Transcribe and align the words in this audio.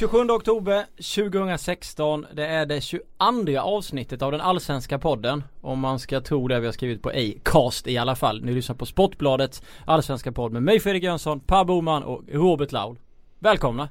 27 0.00 0.30
oktober 0.30 0.86
2016. 0.96 2.26
Det 2.32 2.46
är 2.46 2.66
det 2.66 2.80
22 2.80 3.60
avsnittet 3.60 4.22
av 4.22 4.32
den 4.32 4.40
allsvenska 4.40 4.98
podden. 4.98 5.44
Om 5.60 5.78
man 5.78 5.98
ska 5.98 6.20
tro 6.20 6.48
det 6.48 6.60
vi 6.60 6.66
har 6.66 6.72
skrivit 6.72 7.02
på 7.02 7.08
Acast 7.08 7.86
i 7.86 7.98
alla 7.98 8.16
fall. 8.16 8.44
Ni 8.44 8.52
lyssnar 8.52 8.76
på 8.76 8.86
Sportbladets 8.86 9.62
allsvenska 9.84 10.32
podd 10.32 10.52
med 10.52 10.62
mig 10.62 10.80
Fredrik 10.80 11.02
Jönsson, 11.02 11.40
Per 11.40 11.64
Boman 11.64 12.02
och 12.02 12.22
Robert 12.28 12.72
Laul. 12.72 12.98
Välkomna! 13.38 13.88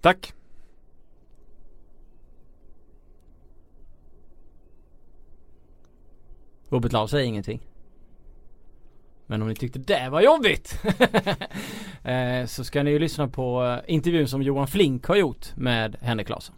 Tack! 0.00 0.32
Robert 6.68 6.92
Laul 6.92 7.08
säger 7.08 7.26
ingenting. 7.26 7.71
Men 9.32 9.42
om 9.42 9.48
ni 9.48 9.54
tyckte 9.54 9.78
det 9.78 10.08
var 10.10 10.20
jobbigt 10.20 10.74
eh, 12.04 12.46
så 12.46 12.64
ska 12.64 12.82
ni 12.82 12.90
ju 12.90 12.98
lyssna 12.98 13.28
på 13.28 13.64
eh, 13.64 13.94
intervjun 13.94 14.28
som 14.28 14.42
Johan 14.42 14.66
Flink 14.66 15.06
har 15.06 15.16
gjort 15.16 15.46
med 15.56 15.96
Henrik 16.00 16.28
Larsson. 16.28 16.54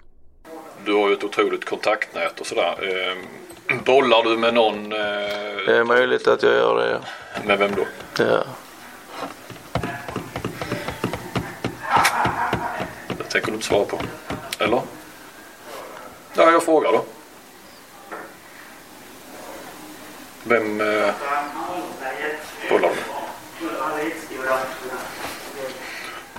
Du 0.84 0.94
har 0.94 1.08
ju 1.08 1.14
ett 1.14 1.24
otroligt 1.24 1.64
kontaktnät 1.64 2.40
och 2.40 2.46
sådär. 2.46 2.74
Eh, 2.82 3.76
bollar 3.84 4.22
du 4.22 4.36
med 4.36 4.54
någon? 4.54 4.88
Det 4.88 5.76
är 5.76 5.84
möjligt 5.84 6.28
att 6.28 6.42
jag 6.42 6.52
gör 6.52 6.76
det. 6.76 7.00
Med 7.46 7.58
vem 7.58 7.70
då? 7.74 7.86
Ja. 8.18 8.44
Det 13.18 13.24
tänker 13.24 13.46
du 13.46 13.54
inte 13.54 13.66
svara 13.66 13.84
på? 13.84 13.98
Eller? 14.58 14.80
Ja, 16.36 16.50
jag 16.50 16.62
frågar 16.62 16.92
då. 16.92 17.04
Vem 20.44 20.80
eh, 20.80 21.14
bollarna. 22.68 22.94
du 23.60 23.66
med? 23.66 25.00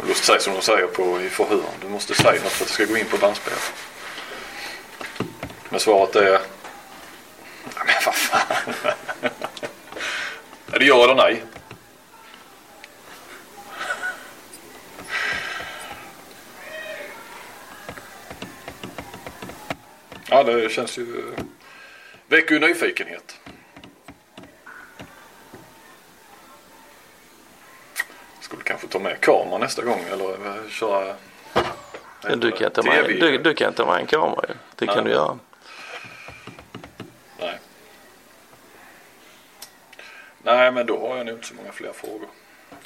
Du 0.02 0.08
måste 0.08 0.26
säga 0.26 0.40
som 0.40 0.54
de 0.54 0.62
säger 0.62 0.88
på 0.88 1.22
i 1.22 1.30
förhören. 1.30 1.80
Du 1.81 1.88
måste 1.88 2.14
säga 2.14 2.31
något 2.31 2.52
för 2.52 2.64
att 2.64 2.68
det 2.68 2.73
ska 2.73 2.86
gå 2.86 2.98
in 2.98 3.06
på 3.06 3.18
bandspel. 3.18 3.54
Men 5.70 5.80
svaret 5.80 6.16
är... 6.16 6.40
Men 7.76 7.96
vad 8.06 8.16
fan. 8.16 8.73
Är 10.72 10.80
det 10.80 10.86
ja 10.86 11.03
eller 11.03 11.16
nej? 11.16 11.44
Ja, 20.30 20.44
det 20.44 20.72
känns 20.72 20.98
ju... 20.98 21.34
Väcker 22.28 22.56
ju 22.56 22.59
nyfikenhet. 22.59 23.40
Skulle 28.46 28.64
kanske 28.64 28.88
ta 28.88 29.00
med 29.00 29.22
kamera 29.22 29.58
nästa 29.58 29.82
gång 29.82 30.06
eller 30.12 30.30
eh, 30.30 30.70
köra... 30.70 31.16
Du 32.36 32.52
kan, 32.52 32.72
ta 32.72 32.84
med, 32.84 33.06
du, 33.06 33.38
du 33.38 33.54
kan 33.54 33.74
ta 33.74 33.86
med 33.86 33.96
en 33.96 34.06
kamera. 34.06 34.46
Det 34.76 34.86
kan 34.88 34.96
Nej. 34.96 35.04
du 35.04 35.12
göra. 35.12 35.40
Nej. 37.40 37.60
Nej, 40.44 40.72
men 40.72 40.86
då 40.86 41.08
har 41.08 41.18
jag 41.18 41.26
nog 41.26 41.36
inte 41.36 41.48
så 41.48 41.54
många 41.54 41.72
fler 41.72 41.94
frågor. 41.94 42.28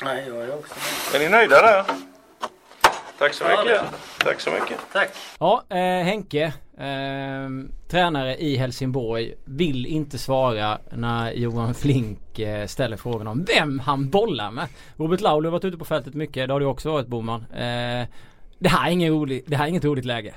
Nej, 0.01 0.27
jag 0.27 0.37
är 0.37 0.55
också 0.59 0.75
Är 1.15 1.19
ni 1.19 1.29
nöjda 1.29 1.61
där? 1.61 1.85
Tack 3.17 3.33
så 3.33 3.43
mycket. 3.43 3.81
Tack 4.17 4.39
så 4.39 4.51
mycket. 4.51 4.77
Tack! 4.93 5.09
Ja, 5.39 5.63
eh, 5.69 5.77
Henke, 6.05 6.53
eh, 6.79 7.49
tränare 7.87 8.37
i 8.37 8.57
Helsingborg, 8.57 9.33
vill 9.45 9.85
inte 9.85 10.17
svara 10.17 10.77
när 10.91 11.31
Johan 11.31 11.73
Flink 11.73 12.39
eh, 12.39 12.67
ställer 12.67 12.97
frågan 12.97 13.27
om 13.27 13.45
vem 13.55 13.79
han 13.79 14.09
bollar 14.09 14.51
med. 14.51 14.67
Robert 14.97 15.21
Laul 15.21 15.45
har 15.45 15.51
varit 15.51 15.65
ute 15.65 15.77
på 15.77 15.85
fältet 15.85 16.13
mycket, 16.13 16.47
det 16.47 16.53
har 16.53 16.59
du 16.59 16.65
också 16.65 16.91
varit 16.91 17.07
Boman. 17.07 17.41
Eh, 17.41 18.07
det 18.59 18.69
här 18.69 18.87
är 18.87 18.91
ingen 18.91 19.13
rolig, 19.13 19.43
det 19.47 19.55
här 19.55 19.65
är 19.65 19.69
inget 19.69 19.85
roligt 19.85 20.05
läge. 20.05 20.33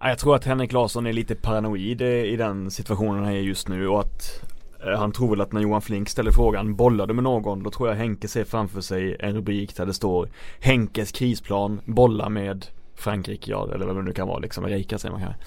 Jag 0.00 0.18
tror 0.18 0.36
att 0.36 0.44
Henrik 0.44 0.72
Larsson 0.72 1.06
är 1.06 1.12
lite 1.12 1.34
paranoid 1.34 2.02
eh, 2.02 2.08
i 2.08 2.36
den 2.36 2.70
situationen 2.70 3.24
han 3.24 3.32
är 3.32 3.38
just 3.38 3.68
nu 3.68 3.88
och 3.88 4.00
att 4.00 4.42
eh, 4.84 4.98
han 4.98 5.12
tror 5.12 5.30
väl 5.30 5.40
att 5.40 5.52
när 5.52 5.60
Johan 5.60 5.82
Flink 5.82 6.08
ställer 6.08 6.30
frågan 6.30 6.76
bollar 6.76 7.06
du 7.06 7.14
med 7.14 7.24
någon? 7.24 7.62
Då 7.62 7.70
tror 7.70 7.88
jag 7.88 7.96
Henke 7.96 8.28
ser 8.28 8.44
framför 8.44 8.80
sig 8.80 9.16
en 9.20 9.34
rubrik 9.34 9.76
där 9.76 9.86
det 9.86 9.94
står 9.94 10.28
Henkes 10.60 11.12
krisplan 11.12 11.80
bollar 11.84 12.28
med 12.28 12.66
Frankrike, 13.00 13.50
ja 13.50 13.68
eller 13.74 13.86
vad 13.86 13.96
det 13.96 14.02
nu 14.02 14.12
kan 14.12 14.28
vara 14.28 14.38
liksom, 14.38 14.64
Erika 14.64 14.98
säger 14.98 15.12
man 15.12 15.22
kanske. 15.22 15.42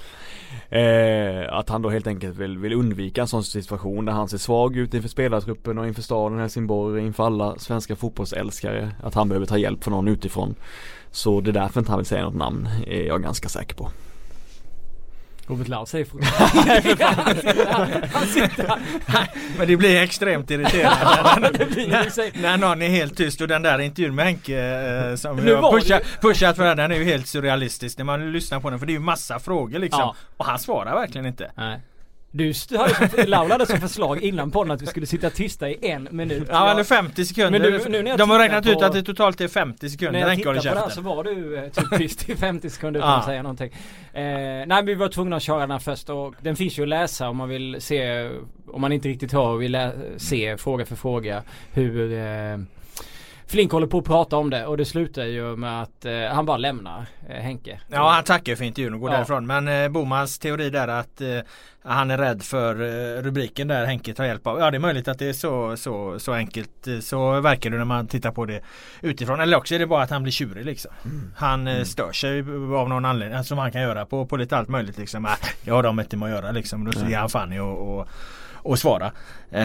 Eh, 0.80 1.54
att 1.54 1.70
han 1.70 1.82
då 1.82 1.90
helt 1.90 2.08
enkelt 2.08 2.38
vill, 2.38 2.58
vill 2.58 2.74
undvika 2.74 3.22
en 3.22 3.28
sån 3.28 3.44
situation 3.44 4.06
där 4.06 4.14
han 4.14 4.30
ser 4.30 4.38
svag 4.38 4.78
ut 4.78 4.94
inför 4.94 5.10
spelartruppen 5.10 5.78
och 5.78 5.88
inför 5.88 6.02
staden 6.02 6.40
Helsingborg, 6.40 7.06
inför 7.06 7.26
alla 7.26 7.60
svenska 7.60 7.96
fotbollsälskare. 7.96 8.92
Att 9.04 9.14
han 9.14 9.30
behöver 9.30 9.46
ta 9.46 9.58
hjälp 9.58 9.84
från 9.84 9.92
någon 9.92 10.08
utifrån. 10.08 10.56
Så 11.12 11.42
det 11.42 11.52
är 11.52 11.54
därför 11.54 11.80
inte 11.80 11.92
han 11.92 12.00
vill 12.00 12.06
säga 12.06 12.24
något 12.24 12.36
namn, 12.36 12.70
är 12.88 13.04
jag 13.04 13.22
ganska 13.22 13.50
säker 13.50 13.76
på. 13.76 13.90
Robert 15.48 15.68
Laul 15.68 15.88
säger 15.88 16.06
fortfarande 16.06 17.06
Han 18.14 18.28
sitter. 18.28 18.74
Men 19.58 19.68
det 19.68 19.78
blir 19.78 20.02
extremt 20.02 20.52
irriterande 20.52 21.50
när, 21.88 22.42
när 22.42 22.58
någon 22.58 22.82
är 22.82 22.90
helt 22.90 23.18
tyst 23.18 23.42
och 23.42 23.48
den 23.48 23.62
där 23.62 23.80
intervjun 23.80 24.16
med 24.16 24.26
Henke 24.26 24.60
eh, 24.60 25.16
som 25.16 25.38
Nu 25.38 25.56
har 25.56 25.80
det 25.80 26.02
pushat, 26.22 26.56
för 26.56 26.76
den 26.76 26.92
är 26.92 26.96
ju 26.96 27.04
helt 27.04 27.28
surrealistisk 27.28 27.98
när 27.98 28.06
man 28.06 28.32
lyssnar 28.32 28.60
på 28.60 28.70
den 28.70 28.80
för 28.80 28.86
det 28.86 28.92
är 28.92 28.94
ju 28.94 29.00
massa 29.00 29.40
frågor 29.40 29.80
liksom. 29.80 30.02
Ja. 30.02 30.16
Och 30.38 30.46
han 30.46 30.60
svarar 30.60 30.96
verkligen 30.96 31.26
inte. 31.26 31.52
Nej. 31.58 31.82
Du 32.36 32.54
hade 32.78 32.94
som, 32.96 33.08
Laul 33.28 33.52
hade 33.52 33.66
som 33.66 33.80
förslag 33.80 34.22
innan 34.22 34.52
podden 34.52 34.72
att 34.72 34.82
vi 34.82 34.86
skulle 34.86 35.06
sitta 35.06 35.30
tysta 35.30 35.70
i 35.70 35.78
en 35.90 36.08
minut. 36.12 36.48
Ja 36.52 36.64
Jag- 36.66 36.72
eller 36.72 36.84
50 36.84 37.26
sekunder. 37.26 37.60
Men 37.60 37.62
du, 37.72 37.90
nu 37.90 38.04
när 38.04 38.10
jag 38.10 38.20
De 38.20 38.30
har 38.30 38.40
räknat 38.40 38.66
ut 38.68 38.80
på- 38.80 38.86
att 38.86 38.94
det 38.94 39.04
totalt 39.04 39.42
är 39.42 39.48
50 39.48 39.86
När 39.86 39.90
sekunder 39.90 40.20
jag 40.20 40.28
Henke 40.28 40.42
tittade 40.44 40.60
på 40.70 40.76
det 40.76 40.80
här 40.82 40.90
så 40.90 41.02
var 41.02 41.24
du 41.24 41.58
eh, 41.58 41.70
typ 41.70 41.90
tyst 41.98 42.30
i 42.30 42.36
50 42.36 42.70
sekunder 42.70 43.00
utan 43.00 43.20
att 43.20 43.26
säga 43.26 43.42
någonting. 43.44 43.72
Eh, 44.14 44.24
nej 44.68 44.84
vi 44.86 44.96
var 44.96 45.08
tvungna 45.08 45.36
att 45.36 45.44
köra 45.44 45.60
den 45.60 45.72
här 45.72 45.80
först 45.80 46.10
och 46.10 46.34
den 46.42 46.56
finns 46.56 46.78
ju 46.80 46.84
att 46.84 46.90
läsa 46.90 47.30
om 47.30 47.38
man 47.38 47.50
vill 47.50 47.76
se, 47.80 48.30
om 48.68 48.82
man 48.82 48.92
inte 48.92 49.08
riktigt 49.10 49.32
hör 49.34 49.48
och 49.48 49.62
vill 49.62 49.90
se 50.18 50.58
fråga 50.58 50.86
för 50.86 50.96
fråga 50.96 51.44
hur 51.74 52.14
eh, 52.14 52.58
Flink 53.54 53.72
håller 53.72 53.88
på 53.88 53.98
att 53.98 54.06
prata 54.06 54.38
om 54.38 54.50
det 54.50 54.66
och 54.66 54.78
det 54.78 54.86
slutar 54.86 55.24
ju 55.24 55.56
med 55.56 55.82
att 55.82 56.06
eh, 56.06 56.14
han 56.32 56.46
bara 56.46 56.58
lämnar 56.58 57.06
eh, 57.30 57.36
Henke. 57.36 57.80
Ja 57.88 58.10
han 58.12 58.24
tackar 58.24 58.56
för 58.56 58.64
intervjun 58.64 58.94
och 58.94 59.00
går 59.00 59.10
Ja. 59.12 59.16
därifrån. 59.18 59.48
Men 59.48 59.68
eh, 59.68 59.90
Bomans 59.90 60.40
teori 60.40 60.70
där 60.70 60.88
att 60.88 61.22
eh, 61.22 61.28
han 61.84 62.12
är 62.12 62.18
rädd 62.18 62.44
för 62.44 62.76
eh, 62.82 63.22
rubriken 63.22 63.68
där 63.68 63.86
Henke 63.86 64.14
tar 64.14 64.26
hjälp 64.26 64.48
av. 64.48 64.60
Ja 64.60 64.72
det 64.72 64.78
är 64.78 64.80
möjligt 64.80 65.08
att 65.08 65.20
det 65.20 65.30
är 65.30 65.34
så, 65.34 65.78
så, 65.78 66.20
så 66.20 66.34
enkelt. 66.34 66.88
Eh, 66.88 67.00
Så 67.00 67.40
verkar 67.42 67.70
det 67.70 67.78
när 67.78 67.86
man 67.86 68.08
tittar 68.08 68.32
på 68.32 68.46
det 68.46 68.62
utifrån. 69.02 69.40
Eller 69.40 69.58
också 69.58 69.76
är 69.76 69.80
det 69.80 69.88
bara 69.88 70.04
att 70.04 70.10
han 70.10 70.24
blir 70.24 70.32
tjurig 70.34 70.66
liksom. 70.66 70.92
Han 71.38 71.68
eh, 71.68 71.84
stör 71.84 72.12
sig 72.12 72.40
av 72.80 72.90
någon 72.90 73.06
anledning. 73.06 73.44
Som 73.44 73.58
han 73.58 73.72
kan 73.72 73.82
göra 73.82 74.06
på, 74.06 74.26
på 74.26 74.38
lite 74.38 74.58
allt 74.58 74.70
möjligt 74.70 74.98
liksom. 74.98 75.26
Äh, 75.26 75.32
det 75.64 75.72
har 75.72 75.84
de 75.84 76.00
inte 76.00 76.18
med 76.18 76.26
att 76.26 76.32
göra 76.42 76.52
liksom. 76.52 76.86
Då 76.92 77.10
ger 77.10 77.18
han 77.18 77.30
fan 77.30 77.54
i 77.54 77.60
och, 77.60 77.98
och 78.00 78.08
och 78.64 78.80
svara. 78.80 79.12
Eh, 79.52 79.64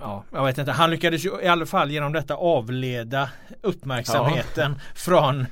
ja, 0.00 0.24
jag 0.32 0.44
vet 0.44 0.58
inte. 0.58 0.72
Han 0.72 0.90
lyckades 0.90 1.24
ju 1.24 1.30
i 1.42 1.46
alla 1.48 1.66
fall 1.66 1.90
genom 1.90 2.12
detta 2.12 2.34
avleda 2.34 3.28
uppmärksamheten 3.62 4.80
från 4.94 5.46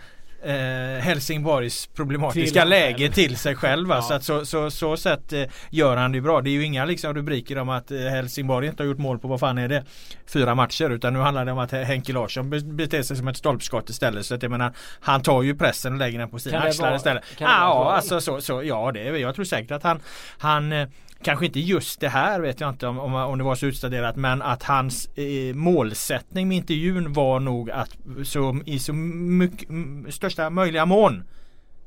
eh, 0.44 1.00
Helsingborgs 1.03 1.87
problematiska 1.87 2.60
Till- 2.60 2.71
läge 2.71 3.10
till 3.10 3.37
sig 3.37 3.54
själv. 3.56 3.88
Ja. 3.91 4.03
Så, 4.03 4.15
att 4.15 4.25
så, 4.25 4.47
så, 4.47 4.71
så 4.71 4.97
sätt 4.97 5.32
eh, 5.32 5.42
gör 5.71 5.97
han 5.97 6.12
det 6.12 6.21
bra. 6.21 6.41
Det 6.41 6.50
är 6.50 6.53
ju 6.53 6.65
inga 6.65 6.84
liksom, 6.84 7.15
rubriker 7.15 7.59
om 7.59 7.69
att 7.69 7.91
eh, 7.91 7.98
Helsingborg 7.98 8.66
inte 8.66 8.82
har 8.82 8.88
gjort 8.88 8.98
mål 8.98 9.19
på 9.19 9.28
vad 9.28 9.41
fan 9.41 9.59
är 9.59 9.69
det? 9.69 9.84
Fyra 10.26 10.54
matcher. 10.54 10.91
Utan 10.91 11.12
nu 11.12 11.19
handlar 11.19 11.44
det 11.44 11.53
om 11.53 11.59
att 11.59 11.72
Henke 11.72 12.12
Larsson 12.12 12.50
be- 12.50 12.60
beter 12.60 13.03
sig 13.03 13.16
som 13.16 13.28
ett 13.28 13.37
stolpskott 13.37 13.91
istället. 13.91 14.26
Så 14.26 14.34
att 14.34 14.42
jag 14.42 14.50
menar, 14.50 14.72
han 15.00 15.22
tar 15.22 15.42
ju 15.42 15.54
pressen 15.56 15.92
och 15.92 15.98
lägger 15.98 16.19
den 16.19 16.31
på 16.31 16.38
sina 16.38 16.60
axlar 16.60 16.87
vara- 16.87 16.97
istället. 16.97 17.22
vara 17.41 17.50
Ja, 17.50 17.71
så? 17.84 17.88
alltså 17.91 18.21
så, 18.21 18.41
så, 18.41 18.62
ja 18.62 18.91
det 18.92 19.03
jag 19.19 19.34
tror 19.34 19.44
säkert 19.44 19.71
att 19.71 19.82
han, 19.82 20.00
han 20.38 20.72
eh, 20.72 20.88
Kanske 21.22 21.47
inte 21.47 21.60
just 21.60 22.00
det 22.00 22.09
här 22.09 22.41
vet 22.41 22.60
jag 22.60 22.71
inte 22.71 22.87
om, 22.87 22.99
om, 22.99 23.15
om 23.15 23.38
det 23.38 23.44
var 23.44 23.55
så 23.55 23.66
utstuderat 23.66 24.16
men 24.16 24.42
att 24.42 24.63
hans 24.63 25.07
eh, 25.07 25.54
målsättning 25.54 26.48
med 26.48 26.57
intervjun 26.57 27.13
var 27.13 27.41
nog 27.41 27.71
att 27.71 27.97
så, 28.24 28.60
i 28.66 28.78
så 28.78 28.92
mycket, 28.92 29.69
största 30.15 30.51
möjliga 30.51 30.86
mån 30.86 31.22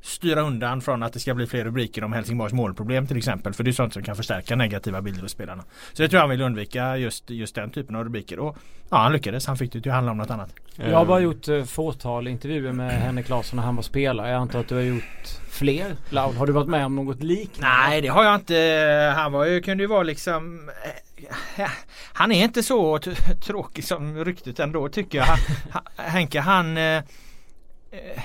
styra 0.06 0.40
undan 0.40 0.80
från 0.80 1.02
att 1.02 1.12
det 1.12 1.20
ska 1.20 1.34
bli 1.34 1.46
fler 1.46 1.64
rubriker 1.64 2.04
om 2.04 2.12
Helsingborgs 2.12 2.52
målproblem 2.52 3.06
till 3.06 3.16
exempel. 3.16 3.52
För 3.52 3.64
det 3.64 3.70
är 3.70 3.72
sånt 3.72 3.92
som 3.92 4.02
kan 4.02 4.16
förstärka 4.16 4.56
negativa 4.56 5.02
bilder 5.02 5.22
hos 5.22 5.32
spelarna. 5.32 5.64
Så 5.92 6.02
det 6.02 6.08
tror 6.08 6.18
jag 6.18 6.22
han 6.22 6.30
vill 6.30 6.40
undvika 6.40 6.96
just, 6.96 7.30
just 7.30 7.54
den 7.54 7.70
typen 7.70 7.96
av 7.96 8.04
rubriker. 8.04 8.38
Och 8.38 8.56
ja, 8.90 8.96
han 8.96 9.12
lyckades. 9.12 9.46
Han 9.46 9.56
fick 9.56 9.72
det 9.72 9.80
till 9.80 9.90
att 9.90 9.94
handla 9.94 10.12
om 10.12 10.18
något 10.18 10.30
annat. 10.30 10.54
Jag 10.76 10.96
har 10.96 11.04
bara 11.04 11.20
gjort 11.20 11.48
eh, 11.48 11.64
fåtal 11.64 12.28
intervjuer 12.28 12.72
med 12.72 12.92
Henrik 12.92 13.28
Larsson 13.28 13.56
när 13.56 13.62
han 13.62 13.76
var 13.76 13.82
spelare. 13.82 14.30
Jag 14.30 14.40
antar 14.40 14.60
att 14.60 14.68
du 14.68 14.74
har 14.74 14.82
gjort 14.82 15.28
fler? 15.50 15.96
Laul, 16.10 16.34
har 16.34 16.46
du 16.46 16.52
varit 16.52 16.68
med 16.68 16.86
om 16.86 16.96
något 16.96 17.22
liknande? 17.22 17.76
Nej 17.76 18.00
det 18.00 18.08
har 18.08 18.24
jag 18.24 18.34
inte. 18.34 19.12
Han 19.16 19.32
var 19.32 19.46
ju, 19.46 19.60
kunde 19.60 19.82
ju 19.82 19.88
vara 19.88 20.02
liksom 20.02 20.70
eh, 21.56 21.68
Han 22.12 22.32
är 22.32 22.44
inte 22.44 22.62
så 22.62 22.98
tråkig 23.44 23.84
som 23.84 24.24
ryktet 24.24 24.60
ändå 24.60 24.88
tycker 24.88 25.18
jag. 25.18 25.24
Han, 25.24 25.82
Henke 25.96 26.40
han 26.40 26.76
eh, 26.76 26.96
eh, 27.90 28.22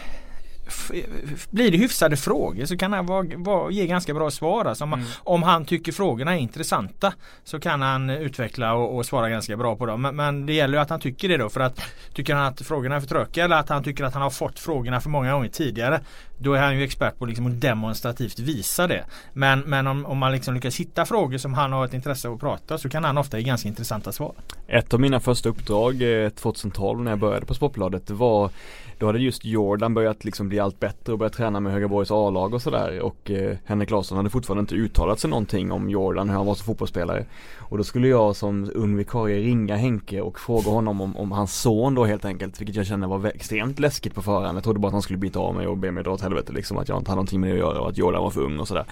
blir 1.50 1.72
det 1.72 1.78
hyfsade 1.78 2.18
frågor 2.18 2.66
så 2.66 2.78
kan 2.78 2.94
han 2.94 3.06
vara, 3.06 3.28
vara, 3.36 3.72
ge 3.72 3.88
ganska 3.88 4.14
bra 4.14 4.32
svar. 4.32 4.66
Alltså 4.66 4.84
om, 4.84 4.94
Mm. 4.94 5.06
om 5.24 5.44
han 5.44 5.66
tycker 5.66 5.92
frågorna 5.92 6.36
är 6.36 6.40
intressanta 6.40 7.14
så 7.44 7.60
kan 7.60 7.82
han 7.82 8.10
utveckla 8.10 8.74
och, 8.74 8.98
och 8.98 9.06
svara 9.06 9.30
ganska 9.30 9.58
bra 9.58 9.76
på 9.76 9.86
dem. 9.86 10.02
Men, 10.02 10.16
men 10.16 10.46
det 10.46 10.54
gäller 10.54 10.78
ju 10.78 10.82
att 10.82 10.90
han 10.90 11.00
tycker 11.00 11.30
det 11.30 11.38
då 11.38 11.50
för 11.50 11.60
att 11.60 11.82
tycker 12.14 12.36
han 12.36 12.46
att 12.46 12.62
frågorna 12.62 12.96
är 12.96 13.00
för 13.00 13.08
tråkiga 13.08 13.46
eller 13.46 13.56
att 13.56 13.70
han 13.70 13.84
tycker 13.84 14.04
att 14.04 14.14
han 14.14 14.24
har 14.24 14.30
fått 14.30 14.60
frågorna 14.60 15.02
för 15.02 15.10
många 15.10 15.34
gånger 15.34 15.50
tidigare 15.50 16.02
då 16.44 16.54
är 16.54 16.62
han 16.62 16.78
ju 16.78 16.84
expert 16.84 17.20
på 17.20 17.26
liksom 17.26 17.48
att 17.48 17.62
demonstrativt 17.62 18.40
visa 18.40 18.88
det. 18.88 19.06
Men, 19.34 19.60
men 19.60 19.88
om, 19.88 20.06
om 20.06 20.18
man 20.18 20.32
liksom 20.32 20.54
lyckas 20.54 20.80
hitta 20.80 21.06
frågor 21.06 21.38
som 21.38 21.54
han 21.54 21.72
har 21.72 21.86
ett 21.86 21.94
intresse 21.94 22.28
av 22.28 22.34
att 22.34 22.40
prata 22.40 22.78
så 22.78 22.90
kan 22.90 23.04
han 23.04 23.18
ofta 23.18 23.38
ge 23.40 23.44
ganska 23.44 23.70
intressanta 23.70 24.12
svar. 24.12 24.34
Ett 24.68 24.94
av 24.94 25.00
mina 25.00 25.20
första 25.20 25.50
uppdrag 25.50 26.24
eh, 26.24 26.30
2012 26.30 27.04
när 27.04 27.12
jag 27.12 27.20
började 27.20 27.46
på 27.46 27.54
Sportbladet 27.54 28.08
det 28.08 28.14
var 28.14 28.50
Då 28.98 29.06
hade 29.06 29.20
just 29.20 29.46
Jordan 29.46 29.94
börjat 29.94 30.26
liksom 30.26 30.50
bli 30.50 30.60
allt 30.60 30.80
bättre 30.80 31.14
och 31.14 31.20
börjat 31.20 31.34
träna 31.34 31.60
med 31.60 31.74
Högaborgs 31.74 32.12
A-lag 32.12 32.54
och 32.54 32.62
sådär 32.62 33.00
och 33.00 33.32
eh, 33.32 33.58
Henrik 33.66 33.90
Larsson 33.90 34.18
hade 34.18 34.30
fortfarande 34.30 34.62
inte 34.62 34.76
uttalat 34.76 35.20
sig 35.20 35.30
någonting 35.30 35.72
om 35.72 35.90
Jordan, 35.90 36.30
hur 36.30 36.38
han 36.38 36.46
var 36.46 36.56
som 36.56 36.66
fotbollsspelare 36.66 37.26
Och 37.60 37.78
då 37.78 37.84
skulle 37.84 38.08
jag 38.08 38.36
som 38.36 38.72
ung 38.76 38.98
vikarie 38.98 39.40
ringa 39.40 39.76
Henke 39.76 40.22
och 40.22 40.40
fråga 40.40 40.72
honom 40.72 41.02
om, 41.02 41.18
om 41.18 41.32
hans 41.32 41.62
son 41.62 41.96
då 41.96 42.06
helt 42.06 42.26
enkelt 42.26 42.62
Vilket 42.62 42.76
jag 42.76 42.88
kände 42.88 43.08
var 43.08 43.26
extremt 43.26 43.80
läskigt 43.80 44.16
på 44.16 44.22
förhand 44.22 44.58
Jag 44.58 44.64
trodde 44.64 44.80
bara 44.80 44.88
att 44.88 44.94
han 44.94 45.02
skulle 45.02 45.20
byta 45.20 45.40
av 45.40 45.56
mig 45.56 45.68
och 45.68 45.78
be 45.78 45.92
mig 45.92 46.04
dra 46.04 46.12
åt 46.12 46.22
helvete 46.32 46.54
liksom 46.54 46.78
Att 46.78 46.90
jag 46.90 46.98
inte 46.98 47.12
hade 47.12 47.16
någonting 47.16 47.42
med 47.42 47.50
det 47.50 47.54
att 47.54 47.60
göra 47.60 47.82
och 47.82 47.90
att 47.90 47.98
Jordan 47.98 48.24
var 48.24 48.30
för 48.30 48.42
ung 48.42 48.60
och 48.60 48.68
sådär. 48.68 48.86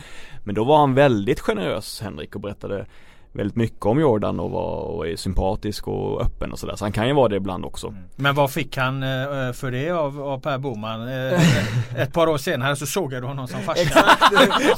Men 0.44 0.56
då 0.56 0.64
var 0.64 0.78
han 0.78 0.94
väldigt 0.94 1.40
generös 1.40 2.02
Henrik 2.02 2.36
och 2.36 2.42
berättade 2.42 2.86
väldigt 3.32 3.56
mycket 3.56 3.86
om 3.86 4.00
Jordan 4.00 4.40
och 4.40 4.52
var 4.52 4.82
och 4.82 5.08
är 5.08 5.16
sympatisk 5.16 5.88
och 5.88 6.22
öppen 6.22 6.52
och 6.52 6.60
sådär. 6.60 6.76
Så 6.76 6.86
han 6.86 6.92
kan 6.92 7.08
ju 7.08 7.14
vara 7.14 7.28
det 7.28 7.36
ibland 7.36 7.66
också. 7.66 7.94
Men 8.16 8.36
vad 8.36 8.52
fick 8.52 8.78
han 8.78 9.04
eh, 9.04 9.54
för 9.54 9.72
det 9.72 9.92
av, 9.92 10.22
av 10.22 10.40
Per 10.40 10.58
Boman? 10.58 11.08
Eh, 11.08 12.02
Ett 12.02 12.14
par 12.14 12.28
år 12.28 12.38
senare 12.38 12.76
så 12.76 12.86
sågade 12.86 13.22
du 13.22 13.28
honom 13.28 13.48
som 13.48 13.62
farsa. 13.62 14.06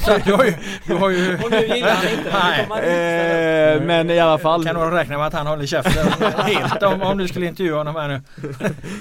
så 0.00 0.12
att 0.12 0.24
du 0.24 0.32
har 0.32 0.44
ju... 0.44 0.54
Du 0.86 0.94
har 0.94 1.10
ju 1.10 1.38
Och 1.44 1.50
nu 1.50 1.60
gillar 1.66 1.90
han 1.90 2.08
inte 2.08 2.30
det. 2.30 2.66
Nej. 2.68 3.76
Upp. 3.76 3.82
Eh, 3.82 3.86
men 3.86 4.10
i 4.10 4.18
alla 4.18 4.38
fall. 4.38 4.64
kan 4.64 4.74
nog 4.74 4.92
räkna 4.92 5.18
med 5.18 5.26
att 5.26 5.32
han 5.32 5.46
håller 5.46 5.66
käften 5.66 6.06
helt 6.38 6.82
om, 6.82 7.02
om 7.02 7.18
du 7.18 7.28
skulle 7.28 7.46
intervjua 7.46 7.78
honom 7.78 7.96
här 7.96 8.08
nu. 8.08 8.20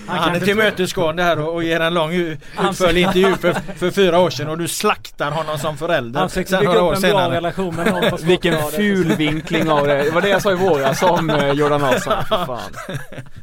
Han, 0.07 0.35
är 0.35 0.39
tillmötesgående 0.39 1.23
här 1.23 1.39
och, 1.39 1.53
och 1.53 1.63
ger 1.63 1.79
en 1.79 1.93
lång 1.93 2.13
utförlig 2.13 3.01
intervju 3.01 3.35
för, 3.35 3.53
för 3.53 3.91
fyra 3.91 4.19
år 4.19 4.29
sedan 4.29 4.49
och 4.49 4.57
du 4.57 4.67
slaktar 4.67 5.31
honom 5.31 5.57
som 5.57 5.77
förälder. 5.77 6.19
Han 6.19 6.29
försökte 6.29 6.57
bygga 6.57 6.71
upp 6.71 6.77
en 6.77 6.85
bra 6.85 6.95
senare. 6.95 7.35
relation 7.35 7.75
med 7.75 7.87
någon 7.87 8.09
på 8.09 8.17
Vilken 8.21 8.57
ful 8.71 9.15
vinkling 9.41 9.69
av 9.71 9.87
det. 9.87 10.03
Det 10.03 10.11
var 10.11 10.21
det 10.21 10.29
jag 10.29 10.41
sa 10.41 10.51
i 10.51 10.55
våras 10.55 11.03
om 11.03 11.29
eh, 11.29 11.51
Jordan 11.51 11.81
Larsson. 11.81 12.13
För 12.25 12.45
fan. 12.45 12.59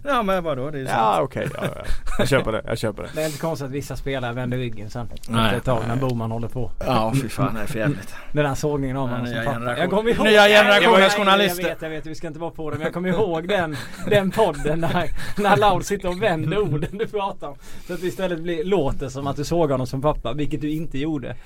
Ja 0.04 0.22
men 0.22 0.44
vadå? 0.44 0.70
Det 0.70 0.80
är 0.80 0.84
så. 0.84 0.90
Ja 0.92 1.20
okej, 1.22 1.48
ja, 1.54 1.60
ja. 1.76 1.82
jag 2.18 2.28
köper 2.28 2.52
det. 2.52 2.62
Jag 2.66 2.78
köper 2.78 3.02
det. 3.02 3.08
Det 3.14 3.22
är 3.22 3.26
inte 3.26 3.38
konstigt 3.38 3.66
att 3.66 3.72
vissa 3.72 3.96
spelare 3.96 4.32
vänder 4.32 4.58
ryggen 4.58 4.90
sen. 4.90 5.08
Nej. 5.28 5.44
Efter 5.44 5.56
ett 5.56 5.64
tag 5.64 5.82
när 5.88 5.96
Boman 5.96 6.30
håller 6.30 6.48
på. 6.48 6.70
Ja 6.86 7.12
fy 7.22 7.28
fan 7.28 7.54
det 7.54 7.60
är 7.60 7.66
för 7.66 7.78
jävligt. 7.78 8.14
Den 8.32 8.44
där 8.44 8.54
sågningen 8.54 8.96
av 8.96 9.08
honom 9.08 9.26
som 9.26 9.44
pappa. 9.44 9.78
Jag 9.78 9.90
kommer 9.90 10.10
ihåg 10.10 10.26
nya 10.26 10.48
generationens 10.48 11.00
jag- 11.00 11.12
journalister. 11.12 11.62
Jag 11.62 11.68
vet, 11.68 11.82
jag 11.82 11.90
vet, 11.90 12.06
vi 12.06 12.14
ska 12.14 12.26
inte 12.26 12.40
vara 12.40 12.50
på 12.50 12.70
det. 12.70 12.76
Men 12.76 12.84
jag 12.84 12.94
kommer 12.94 13.08
ihåg 13.08 13.48
den, 13.48 13.76
den 14.06 14.30
podden 14.30 14.80
när, 14.80 15.10
när 15.42 15.56
Laud 15.56 15.86
sitter 15.86 16.08
och 16.08 16.22
vänder 16.22 16.58
orden 16.58 16.98
du 16.98 17.06
pratar 17.06 17.48
om. 17.48 17.56
Så 17.86 17.94
att 17.94 18.00
det 18.00 18.06
istället 18.06 18.38
blir, 18.38 18.64
låter 18.64 19.08
som 19.08 19.26
att 19.26 19.36
du 19.36 19.44
såg 19.44 19.70
honom 19.70 19.86
som 19.86 20.02
pappa, 20.02 20.32
vilket 20.32 20.60
du 20.60 20.70
inte 20.70 20.98
gjorde. 20.98 21.36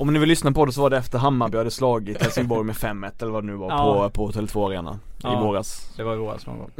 Om 0.00 0.12
ni 0.12 0.18
vill 0.18 0.28
lyssna 0.28 0.52
på 0.52 0.64
det 0.64 0.72
så 0.72 0.80
var 0.82 0.90
det 0.90 0.96
efter 0.98 1.18
Hammarby 1.18 1.58
hade 1.58 1.70
slagit 1.70 2.22
Helsingborg 2.22 2.66
med 2.66 2.74
5-1 2.74 3.10
eller 3.22 3.32
vad 3.32 3.42
det 3.42 3.46
nu 3.46 3.56
var 3.56 3.68
Ja. 3.70 4.10
på, 4.14 4.26
på 4.32 4.32
Tele2 4.40 4.66
Arena 4.66 4.98
i 5.24 5.26
Ja. 5.26 5.40
våras. 5.40 5.92
Det 5.96 6.02
var 6.02 6.14
i 6.14 6.16
våras 6.18 6.46
någon 6.46 6.58
gång. 6.58 6.70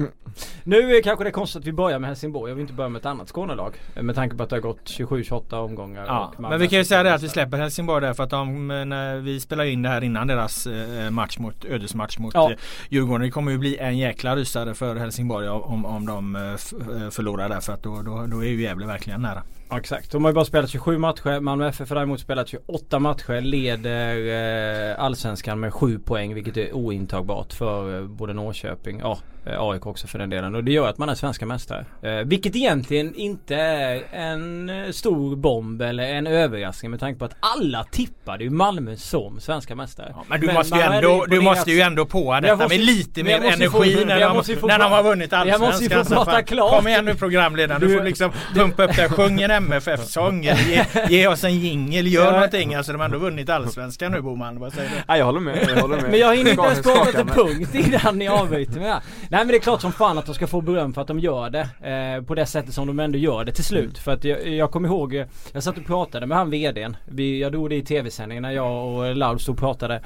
Nu 0.65 0.97
är 0.97 1.03
kanske 1.03 1.25
det 1.25 1.31
konstigt 1.31 1.61
att 1.61 1.67
vi 1.67 1.73
börjar 1.73 1.99
med 1.99 2.09
Helsingborg. 2.09 2.51
Jag 2.51 2.55
vill 2.57 2.63
inte 2.63 2.75
börja 2.75 2.89
med 2.89 3.01
ett 3.01 3.07
annat 3.07 3.29
Skånelag. 3.29 3.75
Med 4.01 4.15
tanke 4.15 4.37
på 4.37 4.43
att 4.43 4.51
det 4.51 4.57
har 4.57 4.61
gått 4.61 4.85
27-28 4.85 5.55
omgångar. 5.57 6.05
Ja, 6.07 6.33
men 6.39 6.61
vi 6.61 6.69
kan 6.69 6.79
ju 6.79 6.85
säga 6.85 7.03
det 7.03 7.15
att 7.15 7.23
vi 7.23 7.29
släpper 7.29 7.59
Helsingborg 7.59 8.07
där 8.07 8.15
för 8.15 8.23
att 8.25 8.31
de, 8.31 8.71
eh, 8.71 8.85
när 8.85 9.17
vi 9.17 9.41
spelar 9.41 9.65
in 9.65 9.83
det 9.83 9.89
här 9.89 10.05
innan 10.05 10.27
deras 10.27 10.67
eh, 10.67 11.11
match 11.11 11.39
mot 11.39 11.65
ödesmatch 11.65 12.19
mot 12.19 12.35
Ja. 12.35 12.53
Djurgården. 12.89 13.21
Det 13.27 13.31
kommer 13.31 13.53
ju 13.53 13.59
bli 13.59 13.77
en 13.79 13.99
jäkla 13.99 14.37
rysare 14.37 14.75
för 14.75 14.97
Helsingborg 14.97 15.49
om, 15.49 15.85
om 15.87 16.07
de 16.07 16.37
eh, 16.37 16.43
eh, 16.43 17.11
förlorar 17.11 17.49
där 17.49 17.61
för 17.61 17.73
att 17.73 17.83
då, 17.83 18.03
då, 18.03 18.27
då 18.27 18.45
är 18.45 18.49
ju 18.49 18.63
Gävle 18.63 18.87
verkligen 18.87 19.23
nära. 19.23 19.43
Ja, 19.73 19.79
exakt. 19.79 20.13
De 20.13 20.25
har 20.25 20.31
ju 20.31 20.35
bara 20.35 20.45
spelat 20.45 20.71
27 20.71 20.99
matcher. 20.99 21.41
Malmö 21.41 21.69
FF 21.69 21.89
har 21.89 21.97
däremot 21.97 22.21
spelat 22.21 22.49
28 22.49 22.99
matcher. 22.99 23.41
Leder 23.41 24.91
eh, 24.91 25.05
allsvenskan 25.05 25.61
med 25.61 25.75
7 25.75 25.99
poäng 25.99 26.35
vilket 26.35 26.57
är 26.57 26.73
ointagbart 26.73 27.53
för 27.53 27.99
eh, 27.99 28.05
Djurgården, 28.31 28.37
Norrköping, 28.37 29.01
ja 29.01 29.19
AIK 29.47 29.87
också 29.87 30.07
för 30.07 30.19
den 30.19 30.31
delen. 30.31 30.55
Och 30.55 30.65
det 30.65 30.73
gör 30.73 30.89
att 30.89 30.99
man 30.99 31.09
är 31.09 31.15
svenska 31.15 31.47
mästare. 31.47 31.85
Eh, 32.03 32.11
vilket 32.13 32.57
egentligen 32.57 33.15
inte 33.15 33.57
är 33.57 34.03
en 34.13 34.71
eh, 34.71 34.91
stor 34.91 35.37
bomb 35.37 35.83
eller 35.83 36.03
en 36.15 36.27
överraskning 36.27 36.91
med 36.91 37.01
tanke 37.01 37.19
på 37.19 37.25
att 37.25 37.37
alla 37.41 37.85
tippade 37.85 38.45
ju 38.45 38.51
Malmö 38.51 38.97
som 38.97 39.41
svenska 39.41 39.75
mästare. 39.75 40.15
men 40.29 40.41
du 40.41 40.53
måste 40.53 40.77
ju 40.79 40.83
ändå, 40.83 41.25
du 41.29 41.41
måste 41.41 41.71
ju 41.71 41.81
ändå 41.81 42.07
på 42.07 42.41
detta 42.43 42.57
måste- 42.57 42.69
med 42.79 42.81
lite 42.87 43.23
men 43.23 43.43
mer 43.43 43.57
ju 43.63 43.71
få- 43.71 43.83
energi 43.83 44.05
när, 44.05 44.21
de, 44.21 44.37
måste 44.37 44.67
när 44.67 44.79
de 44.79 44.93
har 44.93 45.03
vunnit 45.03 45.33
jag 45.33 45.61
måste 45.61 45.85
ju 45.85 45.91
få 45.91 45.99
allsvenskan. 45.99 46.25
Prata 46.25 46.43
klart. 46.43 46.77
Kom 46.77 46.89
igen 46.89 47.05
nu 47.05 47.15
programledaren, 47.15 47.81
du, 47.81 47.87
Du- 47.89 47.97
får 47.97 48.05
liksom 48.05 48.33
pumpa 48.55 48.85
upp 48.85 48.97
där. 48.97 49.09
Sjung 49.09 49.41
en 49.41 49.51
MFF-sång. 49.51 50.43
Ge, 50.45 50.85
ge 51.09 51.27
oss 51.27 51.45
en 51.45 51.59
jingel, 51.61 52.07
gör 52.07 52.25
Ja. 52.25 52.31
någonting. 52.33 52.75
Alltså 52.75 52.93
de 52.93 52.99
har 52.99 53.05
ändå 53.05 53.19
vunnit 53.19 53.49
allsvenskan 53.49 54.13
nu 54.13 54.21
Boman. 54.21 54.59
Vad 54.61 54.73
säger 54.73 54.89
du? 54.91 54.95
Nej 55.09 55.19
jag 55.19 55.27
håller 55.27 55.41
med, 55.41 55.69
jag 55.77 55.83
håller 55.83 55.97
med. 55.97 56.11
Men 56.11 56.21
jag 56.21 56.37
hinner 56.37 56.51
inte 56.51 56.63
ens 56.63 56.83
prata 56.83 57.13
till 57.13 57.27
punkt 57.27 57.75
innan 57.75 58.19
ni 58.19 58.29
avbryter 58.29 58.81
mig. 58.81 58.95
Nej 59.33 59.41
men 59.41 59.49
det 59.49 59.57
är 59.57 59.61
klart 59.61 59.81
som 59.81 59.93
fan 59.93 60.19
att 60.19 60.27
de 60.27 60.35
ska 60.35 60.47
få 60.47 60.61
beröm 60.61 60.95
för 60.95 61.01
att 61.01 61.09
de 61.09 61.19
gör 61.19 61.51
det. 61.51 61.89
Eh, 61.91 62.25
på 62.25 62.35
det 62.35 62.47
sättet 62.47 62.75
som 62.75 62.87
de 62.87 63.01
ändå 63.01 63.19
gör 63.19 63.45
det 63.45 63.53
till 63.53 63.65
slut. 63.65 63.99
För 63.99 64.13
att 64.13 64.25
jag, 64.25 64.49
jag 64.49 64.71
kommer 64.71 64.89
ihåg, 64.89 65.25
jag 65.53 65.63
satt 65.63 65.79
och 65.79 65.87
pratade 65.87 66.27
med 66.27 66.39
han 66.39 66.51
VDn. 66.51 66.97
Vi, 67.05 67.41
jag 67.41 67.53
drog 67.53 67.71
det 67.71 67.77
i 67.77 67.83
tv-sändningen 67.83 68.43
när 68.43 68.51
jag 68.51 68.87
och 68.87 69.17
Laul 69.17 69.41
stod 69.41 69.55
och 69.55 69.59
pratade. 69.59 70.03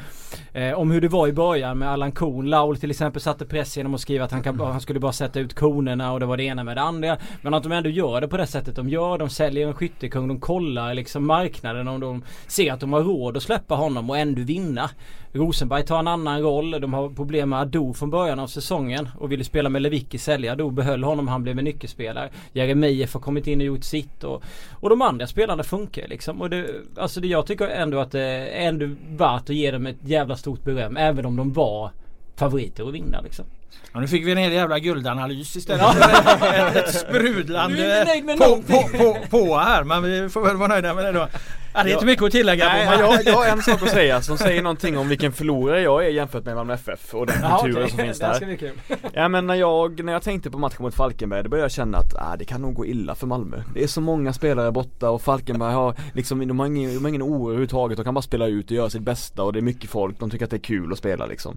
Eh, 0.53 0.73
om 0.73 0.91
hur 0.91 1.00
det 1.00 1.09
var 1.09 1.29
i 1.29 1.32
början 1.32 1.79
med 1.79 1.91
Allan 1.91 2.12
Korn. 2.12 2.47
Laul 2.47 2.76
till 2.76 2.91
exempel 2.91 3.23
satte 3.23 3.47
press 3.47 3.76
genom 3.76 3.94
att 3.94 4.00
skriva 4.00 4.25
att 4.25 4.32
han, 4.32 4.43
kan, 4.43 4.61
han 4.61 4.81
skulle 4.81 5.00
bara 5.00 5.12
sätta 5.12 5.41
ut 5.41 5.55
konerna 5.55 6.12
och 6.12 6.21
det 6.21 6.26
var 6.26 6.37
det 6.37 6.44
ena 6.44 6.65
med 6.65 6.76
det 6.76 6.82
andra. 6.82 7.17
Men 7.43 7.55
att 7.55 7.62
de 7.62 7.73
ändå 7.73 7.91
gör 7.91 8.21
det 8.21 8.29
på 8.29 8.37
det 8.37 8.47
sättet 8.47 8.76
de 8.76 8.88
gör. 8.88 9.19
De 9.19 9.29
säljer 9.29 9.67
en 9.67 9.75
skyttekung. 9.75 10.29
De 10.29 10.41
kollar 10.41 10.94
liksom 10.94 11.26
marknaden 11.26 11.88
om 11.88 12.00
de 12.00 12.25
ser 12.47 12.73
att 12.73 12.81
de 12.81 12.93
har 12.93 13.00
råd 13.00 13.37
att 13.37 13.43
släppa 13.43 13.75
honom 13.75 14.11
och 14.11 14.19
ändå 14.19 14.43
vinna. 14.43 14.91
Rosenberg 15.35 15.85
tar 15.85 15.99
en 15.99 16.09
annan 16.09 16.43
roll. 16.43 16.71
De 16.71 16.95
har 16.95 17.09
problem 17.09 17.49
med 17.49 17.61
Ado 17.61 17.93
från 17.93 18.11
början 18.11 18.39
av 18.39 18.47
säsongen 18.47 19.09
och 19.19 19.33
ville 19.33 19.45
spela 19.45 19.69
med 19.69 19.83
Lewicki 19.83 20.19
sälja. 20.19 20.53
Ado 20.53 20.71
behöll 20.71 21.05
honom, 21.05 21.29
han 21.29 21.43
blev 21.43 21.59
en 21.59 21.65
nyckelspelare. 21.65 22.31
Jeremejeff 22.53 23.15
har 23.15 23.21
kommit 23.21 23.47
in 23.47 23.61
och 23.61 23.67
gjort 23.67 23.85
sitt 23.85 24.25
och, 24.25 24.43
och 24.81 24.91
de 24.91 25.03
andra 25.03 25.27
spelarna 25.27 25.63
funkar 25.63 26.09
liksom. 26.09 26.41
Och 26.41 26.51
det, 26.51 26.67
alltså 26.97 27.21
det, 27.21 27.29
jag 27.29 27.47
tycker 27.47 27.69
ändå 27.69 27.99
att 27.99 28.13
det 28.13 28.21
är 28.21 28.69
ändå 28.69 28.91
värt 29.09 29.43
att 29.43 29.57
ge 29.57 29.71
dem 29.71 29.87
ett 29.87 29.97
jävla 30.05 30.37
stort 30.37 30.65
beröm 30.65 30.97
även 30.97 31.27
om 31.27 31.37
de 31.37 31.53
var 31.53 31.91
favoriter 32.37 32.89
att 32.89 32.95
vinna 32.95 33.21
liksom. 33.21 33.45
Ja, 33.93 34.00
nu 34.00 34.09
fick 34.09 34.26
vi 34.26 34.32
en 34.32 34.38
hel 34.38 34.53
jävla 34.53 34.78
guldanalys 34.78 35.57
istället 35.57 35.97
ett, 35.97 36.76
ett 36.76 36.76
Du 36.76 36.81
är 36.81 36.93
sprudlande 36.93 38.07
på, 38.38 38.45
någonting. 38.45 38.88
på, 38.93 38.99
på, 38.99 39.16
på 39.31 39.59
här. 39.59 39.85
Men 39.85 40.02
vi 40.02 40.28
får 40.28 40.43
väl 40.43 40.57
vara 40.57 40.69
nöjda 40.69 40.95
med 40.95 41.04
det 41.04 41.12
då. 41.12 41.28
Ja, 41.76 41.83
det 41.83 41.90
är 41.90 41.95
inte 41.95 42.07
mycket 42.07 42.25
att 42.25 42.33
tillägga 42.33 42.69
Nej, 42.69 42.87
på. 42.87 42.90
Men 42.90 43.00
jag, 43.00 43.26
jag, 43.26 43.35
har 43.35 43.47
en 43.47 43.62
sak 43.62 43.83
att 43.83 43.90
säga 43.90 44.23
som 44.23 44.38
säger 44.38 44.62
någonting 44.62 44.99
om 44.99 45.09
vilken 45.09 45.33
förlorare 45.33 45.81
jag 45.81 46.07
är 46.07 46.11
jämfört 46.11 46.45
med 46.45 46.54
Malmö 46.54 46.75
FF 46.75 47.14
och 47.14 47.26
den 47.26 47.37
kulturen 47.37 47.76
okej. 47.76 47.90
som 47.90 47.99
finns 47.99 48.19
där. 48.19 48.73
Ja 49.12 49.28
men 49.28 49.47
när 49.47 49.54
jag, 49.54 50.04
när 50.04 50.12
jag 50.12 50.23
tänkte 50.23 50.50
på 50.50 50.59
matchen 50.59 50.83
mot 50.83 50.95
Falkenberg 50.95 51.43
då 51.43 51.49
började 51.49 51.64
jag 51.64 51.73
känna 51.73 51.99
att 51.99 52.14
ah, 52.14 52.37
det 52.38 52.45
kan 52.45 52.62
nog 52.62 52.75
gå 52.75 52.87
illa 52.87 53.14
för 53.14 53.26
Malmö 53.26 53.62
Det 53.75 53.83
är 53.83 53.87
så 53.87 54.00
många 54.00 54.33
spelare 54.33 54.73
borta 54.73 55.11
och 55.11 55.23
Falkenberg 55.23 55.75
har 55.75 55.95
liksom, 56.12 56.49
de 56.49 56.59
har 56.59 56.66
ingen, 56.66 56.95
de 56.95 57.04
har 57.04 57.09
ingen 57.09 57.23
oro 57.23 57.47
överhuvudtaget 57.47 57.97
De 57.97 58.04
kan 58.04 58.14
bara 58.14 58.23
spela 58.23 58.47
ut 58.47 58.71
och 58.71 58.76
göra 58.76 58.90
sitt 58.90 59.02
bästa 59.02 59.43
och 59.43 59.52
det 59.52 59.59
är 59.59 59.62
mycket 59.62 59.90
folk, 59.90 60.19
de 60.19 60.31
tycker 60.31 60.45
att 60.45 60.50
det 60.50 60.57
är 60.57 60.59
kul 60.59 60.93
att 60.93 60.99
spela 60.99 61.26
liksom 61.26 61.57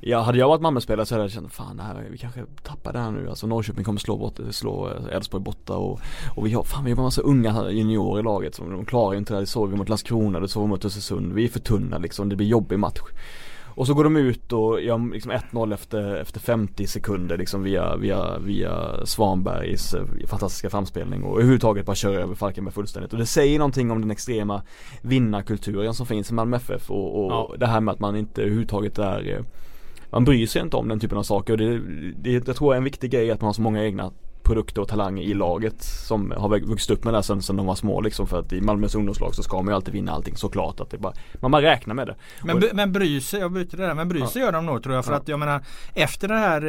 Ja, 0.00 0.20
hade 0.20 0.38
jag 0.38 0.48
varit 0.48 0.60
Malmö-spelare 0.60 1.06
så 1.06 1.14
hade 1.14 1.24
jag 1.24 1.32
känt 1.32 1.45
fan 1.48 1.76
det 1.76 1.82
här, 1.82 2.06
vi 2.10 2.18
kanske 2.18 2.44
tappar 2.62 2.92
det 2.92 2.98
här 2.98 3.10
nu. 3.10 3.28
Alltså 3.28 3.46
Norrköping 3.46 3.84
kommer 3.84 4.00
slå 4.00 4.16
bort, 4.16 4.38
slå 4.50 4.88
eh, 4.88 5.16
Elfsborg 5.16 5.42
borta 5.44 5.76
och, 5.76 6.00
och 6.36 6.46
vi 6.46 6.52
har, 6.52 6.62
fan 6.62 6.84
vi 6.84 6.90
har 6.90 6.98
en 6.98 7.04
massa 7.04 7.22
unga 7.22 7.70
juniorer 7.70 8.20
i 8.20 8.22
laget 8.22 8.54
som 8.54 8.70
de 8.70 8.84
klarar 8.84 9.12
ju 9.12 9.18
inte 9.18 9.32
det 9.32 9.36
här, 9.36 9.40
det 9.40 9.46
såg 9.46 9.70
vi 9.70 9.76
mot 9.76 9.88
Landskrona, 9.88 10.40
det 10.40 10.48
såg 10.48 10.62
vi 10.62 10.68
mot 10.68 10.84
Östersund, 10.84 11.32
vi 11.32 11.44
är 11.44 11.48
för 11.48 11.60
tunna 11.60 11.98
liksom, 11.98 12.28
det 12.28 12.36
blir 12.36 12.46
jobbig 12.46 12.78
match. 12.78 13.00
Och 13.78 13.86
så 13.86 13.94
går 13.94 14.04
de 14.04 14.16
ut 14.16 14.52
och 14.52 14.80
gör 14.80 15.12
liksom 15.12 15.32
1-0 15.32 15.74
efter, 15.74 16.14
efter 16.16 16.40
50 16.40 16.86
sekunder 16.86 17.38
liksom 17.38 17.62
via, 17.62 17.96
via, 17.96 18.38
via 18.38 19.06
Svanbergs 19.06 19.94
eh, 19.94 20.04
fantastiska 20.26 20.70
framspelning 20.70 21.22
och 21.24 21.36
överhuvudtaget 21.36 21.86
bara 21.86 21.96
kör 21.96 22.14
över 22.14 22.34
Falkenberg 22.34 22.74
fullständigt. 22.74 23.12
Och 23.12 23.18
det 23.18 23.26
säger 23.26 23.58
någonting 23.58 23.90
om 23.90 24.00
den 24.00 24.10
extrema 24.10 24.62
vinnarkulturen 25.02 25.94
som 25.94 26.06
finns 26.06 26.30
i 26.30 26.34
Malmö 26.34 26.56
FF 26.56 26.90
och, 26.90 27.24
och 27.24 27.32
Ja. 27.32 27.54
det 27.58 27.66
här 27.66 27.80
med 27.80 27.92
att 27.92 28.00
man 28.00 28.16
inte 28.16 28.40
överhuvudtaget 28.42 28.98
är 28.98 29.34
eh, 29.36 29.44
man 30.10 30.24
bryr 30.24 30.46
sig 30.46 30.62
inte 30.62 30.76
om 30.76 30.88
den 30.88 31.00
typen 31.00 31.18
av 31.18 31.22
saker. 31.22 31.52
Och 31.52 31.58
det, 31.58 31.78
det, 32.22 32.46
jag 32.46 32.56
tror 32.56 32.72
är 32.72 32.78
en 32.78 32.84
viktig 32.84 33.10
grej 33.10 33.30
att 33.30 33.40
man 33.40 33.46
har 33.46 33.52
så 33.52 33.62
många 33.62 33.84
egna 33.84 34.12
produkter 34.46 34.80
och 34.82 34.88
talanger 34.88 35.22
i 35.22 35.34
laget 35.34 35.82
som 35.82 36.30
har 36.36 36.48
vuxit 36.48 36.90
upp 36.90 37.04
med 37.04 37.14
det 37.14 37.16
här 37.18 37.22
sen, 37.22 37.42
sen 37.42 37.56
de 37.56 37.66
var 37.66 37.74
små 37.74 38.00
liksom 38.00 38.26
för 38.26 38.40
att 38.40 38.52
i 38.52 38.60
Malmös 38.60 38.94
ungdomslag 38.94 39.34
så 39.34 39.42
ska 39.42 39.56
man 39.56 39.66
ju 39.66 39.72
alltid 39.74 39.94
vinna 39.94 40.12
allting 40.12 40.36
såklart 40.36 40.80
att 40.80 40.90
det 40.90 40.98
bara, 40.98 41.12
man 41.40 41.50
bara 41.50 41.62
räknar 41.62 41.94
med 41.94 42.06
det. 42.06 42.14
men, 42.44 42.56
Och- 42.56 42.62
men 42.74 42.92
bry 42.92 43.20
sig, 43.20 43.40
jag 43.40 43.52
byter 43.52 43.76
det 43.76 43.86
där, 43.86 43.94
men 43.94 44.08
bry 44.08 44.26
sig 44.26 44.42
gör 44.42 44.52
de 44.52 44.66
nog 44.66 44.82
tror 44.82 44.94
jag. 44.94 45.04
För 45.04 45.12
Ja. 45.12 45.18
att 45.18 45.28
jag 45.28 45.38
menar 45.38 45.60
efter 45.94 46.28
det 46.28 46.34
här 46.34 46.62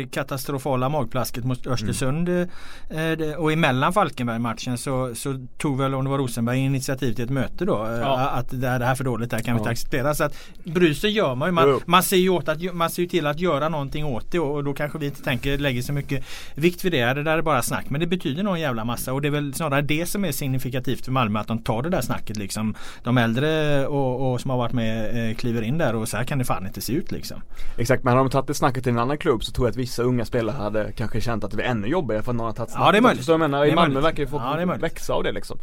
eh, 0.00 0.06
katastrofala 0.06 0.88
magplasket 0.88 1.44
mot 1.44 1.66
Östersund 1.66 2.28
eh, 2.28 2.46
det, 2.90 3.36
och 3.36 3.52
emellan 3.52 3.92
Falkenberg-matchen 3.92 4.78
så, 4.78 5.14
så 5.14 5.46
tog 5.58 5.78
väl 5.78 5.94
om 5.94 6.04
det 6.04 6.10
var 6.10 6.18
Rosenberg 6.18 6.58
initiativ 6.58 7.12
till 7.12 7.24
ett 7.24 7.30
möte 7.30 7.64
då. 7.64 7.84
Eh, 7.86 7.90
Ja. 8.00 8.16
Att 8.28 8.60
det 8.60 8.68
här, 8.68 8.78
det 8.78 8.84
här 8.84 8.92
är 8.92 8.96
för 8.96 9.04
dåligt, 9.04 9.30
det 9.30 9.36
här 9.36 9.42
kan 9.42 9.54
vi 9.54 9.58
Ja. 9.58 9.60
inte 9.62 9.70
acceptera. 9.70 10.14
Så 10.14 10.24
att 10.24 10.34
bry 10.64 10.94
sig 10.94 11.10
gör 11.10 11.34
man 11.34 11.48
ju. 11.48 11.52
Man, 11.52 11.80
man, 11.86 12.02
ser 12.02 12.16
ju 12.16 12.28
åt 12.28 12.48
att, 12.48 12.74
man 12.74 12.90
ser 12.90 13.02
ju 13.02 13.08
till 13.08 13.26
att 13.26 13.40
göra 13.40 13.68
någonting 13.68 14.04
åt 14.04 14.32
det 14.32 14.38
och, 14.38 14.54
och 14.54 14.64
då 14.64 14.72
kanske 14.74 14.98
vi 14.98 15.06
inte 15.06 15.22
tänker, 15.22 15.58
lägger 15.58 15.82
så 15.82 15.92
mycket 15.92 16.24
vikt 16.54 16.84
vid 16.84 16.92
det. 16.92 17.05
Säga 17.06 17.14
det 17.14 17.30
där 17.30 17.38
är 17.38 17.42
bara 17.42 17.62
snack 17.62 17.90
men 17.90 18.00
det 18.00 18.06
betyder 18.06 18.42
nog 18.42 18.54
en 18.54 18.60
jävla 18.60 18.84
massa 18.84 19.12
och 19.12 19.22
det 19.22 19.28
är 19.28 19.32
väl 19.32 19.54
snarare 19.54 19.82
det 19.82 20.06
som 20.06 20.24
är 20.24 20.32
signifikativt 20.32 21.04
för 21.04 21.12
Malmö 21.12 21.40
att 21.40 21.46
de 21.48 21.58
tar 21.58 21.82
det 21.82 21.88
där 21.90 22.00
snacket 22.00 22.36
liksom. 22.36 22.74
De 23.04 23.18
äldre 23.18 23.86
och, 23.86 24.32
och 24.32 24.40
som 24.40 24.50
har 24.50 24.58
varit 24.58 24.72
med 24.72 25.28
eh, 25.30 25.34
kliver 25.36 25.62
in 25.62 25.78
där 25.78 25.94
och 25.94 26.08
så 26.08 26.16
här 26.16 26.24
kan 26.24 26.38
det 26.38 26.44
fan 26.44 26.66
inte 26.66 26.80
se 26.80 26.92
ut 26.92 27.12
liksom. 27.12 27.40
Exakt 27.78 28.04
men 28.04 28.12
hade 28.16 28.24
de 28.28 28.30
tagit 28.30 28.46
det 28.46 28.54
snacket 28.54 28.82
till 28.84 28.92
en 28.92 28.98
annan 28.98 29.18
klubb 29.18 29.44
så 29.44 29.52
tror 29.52 29.66
jag 29.66 29.70
att 29.70 29.76
vissa 29.76 30.02
unga 30.02 30.24
spelare 30.24 30.56
hade 30.56 30.92
kanske 30.92 31.20
känt 31.20 31.44
att 31.44 31.50
det 31.50 31.56
var 31.56 31.64
ännu 31.64 31.86
jobbigare 31.86 32.22
för 32.22 32.30
att 32.32 32.36
någon 32.36 32.46
har 32.46 32.52
tagit 32.52 32.72
Ja, 32.74 32.92
det 32.92 32.98
är 32.98 33.02
möjligt. 33.02 33.24
Så 33.24 33.32
jag 33.32 33.40
menar 33.40 33.64
i 33.64 33.74
Malmö 33.74 33.94
möjligt. 33.94 34.04
verkar 34.04 34.22
ju 34.22 34.26
få 34.28 34.36
Ja, 34.36 34.56
det 34.56 34.62
är 34.62 34.66
möjligt. 34.66 34.84
växa 34.84 35.12
av 35.12 35.22
det 35.22 35.32
liksom. 35.32 35.58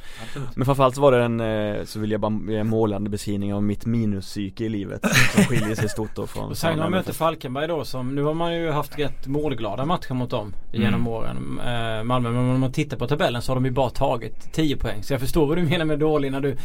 Men 0.55 0.65
framförallt 0.65 0.95
så 0.95 1.01
var 1.01 1.11
det 1.11 1.23
en, 1.23 1.39
eh, 1.39 1.83
så 1.85 1.99
vill 1.99 2.11
jag 2.11 2.19
bara 2.21 2.39
ge 2.47 2.57
en 2.57 2.67
målande 2.69 3.09
beskrivning 3.09 3.53
av 3.53 3.63
mitt 3.63 3.85
minuspsyke 3.85 4.63
i 4.63 4.69
livet 4.69 5.01
som 5.35 5.43
skiljer 5.49 5.75
sig 5.75 5.89
stort 5.89 6.15
då 6.15 6.27
från 6.27 6.49
Och 6.49 6.57
sen 6.57 6.75
när 6.75 6.83
man 6.83 6.91
möter. 6.91 7.13
Falkenberg 7.13 7.67
då 7.67 7.85
som, 7.85 8.15
nu 8.15 8.23
har 8.23 8.33
man 8.33 8.53
ju 8.55 8.71
haft 8.71 8.99
rätt 8.99 9.27
målglada 9.27 9.85
matcher 9.85 10.13
mot 10.13 10.29
dem 10.29 10.53
genom 10.71 10.93
Mm. 10.93 11.07
åren. 11.07 11.32
Eh, 11.65 12.03
Malmö, 12.03 12.29
men 12.29 12.39
om 12.39 12.59
man 12.59 12.71
tittar 12.71 12.97
på 12.97 13.07
tabellen 13.07 13.41
så 13.41 13.51
har 13.51 13.55
de 13.55 13.65
ju 13.65 13.71
bara 13.71 13.89
tagit 13.89 14.53
10 14.53 14.77
poäng. 14.77 15.03
Så 15.03 15.13
jag 15.13 15.21
förstår 15.21 15.47
vad 15.47 15.57
du 15.57 15.63
menar 15.63 15.85
med 15.85 15.99
dålig 15.99 16.31
när 16.31 16.41
du 16.41 16.57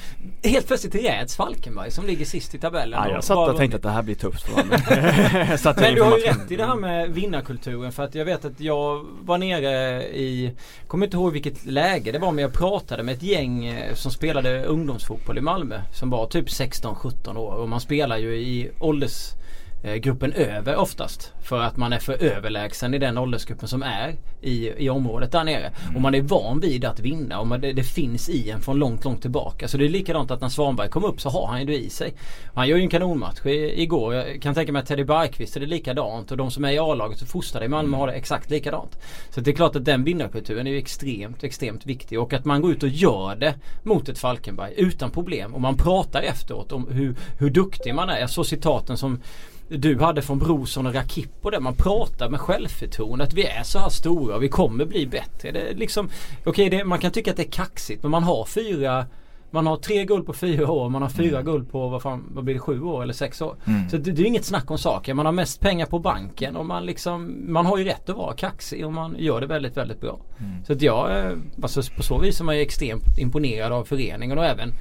helt 0.44 0.66
plötsligt 0.66 0.94
räds 0.94 1.36
Falkenberg 1.36 1.90
som 1.90 2.06
ligger 2.06 2.24
sist 2.24 2.54
i 2.54 2.58
tabellen. 2.58 3.00
Ja, 3.02 3.08
och 3.08 3.14
jag 3.14 3.24
satt 3.24 3.34
bara 3.34 3.50
och 3.50 3.56
tänkte 3.56 3.76
att 3.76 3.82
det 3.82 3.90
här 3.90 4.02
blir 4.02 4.14
tufft 4.14 4.42
för 4.42 4.56
Malmö. 4.56 4.76
Men 5.80 5.94
du 5.94 6.02
har 6.02 6.18
ju 6.18 6.26
matchen. 6.26 6.40
rätt 6.40 6.50
i 6.50 6.56
det 6.56 6.64
här 6.64 6.76
med 6.76 7.10
vinnarkulturen 7.10 7.92
för 7.92 8.02
att 8.04 8.14
jag 8.14 8.24
vet 8.24 8.44
att 8.44 8.60
jag 8.60 9.06
var 9.20 9.38
nere 9.38 10.02
i 10.02 10.52
Kommer 10.86 11.06
inte 11.06 11.16
ihåg 11.16 11.32
vilket 11.32 11.66
läge 11.66 12.12
det 12.12 12.18
var 12.18 12.32
men 12.32 12.42
jag 12.42 12.52
pratade 12.52 13.02
med 13.02 13.14
ett 13.14 13.22
gäng 13.22 13.66
eh, 13.66 13.94
som 13.94 14.10
spelade 14.10 14.64
ungdomsfotboll 14.64 15.38
i 15.38 15.40
Malmö 15.40 15.80
Som 15.92 16.10
var 16.10 16.26
typ 16.26 16.46
16-17 16.46 17.36
år 17.36 17.54
och 17.54 17.68
man 17.68 17.80
spelar 17.80 18.18
ju 18.18 18.34
i 18.34 18.70
ålders 18.78 19.32
gruppen 19.82 20.32
över 20.32 20.76
oftast. 20.76 21.32
För 21.42 21.60
att 21.60 21.76
man 21.76 21.92
är 21.92 21.98
för 21.98 22.22
överlägsen 22.22 22.94
i 22.94 22.98
den 22.98 23.18
åldersgruppen 23.18 23.68
som 23.68 23.82
är 23.82 24.16
i, 24.40 24.84
i 24.84 24.90
området 24.90 25.32
där 25.32 25.44
nere. 25.44 25.72
Och 25.94 26.00
man 26.00 26.14
är 26.14 26.22
van 26.22 26.60
vid 26.60 26.84
att 26.84 27.00
vinna 27.00 27.40
och 27.40 27.46
man, 27.46 27.60
det, 27.60 27.72
det 27.72 27.82
finns 27.82 28.28
i 28.28 28.50
en 28.50 28.60
från 28.60 28.78
långt, 28.78 29.04
långt 29.04 29.22
tillbaka. 29.22 29.68
Så 29.68 29.76
det 29.76 29.84
är 29.84 29.88
likadant 29.88 30.30
att 30.30 30.40
när 30.40 30.48
Svanberg 30.48 30.88
kom 30.88 31.04
upp 31.04 31.20
så 31.20 31.28
har 31.28 31.46
han 31.46 31.60
ju 31.60 31.66
det 31.66 31.78
i 31.78 31.90
sig. 31.90 32.14
Han 32.54 32.68
gör 32.68 32.76
ju 32.76 32.82
en 32.82 32.88
kanonmatch 32.88 33.46
i, 33.46 33.82
igår. 33.82 34.14
Jag 34.14 34.42
kan 34.42 34.54
tänka 34.54 34.72
mig 34.72 34.82
att 34.82 34.88
Teddy 34.88 35.04
Bergqvist 35.04 35.56
är 35.56 35.60
det 35.60 35.66
likadant 35.66 36.30
och 36.30 36.36
de 36.36 36.50
som 36.50 36.64
är 36.64 36.70
i 36.70 36.78
A-laget 36.78 37.22
och 37.22 37.28
fostrade 37.28 37.66
i 37.66 37.68
Malmö 37.68 37.96
har 37.96 38.06
det 38.06 38.12
exakt 38.12 38.50
likadant. 38.50 38.98
Så 39.30 39.40
det 39.40 39.50
är 39.50 39.54
klart 39.54 39.76
att 39.76 39.84
den 39.84 40.04
vinnarkulturen 40.04 40.66
är 40.66 40.70
ju 40.70 40.78
extremt, 40.78 41.44
extremt 41.44 41.86
viktig 41.86 42.20
och 42.20 42.32
att 42.32 42.44
man 42.44 42.62
går 42.62 42.70
ut 42.72 42.82
och 42.82 42.88
gör 42.88 43.36
det 43.36 43.54
mot 43.82 44.08
ett 44.08 44.18
Falkenberg 44.18 44.74
utan 44.76 45.10
problem 45.10 45.54
och 45.54 45.60
man 45.60 45.76
pratar 45.76 46.22
efteråt 46.22 46.72
om 46.72 46.88
hur, 46.90 47.16
hur 47.38 47.50
duktig 47.50 47.94
man 47.94 48.08
är. 48.08 48.20
Jag 48.20 48.30
såg 48.30 48.46
citaten 48.46 48.96
som 48.96 49.20
du 49.68 49.98
hade 49.98 50.22
från 50.22 50.38
Brorsson 50.38 50.86
och 50.86 50.94
Rakippo 50.94 51.50
där 51.50 51.60
man 51.60 51.74
pratar 51.74 52.28
med 52.28 52.40
självförtroende 52.40 53.24
att 53.24 53.34
vi 53.34 53.46
är 53.46 53.62
så 53.62 53.78
här 53.78 53.88
stora 53.88 54.36
och 54.36 54.42
vi 54.42 54.48
kommer 54.48 54.84
bli 54.84 55.06
bättre. 55.06 55.50
Det 55.52 55.60
är 55.60 55.74
liksom, 55.74 56.10
okej 56.44 56.70
det, 56.70 56.84
man 56.84 56.98
kan 56.98 57.10
tycka 57.10 57.30
att 57.30 57.36
det 57.36 57.42
är 57.42 57.50
kaxigt 57.50 58.02
men 58.02 58.10
man 58.10 58.22
har 58.22 58.44
fyra 58.44 59.06
man 59.50 59.66
har 59.66 59.76
tre 59.76 60.04
guld 60.04 60.26
på 60.26 60.32
fyra 60.32 60.70
år, 60.70 60.88
man 60.88 61.02
har 61.02 61.08
fyra 61.08 61.42
guld 61.42 61.70
på 61.70 61.88
vad, 61.88 62.02
fan, 62.02 62.24
vad 62.34 62.44
blir 62.44 62.54
det, 62.54 62.60
sju 62.60 62.82
år 62.82 63.02
eller 63.02 63.12
sex 63.12 63.42
år. 63.42 63.56
Mm. 63.64 63.88
Så 63.88 63.96
det, 63.96 64.12
det 64.12 64.22
är 64.22 64.26
inget 64.26 64.44
snack 64.44 64.70
om 64.70 64.78
saker. 64.78 65.14
Man 65.14 65.26
har 65.26 65.32
mest 65.32 65.60
pengar 65.60 65.86
på 65.86 65.98
banken 65.98 66.56
och 66.56 66.66
man 66.66 66.86
liksom 66.86 67.44
Man 67.52 67.66
har 67.66 67.78
ju 67.78 67.84
rätt 67.84 68.08
att 68.08 68.16
vara 68.16 68.34
kaxig 68.34 68.86
och 68.86 68.92
man 68.92 69.16
gör 69.18 69.40
det 69.40 69.46
väldigt, 69.46 69.76
väldigt 69.76 70.00
bra. 70.00 70.20
Så 70.66 70.72
att 70.72 70.82
jag, 70.82 71.18
eh, 71.18 71.32
alltså 71.62 71.82
på 71.96 72.02
så 72.02 72.18
vis 72.18 72.40
är 72.40 72.44
man 72.44 72.56
ju 72.56 72.62
extremt 72.62 73.18
imponerad 73.18 73.72
av 73.72 73.84
föreningen 73.84 74.38
och 74.38 74.44
även 74.44 74.72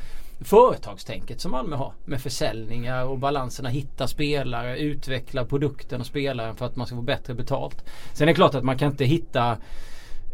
företagstänket 0.41 1.41
som 1.41 1.51
Malmö 1.51 1.75
har. 1.75 1.93
Med 2.05 2.21
försäljningar 2.21 3.03
och 3.05 3.17
balanserna, 3.19 3.69
hitta 3.69 4.07
spelare, 4.07 4.79
utveckla 4.79 5.45
produkten 5.45 5.99
och 6.01 6.07
spelaren 6.07 6.55
för 6.55 6.65
att 6.65 6.75
man 6.75 6.87
ska 6.87 6.95
få 6.95 7.01
bättre 7.01 7.33
betalt. 7.33 7.85
Sen 8.13 8.27
är 8.27 8.31
det 8.31 8.35
klart 8.35 8.55
att 8.55 8.63
man 8.63 8.77
kan 8.77 8.91
inte 8.91 9.05
hitta 9.05 9.57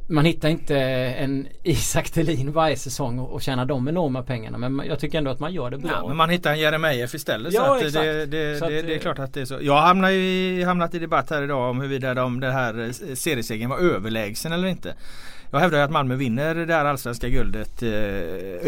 man 0.07 0.25
hittar 0.25 0.49
inte 0.49 0.77
en 0.77 1.47
Isak 1.63 2.09
Thelin 2.09 2.51
varje 2.51 2.77
säsong 2.77 3.19
och 3.19 3.33
och 3.33 3.41
tjänar 3.41 3.65
de 3.65 3.87
enorma 3.87 4.23
pengarna 4.23 4.57
men 4.57 4.87
jag 4.87 4.99
tycker 4.99 5.17
ändå 5.17 5.31
att 5.31 5.39
man 5.39 5.53
gör 5.53 5.69
det 5.69 5.77
bra. 5.77 5.91
Ja, 5.91 6.07
men 6.07 6.17
man 6.17 6.29
hittar 6.29 6.51
en 6.51 6.59
Jeremejeff 6.59 7.13
istället. 7.15 7.53
Ja, 7.53 7.79
så 7.83 7.99
det, 7.99 8.25
det, 8.25 8.59
Så 8.59 8.65
det, 8.65 8.71
det 8.71 8.79
är 8.79 8.83
det- 8.83 8.99
klart 8.99 9.19
att 9.19 9.33
det 9.33 9.41
är 9.41 9.45
så. 9.45 9.57
Jag 9.61 9.81
hamnar 9.81 10.09
ju 10.09 10.19
i, 10.19 10.63
hamnat 10.63 10.93
i 10.93 10.99
debatt 10.99 11.29
här 11.29 11.41
idag 11.43 11.69
om 11.69 11.81
huruvida 11.81 12.13
de, 12.13 12.39
det 12.39 12.51
här 12.51 12.79
eh, 12.79 13.15
seriesegern 13.15 13.69
var 13.69 13.77
överlägsen 13.79 14.51
eller 14.51 14.67
inte. 14.67 14.95
Jag 15.53 15.59
hävdar 15.59 15.77
ju 15.77 15.83
att 15.83 15.91
Malmö 15.91 16.15
vinner 16.15 16.55
det 16.55 16.73
här 16.73 16.85
allsvenska 16.85 17.29
guldet 17.29 17.83
eh, 17.83 17.89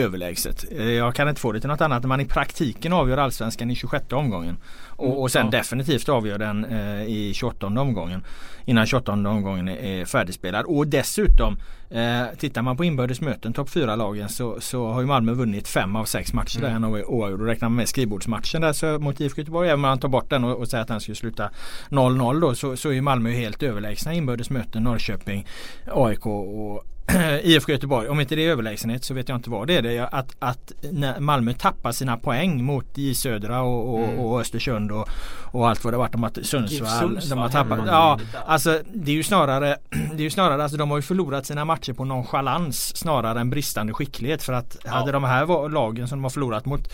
överlägset. 0.03 0.65
Eh, 0.71 0.91
jag 0.91 1.15
kan 1.15 1.29
inte 1.29 1.41
få 1.41 1.51
det 1.51 1.59
till 1.59 1.69
något 1.69 1.81
annat 1.81 2.03
än 2.03 2.09
man 2.09 2.19
i 2.21 2.25
praktiken 2.25 2.93
avgör 2.93 3.17
allsvenskan 3.17 3.71
i 3.71 3.75
26 3.75 4.11
omgången. 4.11 4.57
Och, 4.89 5.21
och 5.21 5.31
sen 5.31 5.45
Ja. 5.45 5.51
definitivt 5.57 6.09
avgör 6.09 6.37
den 6.37 6.65
eh, 6.65 7.03
i 7.03 7.31
28 7.35 7.67
omgången. 7.67 8.23
Innan 8.65 8.85
28 8.85 9.11
omgången 9.11 9.69
är 9.69 10.05
färdigspelad. 10.05 10.65
Och 10.65 10.87
dessutom 10.87 11.57
eh, 11.95 12.37
tittar 12.37 12.61
man 12.61 12.77
på 12.77 12.85
inbördes 12.85 13.21
möten, 13.21 13.53
topp 13.53 13.69
4-lagen 13.69 14.29
så, 14.29 14.61
så 14.61 14.87
har 14.87 15.01
ju 15.01 15.07
Malmö 15.07 15.33
vunnit 15.33 15.67
fem 15.67 15.95
av 15.95 16.05
sex 16.05 16.33
matcher 16.33 16.59
där 16.59 16.69
Mm. 16.69 16.83
en 16.83 17.03
oavgjord. 17.05 17.41
Och 17.41 17.47
räknar 17.47 17.69
man 17.69 17.75
med 17.75 17.89
skrivbordsmatchen 17.89 18.61
där 18.61 18.73
så 18.73 18.99
mot 18.99 19.21
IFK 19.21 19.41
Göteborg, 19.41 19.67
även 19.67 19.75
om 19.75 19.81
man 19.81 19.99
tar 19.99 20.09
bort 20.09 20.29
den 20.29 20.43
och, 20.43 20.59
och 20.59 20.67
säger 20.67 20.81
att 20.81 20.87
den 20.87 20.99
skulle 21.01 21.15
sluta 21.15 21.49
0-0 21.89 22.41
då 22.41 22.55
så, 22.55 22.77
så 22.77 22.91
är 22.91 23.01
Malmö 23.01 23.29
helt 23.29 23.63
överlägsna 23.63 24.13
inbördes 24.13 24.49
möten. 24.49 24.83
Norrköping, 24.83 25.47
AIK 25.91 26.25
och 26.25 26.85
IFK 27.43 27.71
Göteborg. 27.71 28.07
Om 28.09 28.19
inte 28.19 28.35
det 28.35 28.45
är 28.45 28.49
överlägsenhet 28.49 29.03
så 29.03 29.13
vet 29.13 29.29
jag 29.29 29.35
inte 29.35 29.49
vad 29.49 29.67
det 29.67 29.77
är. 29.77 29.81
Det 29.81 29.97
är 29.97 30.15
att, 30.15 30.35
att 30.39 30.71
Malmö 31.19 31.53
tappar 31.53 31.91
sina 31.91 32.17
poäng 32.17 32.63
mot 32.63 32.85
J 32.97 33.15
Södra 33.15 33.61
och, 33.61 33.93
och, 33.93 34.05
Mm. 34.05 34.19
och 34.19 34.41
Östersund 34.41 34.91
och, 34.91 35.09
och 35.51 35.69
allt 35.69 35.83
vad 35.83 35.93
det 35.93 35.97
varit. 35.97 36.11
De 36.11 36.23
har 36.23 36.43
Sundsvall. 36.43 37.19
De 37.29 37.39
har 37.39 37.49
tappat. 37.49 37.79
Ja, 37.87 38.19
alltså 38.45 38.81
det 38.93 39.11
är 39.11 39.15
ju 39.15 39.23
snarare 39.23 39.77
Det 39.89 40.17
är 40.17 40.23
ju 40.23 40.29
snarare 40.29 40.63
alltså 40.63 40.77
de 40.77 40.89
har 40.89 40.97
ju 40.97 41.01
förlorat 41.01 41.45
sina 41.45 41.65
matcher 41.65 41.93
på 41.93 42.05
nonchalans 42.05 42.97
snarare 42.97 43.39
än 43.39 43.49
bristande 43.49 43.93
skicklighet. 43.93 44.43
För 44.43 44.53
att 44.53 44.77
hade 44.85 45.11
de 45.11 45.23
här 45.23 45.69
lagen 45.69 46.07
som 46.07 46.17
de 46.17 46.23
har 46.23 46.29
förlorat 46.29 46.65
mot 46.65 46.93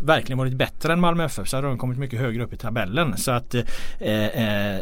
verkligen 0.00 0.38
varit 0.38 0.52
bättre 0.54 0.92
än 0.92 1.00
Malmö 1.00 1.24
FF 1.24 1.48
så 1.48 1.56
hade 1.56 1.68
de 1.68 1.78
kommit 1.78 1.98
mycket 1.98 2.20
högre 2.20 2.44
upp 2.44 2.52
i 2.52 2.56
tabellen. 2.56 3.16
Så 3.16 3.30
att 3.30 3.54
eh, 3.54 3.60
eh, 4.00 4.80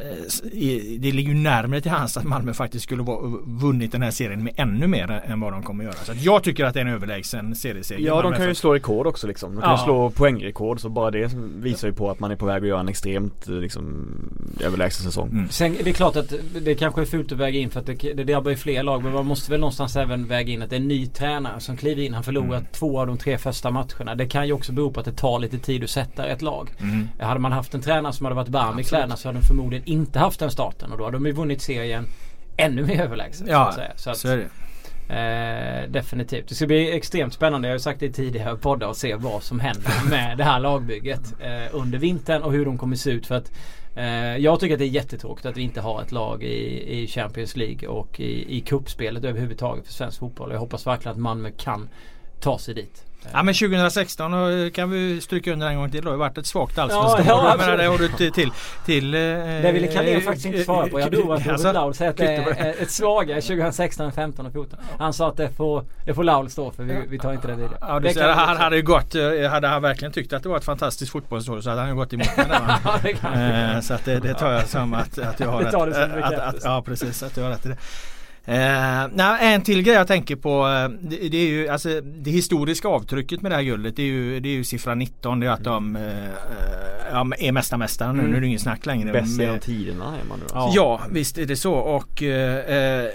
det 0.99 1.13
ligger 1.13 1.29
ju 1.33 1.35
närmare 1.35 1.81
till 1.81 1.91
hands 1.91 2.17
att 2.17 2.25
Malmö 2.25 2.53
faktiskt 2.55 2.85
skulle 2.85 3.03
ha 3.03 3.21
vunnit 3.47 3.93
den 3.93 4.03
här 4.03 4.11
serien 4.11 4.45
med 4.45 4.53
ännu 4.57 4.87
mer 4.87 5.11
än 5.27 5.41
vad 5.41 5.53
de 5.53 5.63
kommer 5.63 5.85
göra. 5.85 5.95
Så 5.95 6.13
att 6.13 6.23
jag 6.23 6.43
tycker 6.43 6.65
att 6.65 6.75
det 6.75 6.81
är 6.81 6.85
en 6.85 6.93
överlägsen 6.93 7.55
serieseger. 7.55 8.07
Ja 8.07 8.23
de 8.23 8.33
kan 8.33 8.43
ju 8.45 8.51
FF. 8.51 8.59
slå 8.59 8.75
rekord 8.75 9.07
också 9.07 9.27
liksom. 9.27 9.55
De 9.55 9.61
kan 9.61 9.71
Ja. 9.71 9.77
ju 9.79 9.85
slå 9.85 10.11
poängrekord 10.11 10.81
så 10.81 10.89
bara 10.89 11.11
det 11.11 11.31
visar 11.57 11.89
ju 11.89 11.95
på 11.95 12.11
att 12.11 12.21
man 12.21 12.31
är 12.31 12.37
på 12.37 12.47
väg 12.47 12.63
att 12.63 12.69
göra 12.69 12.81
en 12.81 12.89
extremt 12.89 13.49
eh, 13.49 13.55
liksom 13.55 14.07
överlägsen 14.61 15.05
säsong. 15.07 15.29
Mm. 15.29 15.49
Sen 15.49 15.77
det 15.85 15.91
är 15.91 15.95
klart 15.95 16.17
att 16.17 16.33
det 16.61 16.75
kanske 16.75 17.01
är 17.01 17.05
fult 17.05 17.33
att 17.33 17.39
väga 17.39 17.59
in 17.59 17.71
för 17.71 17.81
att 17.81 17.87
det, 17.87 17.95
det 17.95 18.25
drabbar 18.25 18.51
ju 18.51 18.57
fler 18.57 18.83
lag 18.83 19.03
men 19.05 19.13
man 19.13 19.27
måste 19.27 19.51
väl 19.51 19.61
någonstans 19.61 19.97
även 19.97 20.27
väga 20.27 20.53
in 20.53 20.63
att 20.63 20.71
det 20.71 20.77
är 20.77 20.81
en 20.81 20.89
ny 20.89 21.07
tränare 21.07 21.61
som 21.61 21.77
kliver 21.77 22.03
in. 22.03 22.15
Han 22.15 22.25
förlorat 22.25 22.49
Mm. 22.49 22.65
två 22.73 23.01
av 23.01 23.07
de 23.07 23.17
tre 23.19 23.39
första 23.39 23.71
matcherna. 23.71 24.15
Det 24.15 24.27
kan 24.27 24.47
ju 24.47 24.53
också 24.53 24.73
bero 24.73 24.91
på 24.91 25.01
att 25.01 25.08
det 25.09 25.17
tar 25.17 25.39
lite 25.39 25.59
tid 25.59 25.85
att 25.85 25.91
sätta 25.91 26.27
ett 26.27 26.43
lag. 26.43 26.71
Mm. 26.81 27.09
Hade 27.19 27.41
man 27.41 27.53
haft 27.53 27.75
en 27.75 27.81
tränare 27.83 28.13
som 28.13 28.27
hade 28.27 28.37
varit 28.37 28.49
varm 28.49 28.79
i 28.79 28.85
kläderna 28.85 29.17
så 29.17 29.29
hade 29.29 29.39
de 29.39 29.47
förmodligen 29.47 29.85
inte 29.87 30.19
haft 30.19 30.41
den 30.41 30.51
starten 30.51 30.93
och 30.93 30.99
då 30.99 31.05
hade 31.05 31.17
de 31.17 31.27
ju 31.27 31.33
vunnit 31.33 31.63
serien 31.63 32.07
ännu 32.57 32.87
mer 32.87 33.01
överlägset. 33.01 33.47
så 33.47 33.53
Ja, 33.53 33.73
säga. 33.75 33.93
Så 33.97 34.11
att, 34.11 34.17
så 34.17 34.29
är 34.29 34.37
det. 34.37 34.49
Eh, 35.09 35.91
definitivt. 35.91 36.49
Det 36.49 36.55
ska 36.55 36.67
bli 36.67 36.97
extremt 36.97 37.35
spännande. 37.35 37.69
Jag 37.69 37.73
har 37.73 37.77
ju 37.77 37.83
sagt 37.83 38.01
det 38.01 38.07
i 38.07 38.13
tidigare 38.13 38.57
poddar 38.57 38.89
och 38.89 38.97
se 38.97 39.15
vad 39.15 39.43
som 39.43 39.61
händer 39.61 39.93
med 40.11 40.39
det 40.39 40.45
här 40.45 40.61
lagbygget 40.61 41.35
eh, 41.41 41.75
under 41.75 41.99
vintern 41.99 42.43
och 42.43 42.53
hur 42.53 42.65
de 42.65 42.79
kommer 42.79 42.97
se 42.97 43.11
ut. 43.11 43.27
För 43.27 43.35
att 43.35 43.53
eh, 43.97 44.37
jag 44.37 44.61
tycker 44.61 44.75
att 44.75 44.79
det 44.79 44.85
är 44.85 44.89
jättetråkigt 44.89 45.47
att 45.47 45.57
vi 45.57 45.63
inte 45.63 45.81
har 45.81 46.03
ett 46.03 46.13
lag 46.13 46.43
i, 46.43 46.99
i 47.03 47.07
Champions 47.07 47.57
League 47.57 47.89
och 47.89 48.21
i, 48.21 48.57
i 48.57 48.61
kuppspelet 48.61 49.25
överhuvudtaget 49.25 49.87
för 49.87 49.93
svensk 49.93 50.19
fotboll. 50.19 50.53
Jag 50.53 50.59
hoppas 50.59 50.87
verkligen 50.87 51.13
att 51.13 51.23
Malmö 51.23 51.51
kan 51.51 51.89
ta 52.41 52.59
sig 52.59 52.75
dit. 52.75 53.05
Ja 53.33 53.43
men 53.43 53.55
2016 53.55 54.35
och 54.35 54.75
kan 54.75 54.91
vi 54.91 55.21
stryka 55.21 55.53
under 55.53 55.69
en 55.69 55.77
gång 55.77 55.91
till. 55.91 56.01
Det 56.03 56.09
har 56.09 56.15
ju 56.15 56.19
varit 56.19 56.39
ett 56.39 56.47
svagt 56.47 56.79
allsvenskt 56.79 57.19
Ja, 57.29 57.35
år. 57.43 57.49
ja, 57.51 57.57
menar, 57.57 57.77
det 57.77 57.85
har 57.87 57.99
du 57.99 58.09
till, 58.09 58.33
till, 58.33 58.51
till 58.85 59.15
eh, 59.15 59.21
Det 59.21 59.73
ville 59.73 59.87
Carlén 59.87 60.21
faktiskt 60.21 60.47
inte 60.47 60.65
svara 60.65 60.87
på. 60.89 61.01
Jag 61.01 61.11
tror 61.13 61.35
att 61.35 61.41
Robert 61.41 61.53
Alltså, 61.53 61.73
Laul 61.73 61.95
säger 61.95 62.11
att 62.11 62.17
det 62.17 62.35
är 62.35 62.83
ett 62.83 62.91
svagare 62.91 63.41
2016, 63.41 64.13
15 64.13 64.47
och 64.47 64.53
14. 64.53 64.79
Han 64.99 65.13
sa 65.13 65.29
att 65.29 65.37
det 65.37 65.51
får, 65.57 65.85
det 66.07 66.15
får 66.15 66.25
Laul 66.25 66.51
stå 66.51 66.71
för. 66.71 66.83
Vi, 66.83 66.95
vi 67.09 67.19
tar 67.19 67.33
inte 67.33 67.47
det 67.49 67.55
vidare. 67.55 67.79
Ja, 67.81 68.01
det 68.01 68.15
ser, 68.15 68.29
han 68.29 68.57
hade 68.57 68.77
ju 68.77 68.83
gått, 68.83 69.15
eh, 69.15 69.51
hade 69.51 69.69
han 69.69 69.83
verkligen 69.83 70.13
tyckt 70.13 70.33
att 70.33 70.43
det 70.43 70.49
var 70.49 70.57
ett 70.57 70.65
fantastiskt 70.65 71.13
fotbollsår 71.13 71.61
så 71.61 71.69
hade 71.71 71.81
han 71.81 71.91
ju 71.91 71.97
gått 71.97 72.13
emot 72.13 72.37
mig? 72.37 72.47
Ja, 73.23 73.29
Eh, 73.75 73.81
Så 73.81 73.95
att 73.95 74.05
det, 74.05 74.19
det 74.21 74.35
tar 74.35 74.53
jag 74.53 74.69
som 74.69 74.95
att, 74.95 75.19
att 75.19 75.41
jag 75.41 75.49
har 75.49 75.63
Det 75.63 75.69
rätt. 76.21 76.55
Eh, 76.55 76.61
ja 76.65 76.83
precis, 76.87 77.23
att 77.23 77.37
jag 77.37 77.45
har 77.45 77.51
rätt 77.51 77.67
i 77.67 77.69
det. 77.69 77.77
Eh, 78.49 79.07
nej, 79.13 79.55
en 79.55 79.63
till 79.63 79.83
grej 79.83 79.95
jag 79.95 80.07
tänker 80.07 80.37
på 80.37 80.69
eh, 80.69 81.09
det, 81.09 81.29
det 81.29 81.37
är 81.39 81.49
ju 81.49 81.69
alltså 81.69 82.01
det 82.01 82.31
historiska 82.31 82.89
avtrycket 82.89 83.43
med 83.43 83.53
det 83.53 83.57
här 83.57 83.63
guldet 83.63 83.97
det 83.97 84.03
är 84.03 84.07
ju, 84.07 84.41
det 84.41 84.49
är 84.49 84.53
ju 84.53 84.65
siffra 84.65 84.95
19. 84.95 85.41
Det 85.41 85.47
är 85.47 85.51
att 85.51 85.65
de 85.65 85.97
eh, 85.97 86.03
eh, 86.03 86.09
ja, 87.13 87.27
är 87.39 87.53
mesta 87.53 87.77
mästaren 87.77 88.15
nu. 88.17 88.21
Mm. 88.21 88.31
Nu 88.31 88.37
är 88.37 88.41
det 88.41 88.47
ingen 88.47 88.61
snack 88.61 88.87
längre. 88.87 89.13
Bäst 89.13 89.41
genom 89.41 89.59
tiderna 89.59 90.05
är 90.05 90.29
man 90.29 90.39
nu 90.39 90.45
Ja. 90.53 90.61
alltså. 90.61 90.77
Ja 90.77 91.01
visst 91.11 91.39
är 91.39 91.47
det 91.47 91.57
så 91.57 91.73
och 91.75 92.23
eh, 92.23 93.03
eh, 93.03 93.11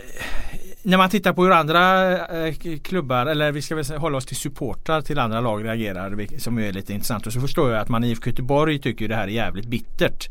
när 0.86 0.98
man 0.98 1.10
tittar 1.10 1.34
på 1.34 1.44
hur 1.44 1.52
andra 1.52 2.18
eh, 2.28 2.54
klubbar, 2.84 3.26
eller 3.26 3.52
vi 3.52 3.62
ska 3.62 3.76
väl 3.76 3.86
hålla 3.86 4.18
oss 4.18 4.26
till 4.26 4.36
supportrar 4.36 5.02
till 5.02 5.20
andra 5.20 5.42
lag 5.42 5.66
reagerar, 5.66 6.40
som 6.40 6.60
ju 6.60 6.68
är 6.68 6.74
lite 6.74 6.94
intressant. 6.94 7.28
Och 7.28 7.34
så 7.34 7.42
förstår 7.42 7.72
jag 7.72 7.82
att 7.82 7.90
man 7.90 8.04
i 8.04 8.10
IFK 8.10 8.30
Göteborg 8.30 8.80
tycker 8.80 9.08
det 9.08 9.16
här 9.16 9.24
är 9.24 9.28
jävligt 9.28 9.66
bittert. 9.66 10.30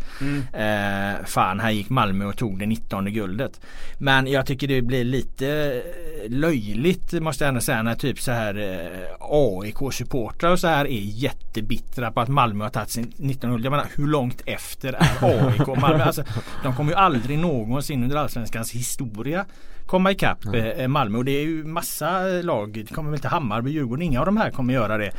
Eh, 0.53 1.25
fan, 1.25 1.61
här 1.61 1.71
gick 1.71 1.91
Malmö 1.91 2.25
och 2.25 2.37
tog 2.37 2.59
det 2.59 2.67
19 2.67 3.05
guldet. 3.05 3.61
Men 3.99 4.27
jag 4.27 4.47
tycker 4.47 4.69
det 4.69 4.83
blir 4.83 5.05
lite 5.05 5.83
eh, 6.25 6.31
löjligt 6.31 7.13
måste 7.13 7.45
jag 7.45 7.49
ändå 7.49 7.61
säga 7.61 7.83
när 7.83 7.95
typ 7.95 8.21
så 8.21 8.33
här 8.33 8.59
eh, 8.59 9.17
AIK-supportrar 9.21 10.51
och 10.51 10.59
så 10.59 10.67
här 10.67 10.85
är 10.85 11.01
jättebittra 11.01 12.11
på 12.13 12.21
att 12.21 12.29
Malmö 12.29 12.65
har 12.65 12.71
tagit 12.71 12.91
sin 12.91 13.13
19 13.17 13.51
guld. 13.51 13.65
Jag 13.65 13.71
menar 13.71 13.87
hur 13.95 14.07
långt 14.07 14.43
efter 14.47 14.93
är 14.93 15.49
AIK 15.49 15.81
Malmö? 15.81 16.05
Alltså, 16.05 16.25
de 16.63 16.75
kommer 16.75 16.91
ju 16.91 16.97
aldrig 16.97 17.39
någonsin 17.39 18.03
under 18.03 18.17
Allsvenskans 18.17 18.73
historia 18.73 19.45
komma 19.87 20.11
ikapp 20.11 20.39
eh, 20.55 20.89
Malmö 20.89 21.19
och 21.19 21.25
det 21.25 21.33
är 21.33 21.43
ju 21.43 21.65
massa 21.65 22.23
lag. 22.23 22.73
Det 22.73 22.95
kommer 22.95 23.11
väl 23.11 23.19
inte 23.19 23.29
Hammarby, 23.29 23.71
Djurgården, 23.71 24.03
inga 24.03 24.21
av 24.21 24.27
de 24.27 24.37
här 24.37 24.51
kommer 24.51 24.75
göra 24.75 24.99
det. 24.99 25.13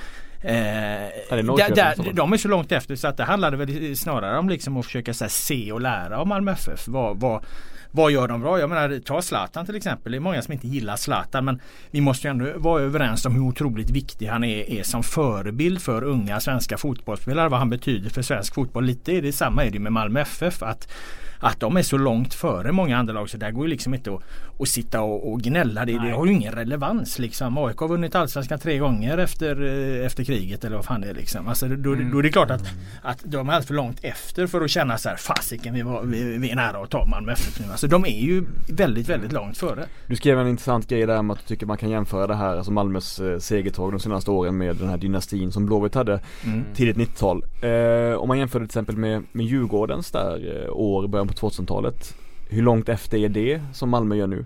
Eh, 0.45 0.53
är 0.53 1.57
där, 1.57 1.75
där, 1.75 2.13
de 2.13 2.33
är 2.33 2.37
så 2.37 2.47
långt 2.47 2.71
efter 2.71 2.95
så 2.95 3.07
att 3.07 3.17
det 3.17 3.23
handlade 3.23 3.57
väl 3.57 3.97
snarare 3.97 4.37
om 4.37 4.49
liksom 4.49 4.77
att 4.77 4.85
försöka 4.85 5.13
här, 5.21 5.27
se 5.27 5.71
och 5.71 5.81
lära 5.81 6.17
av 6.17 6.27
Malmö 6.27 6.51
FF. 6.51 6.87
Vad, 6.87 7.19
vad, 7.19 7.45
vad 7.91 8.11
gör 8.11 8.27
de 8.27 8.41
bra? 8.41 8.59
Jag 8.59 8.69
menar 8.69 8.99
ta 8.99 9.21
Zlatan 9.21 9.65
till 9.65 9.75
exempel. 9.75 10.11
Det 10.11 10.17
är 10.17 10.19
många 10.19 10.41
som 10.41 10.53
inte 10.53 10.67
gillar 10.67 10.95
Zlatan 10.95 11.45
men 11.45 11.61
vi 11.91 12.01
måste 12.01 12.27
ju 12.27 12.31
ändå 12.31 12.45
vara 12.55 12.81
överens 12.81 13.25
om 13.25 13.33
hur 13.33 13.41
otroligt 13.41 13.89
viktig 13.89 14.27
han 14.27 14.43
är, 14.43 14.69
är 14.69 14.83
som 14.83 15.03
förebild 15.03 15.81
för 15.81 16.03
unga 16.03 16.39
svenska 16.39 16.77
fotbollsspelare. 16.77 17.49
Vad 17.49 17.59
han 17.59 17.69
betyder 17.69 18.09
för 18.09 18.21
svensk 18.21 18.53
fotboll. 18.53 18.85
Lite 18.85 19.11
är 19.11 19.21
det 19.21 19.31
samma 19.31 19.65
är 19.65 19.71
det 19.71 19.79
med 19.79 19.91
Malmö 19.91 20.21
FF. 20.21 20.63
Att, 20.63 20.87
att 21.43 21.59
de 21.59 21.77
är 21.77 21.81
så 21.81 21.97
långt 21.97 22.33
före 22.33 22.71
många 22.71 22.97
andra 22.97 23.13
lag 23.13 23.29
så 23.29 23.37
där 23.37 23.51
går 23.51 23.65
ju 23.65 23.69
liksom 23.69 23.93
inte 23.93 24.13
att, 24.13 24.21
att 24.59 24.67
sitta 24.67 25.01
och, 25.01 25.31
och 25.31 25.41
gnälla. 25.41 25.85
Det, 25.85 25.91
det 25.91 26.11
har 26.11 26.25
ju 26.25 26.33
ingen 26.33 26.53
relevans 26.53 27.19
liksom. 27.19 27.57
AIK 27.57 27.77
har 27.77 27.87
vunnit 27.87 28.15
allsvenskan 28.15 28.59
tre 28.59 28.77
gånger 28.77 29.17
efter, 29.17 29.61
eh, 29.63 30.05
efter 30.05 30.23
kriget 30.23 30.63
eller 30.63 30.75
vad 30.75 30.85
fan 30.85 31.01
det 31.01 31.09
är 31.09 31.13
liksom. 31.13 31.47
Alltså, 31.47 31.67
då, 31.67 31.95
då 31.95 32.19
är 32.19 32.23
det 32.23 32.29
klart 32.29 32.51
att, 32.51 32.63
att 33.01 33.19
de 33.23 33.35
är 33.35 33.39
alldeles 33.39 33.67
för 33.67 33.73
långt 33.73 33.99
efter 34.01 34.47
för 34.47 34.61
att 34.61 34.69
känna 34.69 34.97
så 34.97 35.09
här 35.09 35.15
fasiken 35.15 35.73
vi, 35.73 35.81
var, 35.81 36.03
vi, 36.03 36.37
vi 36.37 36.49
är 36.49 36.55
nära 36.55 36.83
att 36.83 36.89
ta 36.89 37.05
Malmö 37.05 37.31
FF 37.31 37.59
nu. 37.59 37.71
Alltså 37.71 37.87
de 37.87 38.05
är 38.05 38.21
ju 38.21 38.43
väldigt 38.69 39.09
väldigt 39.09 39.31
långt 39.31 39.57
före. 39.57 39.85
Du 40.07 40.15
skrev 40.15 40.39
en 40.39 40.47
intressant 40.47 40.87
grej 40.87 41.05
där 41.05 41.21
med 41.21 41.33
att 41.33 41.39
du 41.39 41.45
tycker 41.45 41.65
man 41.65 41.77
kan 41.77 41.89
jämföra 41.89 42.27
det 42.27 42.35
här, 42.35 42.57
alltså 42.57 42.71
Malmös 42.71 43.19
eh, 43.19 43.39
segertåg 43.39 43.91
de 43.91 43.99
senaste 43.99 44.31
åren 44.31 44.57
med 44.57 44.75
den 44.75 44.89
här 44.89 44.97
dynastin 44.97 45.51
som 45.51 45.65
Blåvitt 45.65 45.95
hade 45.95 46.19
tidigt 46.75 46.97
90-tal. 46.97 47.43
Eh, 47.61 48.17
om 48.17 48.27
man 48.27 48.39
jämför 48.39 48.59
det 48.59 48.65
till 48.65 48.71
exempel 48.71 48.97
med, 48.97 49.23
med 49.31 49.45
Djurgårdens 49.45 50.11
där 50.11 50.63
eh, 50.65 50.73
år 50.73 51.07
början 51.07 51.27
på 51.27 51.32
2000-talet. 51.33 52.15
Hur 52.49 52.61
långt 52.61 52.89
efter 52.89 53.17
är 53.17 53.29
det 53.29 53.61
som 53.73 53.89
Malmö 53.89 54.15
gör 54.15 54.27
nu? 54.27 54.45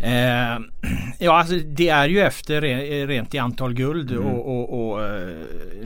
Eh, 0.00 0.58
ja 1.18 1.38
alltså 1.38 1.54
det 1.54 1.88
är 1.88 2.08
ju 2.08 2.20
efter 2.20 2.60
re- 2.62 3.06
rent 3.06 3.34
i 3.34 3.38
antal 3.38 3.74
guld 3.74 4.10
Mm. 4.10 4.24
och, 4.26 4.48
och, 4.48 4.90
och 4.92 5.04
eh, 5.06 5.28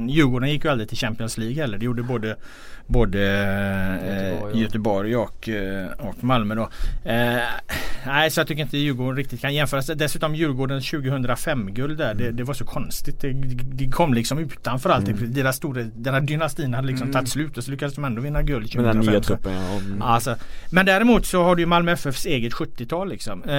Djurgården 0.09 0.49
gick 0.51 0.65
ju 0.65 0.71
aldrig 0.71 0.89
till 0.89 0.99
Champions 0.99 1.39
League 1.39 1.57
heller. 1.63 1.79
Det 1.79 1.85
gjorde 1.85 2.03
både, 2.03 2.37
både 2.87 3.21
eh, 4.03 4.31
Göteborg, 4.31 4.61
Göteborg, 4.63 5.11
ja. 5.11 5.19
och, 5.19 5.49
eh, 5.49 5.87
och 5.99 6.25
Malmö 6.25 6.55
då. 6.55 6.69
Eh, 7.11 7.39
nej 8.07 8.31
så 8.31 8.41
jag 8.41 8.47
tycker 8.47 8.63
inte 8.63 8.79
Djurgården 8.79 9.17
riktigt 9.17 9.41
kan 9.41 9.55
jämföras. 9.55 9.87
Dessutom 9.87 10.35
Djurgårdens 10.35 10.93
2005-guld 10.93 11.99
där 11.99 12.15
det, 12.15 12.31
det 12.31 12.45
var 12.45 12.55
så 12.55 12.65
konstigt. 12.65 13.21
Det, 13.21 13.33
det 13.65 13.91
kom 13.91 14.15
liksom 14.15 14.39
utanför 14.39 14.91
allting. 14.91 15.17
Mm. 15.17 15.33
Deras 15.33 15.57
stora, 15.57 15.83
den 15.83 16.15
här 16.15 16.21
dynastin 16.21 16.75
hade 16.75 16.89
liksom 16.89 17.13
tagit 17.13 17.29
slut 17.29 17.57
och 17.59 17.65
så 17.65 17.71
lyckades 17.71 17.95
de 17.95 18.05
ändå 18.05 18.23
vinna 18.23 18.43
guld 18.43 18.77
Med 18.77 18.85
den 18.85 18.93
2005. 18.95 19.13
nya 19.13 19.21
truppen 19.21 19.53
ja. 19.53 19.75
Och- 20.05 20.11
Alltså, 20.11 20.37
men 20.71 20.87
däremot 20.87 21.27
så 21.27 21.43
har 21.43 21.57
du 21.57 21.63
ju 21.63 21.67
Malmö 21.67 21.93
FFs 21.93 22.27
eget 22.27 22.53
70-tal 22.53 23.09
liksom. 23.09 23.43
Eh, 23.45 23.55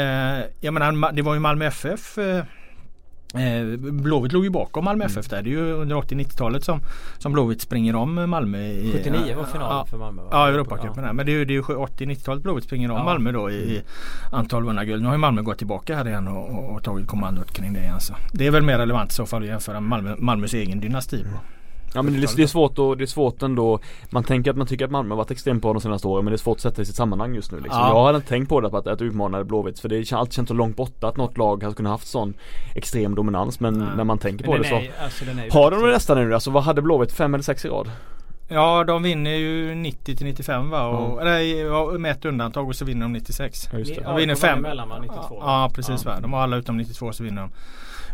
jag 0.62 0.74
menar 0.74 1.12
det 1.12 1.22
var 1.22 1.34
ju 1.34 1.40
Malmö 1.40 1.66
FF 1.66 2.18
Eh, 2.18 2.44
Blåvitt 3.92 4.32
låg 4.32 4.44
ju 4.44 4.50
bakom 4.50 4.86
Malmö 4.86 5.06
FF 5.06 5.30
där. 5.30 5.42
Det 5.42 5.50
är 5.50 5.52
ju 5.52 5.72
under 5.72 5.96
80-90-talet 5.96 6.64
som, 6.64 6.80
som 7.18 7.34
Blåvitt 7.34 7.62
springer 7.62 7.96
om 7.96 8.30
Malmö. 8.30 8.58
I, 8.58 8.92
79 8.92 9.36
var 9.36 9.46
finalen 9.46 9.78
ja, 9.78 9.86
för 9.86 9.98
Malmö 9.98 10.22
va? 10.22 10.30
Ja, 10.32 10.48
Europacupen 10.48 11.04
där. 11.04 11.14
Men 11.14 11.26
det 11.26 11.32
är 11.32 11.34
ju, 11.34 11.46
det 11.46 11.54
är 11.54 11.56
ju 11.56 11.62
80-90-talet 11.62 12.44
Blåvitt 12.44 12.64
springer 12.64 12.92
om 12.92 12.98
Ja. 12.98 13.04
Malmö 13.04 13.32
då 13.32 13.52
i, 13.52 13.56
i 13.56 13.82
antal 14.32 14.64
vunna 14.64 14.86
guld. 14.86 15.02
Nu 15.02 15.08
har 15.08 15.16
ju 15.16 15.20
Malmö 15.20 15.42
gått 15.42 15.58
tillbaka 15.58 15.96
här 15.96 16.08
igen 16.08 16.28
och, 16.28 16.50
och, 16.50 16.76
och 16.76 16.84
tagit 16.84 17.08
kommandot 17.08 17.52
kring 17.52 17.74
det 17.74 17.80
igen. 17.80 18.00
Så. 18.00 18.14
Det 18.32 18.48
är 18.48 18.52
väl 18.52 18.64
mer 18.64 18.78
relevant 18.78 19.12
i 19.12 19.14
så 19.14 19.26
fall 19.26 19.42
att 19.42 19.48
jämföra 19.48 19.80
med 19.80 19.90
Malmö, 19.90 20.16
Malmös 20.20 20.54
egen 20.54 20.80
dynasti. 20.80 21.24
På. 21.24 21.40
Ja 21.94 22.02
men 22.02 22.14
det 22.14 22.20
är, 22.20 22.36
det 22.36 22.44
är 22.44 22.48
svårt 22.48 22.80
och 22.80 22.98
det 22.98 23.04
är 23.04 23.06
svårt 23.06 23.42
ändå 23.42 23.80
Man 24.10 24.24
tänker 24.24 24.52
att 24.52 24.58
man 24.58 24.68
tycker 24.68 24.86
att 24.86 24.92
Malmö 24.92 25.10
har 25.10 25.18
varit 25.18 25.32
extremt 25.32 25.62
bra 25.62 25.74
de 25.74 25.82
senaste 25.82 26.08
åren 26.08 26.26
men 26.26 26.32
det 26.32 26.36
är 26.36 26.38
svårt 26.38 26.58
att 26.58 26.62
sätta 26.62 26.82
i 26.82 26.86
sitt 26.86 26.96
sammanhang 26.96 27.36
just 27.36 27.52
nu 27.52 27.60
liksom. 27.60 27.80
Ja. 27.82 27.88
Jag 27.98 28.06
hade 28.06 28.16
inte 28.16 28.28
tänkt 28.30 28.50
på 28.50 28.62
det 28.62 28.70
på 28.70 28.78
att, 28.78 28.88
att 28.88 29.02
utmana 29.02 29.44
Blåvitt 29.44 29.80
för 29.80 29.90
det 29.90 29.96
är 29.96 30.16
alltid 30.16 30.34
känts 30.34 30.50
så 30.50 30.54
långt 30.54 30.76
borta 30.76 31.08
att 31.08 31.18
något 31.18 31.38
lag 31.38 31.64
hade 31.64 31.76
kunnat 31.76 31.92
haft 31.92 32.08
sån 32.08 32.34
extrem 32.76 33.16
dominans 33.16 33.60
men 33.60 33.80
Ja. 33.80 33.96
när 33.96 34.04
man 34.04 34.18
tänker 34.18 34.46
på 34.46 34.52
Men 34.52 34.62
det 34.62 34.70
den 34.70 34.82
så 34.86 35.04
alltså, 35.04 35.60
Har 35.60 35.72
de 35.72 35.82
det 35.82 35.92
nästan 35.92 36.18
nu 36.28 36.34
alltså 36.34 36.52
vad 36.52 36.64
hade 36.64 36.82
Blåvitt? 36.82 37.14
Fem 37.14 37.34
eller 37.34 37.44
sex 37.44 37.66
i 37.66 37.68
rad? 37.70 37.92
Ja, 38.48 38.84
de 38.84 39.04
vinner 39.04 39.32
ju 39.32 39.76
90 39.76 40.16
till 40.16 40.26
95 40.26 40.70
va? 40.70 40.88
Och, 40.88 41.22
eller, 41.22 41.40
ja, 41.66 41.86
med 41.98 42.12
ett 42.12 42.26
undantag 42.26 42.68
och 42.68 42.76
så 42.76 42.86
vinner 42.86 43.02
de 43.02 43.14
96. 43.14 43.70
Ja, 43.72 43.80
just 43.80 43.96
det. 43.96 44.02
De 44.02 44.16
vinner 44.16 44.36
fem. 44.36 44.60
emellan, 44.60 44.90
va? 44.90 45.00
92. 45.02 45.38
Ja 45.42 45.72
precis 45.76 46.06
va. 46.06 46.20
De 46.20 46.34
har 46.34 46.42
alla 46.42 46.58
utom 46.58 46.78
92 46.78 47.12
så 47.14 47.24
vinner 47.24 47.42
de. 47.42 47.52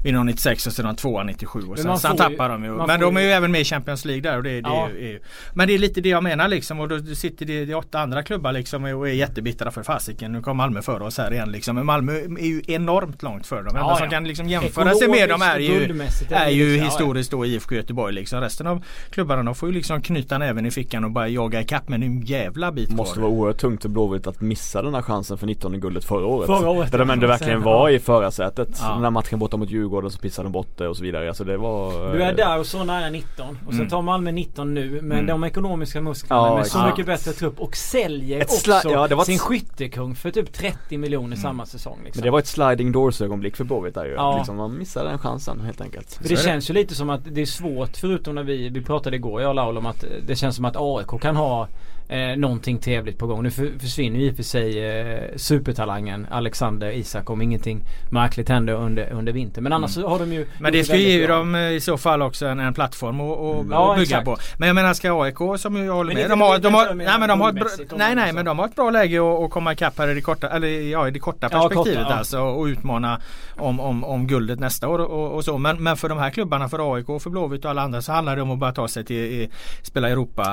Vinner 0.04 0.18
de 0.20 0.26
96 0.28 0.68
och 0.68 0.80
är 0.80 0.84
de 0.84 0.96
tvåa 0.96 1.24
97 1.24 1.60
och 1.60 1.68
Men 1.68 1.78
sen, 1.78 1.98
sen 1.98 2.18
tappar 2.18 2.50
de 2.50 2.64
ju. 2.64 2.72
Men 2.72 3.00
de 3.00 3.18
är 3.18 3.22
ju 3.22 3.28
ju- 3.28 3.34
även 3.34 3.52
med 3.52 3.62
i 3.62 3.64
Champions 3.64 4.06
League 4.06 4.22
där 4.32 4.38
och 4.38 4.44
det, 4.44 4.50
det 4.62 4.70
Ja. 4.70 4.90
är, 4.90 5.08
ju. 5.08 5.20
Men 5.54 5.68
det 5.68 5.74
är 5.74 5.78
lite 5.80 6.02
det 6.02 6.10
jag 6.10 6.24
menar 6.24 6.48
liksom 6.48 6.80
och 6.80 6.88
då 6.90 7.16
sitter 7.16 7.46
det, 7.46 7.66
det 7.66 7.76
åtta 7.76 8.00
andra 8.00 8.24
klubbar 8.24 8.52
liksom 8.52 8.84
och 8.84 9.10
är 9.10 9.14
jättebittra 9.14 9.72
för 9.72 9.84
fasiken. 9.84 10.32
Nu 10.32 10.42
kom 10.42 10.58
Malmö 10.58 10.82
före 10.82 11.04
oss 11.04 11.18
här 11.18 11.34
igen 11.34 11.52
liksom. 11.52 11.76
Men 11.76 11.86
Malmö 11.86 12.14
är 12.14 12.46
ju 12.46 12.62
enormt 12.68 13.24
långt 13.24 13.48
före 13.48 13.60
dem. 13.60 13.68
Enda 13.68 13.80
Ja, 13.80 13.96
som 13.96 14.04
ja. 14.06 14.10
kan 14.12 14.28
liksom 14.28 14.50
jämföra 14.50 14.96
sig 14.96 15.08
med 15.08 15.30
dem 15.30 15.42
är 15.42 15.60
ju 15.60 16.02
är 16.30 16.50
ju 16.50 16.70
ja, 16.72 16.78
ja. 16.78 16.84
historiskt 16.84 17.32
då 17.32 17.46
IFK 17.46 17.76
Göteborg 17.76 18.14
liksom. 18.14 18.42
Resten 18.42 18.68
av 18.68 18.84
klubbarna 19.10 19.44
de 19.44 19.56
får 19.56 19.70
ju 19.70 19.76
liksom 19.76 20.02
knyta 20.02 20.38
näven 20.38 20.66
i 20.66 20.72
fickan 20.72 21.04
och 21.04 21.12
bara 21.12 21.28
jaga 21.28 21.62
ikapp 21.62 21.90
med 21.90 22.04
en 22.04 22.22
jävla 22.22 22.72
bit 22.72 22.90
Det 22.90 22.96
måste 22.96 23.14
kvar. 23.14 23.24
vara 23.24 23.32
oerhört 23.32 23.58
tungt 23.58 23.82
för 23.82 23.90
Blåvitt 23.90 24.28
att 24.28 24.42
missa 24.42 24.82
den 24.82 24.94
här 24.96 25.02
chansen 25.02 25.38
för 25.38 25.48
19 25.48 25.80
guldet 25.80 26.06
förra 26.06 26.26
året. 26.26 26.48
Förra 26.48 26.70
året, 26.70 26.92
Där 26.92 27.00
de 27.00 27.10
ändå 27.10 27.26
ja. 27.26 27.30
verkligen 27.30 27.54
Sen- 27.60 27.64
var 27.64 27.90
i 27.90 28.00
förarsätet. 28.00 28.70
Ja. 28.82 28.94
Den 28.94 29.04
här 29.04 29.10
matchen 29.12 29.40
borta 29.40 29.58
mot 29.58 29.70
Djurgården 29.70 29.89
så 30.12 30.20
pissade 30.20 30.46
de 30.46 30.52
bort 30.52 30.78
det 30.78 30.88
och 30.88 30.98
så 30.98 31.04
vidare. 31.04 31.28
Alltså 31.28 31.44
det 31.44 31.58
var 31.58 32.14
Du 32.14 32.24
är 32.24 32.34
där 32.34 32.60
och 32.60 32.66
så 32.66 32.84
nära 32.84 33.10
19 33.10 33.48
och 33.66 33.72
sen 33.74 33.80
Mm. 33.80 33.90
tar 33.90 34.02
Malmö 34.02 34.32
19 34.32 34.74
nu 34.74 34.90
med 35.02 35.18
Mm. 35.20 35.26
de 35.26 35.44
ekonomiska 35.44 36.02
musklerna 36.02 36.42
Ja, 36.48 36.56
med 36.56 36.68
så 36.68 36.86
mycket 36.86 37.06
bättre 37.06 37.32
trupp 37.32 37.60
och 37.60 37.76
säljer 37.76 38.44
också 38.44 38.72
ja, 38.84 39.08
det 39.08 39.26
sin 39.26 39.40
skyttekung 39.40 40.16
för 40.16 40.32
typ 40.32 40.54
30 40.54 40.98
miljoner 40.98 41.36
samma 41.36 41.66
säsong. 41.66 41.98
Liksom. 42.06 42.20
Men 42.20 42.26
det 42.26 42.32
var 42.32 42.40
ett 42.40 42.48
sliding 42.48 42.92
doors 42.92 43.22
ögonblick 43.22 43.56
för 43.56 43.64
Blåvitt 43.64 43.96
där 43.96 44.06
ju. 44.06 44.12
Ja. 44.12 44.38
Liksom, 44.38 44.56
man 44.56 44.78
missade 44.78 45.10
den 45.10 45.20
chansen 45.20 45.60
helt 45.60 45.82
enkelt. 45.82 46.14
För 46.14 46.30
det 46.30 46.38
känns 46.38 46.70
ju 46.70 46.74
lite 46.74 46.96
som 46.96 47.10
att 47.10 47.22
det 47.26 47.42
är 47.42 47.46
svårt 47.46 47.98
förutom 47.98 48.36
när 48.36 48.44
vi, 48.44 48.70
vi 48.70 48.82
pratade 48.82 49.16
igår 49.16 49.42
jag 49.42 49.50
och 49.50 49.56
Laul 49.56 49.78
om 49.78 49.86
att 49.86 50.04
eh, 50.04 50.10
det 50.28 50.36
känns 50.36 50.56
som 50.56 50.66
att 50.66 50.76
AIK 50.78 51.22
kan 51.22 51.36
ha 51.36 51.68
eh, 52.10 52.38
någonting 52.38 52.78
trevligt 52.80 53.18
på 53.18 53.28
gång. 53.28 53.44
Nu 53.44 53.52
för, 53.52 53.80
försvinner 53.80 54.20
ju 54.20 54.26
i 54.26 54.32
och 54.32 54.36
för 54.36 54.44
sig 54.44 54.86
eh, 55.00 55.20
supertalangen 55.36 56.28
Alexander 56.32 56.92
Isak 56.92 57.30
om 57.30 57.42
ingenting 57.42 57.82
märkligt 58.12 58.50
händer 58.50 58.74
under, 58.74 59.10
under 59.12 59.34
vintern. 59.34 59.64
Men 59.64 59.74
annars 59.74 59.92
så 59.92 60.08
har 60.08 60.20
de 60.20 60.34
ju 60.34 60.40
Mm. 60.40 60.50
Men 60.60 60.72
det 60.74 60.90
väldigt 60.90 61.08
ge 61.08 61.28
bra. 61.28 61.38
dem 61.38 61.56
eh, 61.56 61.62
i 61.72 61.80
så 61.82 61.98
fall 61.98 62.22
också 62.22 62.46
en, 62.46 62.60
en 62.60 62.74
plattform 62.74 63.22
att 63.22 63.38
att- 63.40 63.56
Mm. 63.60 63.72
Ja, 63.72 63.94
bygga 63.94 64.02
exakt. 64.04 64.26
på. 64.26 64.38
Men 64.58 64.68
jag 64.68 64.76
menar 64.76 64.94
ska 64.94 65.22
AIK 65.24 65.38
som 65.58 65.76
jag 65.86 65.94
håller 65.94 66.14
Men 66.14 66.22
med. 66.22 66.30
De 66.30 66.42
har, 66.42 66.60
de 66.60 66.74
har, 66.74 66.94
nej, 66.94 67.20
men 67.20 67.30
de 67.30 67.42
har 67.42 67.50
ett 67.50 67.56
bra, 67.56 67.98
nej 67.98 68.16
nej 68.16 68.34
men 68.34 68.46
de 68.46 68.60
har 68.60 68.66
ett 68.66 68.76
bra 68.76 68.90
läge 68.90 69.20
att, 69.46 69.50
komma 69.52 69.74
ikapp 69.74 69.98
här 69.98 70.08
i 70.08 70.14
det 70.14 70.22
korta, 70.22 70.50
eller 70.50 70.68
ja, 70.68 71.08
i 71.08 71.12
det 71.12 71.20
korta 71.20 71.50
Ja, 71.52 71.60
korta, 71.60 71.76
perspektivet 71.76 72.08
ja. 72.10 72.16
alltså 72.16 72.40
och 72.40 72.66
utmana 72.66 73.22
om, 73.58 73.80
om, 73.80 74.04
om 74.04 74.28
guldet 74.28 74.60
nästa 74.60 74.88
år 74.88 75.00
och, 75.00 75.32
och 75.36 75.46
så. 75.46 75.58
Men, 75.58 75.84
men 75.84 75.98
för 75.98 76.10
de 76.10 76.18
här 76.18 76.30
klubbarna, 76.30 76.70
för 76.70 76.96
AIK, 76.96 77.06
för 77.22 77.30
Blåvitt 77.30 77.66
och 77.66 77.72
alla 77.72 77.82
andra 77.82 78.02
så 78.02 78.12
handlar 78.12 78.36
det 78.36 78.42
om 78.42 78.52
att 78.52 78.60
bara 78.60 78.72
ta 78.72 78.88
sig 78.88 79.06
till 79.06 79.16
i, 79.18 79.50
spela 79.84 80.10
Europa, 80.10 80.46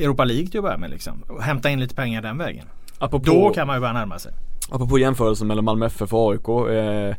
Europa 0.00 0.24
League 0.24 0.46
till 0.46 0.58
att 0.58 0.64
börja 0.64 0.78
med 0.78 0.90
liksom. 0.94 1.22
Och 1.28 1.42
hämta 1.42 1.70
in 1.70 1.80
lite 1.80 1.94
pengar 1.94 2.22
den 2.22 2.38
vägen. 2.38 2.66
Apropå, 2.98 3.24
Då 3.24 3.50
kan 3.50 3.66
man 3.66 3.76
ju 3.76 3.80
börja 3.80 3.92
närma 3.92 4.18
sig. 4.18 4.32
apropå 4.70 4.98
jämförelsen 4.98 5.46
mellan 5.46 5.64
Malmö 5.64 5.86
FF 5.86 6.12
och 6.12 6.32
AIK. 6.32 6.48
Eh, 6.48 7.14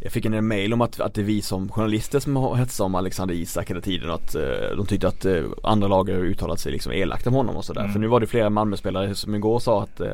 jag 0.00 0.12
fick 0.12 0.24
en 0.24 0.48
mail 0.48 0.72
om 0.72 0.80
att, 0.80 1.00
att 1.00 1.14
det 1.14 1.20
är 1.20 1.24
vi 1.24 1.42
som 1.42 1.68
journalister 1.68 2.20
som 2.20 2.36
har 2.36 2.54
hetsat 2.54 2.84
om 2.84 2.94
Alexander 2.94 3.34
Isak 3.34 3.70
hela 3.70 3.80
tiden 3.80 4.10
och 4.10 4.14
att 4.14 4.34
eh, 4.34 4.76
de 4.76 4.86
tyckte 4.86 5.08
att 5.08 5.24
eh, 5.24 5.44
andra 5.62 5.88
lag 5.88 6.10
har 6.10 6.18
uttalat 6.18 6.60
sig 6.60 6.72
liksom 6.72 6.92
elakt 6.92 7.26
om 7.26 7.34
honom 7.34 7.56
och 7.56 7.64
sådär. 7.64 7.80
Mm. 7.80 7.92
För 7.92 8.00
nu 8.00 8.06
var 8.06 8.20
det 8.20 8.26
flera 8.26 8.50
Malmö-spelare 8.50 9.14
som 9.14 9.34
igår 9.34 9.58
sa 9.58 9.82
att, 9.82 10.00
eh, 10.00 10.10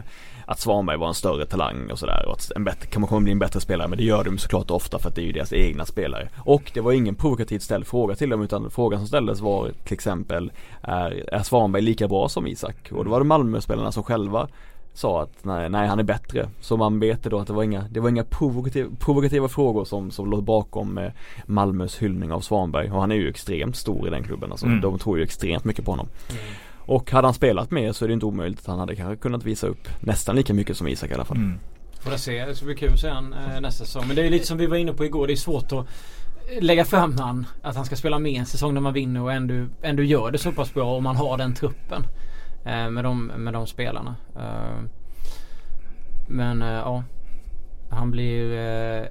att 0.47 0.61
Svanberg 0.61 0.97
var 0.97 1.09
en 1.09 1.14
större 1.14 1.47
talang 1.47 1.90
och 1.90 1.99
sådär 1.99 2.25
och 2.27 2.33
att 2.33 2.53
en 2.57 2.64
bättre, 2.64 2.87
kan 2.87 3.01
man 3.01 3.09
kommer 3.09 3.23
bli 3.23 3.33
en 3.33 3.38
bättre 3.38 3.61
spelare 3.61 3.88
men 3.88 3.99
det 3.99 4.05
gör 4.05 4.25
de 4.25 4.38
såklart 4.38 4.71
ofta 4.71 4.99
för 4.99 5.09
att 5.09 5.14
det 5.14 5.23
är 5.23 5.27
ju 5.27 5.33
deras 5.33 5.53
egna 5.53 5.87
spelare. 5.87 6.29
Och 6.38 6.71
det 6.75 6.81
var 6.81 6.92
ingen 6.92 7.14
provokativt 7.14 7.62
ställd 7.62 7.87
fråga 7.87 8.14
till 8.14 8.31
dem 8.31 8.42
utan 8.42 8.71
frågan 8.71 9.01
som 9.01 9.09
ställdes 9.09 9.40
var 9.40 9.71
till 9.85 9.95
exempel 9.95 10.53
är, 10.83 11.35
är 11.35 11.42
Svanberg 11.42 11.83
lika 11.83 12.09
bra 12.09 12.29
som 12.29 12.47
Isak? 12.47 12.92
Och 12.92 13.05
då 13.05 13.11
var 13.11 13.21
det 13.21 13.25
Malmö-spelarna 13.25 13.92
som 13.92 14.03
själva 14.03 14.49
sa 14.94 15.22
att 15.22 15.44
nej, 15.44 15.68
nej 15.68 15.88
han 15.88 15.98
är 15.98 16.02
bättre. 16.02 16.48
Så 16.61 16.76
man 16.76 17.00
vet 17.00 17.22
då 17.22 17.38
att 17.38 17.46
det 17.46 17.52
var 17.52 17.62
inga, 17.62 17.85
det 17.90 18.00
var 18.00 18.09
inga 18.09 18.24
provokativa, 18.24 18.90
provokativa 18.98 19.48
frågor 19.48 19.85
som, 19.85 20.11
som 20.11 20.31
låg 20.31 20.44
bakom 20.44 20.98
eh, 20.98 21.12
Malmös 21.46 21.98
hyllning 21.98 22.33
av 22.33 22.40
Svanberg. 22.40 22.90
Och 22.90 23.00
han 23.00 23.11
är 23.11 23.16
ju 23.16 23.28
extremt 23.28 23.76
stor 23.76 24.07
i 24.07 24.11
den 24.11 24.22
klubben. 24.22 24.50
Alltså, 24.50 24.66
Mm. 24.66 24.81
De 24.81 24.98
tror 24.98 25.18
ju 25.18 25.24
extremt 25.24 25.64
mycket 25.64 25.85
på 25.85 25.90
honom. 25.90 26.09
Och 26.78 27.11
hade 27.11 27.26
han 27.26 27.35
spelat 27.35 27.70
mer 27.70 27.92
så 27.92 28.05
är 28.05 28.09
det 28.09 28.14
inte 28.14 28.26
omöjligt 28.26 28.61
att 28.61 28.66
han 28.66 28.78
hade 28.78 28.96
kanske 28.96 29.16
kunnat 29.16 29.44
visa 29.44 29.66
upp 29.66 29.88
nästan 30.00 30.37
lika 30.37 30.55
mycket 30.55 30.76
som 30.76 30.88
Isak 30.88 31.11
i 31.11 31.14
alla 31.14 31.24
fall. 31.24 31.37
Mm. 31.37 31.59
Får 32.00 32.11
se. 32.16 32.44
Det 32.44 32.55
ska 32.55 32.66
bli 32.66 32.74
kul 32.74 32.92
att 32.92 33.00
se 33.00 33.09
han 33.09 33.33
eh, 33.33 33.61
nästa 33.61 33.85
säsong. 33.85 34.05
Men 34.07 34.16
det 34.16 34.26
är 34.26 34.31
lite 34.31 34.46
som 34.46 34.59
vi 34.59 34.66
var 34.66 34.76
inne 34.76 34.92
på 34.92 35.05
igår. 35.05 35.26
Det 35.26 35.33
är 35.33 35.37
svårt 35.37 35.72
att 35.72 35.87
lägga 36.61 36.85
fram 36.85 37.18
han. 37.18 37.46
Att 37.62 37.76
han 37.76 37.85
ska 37.85 37.96
spela 37.96 38.18
med 38.18 38.40
en 38.40 38.46
säsong 38.46 38.74
när 38.74 38.81
man 38.81 38.92
vinner 38.92 39.22
och 39.22 39.33
ändå, 39.33 39.66
ändå 39.83 40.02
gör 40.02 40.31
det 40.31 40.38
så 40.38 40.52
pass 40.52 40.74
bra 40.74 40.96
om 40.96 41.05
man 41.05 41.16
har 41.16 41.37
den 41.37 41.55
truppen. 41.55 42.02
Eh, 42.64 42.90
med, 42.90 43.05
de, 43.05 43.27
med 43.27 43.53
de 43.53 43.66
spelarna. 43.66 44.16
Eh, 44.37 44.83
men 46.29 46.62
eh, 46.62 46.68
ja. 46.68 47.05
Han 47.90 48.11
blir 48.11 48.53
eh, 48.59 49.05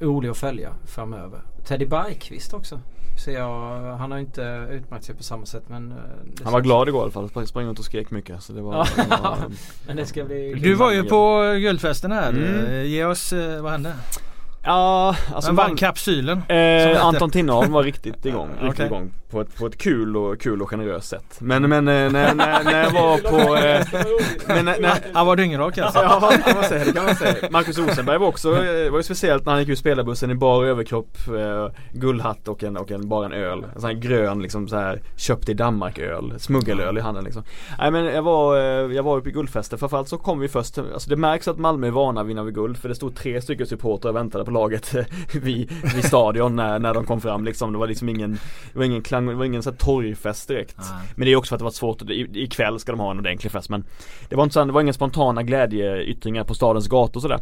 rolig 0.00 0.28
att 0.28 0.36
följa 0.36 0.72
framöver. 0.86 1.40
Teddy 1.64 1.86
Bergqvist 1.86 2.54
också. 2.54 2.80
Så 3.24 3.30
jag, 3.30 3.50
han 3.96 4.10
har 4.10 4.18
inte 4.18 4.68
utmärkt 4.70 5.04
sig 5.04 5.14
på 5.14 5.22
samma 5.22 5.46
sätt 5.46 5.62
men 5.68 5.94
Han 6.44 6.52
var 6.52 6.60
glad 6.60 6.88
igår 6.88 7.00
i 7.00 7.02
alla 7.02 7.10
fall. 7.12 7.28
Sprang- 7.28 7.46
Sprang 7.46 7.66
runt 7.66 7.78
och 7.78 7.84
skrek 7.84 8.10
mycket. 8.10 8.42
Så 8.42 8.52
det 8.52 8.60
var, 8.62 8.88
det 8.96 9.16
var 9.22 9.38
Men 9.86 9.96
det 9.96 10.06
ska 10.06 10.24
bli 10.24 10.54
Du 10.54 10.74
var 10.74 10.92
ju 10.92 11.04
på 11.04 11.42
guldfesten 11.60 12.12
här. 12.12 12.28
Mm. 12.30 12.86
Ge 12.86 13.04
oss, 13.04 13.32
vad 13.60 13.72
hände? 13.72 13.94
Ja, 14.62 15.16
alltså 15.34 15.52
vann 15.52 15.68
man- 15.68 15.76
kapsylen? 15.76 16.42
Som 16.46 16.56
Eh, 16.56 17.06
Anton 17.06 17.30
Tinnerholm 17.30 17.72
var 17.72 17.82
riktigt 17.82 18.26
igång, 18.26 18.50
riktigt 18.60 18.86
igång 18.86 19.12
på 19.30 19.40
ett, 19.40 19.56
på 19.58 19.66
ett 19.66 19.78
kul 19.78 20.16
och, 20.16 20.40
kul 20.40 20.62
och 20.62 20.70
generöst 20.70 21.08
sätt. 21.08 21.36
Men, 21.40 21.68
men 21.68 21.88
eh, 21.88 22.12
när, 22.12 22.34
när, 22.34 22.64
när 22.64 22.84
jag 22.84 22.90
var 23.02 23.18
på... 23.18 23.56
Eh, 23.56 23.86
men, 24.46 24.64
när, 24.64 24.80
när, 24.80 25.14
Han 25.14 25.26
var 25.26 25.36
dyngrak 25.36 25.78
alltså. 25.78 25.98
Ja, 25.98 26.32
kan 26.44 26.54
man 26.54 26.64
säga, 26.64 26.84
det 26.84 26.92
kan 26.92 27.04
man 27.04 27.14
säga. 27.14 27.48
Marcus 27.50 27.78
Rosenberg 27.78 28.18
var 28.18 28.26
också, 28.26 28.48
eh, 28.48 28.90
var 28.90 28.98
ju 28.98 29.02
speciellt 29.02 29.46
när 29.46 29.52
han 29.52 29.60
gick 29.60 29.68
ur 29.68 29.74
spelarbussen 29.74 30.30
i 30.30 30.34
bar 30.34 30.64
överkropp, 30.64 31.18
eh, 31.28 31.68
guldhatt 31.92 32.48
och 32.48 32.64
en, 32.64 32.76
och 32.76 32.90
en, 32.90 33.08
bara 33.08 33.26
en 33.26 33.32
öl. 33.32 33.64
En 33.74 33.80
sån 33.80 33.90
här 33.90 33.96
grön 33.96 34.42
liksom 34.42 34.68
så 34.68 34.76
här 34.76 35.00
köpt 35.16 35.48
i 35.48 35.54
Danmark 35.54 35.98
öl, 35.98 36.34
smuggelöl 36.38 36.98
i 36.98 37.00
handen 37.00 37.24
liksom. 37.24 37.42
Nej 37.78 37.90
men 37.90 38.04
jag 38.04 38.22
var, 38.22 38.56
eh, 38.56 38.96
jag 38.96 39.02
var 39.02 39.16
uppe 39.16 39.28
i 39.28 39.32
guldfesten, 39.32 39.78
framförallt 39.78 40.08
så 40.08 40.18
kom 40.18 40.38
vi 40.40 40.48
först, 40.48 40.78
alltså 40.78 41.10
det 41.10 41.16
märks 41.16 41.48
att 41.48 41.58
Malmö 41.58 41.86
är 41.86 41.90
vana 41.90 42.20
att 42.20 42.26
vinna 42.26 42.42
vid 42.42 42.54
guld 42.54 42.76
för 42.76 42.88
det 42.88 42.94
stod 42.94 43.16
tre 43.16 43.40
stycken 43.40 43.66
supportrar 43.66 44.10
och 44.10 44.16
väntade 44.16 44.44
på 44.48 44.54
laget 44.54 44.94
vid, 45.42 45.70
vid 45.94 46.04
stadion 46.04 46.56
när, 46.56 46.78
när 46.78 46.94
de 46.94 47.04
kom 47.04 47.20
fram 47.20 47.44
liksom. 47.44 47.72
Det 47.72 47.78
var 47.78 47.86
liksom 47.86 48.08
ingen, 48.08 48.32
det 48.72 48.78
var 48.78 48.84
ingen 48.84 49.02
klang, 49.02 49.26
det 49.26 49.34
var 49.34 49.44
ingen 49.44 49.62
så 49.62 49.70
här 49.70 49.76
torgfest 49.76 50.48
direkt. 50.48 50.76
Nej. 50.78 51.08
Men 51.16 51.24
det 51.26 51.32
är 51.32 51.36
också 51.36 51.48
för 51.48 51.56
att 51.56 51.60
det 51.60 51.64
var 51.64 51.70
svårt, 51.70 52.02
att- 52.02 52.10
i- 52.10 52.28
ikväll 52.34 52.78
ska 52.78 52.92
de 52.92 53.00
ha 53.00 53.10
en 53.10 53.18
ordentlig 53.18 53.52
fest 53.52 53.70
men 53.70 53.84
Det 54.28 54.36
var 54.36 54.44
inte 54.44 54.54
så, 54.54 54.64
det 54.64 54.72
var 54.72 54.80
inga 54.80 54.92
spontana 54.92 55.42
glädjeyttringar 55.42 56.44
på 56.44 56.54
stadens 56.54 56.88
gator 56.88 57.16
och 57.16 57.22
sådär 57.22 57.40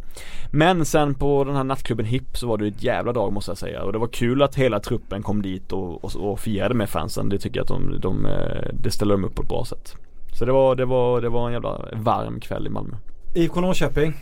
Men 0.52 0.84
sen 0.84 1.14
på 1.14 1.44
den 1.44 1.56
här 1.56 1.64
nattklubben 1.64 2.06
HIP 2.06 2.36
så 2.36 2.46
var 2.46 2.58
det 2.58 2.66
ett 2.66 2.82
jävla 2.82 3.12
dag 3.12 3.32
måste 3.32 3.50
jag 3.50 3.58
säga 3.58 3.82
och 3.82 3.92
det 3.92 3.98
var 3.98 4.06
kul 4.08 4.42
att 4.42 4.54
hela 4.54 4.80
truppen 4.80 5.22
kom 5.22 5.42
dit 5.42 5.72
och, 5.72 6.04
och, 6.04 6.16
och 6.16 6.40
firade 6.40 6.74
med 6.74 6.88
fansen 6.88 7.28
Det 7.28 7.38
tycker 7.38 7.56
jag 7.56 7.62
att 7.64 7.68
de, 7.68 8.00
de, 8.00 8.26
eh, 8.26 8.68
det 8.82 8.90
ställer 8.90 9.14
de 9.14 9.24
upp 9.24 9.34
på 9.34 9.42
ett 9.42 9.48
bra 9.48 9.64
sätt 9.64 9.94
Så 10.38 10.44
det 10.44 10.52
var, 10.52 10.74
det 10.76 10.84
var, 10.84 11.20
det 11.20 11.28
var 11.28 11.46
en 11.46 11.52
jävla 11.52 11.80
varm 11.92 12.40
kväll 12.40 12.66
i 12.66 12.70
Malmö 12.70 12.96
IFK 13.34 13.60
Norrköping 13.60 14.14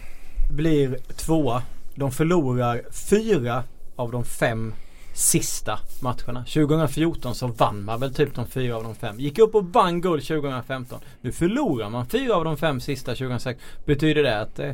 blir 0.51 0.97
tvåa. 1.17 1.63
De 1.95 2.11
förlorar 2.11 2.83
fyra 2.91 3.65
av 3.97 4.11
de 4.11 4.25
fem 4.25 4.75
sista 5.15 5.79
matcherna. 6.03 6.45
2014 6.45 7.35
så 7.35 7.47
vann 7.47 7.85
man 7.85 8.01
väl 8.01 8.15
typ 8.15 8.35
de 8.35 8.47
fyra 8.47 8.77
av 8.77 8.83
de 8.83 8.95
fem. 8.95 9.21
Gick 9.21 9.39
upp 9.39 9.55
och 9.55 9.65
vann 9.65 10.01
guld 10.01 10.27
2015. 10.27 11.01
Nu 11.21 11.33
förlorar 11.33 11.91
man 11.91 12.07
fyra 12.07 12.35
av 12.35 12.45
de 12.45 12.57
fem 12.57 12.81
sista 12.81 13.15
2006. 13.15 13.61
Betyder 13.85 14.23
det 14.23 14.41
att 14.41 14.59
eh, 14.59 14.73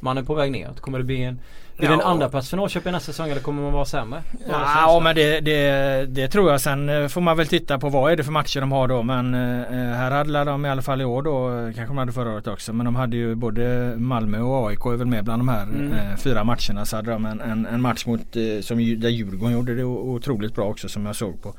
man 0.00 0.18
är 0.18 0.22
på 0.22 0.34
väg 0.34 0.52
neråt? 0.52 0.80
Kommer 0.80 0.98
det 0.98 1.04
bli 1.04 1.22
en, 1.22 1.40
blir 1.76 1.88
det 1.88 1.94
en 1.94 2.00
Ja. 2.00 2.06
andra 2.06 2.28
plats 2.28 2.50
för 2.50 2.56
Norrköping 2.56 2.92
nästa 2.92 3.12
säsong 3.12 3.30
eller 3.30 3.40
kommer 3.40 3.62
man 3.62 3.72
vara 3.72 3.84
sämre? 3.84 4.22
Ja, 4.48 4.52
känslan? 4.52 5.02
men 5.02 5.14
det, 5.14 5.40
det, 5.40 6.06
det 6.08 6.28
tror 6.28 6.50
jag. 6.50 6.60
Sen 6.60 6.88
eh, 6.88 7.08
får 7.08 7.20
man 7.20 7.36
väl 7.36 7.46
titta 7.46 7.78
på 7.78 7.88
vad 7.88 8.12
är 8.12 8.16
det 8.16 8.24
för 8.24 8.32
matcher 8.32 8.60
de 8.60 8.72
har 8.72 8.88
då. 8.88 9.02
Men 9.02 9.34
eh, 9.34 9.96
här 9.96 10.10
hade 10.10 10.44
de 10.44 10.66
i 10.66 10.68
alla 10.70 10.82
fall 10.82 11.00
i 11.00 11.04
år 11.04 11.22
då, 11.22 11.48
eh, 11.58 11.64
kanske 11.64 11.84
de 11.86 11.98
hade 11.98 12.12
förra 12.12 12.32
året 12.34 12.46
också. 12.46 12.72
Men 12.72 12.84
de 12.86 12.96
hade 12.96 13.16
ju 13.16 13.34
både 13.34 13.94
Malmö 13.96 14.40
och 14.40 14.68
AIK 14.70 14.86
är 14.86 14.96
väl 14.96 15.06
med 15.06 15.24
bland 15.24 15.40
de 15.40 15.48
här 15.48 15.62
Mm. 15.62 15.92
eh, 15.92 16.16
fyra 16.16 16.44
matcherna. 16.44 16.84
Så 16.84 16.96
hade 16.96 17.10
de 17.10 17.26
en, 17.26 17.40
en, 17.40 17.66
en 17.66 17.80
match 17.80 18.06
mot, 18.06 18.20
eh, 18.36 18.60
som, 18.60 18.78
där 19.00 19.08
Djurgården 19.08 19.52
gjorde 19.54 19.74
det 19.74 19.84
otroligt 19.84 20.54
bra 20.54 20.64
också 20.64 20.88
som 20.88 21.06
jag 21.06 21.16
såg 21.16 21.42
på 21.42 21.54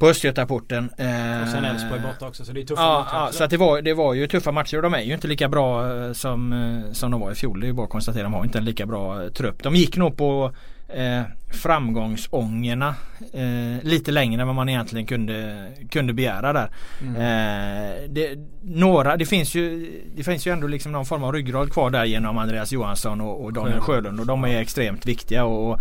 på 0.00 0.08
Östgötaporten. 0.08 0.90
Eh, 0.96 1.42
Och 1.42 1.48
sen 1.48 1.64
Elfsborg 1.64 2.00
borta 2.00 2.26
också 2.26 2.44
så 2.44 2.52
det 2.52 2.60
är 2.60 2.64
tuffa 2.64 2.82
Ja, 2.82 2.98
matcher 2.98 3.26
ja 3.26 3.32
så 3.32 3.44
att 3.44 3.50
det, 3.50 3.56
var, 3.56 3.82
det 3.82 3.94
var 3.94 4.14
ju 4.14 4.26
tuffa 4.26 4.52
matcher 4.52 4.76
och 4.76 4.82
de 4.82 4.94
är 4.94 5.00
ju 5.00 5.14
inte 5.14 5.28
lika 5.28 5.48
bra 5.48 5.96
eh, 6.04 6.12
som, 6.12 6.52
eh, 6.52 6.92
som 6.92 7.10
de 7.10 7.20
var 7.20 7.32
i 7.32 7.34
fjol. 7.34 7.60
Det 7.60 7.66
är 7.66 7.68
ju 7.68 7.72
bara 7.74 7.84
att 7.84 7.90
konstatera. 7.90 8.22
De 8.22 8.32
har 8.34 8.44
inte 8.44 8.58
en 8.58 8.64
lika 8.64 8.86
bra 8.86 9.28
trupp. 9.30 9.62
De 9.62 9.74
gick 9.74 9.96
nog 9.96 10.16
på 10.16 10.52
eh, 10.88 11.22
framgångsångerna 11.52 12.94
eh, 13.32 13.82
lite 13.84 14.10
längre 14.12 14.40
än 14.40 14.46
vad 14.46 14.56
man 14.56 14.68
egentligen 14.68 15.06
kunde, 15.06 15.66
kunde 15.90 16.12
begära 16.12 16.52
där. 16.52 16.70
Mm. 17.02 17.14
Eh, 17.16 17.96
det, 18.08 18.38
några, 18.62 19.16
det 19.16 19.26
finns 19.26 19.54
ju 19.54 19.90
Det 20.16 20.24
finns 20.24 20.46
ju 20.46 20.52
ändå 20.52 20.66
liksom 20.66 20.92
någon 20.92 21.06
form 21.06 21.24
av 21.24 21.32
ryggrad 21.32 21.72
kvar 21.72 21.90
där 21.90 22.04
genom 22.04 22.38
Andreas 22.38 22.72
Johansson 22.72 23.20
och, 23.20 23.44
och 23.44 23.52
Daniel 23.52 23.80
Sjölund 23.80 24.20
och 24.20 24.26
de 24.26 24.44
är 24.44 24.60
extremt 24.60 25.06
viktiga 25.06 25.44
och, 25.44 25.78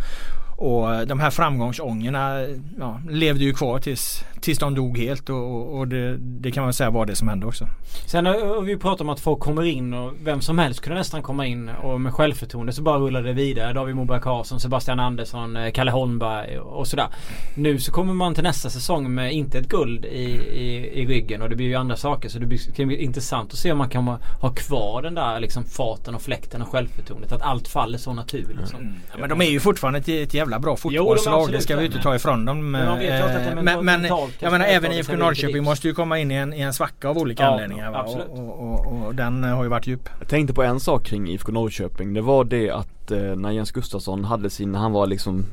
och 0.59 1.07
de 1.07 1.19
här 1.19 1.29
framgångsångerna 1.29 2.45
ja, 2.79 3.01
levde 3.09 3.43
ju 3.43 3.53
kvar 3.53 3.79
tills, 3.79 4.25
tills 4.41 4.59
de 4.59 4.75
dog 4.75 4.97
helt 4.97 5.29
och, 5.29 5.77
och, 5.77 5.87
det, 5.87 6.17
det 6.17 6.51
kan 6.51 6.63
man 6.63 6.73
säga 6.73 6.89
var 6.89 7.05
det 7.05 7.15
som 7.15 7.27
hände 7.27 7.45
också. 7.45 7.67
Sen 8.05 8.25
har 8.25 8.61
vi 8.61 8.77
pratat 8.77 9.01
om 9.01 9.09
att 9.09 9.19
folk 9.19 9.39
kommer 9.39 9.63
in 9.63 9.93
och 9.93 10.13
vem 10.23 10.41
som 10.41 10.59
helst 10.59 10.81
kunde 10.81 10.97
nästan 10.99 11.21
komma 11.21 11.45
in 11.45 11.69
och 11.69 12.01
med 12.01 12.13
självförtroende 12.13 12.73
så 12.73 12.81
bara 12.81 12.97
rullade 12.97 13.27
det 13.27 13.33
vidare. 13.33 13.73
David 13.73 13.95
Moberg 13.95 14.21
Karlsson, 14.21 14.59
Sebastian 14.59 14.99
Andersson, 14.99 15.55
eh, 15.55 15.71
Kalle 15.71 15.91
Holmberg 15.91 16.59
och 16.59 16.87
sådär. 16.87 17.07
Nu 17.55 17.79
så 17.79 17.91
kommer 17.91 18.13
man 18.13 18.33
till 18.33 18.43
nästa 18.43 18.69
säsong 18.69 19.15
med 19.15 19.33
inte 19.33 19.59
ett 19.59 19.67
guld 19.67 20.05
i, 20.05 20.25
i, 20.53 21.01
i 21.01 21.05
ryggen 21.05 21.41
och 21.41 21.49
det 21.49 21.55
blir 21.55 21.67
ju 21.67 21.75
andra 21.75 21.95
saker 21.95 22.29
så 22.29 22.39
det 22.39 22.45
blir, 22.45 22.91
intressant 22.91 23.53
att 23.53 23.59
se 23.59 23.71
om 23.71 23.77
man 23.77 23.89
kan 23.89 24.07
ha- 24.07 24.49
kvar 24.55 25.01
den 25.01 25.15
där 25.15 25.39
liksom 25.39 25.63
farten 25.63 26.15
och 26.15 26.21
fläkten 26.21 26.61
och 26.61 26.67
självförtroendet. 26.67 27.31
Att 27.31 27.41
allt 27.41 27.67
faller 27.67 27.97
så 27.97 28.13
naturligt. 28.13 28.57
Liksom. 28.59 28.93
Ja, 29.11 29.17
men 29.19 29.29
de 29.29 29.41
är 29.41 29.49
ju 29.49 29.59
fortfarande 29.59 29.99
ett, 29.99 30.09
ett 30.09 30.33
jävla 30.33 30.48
bra 30.59 30.75
fotbollslag. 30.75 31.33
absolut 31.33 31.59
det 31.59 31.63
ska 31.63 31.75
vi 31.75 31.85
inte 31.85 31.99
ta 31.99 32.15
ifrån 32.15 32.45
dem. 32.45 32.71
Men 32.71 32.89
Eh, 33.19 33.63
men, 33.63 33.85
men 33.85 34.05
jag 34.39 34.51
menar 34.51 34.65
även 34.65 34.91
IFK 34.91 35.15
Norrköping 35.15 35.63
måste 35.63 35.87
ju 35.87 35.93
komma 35.93 36.19
in 36.19 36.31
i 36.31 36.35
en, 36.35 36.53
i 36.53 36.61
en 36.61 36.73
svacka 36.73 37.09
av 37.09 37.17
olika 37.17 37.43
Ja, 37.43 37.49
anledningar. 37.49 38.03
Och, 38.05 38.39
och, 38.39 38.59
och, 38.59 39.05
och 39.05 39.15
den 39.15 39.43
har 39.43 39.63
ju 39.63 39.69
varit 39.69 39.87
djup. 39.87 40.09
Jag 40.19 40.27
tänkte 40.27 40.53
på 40.53 40.63
en 40.63 40.79
sak 40.79 41.05
kring 41.05 41.27
IFK 41.27 41.51
Norrköping. 41.51 42.13
Det 42.13 42.21
var 42.21 42.43
det 42.43 42.69
att 42.69 43.11
eh, 43.11 43.19
när 43.19 43.51
Jens 43.51 43.71
Gustafsson 43.71 44.23
hade 44.23 44.49
sin, 44.49 44.75
han 44.75 44.91
var 44.91 45.07
liksom 45.07 45.45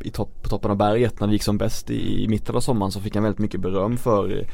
i 0.00 0.10
topp, 0.10 0.42
på 0.42 0.48
toppen 0.48 0.70
av 0.70 0.76
berget 0.76 1.20
när 1.20 1.26
det 1.26 1.32
gick 1.32 1.42
som 1.42 1.58
bäst 1.58 1.90
i, 1.90 2.24
i 2.24 2.28
mitten 2.28 2.56
av 2.56 2.60
sommaren 2.60 2.92
så 2.92 3.00
fick 3.00 3.14
han 3.14 3.24
väldigt 3.24 3.38
mycket 3.38 3.60
beröm 3.60 3.96
för 3.96 4.38
eh, 4.38 4.46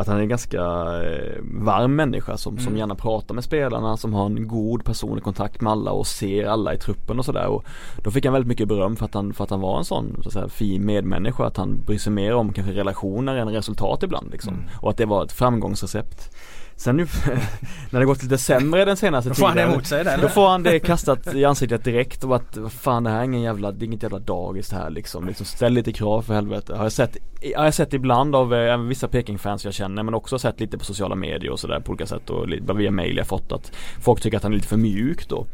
att 0.00 0.06
han 0.06 0.16
är 0.16 0.20
en 0.20 0.28
ganska 0.28 0.58
eh, 1.02 1.42
varm 1.42 1.96
människa 1.96 2.36
som, 2.36 2.58
som 2.58 2.66
Mm. 2.66 2.78
gärna 2.78 2.94
pratar 2.94 3.34
med 3.34 3.44
spelarna, 3.44 3.96
som 3.96 4.14
har 4.14 4.26
en 4.26 4.48
god 4.48 4.84
personlig 4.84 5.24
kontakt 5.24 5.60
med 5.60 5.72
alla 5.72 5.90
och 5.90 6.06
ser 6.06 6.44
alla 6.46 6.74
i 6.74 6.78
truppen 6.78 7.18
och 7.18 7.24
sådär. 7.24 7.46
Och 7.46 7.64
Då 8.04 8.10
fick 8.10 8.24
han 8.24 8.32
väldigt 8.32 8.48
mycket 8.48 8.68
beröm 8.68 8.96
för 8.96 9.04
att 9.04 9.14
han, 9.14 9.32
för 9.32 9.44
att 9.44 9.50
han 9.50 9.60
var 9.60 9.78
en 9.78 9.84
sån 9.84 10.20
så 10.22 10.28
att 10.28 10.32
säga, 10.32 10.48
fin 10.48 10.86
medmänniska, 10.86 11.44
att 11.44 11.56
han 11.56 11.80
bryr 11.86 11.98
sig 11.98 12.12
mer 12.12 12.34
om 12.34 12.52
kanske 12.52 12.72
relationer 12.74 13.36
än 13.36 13.48
resultat 13.48 14.02
ibland 14.02 14.30
liksom. 14.30 14.54
Mm. 14.54 14.64
Och 14.80 14.90
att 14.90 14.96
det 14.96 15.06
var 15.06 15.24
ett 15.24 15.32
framgångsrecept. 15.32 16.30
Sen 16.78 16.96
nu 16.96 17.06
när 17.90 18.00
det 18.00 18.06
gått 18.06 18.22
lite 18.22 18.38
sämre 18.38 18.84
den 18.84 18.96
senaste 18.96 19.30
Då 19.30 19.34
får 19.34 19.46
han 19.46 19.56
tiden 19.56 19.70
emot 19.72 19.86
sig 19.86 20.04
där. 20.04 20.18
då 20.22 20.28
får 20.28 20.48
han 20.48 20.62
det 20.62 20.78
kastat 20.80 21.34
i 21.34 21.44
ansiktet 21.44 21.84
direkt 21.84 22.24
och 22.24 22.36
att 22.36 22.58
fan 22.70 23.04
det 23.04 23.10
här 23.10 23.20
är 23.20 23.24
ingen 23.24 23.40
jävla, 23.40 23.72
det 23.72 23.84
är 23.84 23.86
inget 23.86 24.02
jävla 24.02 24.18
dagis 24.18 24.68
det 24.68 24.76
här 24.76 24.90
liksom. 24.90 25.26
liksom 25.26 25.46
Ställ 25.46 25.72
lite 25.72 25.92
krav 25.92 26.22
för 26.22 26.34
helvete. 26.34 26.74
Har 26.74 26.82
jag 26.82 26.92
sett, 26.92 27.16
har 27.56 27.64
jag 27.64 27.74
sett 27.74 27.94
ibland 27.94 28.36
av 28.36 28.54
eh, 28.54 28.78
vissa 28.78 29.08
Peking-fans 29.08 29.64
jag 29.64 29.74
känner 29.74 30.02
men 30.02 30.14
också 30.14 30.38
sett 30.38 30.60
lite 30.60 30.78
på 30.78 30.84
sociala 30.84 31.14
medier 31.14 31.52
och 31.52 31.60
sådär 31.60 31.80
på 31.80 31.90
olika 31.90 32.06
sätt 32.06 32.30
och 32.30 32.48
via 32.80 32.90
mail 32.90 33.16
jag 33.16 33.26
fått 33.26 33.52
att 33.52 33.72
folk 34.00 34.20
tycker 34.20 34.36
att 34.36 34.42
han 34.42 34.52
är 34.52 34.56
lite 34.56 34.68
för 34.68 34.76
mjuk 34.76 35.28
då. 35.28 35.46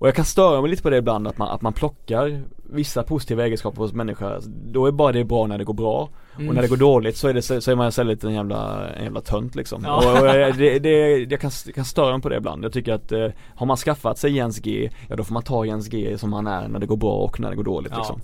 Och 0.00 0.06
jag 0.08 0.14
kan 0.14 0.24
störa 0.24 0.60
mig 0.60 0.70
lite 0.70 0.82
på 0.82 0.90
det 0.90 0.96
ibland 0.96 1.28
att 1.28 1.38
man, 1.38 1.48
att 1.48 1.62
man 1.62 1.72
plockar 1.72 2.42
vissa 2.72 3.02
positiva 3.02 3.44
egenskaper 3.46 3.78
hos 3.82 3.92
människor. 3.92 4.40
Då 4.72 4.86
är 4.86 4.92
bara 4.92 5.12
det 5.12 5.24
bra 5.24 5.46
när 5.46 5.58
det 5.58 5.64
går 5.64 5.74
bra. 5.74 6.08
Mm. 6.36 6.48
Och 6.48 6.54
när 6.54 6.62
det 6.62 6.68
går 6.68 6.76
dåligt 6.76 7.16
så 7.16 7.28
är, 7.28 7.34
det, 7.34 7.42
så 7.42 7.70
är 7.70 7.74
man 7.74 7.88
istället 7.88 8.24
en 8.24 8.34
jävla, 8.34 8.88
en 8.88 9.04
jävla 9.04 9.20
tönt 9.20 9.54
liksom. 9.54 9.82
Ja. 9.84 9.96
Och, 9.96 10.20
och 10.20 10.26
jag- 10.26 10.54
det, 10.58 10.78
det, 10.78 11.16
jag, 11.18 11.40
kan, 11.40 11.50
jag 11.66 11.74
kan 11.74 11.84
störa 11.84 12.12
mig 12.12 12.22
på 12.22 12.28
det 12.28 12.36
ibland. 12.36 12.64
Jag 12.64 12.72
tycker 12.72 12.92
att 12.92 13.12
eh, 13.12 13.26
har 13.54 13.66
man 13.66 13.76
skaffat 13.76 14.18
sig 14.18 14.32
Jens 14.32 14.58
G, 14.58 14.90
ja 15.08 15.16
då 15.16 15.24
får 15.24 15.34
man 15.34 15.42
ta 15.42 15.64
Jens 15.64 15.88
G 15.88 16.18
som 16.18 16.32
han 16.32 16.46
är 16.46 16.68
när 16.68 16.78
det 16.78 16.86
går 16.86 16.96
bra 16.96 17.12
och 17.12 17.40
när 17.40 17.50
det 17.50 17.56
går 17.56 17.64
dåligt 17.64 17.92
Ja. 17.92 17.98
liksom. 17.98 18.20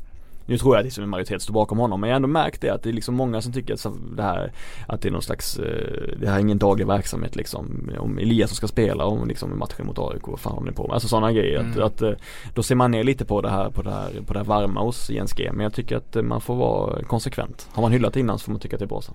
Nu 0.46 0.58
tror 0.58 0.74
jag 0.74 0.80
att 0.80 0.84
liksom 0.84 1.04
en 1.04 1.10
majoritet 1.10 1.42
står 1.42 1.54
bakom 1.54 1.78
honom 1.78 2.00
men 2.00 2.10
jag 2.10 2.14
har 2.14 2.16
ändå 2.16 2.28
märkt 2.28 2.60
det 2.60 2.70
att 2.70 2.82
det 2.82 2.88
är 2.88 2.92
liksom 2.92 3.14
många 3.14 3.42
som 3.42 3.52
tycker 3.52 3.74
att 3.74 3.86
det 4.16 4.22
här 4.22 4.52
Att 4.88 5.00
det 5.02 5.08
är 5.08 5.12
någon 5.12 5.22
slags, 5.22 5.58
eh, 5.58 6.18
det 6.20 6.28
här 6.28 6.36
är 6.36 6.40
ingen 6.40 6.58
daglig 6.58 6.86
verksamhet 6.86 7.36
liksom. 7.36 7.90
Om 7.98 8.18
Elias 8.18 8.50
som 8.50 8.56
ska 8.56 8.68
spela 8.68 9.04
om 9.04 9.28
liksom 9.28 9.58
matchen 9.58 9.86
mot 9.86 9.98
AIK, 9.98 10.22
vad 10.28 10.40
fan 10.40 10.52
håller 10.52 10.70
ni 10.70 10.76
på 10.76 10.82
med? 10.86 10.94
Alltså 10.94 11.08
sådana 11.08 11.32
grejer. 11.32 11.58
Att, 11.58 11.66
Mm. 11.76 11.82
att 11.82 12.02
eh, 12.02 12.10
Då 12.54 12.62
ser 12.62 12.74
man 12.74 12.90
ner 12.90 13.04
lite 13.04 13.24
på 13.24 13.40
det 13.40 13.50
här, 13.50 13.70
på 13.70 13.82
det 13.82 13.90
här, 13.90 14.10
på 14.26 14.32
det 14.32 14.38
här 14.38 14.46
varma 14.46 14.80
hos 14.80 15.10
Jens 15.10 15.32
G. 15.32 15.50
Men 15.52 15.60
jag 15.64 15.72
tycker 15.74 15.96
att 15.96 16.16
eh, 16.16 16.22
man 16.22 16.40
får 16.40 16.54
vara 16.56 17.02
konsekvent. 17.04 17.68
Har 17.72 17.82
man 17.82 17.92
hyllat 17.92 18.14
det 18.14 18.20
innan 18.20 18.38
så 18.38 18.44
får 18.44 18.52
man 18.52 18.60
tycka 18.60 18.76
att 18.76 18.80
det 18.80 18.84
är 18.84 18.88
bra 18.88 19.02
sen. 19.02 19.14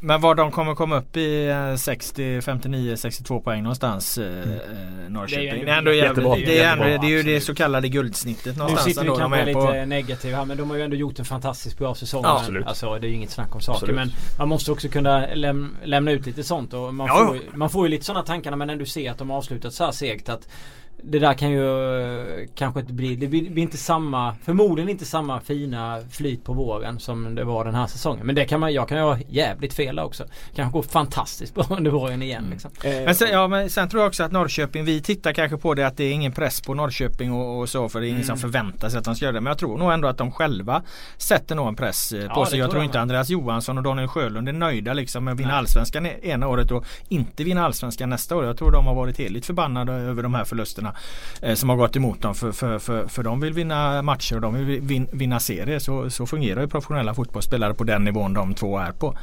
Men 0.00 0.20
var 0.20 0.34
de 0.34 0.50
kommer 0.50 0.74
komma 0.74 0.96
upp 0.98 1.16
i 1.16 1.48
eh, 1.48 1.76
60, 1.76 2.40
59, 2.40 2.96
62 2.96 3.40
poäng 3.40 3.62
någonstans 3.62 4.18
eh, 4.18 4.24
Norrköping. 5.08 5.64
Det 5.64 5.70
är 5.70 5.78
ändå 5.78 5.92
jävligt, 5.92 6.46
det 6.46 6.58
är, 6.58 6.72
ändå, 6.72 6.84
Jättebra, 6.84 7.00
det 7.08 7.14
är 7.14 7.16
ju 7.16 7.22
det 7.22 7.40
så 7.40 7.54
kallade 7.54 7.88
guldsnittet 7.88 8.56
Nu 8.56 8.58
någonstans 8.58 8.84
sitter 8.84 9.02
vi 9.02 9.16
kanske 9.18 9.44
lite 9.44 9.60
på, 9.60 9.84
negativa 9.86 10.36
här 10.36 10.44
men 10.44 10.56
de 10.56 10.69
har 10.70 10.76
ju 10.76 10.82
ändå 10.82 10.96
gjort 10.96 11.18
en 11.18 11.24
fantastiskt 11.24 11.78
bra 11.78 11.94
säsong. 11.94 12.20
Ja, 12.24 12.38
absolut. 12.40 12.66
Alltså 12.66 12.98
det 12.98 13.06
är 13.06 13.08
ju 13.08 13.14
inget 13.14 13.30
snack 13.30 13.54
om 13.54 13.60
saker. 13.60 13.76
Absolut. 13.76 13.96
Men 13.96 14.10
man 14.38 14.48
måste 14.48 14.72
också 14.72 14.88
kunna 14.88 15.26
läm 15.34 15.76
lämna 15.84 16.10
ut 16.10 16.26
lite 16.26 16.44
sånt. 16.44 16.74
Och 16.74 16.94
man, 16.94 17.06
Ja, 17.06 17.26
får, 17.26 17.36
ju- 17.36 17.42
man 17.54 17.70
får 17.70 17.86
ju 17.86 17.90
lite 17.90 18.04
sådana 18.04 18.24
tankar 18.26 18.50
när 18.50 18.58
man 18.58 18.70
ändå 18.70 18.84
ser 18.84 19.10
att 19.10 19.18
de 19.18 19.30
har 19.30 19.36
avslutat 19.36 19.74
så 19.74 19.84
här 19.84 19.92
segt. 19.92 20.28
Att 20.28 20.48
det 21.02 21.18
där 21.18 21.34
kan 21.34 21.50
ju 21.50 22.00
eh, 22.00 22.48
kanske 22.54 22.80
inte 22.80 22.92
bli, 22.92 23.16
det 23.16 23.26
blir, 23.26 23.58
inte 23.58 23.76
samma, 23.76 24.34
förmodligen 24.44 24.88
inte 24.88 25.04
samma 25.04 25.40
fina 25.40 26.00
flyt 26.10 26.44
på 26.44 26.52
våren 26.52 27.00
som 27.00 27.34
det 27.34 27.44
var 27.44 27.64
den 27.64 27.74
här 27.74 27.86
säsongen. 27.86 28.26
Men 28.26 28.34
det 28.34 28.44
kan 28.44 28.60
man, 28.60 28.72
jag 28.72 28.88
kan 28.88 28.98
ju 28.98 29.04
ha 29.04 29.18
jävligt 29.28 29.74
fel 29.74 29.98
också. 29.98 30.24
Kanske 30.54 30.72
gå 30.72 30.82
fantastiskt 30.82 31.54
bra 31.54 31.66
under 31.70 31.90
våren 31.90 32.22
igen 32.22 32.46
liksom. 32.50 32.70
Men 32.82 33.14
sen, 33.14 33.28
ja, 33.30 33.48
men 33.48 33.70
sen 33.70 33.88
tror 33.88 34.02
jag 34.02 34.08
också 34.08 34.22
att 34.22 34.32
Norrköping, 34.32 34.84
vi 34.84 35.00
tittar 35.00 35.32
kanske 35.32 35.56
på 35.56 35.74
det 35.74 35.86
att 35.86 35.96
det 35.96 36.04
är 36.04 36.12
ingen 36.12 36.32
press 36.32 36.60
på 36.60 36.74
Norrköping 36.74 37.32
och, 37.32 37.60
och 37.60 37.68
så 37.68 37.88
för 37.88 38.00
det 38.00 38.06
är 38.06 38.10
ingen 38.10 38.24
som 38.24 38.38
förväntar 38.38 38.88
sig 38.88 38.98
att 38.98 39.04
de 39.04 39.14
ska 39.14 39.24
göra 39.24 39.32
det. 39.32 39.40
Men 39.40 39.50
jag 39.50 39.58
tror 39.58 39.78
nog 39.78 39.92
ändå 39.92 40.08
att 40.08 40.18
de 40.18 40.32
själva 40.32 40.82
sätter 41.16 41.54
nog 41.54 41.68
en 41.68 41.76
press 41.76 42.12
eh, 42.12 42.34
på 42.34 42.40
Ja, 42.40 42.46
sig. 42.46 42.58
Jag 42.58 42.70
tror 42.70 42.70
tror 42.70 42.82
jag 42.82 42.88
inte 42.88 42.98
med. 42.98 43.02
Andreas 43.02 43.30
Johansson 43.30 43.78
och 43.78 43.84
Daniel 43.84 44.08
Sjölund 44.08 44.48
är 44.48 44.52
nöjda 44.52 44.92
liksom 44.92 45.24
med 45.24 45.32
att 45.32 45.38
vinna 45.40 45.48
Nej. 45.48 45.58
allsvenskan 45.58 46.06
ena 46.06 46.48
året 46.48 46.70
och 46.70 46.84
inte 47.08 47.44
vinna 47.44 47.64
allsvenskan 47.64 48.10
nästa 48.10 48.36
år. 48.36 48.44
Jag 48.44 48.56
tror 48.56 48.70
de 48.70 48.86
har 48.86 48.94
varit 48.94 49.18
heligt 49.18 49.46
förbannade 49.46 49.92
över 49.92 50.22
de 50.22 50.34
här 50.34 50.44
förlusterna 50.44 50.89
eh, 51.42 51.54
som 51.54 51.68
har 51.68 51.76
gått 51.76 51.96
emot 51.96 52.22
dem. 52.22 52.34
För, 52.34 52.52
för, 52.52 52.78
för, 52.78 53.06
för 53.06 53.22
de 53.22 53.40
vill 53.40 53.52
vinna 53.52 54.02
matcher 54.02 54.34
och 54.34 54.40
de 54.40 54.54
vill 54.54 54.80
vin, 54.80 55.08
vinna 55.12 55.40
serier. 55.40 55.78
Så, 55.78 56.10
så 56.10 56.26
fungerar 56.26 56.60
ju 56.60 56.68
professionella 56.68 57.14
fotbollsspelare 57.14 57.74
på 57.74 57.84
den 57.84 58.04
nivån 58.04 58.34
de 58.34 58.54
två 58.54 58.78
är 58.78 58.92
på. 58.92 59.16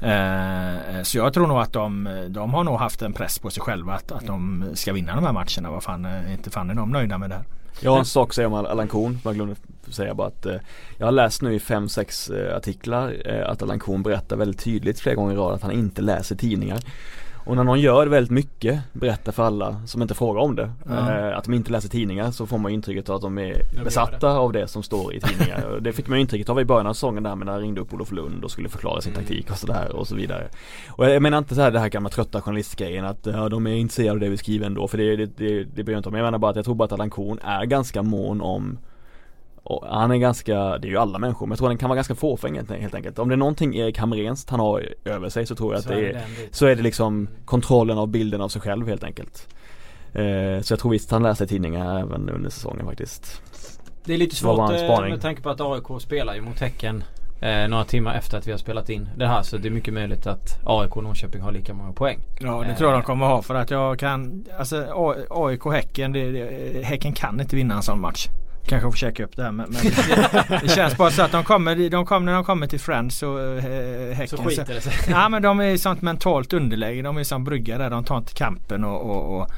Eh, 0.00 1.02
så 1.02 1.18
jag 1.18 1.34
tror 1.34 1.46
nog 1.46 1.58
att 1.58 1.72
de, 1.72 2.08
de 2.28 2.54
har 2.54 2.64
nog 2.64 2.78
haft 2.78 3.02
en 3.02 3.12
press 3.12 3.38
på 3.38 3.50
sig 3.50 3.62
själva 3.62 3.94
att, 3.94 4.12
att 4.12 4.26
de 4.26 4.64
ska 4.74 4.92
vinna 4.92 5.14
de 5.14 5.24
här 5.24 5.32
matcherna. 5.32 5.70
Vad 5.70 5.82
fan, 5.82 6.04
eh, 6.04 6.32
inte 6.32 6.50
fan 6.50 6.70
är 6.70 6.74
de 6.74 6.90
nöjda 6.90 7.18
med 7.18 7.30
det 7.30 7.36
här. 7.36 7.44
Jag 7.80 7.90
har 7.90 7.98
en 7.98 8.04
sak 8.04 8.28
att 8.28 8.34
säga 8.34 8.46
om 8.46 8.54
Allan 8.54 8.88
Korn, 8.88 9.18
jag 9.24 9.34
glömde 9.34 9.56
säga 9.88 10.14
bara 10.14 10.26
att 10.28 10.46
eh, 10.46 10.56
Jag 10.98 11.06
har 11.06 11.12
läst 11.12 11.42
nu 11.42 11.54
i 11.54 11.60
fem 11.60 11.88
sex 11.88 12.30
eh, 12.30 12.56
artiklar 12.56 13.16
eh, 13.24 13.50
att 13.50 13.62
Allan 13.62 13.78
Korn 13.78 14.02
berättar 14.02 14.36
väldigt 14.36 14.64
tydligt 14.64 15.00
flera 15.00 15.14
gånger 15.14 15.34
i 15.34 15.36
rad 15.36 15.54
att 15.54 15.62
han 15.62 15.72
inte 15.72 16.02
läser 16.02 16.36
tidningar 16.36 16.80
Och 17.44 17.56
när 17.56 17.64
någon 17.64 17.80
gör 17.80 18.06
väldigt 18.06 18.30
mycket, 18.30 18.80
berättar 18.92 19.32
för 19.32 19.42
alla 19.42 19.86
som 19.86 20.02
inte 20.02 20.14
frågar 20.14 20.40
om 20.40 20.56
det 20.56 20.70
eh, 20.90 21.38
Att 21.38 21.44
de 21.44 21.54
inte 21.54 21.72
läser 21.72 21.88
tidningar 21.88 22.30
så 22.30 22.46
får 22.46 22.58
man 22.58 22.72
intrycket 22.72 23.08
av 23.08 23.16
att 23.16 23.22
de 23.22 23.38
är 23.38 23.62
besatta 23.84 24.28
av 24.28 24.52
det 24.52 24.68
som 24.68 24.82
står 24.82 25.14
i 25.14 25.20
tidningar. 25.20 25.78
Det 25.80 25.92
fick 25.92 26.08
man 26.08 26.18
intrycket 26.18 26.48
av 26.48 26.60
i 26.60 26.64
början 26.64 26.86
av 26.86 26.94
säsongen 26.94 27.22
där 27.22 27.34
med 27.34 27.46
när 27.46 27.52
han 27.52 27.62
ringde 27.62 27.80
upp 27.80 27.94
Olof 27.94 28.12
Lund 28.12 28.44
och 28.44 28.50
skulle 28.50 28.68
förklara 28.68 29.00
sin 29.00 29.12
taktik 29.12 29.50
och 29.50 29.56
sådär 29.56 29.96
och 29.96 30.08
så 30.08 30.14
vidare. 30.14 30.48
Och 30.88 31.10
jag 31.10 31.22
menar 31.22 31.38
inte 31.38 31.54
så 31.54 31.60
här 31.60 31.70
det 31.70 31.80
här 31.80 31.88
gamla 31.88 32.08
trötta 32.08 32.40
journalistgrejen 32.40 33.04
att 33.04 33.26
ja, 33.26 33.48
de 33.48 33.66
är 33.66 33.74
intresserade 33.74 34.12
av 34.12 34.20
det 34.20 34.28
vi 34.28 34.36
skriver 34.36 34.66
ändå 34.66 34.88
för 34.88 34.98
det, 34.98 35.16
det, 35.16 35.26
det, 35.36 35.64
det 35.64 35.84
bryr 35.84 35.94
jag 35.94 35.98
inte 35.98 36.08
om. 36.08 36.14
Jag 36.14 36.24
menar 36.24 36.38
bara 36.38 36.50
att 36.50 36.56
jag 36.56 36.64
tror 36.64 36.74
bara 36.74 36.84
att 36.84 36.92
Allan 36.92 37.10
Korn 37.10 37.38
är 37.42 37.64
ganska 37.64 38.02
mån 38.02 38.40
om 38.40 38.78
och 39.64 39.86
han 39.88 40.10
är 40.10 40.16
ganska, 40.16 40.54
det 40.78 40.88
är 40.88 40.90
ju 40.90 40.96
alla 40.98 41.18
människor, 41.18 41.46
men 41.46 41.50
jag 41.50 41.58
tror 41.58 41.68
han 41.68 41.78
kan 41.78 41.88
vara 41.88 41.96
ganska 41.96 42.14
fåfäng 42.14 42.54
helt- 42.54 42.70
helt 42.70 42.94
enkelt. 42.94 43.18
Om 43.18 43.28
det 43.28 43.34
är 43.34 43.36
någonting 43.36 43.76
Erik 43.76 43.98
Hamrens 43.98 44.46
han 44.48 44.60
har 44.60 44.88
över 45.04 45.28
sig 45.28 45.46
så 45.46 45.54
tror 45.54 45.72
jag 45.72 45.78
att 45.78 45.84
Så 45.84 45.90
det 45.90 45.94
är 45.96 46.00
är, 46.02 46.06
det 46.12 46.12
biten. 46.36 46.48
så 46.52 46.66
är 46.66 46.76
det 46.76 46.82
liksom 46.82 47.28
kontrollen 47.44 47.98
av 47.98 48.08
bilden 48.08 48.40
av 48.40 48.48
sig 48.48 48.62
själv 48.62 48.88
helt 48.88 49.04
enkelt. 49.04 49.48
Eh, 50.12 50.60
så 50.62 50.72
jag 50.72 50.78
tror 50.80 50.90
visst 50.90 51.10
han 51.10 51.22
läser 51.22 51.46
tidningar 51.46 51.98
även 52.00 52.28
under 52.28 52.50
säsongen 52.50 52.86
faktiskt. 52.86 53.42
Det 54.04 54.14
är 54.14 54.18
lite 54.18 54.36
svårt 54.36 54.70
eh, 54.72 55.00
med 55.00 55.20
tanke 55.20 55.42
på 55.42 55.50
att 55.50 55.60
AIK 55.60 56.02
spelar 56.02 56.34
ju 56.34 56.40
mot 56.40 56.60
Häcken 56.60 57.04
eh, 57.40 57.68
några 57.68 57.84
timmar 57.84 58.14
efter 58.14 58.38
att 58.38 58.46
vi 58.46 58.50
har 58.50 58.58
spelat 58.58 58.88
in 58.90 59.08
det 59.16 59.26
här. 59.26 59.42
Så 59.42 59.56
det 59.56 59.68
är 59.68 59.72
mycket 59.72 59.94
möjligt 59.94 60.26
att 60.26 60.60
AIK 60.66 60.96
och 60.96 61.02
Norrköping 61.02 61.40
har 61.42 61.52
lika 61.52 61.74
många 61.74 61.92
poäng. 61.92 62.18
Ja 62.40 62.64
det 62.68 62.74
tror 62.74 62.90
jag 62.90 63.00
de 63.00 63.04
kommer 63.04 63.26
ha 63.26 63.42
för 63.42 63.54
att 63.54 63.70
jag 63.70 63.98
kan 63.98 64.44
Alltså 64.58 64.86
A- 64.94 65.14
AIK 65.30 65.64
Häcken 65.64 66.12
det, 66.12 66.30
det, 66.30 66.82
Häcken 66.84 67.12
kan 67.12 67.40
inte 67.40 67.56
vinna 67.56 67.74
en 67.74 67.82
sån 67.82 68.00
match. 68.00 68.28
Kanske 68.66 68.90
får 68.90 68.96
käka 68.96 69.24
upp 69.24 69.36
det 69.36 69.42
här 69.42 69.52
men, 69.52 69.70
men 69.70 69.82
det, 69.82 70.60
det 70.62 70.68
känns 70.68 70.96
bara 70.96 71.10
så 71.10 71.22
att 71.22 71.32
de 71.32 71.44
kommer, 71.44 71.90
de 71.90 72.06
kommer 72.06 72.26
när 72.26 72.34
de 72.34 72.44
kommer 72.44 72.66
till 72.66 72.80
Friends 72.80 73.22
och 73.22 73.40
eh, 73.40 74.14
Häcken 74.14 74.38
Så 74.38 74.44
skiter 74.44 74.74
det 74.74 74.80
sig. 74.80 74.92
Ja 75.10 75.28
men 75.28 75.42
de 75.42 75.60
är 75.60 75.64
i 75.64 75.78
sånt 75.78 76.02
mentalt 76.02 76.52
underläge. 76.52 77.02
De 77.02 77.16
är 77.16 77.24
som 77.24 77.44
brygga 77.44 77.78
där. 77.78 77.90
De 77.90 78.04
tar 78.04 78.18
inte 78.18 78.32
kampen 78.32 78.84
och, 78.84 79.10
och, 79.10 79.40
och 79.40 79.50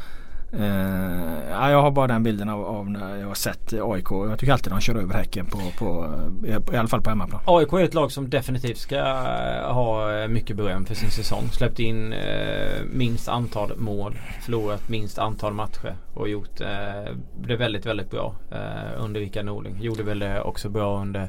Eh, 0.58 1.50
ja, 1.50 1.70
jag 1.70 1.82
har 1.82 1.90
bara 1.90 2.06
den 2.06 2.22
bilden 2.22 2.48
av, 2.48 2.64
av 2.64 2.90
när 2.90 3.16
jag 3.16 3.26
har 3.26 3.34
sett 3.34 3.72
AIK. 3.72 4.10
Jag 4.10 4.38
tycker 4.38 4.52
alltid 4.52 4.72
de 4.72 4.80
kör 4.80 4.94
över 4.94 5.14
Häcken 5.14 5.46
på, 5.46 5.58
på, 5.78 6.14
eh, 6.46 6.74
i 6.74 6.76
alla 6.76 6.88
fall 6.88 7.02
på 7.02 7.10
hemmaplan. 7.10 7.40
AIK 7.46 7.72
är 7.72 7.84
ett 7.84 7.94
lag 7.94 8.12
som 8.12 8.30
definitivt 8.30 8.78
ska 8.78 8.96
eh, 8.96 9.72
ha 9.72 10.28
mycket 10.28 10.56
beröm 10.56 10.86
för 10.86 10.94
sin 10.94 11.10
säsong. 11.10 11.48
Släppt 11.52 11.78
in 11.78 12.12
eh, 12.12 12.82
minst 12.92 13.28
antal 13.28 13.76
mål, 13.76 14.18
förlorat 14.42 14.88
minst 14.88 15.18
antal 15.18 15.52
matcher 15.52 15.96
och 16.14 16.28
gjort 16.28 16.60
eh, 16.60 17.14
det 17.40 17.56
väldigt, 17.56 17.86
väldigt 17.86 18.10
bra 18.10 18.34
eh, 18.50 19.04
under 19.04 19.20
Rickard 19.20 19.44
Norling. 19.44 19.76
Gjorde 19.80 20.02
väl 20.02 20.18
det 20.18 20.40
också 20.40 20.68
bra 20.68 21.00
under 21.00 21.28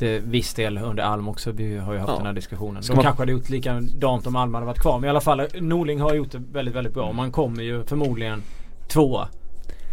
till 0.00 0.20
viss 0.24 0.54
del 0.54 0.78
under 0.78 1.02
Alm 1.02 1.28
också. 1.28 1.52
Vi 1.52 1.76
har 1.78 1.92
ju 1.92 1.98
haft 1.98 2.10
Ja. 2.10 2.16
den 2.16 2.26
här 2.26 2.32
diskussionen. 2.32 2.82
Ska 2.82 2.92
De 2.92 2.96
man- 2.96 3.04
kanske 3.04 3.22
hade 3.22 3.32
gjort 3.32 3.48
likadant 3.48 4.26
om 4.26 4.36
Alm 4.36 4.54
hade 4.54 4.66
varit 4.66 4.78
kvar. 4.78 4.98
Men 4.98 5.06
i 5.06 5.10
alla 5.10 5.20
fall 5.20 5.42
Norling 5.60 6.00
har 6.00 6.14
gjort 6.14 6.30
det 6.32 6.42
väldigt, 6.52 6.74
väldigt 6.74 6.94
bra. 6.94 7.12
Man 7.12 7.32
kommer 7.32 7.62
ju 7.62 7.84
förmodligen 7.84 8.42
tvåa. 8.88 9.28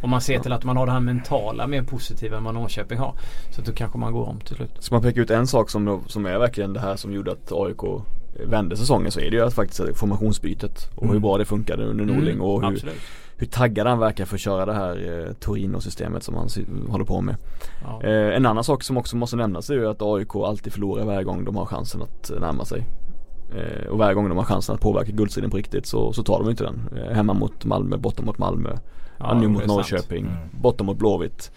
Om 0.04 0.10
man 0.10 0.22
ser 0.22 0.40
till 0.40 0.52
att 0.54 0.64
man 0.64 0.78
har 0.78 0.86
det 0.86 0.92
här 0.92 1.00
mentala 1.00 1.68
mer 1.68 1.82
positiva 1.84 2.38
än 2.38 2.44
vad 2.44 2.54
Norrköping 2.54 2.98
har. 2.98 3.14
Så 3.56 3.62
då 3.62 3.72
kanske 3.72 3.98
man 3.98 4.14
går 4.14 4.26
om 4.30 4.40
till 4.40 4.56
slut. 4.56 4.72
Ska 4.80 4.96
man 4.96 5.02
peka 5.02 5.22
ut 5.22 5.30
en 5.32 5.48
sak 5.48 5.70
som, 5.70 6.02
som 6.08 6.26
är 6.26 6.38
verkligen 6.40 6.74
det 6.74 6.80
här 6.80 6.96
som 6.96 7.14
gjorde 7.14 7.32
att 7.32 7.52
AIK 7.52 7.82
vände 8.48 8.78
säsongen 8.78 9.12
så 9.12 9.20
är 9.20 9.30
det 9.32 9.36
ju 9.38 9.44
att 9.46 9.54
faktiskt 9.54 9.98
formationsbytet 10.00 10.90
och 10.96 11.04
hur 11.04 11.10
Mm. 11.10 11.22
bra 11.22 11.38
det 11.38 11.46
funkade 11.46 11.84
under 11.86 12.06
Norling 12.06 12.42
och 12.42 12.62
hur, 12.62 12.68
Absolut. 12.74 12.96
Hur 13.38 13.48
taggad 13.48 13.88
han 13.88 14.00
verkar 14.00 14.26
för 14.26 14.36
att 14.36 14.42
köra 14.42 14.66
det 14.66 14.74
här 14.74 15.26
eh, 15.28 15.34
Torino-systemet 15.34 16.24
som 16.24 16.36
han 16.36 16.48
håller 16.90 17.06
på 17.06 17.22
med. 17.22 17.36
Ja. 17.84 18.04
Eh, 18.04 18.36
en 18.36 18.46
annan 18.46 18.64
sak 18.64 18.84
som 18.84 18.98
också 18.98 19.16
måste 19.16 19.36
nämnas 19.36 19.70
är 19.70 19.74
ju 19.74 19.90
att 19.90 20.02
AIK 20.02 20.36
alltid 20.36 20.74
förlorar 20.74 21.06
varje 21.06 21.24
gång 21.24 21.46
de 21.46 21.56
har 21.56 21.66
chansen 21.66 22.02
att 22.02 22.30
eh, 22.32 22.40
närma 22.40 22.66
sig. 22.66 22.86
Eh, 23.56 23.88
och 23.88 23.98
varje 23.98 24.14
gång 24.14 24.30
de 24.30 24.38
har 24.38 24.46
chansen 24.46 24.76
att 24.76 24.82
påverka 24.82 25.12
guldstriden 25.12 25.50
på 25.52 25.58
riktigt 25.58 25.86
så, 25.86 26.14
så 26.14 26.24
tar 26.24 26.40
de 26.40 26.50
inte 26.50 26.64
den. 26.64 26.90
Eh, 26.98 27.16
hemma 27.16 27.34
mot 27.34 27.66
Malmö, 27.66 27.98
borta 27.98 28.22
mot 28.24 28.38
Malmö, 28.38 28.70
ja, 29.20 29.34
nu 29.34 29.48
mot. 29.48 29.66
Norrköping, 29.68 30.26
Mm. 30.26 30.38
borta 30.62 30.84
mot 30.84 30.98
Blåvitt. 30.98 31.52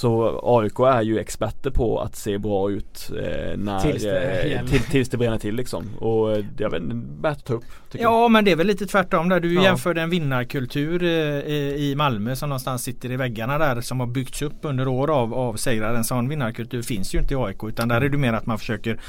Så 0.00 0.40
AIK 0.44 0.78
är 0.78 1.02
ju 1.02 1.18
experter 1.18 1.70
på 1.70 2.00
att 2.00 2.16
se 2.16 2.38
bra 2.38 2.70
ut 2.70 3.10
eh, 3.22 3.56
när, 3.58 3.80
Tills 3.80 4.02
det 4.02 4.52
eh, 4.54 4.66
till, 4.66 4.80
tills 4.80 5.08
det 5.08 5.16
bränner 5.16 5.38
till 5.38 5.54
liksom. 5.54 5.84
Och 5.98 6.36
jag 6.58 6.70
vet 6.70 6.82
inte, 6.82 6.96
värt 7.22 7.50
upp. 7.50 7.64
tycker 7.90 8.04
jag. 8.04 8.12
Ja 8.12 8.28
men 8.28 8.44
det 8.44 8.50
är 8.52 8.56
väl 8.56 8.66
lite 8.66 8.86
tvärtom 8.86 9.28
där. 9.28 9.40
Du 9.40 9.54
Ja. 9.54 9.62
jämförde 9.62 10.00
en 10.02 10.10
vinnarkultur 10.10 11.02
eh, 11.02 11.08
i 11.08 11.90
i 11.90 11.94
Malmö 11.96 12.36
som 12.36 12.48
någonstans 12.48 12.82
sitter 12.82 13.10
i 13.12 13.16
väggarna 13.16 13.58
där 13.58 13.80
som 13.80 14.00
har 14.00 14.06
byggts 14.06 14.42
upp 14.42 14.56
under 14.62 14.88
år 14.88 15.10
av, 15.10 15.34
av 15.34 15.54
segrar. 15.54 15.94
En 15.94 16.04
sån 16.04 16.28
vinnarkultur 16.28 16.82
finns 16.82 17.14
ju 17.14 17.18
inte 17.18 17.34
i 17.34 17.36
AIK 17.36 17.64
utan 17.64 17.88
där 17.88 18.00
är 18.00 18.08
det 18.08 18.18
mer 18.18 18.32
att 18.32 18.46
man 18.46 18.58
försöker 18.58 19.00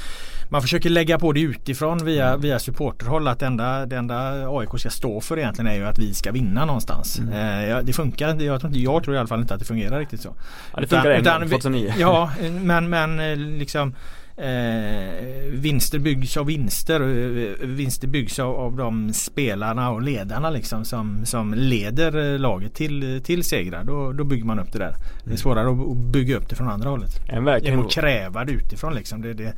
man 0.48 0.62
försöker 0.62 0.90
lägga 0.90 1.18
på 1.18 1.32
det 1.32 1.40
utifrån 1.40 2.04
via, 2.04 2.36
via 2.36 2.58
supporterhåll 2.58 3.28
att 3.28 3.38
det 3.38 3.46
enda, 3.46 3.86
det 3.86 3.96
enda 3.96 4.48
AIK 4.58 4.68
ska 4.80 4.90
stå 4.90 5.20
för 5.20 5.38
egentligen 5.38 5.70
är 5.70 5.74
ju 5.74 5.84
att 5.84 5.98
vi 5.98 6.14
ska 6.14 6.32
vinna 6.32 6.64
någonstans. 6.64 7.20
Eh, 7.32 7.68
ja, 7.68 7.82
det 7.82 7.92
funkar 7.92 8.30
inte. 8.30 8.44
Jag 8.44 8.60
tror, 8.60 8.68
inte, 8.70 8.80
jag 8.80 9.04
tror 9.04 9.16
i 9.16 9.18
alla 9.18 9.28
fall 9.28 9.40
inte 9.40 9.54
att 9.54 9.60
det 9.60 9.66
fungerar 9.66 9.98
riktigt 9.98 10.20
så. 10.20 10.34
Ja, 10.74 10.80
det 10.80 10.86
funkar 10.86 11.20
Utan- 11.20 11.42
vi- 11.42 11.48
2009. 11.48 11.94
Ja 11.98 12.30
men, 12.62 12.90
men 12.90 13.20
eh, 13.20 13.36
liksom 13.36 13.94
Eh, 14.36 15.50
vinster 15.52 15.98
byggs 15.98 16.36
av 16.36 16.46
vinster. 16.46 17.00
eh, 17.00 17.66
Vinster 17.66 18.08
byggs 18.08 18.38
av, 18.38 18.54
av 18.56 18.76
de 18.76 19.12
spelarna 19.12 19.90
och 19.90 20.02
ledarna 20.02 20.50
liksom 20.50 20.84
som, 20.84 21.26
som 21.26 21.54
leder 21.54 22.32
eh, 22.32 22.38
laget 22.38 22.74
till, 22.74 23.20
till 23.24 23.44
segrar. 23.44 23.84
Då, 23.84 24.12
då 24.12 24.24
bygger 24.24 24.44
man 24.44 24.58
upp 24.58 24.72
det 24.72 24.78
där. 24.78 24.94
Det 25.24 25.32
är 25.32 25.36
svårare 25.36 25.70
att, 25.70 25.96
bygga 25.96 26.36
upp 26.36 26.48
det 26.48 26.56
från 26.56 26.68
andra 26.68 26.90
hållet. 26.90 27.10
En 27.28 27.44
kan 27.44 27.60
Genom 27.64 27.86
att 27.86 27.92
kräva 27.92 28.44
det 28.44 28.52
utifrån 28.52 28.94
liksom. 28.94 29.22
Det, 29.22 29.34
det, 29.34 29.52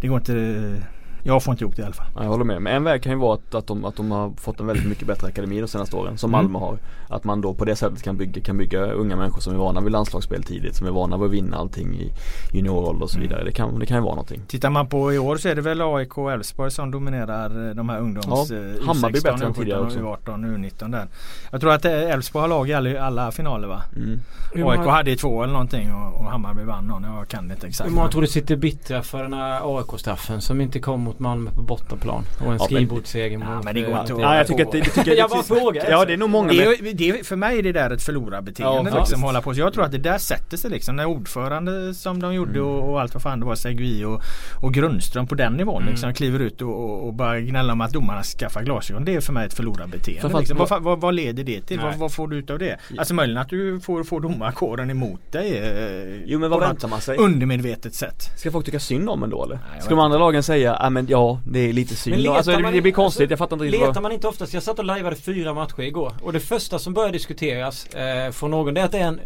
det 0.00 0.08
går 0.08 0.18
inte 0.18 0.82
Jag 1.26 1.42
får 1.42 1.52
inte 1.52 1.64
ihop 1.64 1.76
det 1.76 1.82
i 1.82 1.84
alla 1.84 1.94
fall. 1.94 2.06
Ja, 2.16 2.22
jag 2.22 2.30
håller 2.30 2.44
med. 2.44 2.62
Men 2.62 2.76
en 2.76 2.84
väg 2.84 3.02
kan 3.02 3.12
ju 3.12 3.18
vara 3.18 3.34
att, 3.34 3.54
att, 3.54 3.66
de, 3.66 3.84
att 3.84 3.96
de 3.96 4.10
har 4.10 4.30
fått 4.36 4.60
en 4.60 4.66
väldigt 4.66 4.86
mycket 4.88 5.06
bättre 5.06 5.26
akademi 5.26 5.60
de 5.60 5.68
senaste 5.68 5.96
åren. 5.96 6.18
Som 6.18 6.34
Mm. 6.34 6.52
Malmö 6.52 6.58
har. 6.66 6.78
Att 7.08 7.24
man 7.24 7.40
då 7.40 7.54
på 7.54 7.64
det 7.64 7.76
sättet 7.76 8.02
kan 8.02 8.16
bygga, 8.16 8.40
kan 8.42 8.56
bygga 8.58 8.84
unga 8.92 9.16
människor 9.16 9.40
som 9.40 9.54
är 9.54 9.58
vana 9.58 9.80
vid 9.80 9.92
landslagsspel 9.92 10.42
tidigt. 10.42 10.76
Som 10.76 10.86
är 10.86 10.90
vana 10.90 11.16
vid 11.16 11.26
att 11.26 11.32
vinna 11.32 11.56
allting 11.56 11.94
i 11.94 12.12
juniorålder 12.52 13.02
och 13.04 13.10
så 13.10 13.20
vidare. 13.20 13.44
Det 13.44 13.52
kan, 13.52 13.78
det 13.78 13.86
kan 13.86 13.96
ju 13.96 14.02
vara 14.02 14.14
någonting. 14.14 14.42
Tittar 14.46 14.70
man 14.70 14.86
på 14.86 15.12
i 15.14 15.18
år 15.18 15.36
så 15.36 15.48
är 15.48 15.54
det 15.54 15.60
väl 15.62 15.82
AIK 15.82 16.18
och 16.18 16.32
Elfsborg 16.32 16.70
som 16.70 16.90
dominerar 16.90 17.68
eh, 17.68 17.74
de 17.74 17.88
här 17.88 17.98
ungdoms 18.00 18.50
Ja, 18.50 18.56
eh, 18.56 18.86
Hammarby 18.86 19.18
U16, 19.18 19.22
bättre 19.22 19.46
än 19.46 19.54
tidigare 19.54 19.80
U17, 19.80 19.86
också. 19.86 19.98
U18, 20.30 20.56
U19 20.56 20.92
där. 20.92 21.06
Jag 21.52 21.60
tror 21.60 21.72
att 21.72 21.84
eh, 21.84 21.92
Elfsborg 21.92 22.40
har 22.42 22.48
lag 22.48 22.68
i 22.68 22.74
alla, 22.74 23.00
alla 23.02 23.30
finaler 23.30 23.68
va? 23.68 23.82
Mm. 23.96 24.20
AIK 24.54 24.78
många- 24.78 24.90
hade 24.90 25.10
i 25.10 25.16
två 25.16 25.42
eller 25.42 25.52
någonting 25.52 25.94
och, 25.94 26.20
och 26.20 26.24
Hammarby 26.30 26.62
vann 26.62 26.86
någon. 26.86 27.04
Jag 27.04 27.28
kan 27.28 27.50
inte 27.50 27.66
exakt. 27.66 27.90
Hur 27.90 27.94
många 27.94 28.08
tror 28.08 28.22
du 28.22 28.28
sitter 28.28 28.56
bittra 28.56 29.02
för 29.02 29.22
den 29.22 29.32
här 29.32 29.78
AIK-straffen 29.78 30.40
som 30.40 30.60
inte 30.60 30.78
kom 30.80 31.00
mot 31.00 31.15
Malmö 31.18 31.50
på 31.50 31.62
bortaplan? 31.62 32.24
Och 32.40 32.52
en 32.52 32.58
Ja, 32.60 32.64
skrivbordsseger 32.64 33.38
mot... 33.38 33.48
Ja, 33.48 33.60
men 33.64 33.74
det 33.74 33.80
går 33.80 33.92
eh, 33.94 34.00
inte 34.00 34.12
att- 34.14 34.20
Ja, 34.20 34.36
jag 34.36 34.46
tycker 34.46 34.64
att 34.66 34.72
det, 34.72 34.78
det 34.84 34.90
tycker 34.90 35.16
Jag 35.16 35.30
bara 35.30 35.42
frågar. 35.42 35.90
Ja 35.90 36.04
det 36.04 36.12
är 36.12 36.16
nog 36.16 36.30
många 36.30 36.48
det 36.52 36.64
är, 36.64 36.94
det 36.94 37.08
är, 37.10 37.24
för 37.24 37.36
mig 37.36 37.58
är 37.58 37.62
det 37.62 37.72
där 37.72 37.90
ett 37.90 38.02
förlorarbeteende 38.02 38.90
Ja, 38.90 38.98
liksom, 38.98 39.22
hålla 39.22 39.42
på. 39.42 39.54
Så 39.54 39.60
jag 39.60 39.72
tror 39.72 39.84
att 39.84 39.92
det 39.92 39.98
där 39.98 40.18
sätter 40.18 40.56
sig 40.56 40.70
liksom. 40.70 40.96
När 40.96 41.04
ordförande 41.06 41.94
som 41.94 42.22
de 42.22 42.34
gjorde 42.34 42.50
Mm. 42.58 42.66
och, 42.70 42.90
och 42.90 43.00
allt 43.00 43.14
vad 43.14 43.22
fan 43.22 43.40
det 43.40 43.46
var, 43.46 43.54
Segui 43.54 44.04
och, 44.04 44.22
och 44.62 44.74
Grundström 44.74 45.26
på 45.26 45.34
den 45.34 45.52
nivån 45.52 45.82
Mm. 45.82 45.90
liksom, 45.92 46.14
kliver 46.14 46.38
ut 46.38 46.62
och, 46.62 47.06
och, 47.06 47.14
bara 47.14 47.40
gnäller 47.40 47.72
om 47.72 47.80
att 47.80 47.92
domarna 47.92 48.22
skaffar 48.22 48.62
glasögon. 48.62 49.04
Det 49.04 49.14
är 49.14 49.20
för 49.20 49.32
mig 49.32 49.46
ett 49.46 49.54
förlorarbeteende. 49.54 50.20
Framförallt- 50.20 50.48
Liksom. 50.48 50.66
Vad, 50.70 50.82
vad, 50.82 51.00
vad 51.00 51.14
leder 51.14 51.44
det 51.44 51.60
till? 51.60 51.80
Vad, 51.80 51.94
vad 51.94 52.12
får 52.12 52.28
du 52.28 52.36
ut 52.36 52.50
av 52.50 52.58
det? 52.58 52.76
Alltså 52.98 53.14
möjligen 53.14 53.42
att 53.42 53.48
du 53.48 53.80
får, 53.80 54.04
får 54.04 54.20
domarkåren 54.20 54.90
emot 54.90 55.32
dig. 55.32 55.58
Eh, 55.58 56.22
Jo 56.24 56.38
men 56.38 56.50
vad 56.50 56.60
väntar 56.60 56.88
man 56.88 57.00
sig? 57.00 57.16
Undermedvetet 57.18 57.94
sätt. 57.94 58.22
Ska 58.36 58.50
folk 58.50 58.64
tycka 58.66 58.80
synd 58.80 59.10
om 59.10 59.22
en 59.22 59.30
då 59.30 59.44
eller? 59.44 59.58
Nej, 59.72 59.80
Ska 59.80 59.90
de 59.90 59.98
andra 59.98 60.18
lagen 60.18 60.42
säga, 60.42 60.76
ja 60.80 60.90
men 60.90 61.05
men 61.06 61.10
ja, 61.10 61.40
det 61.46 61.58
är 61.58 61.72
lite 61.72 61.96
synd. 61.96 62.16
Men 62.16 62.22
letar 62.22 62.36
Alltså 62.36 62.50
det, 62.50 62.58
man 62.62 62.72
det 62.72 62.80
blir 62.80 62.92
konstigt, 62.92 63.20
alltså, 63.22 63.32
jag 63.32 63.38
fattar 63.38 63.56
inte 63.56 63.64
riktigt 63.64 63.80
vad... 63.80 63.88
Letar 63.88 64.00
man 64.00 64.12
inte 64.12 64.28
oftast, 64.28 64.54
jag 64.54 64.62
satt 64.62 64.78
och 64.78 64.84
lajvade 64.84 65.16
fyra 65.16 65.54
matcher 65.54 65.80
igår 65.80 66.12
och 66.22 66.32
det 66.32 66.40
första 66.40 66.78
som 66.78 66.94
börjar 66.94 67.12
diskuteras 67.12 67.86
eh, 67.86 68.30
från 68.32 68.50
någon 68.50 68.74
det 68.74 68.80
är 68.80 68.84
att 68.84 68.92
det 68.92 68.98
är 68.98 69.08
en 69.08 69.20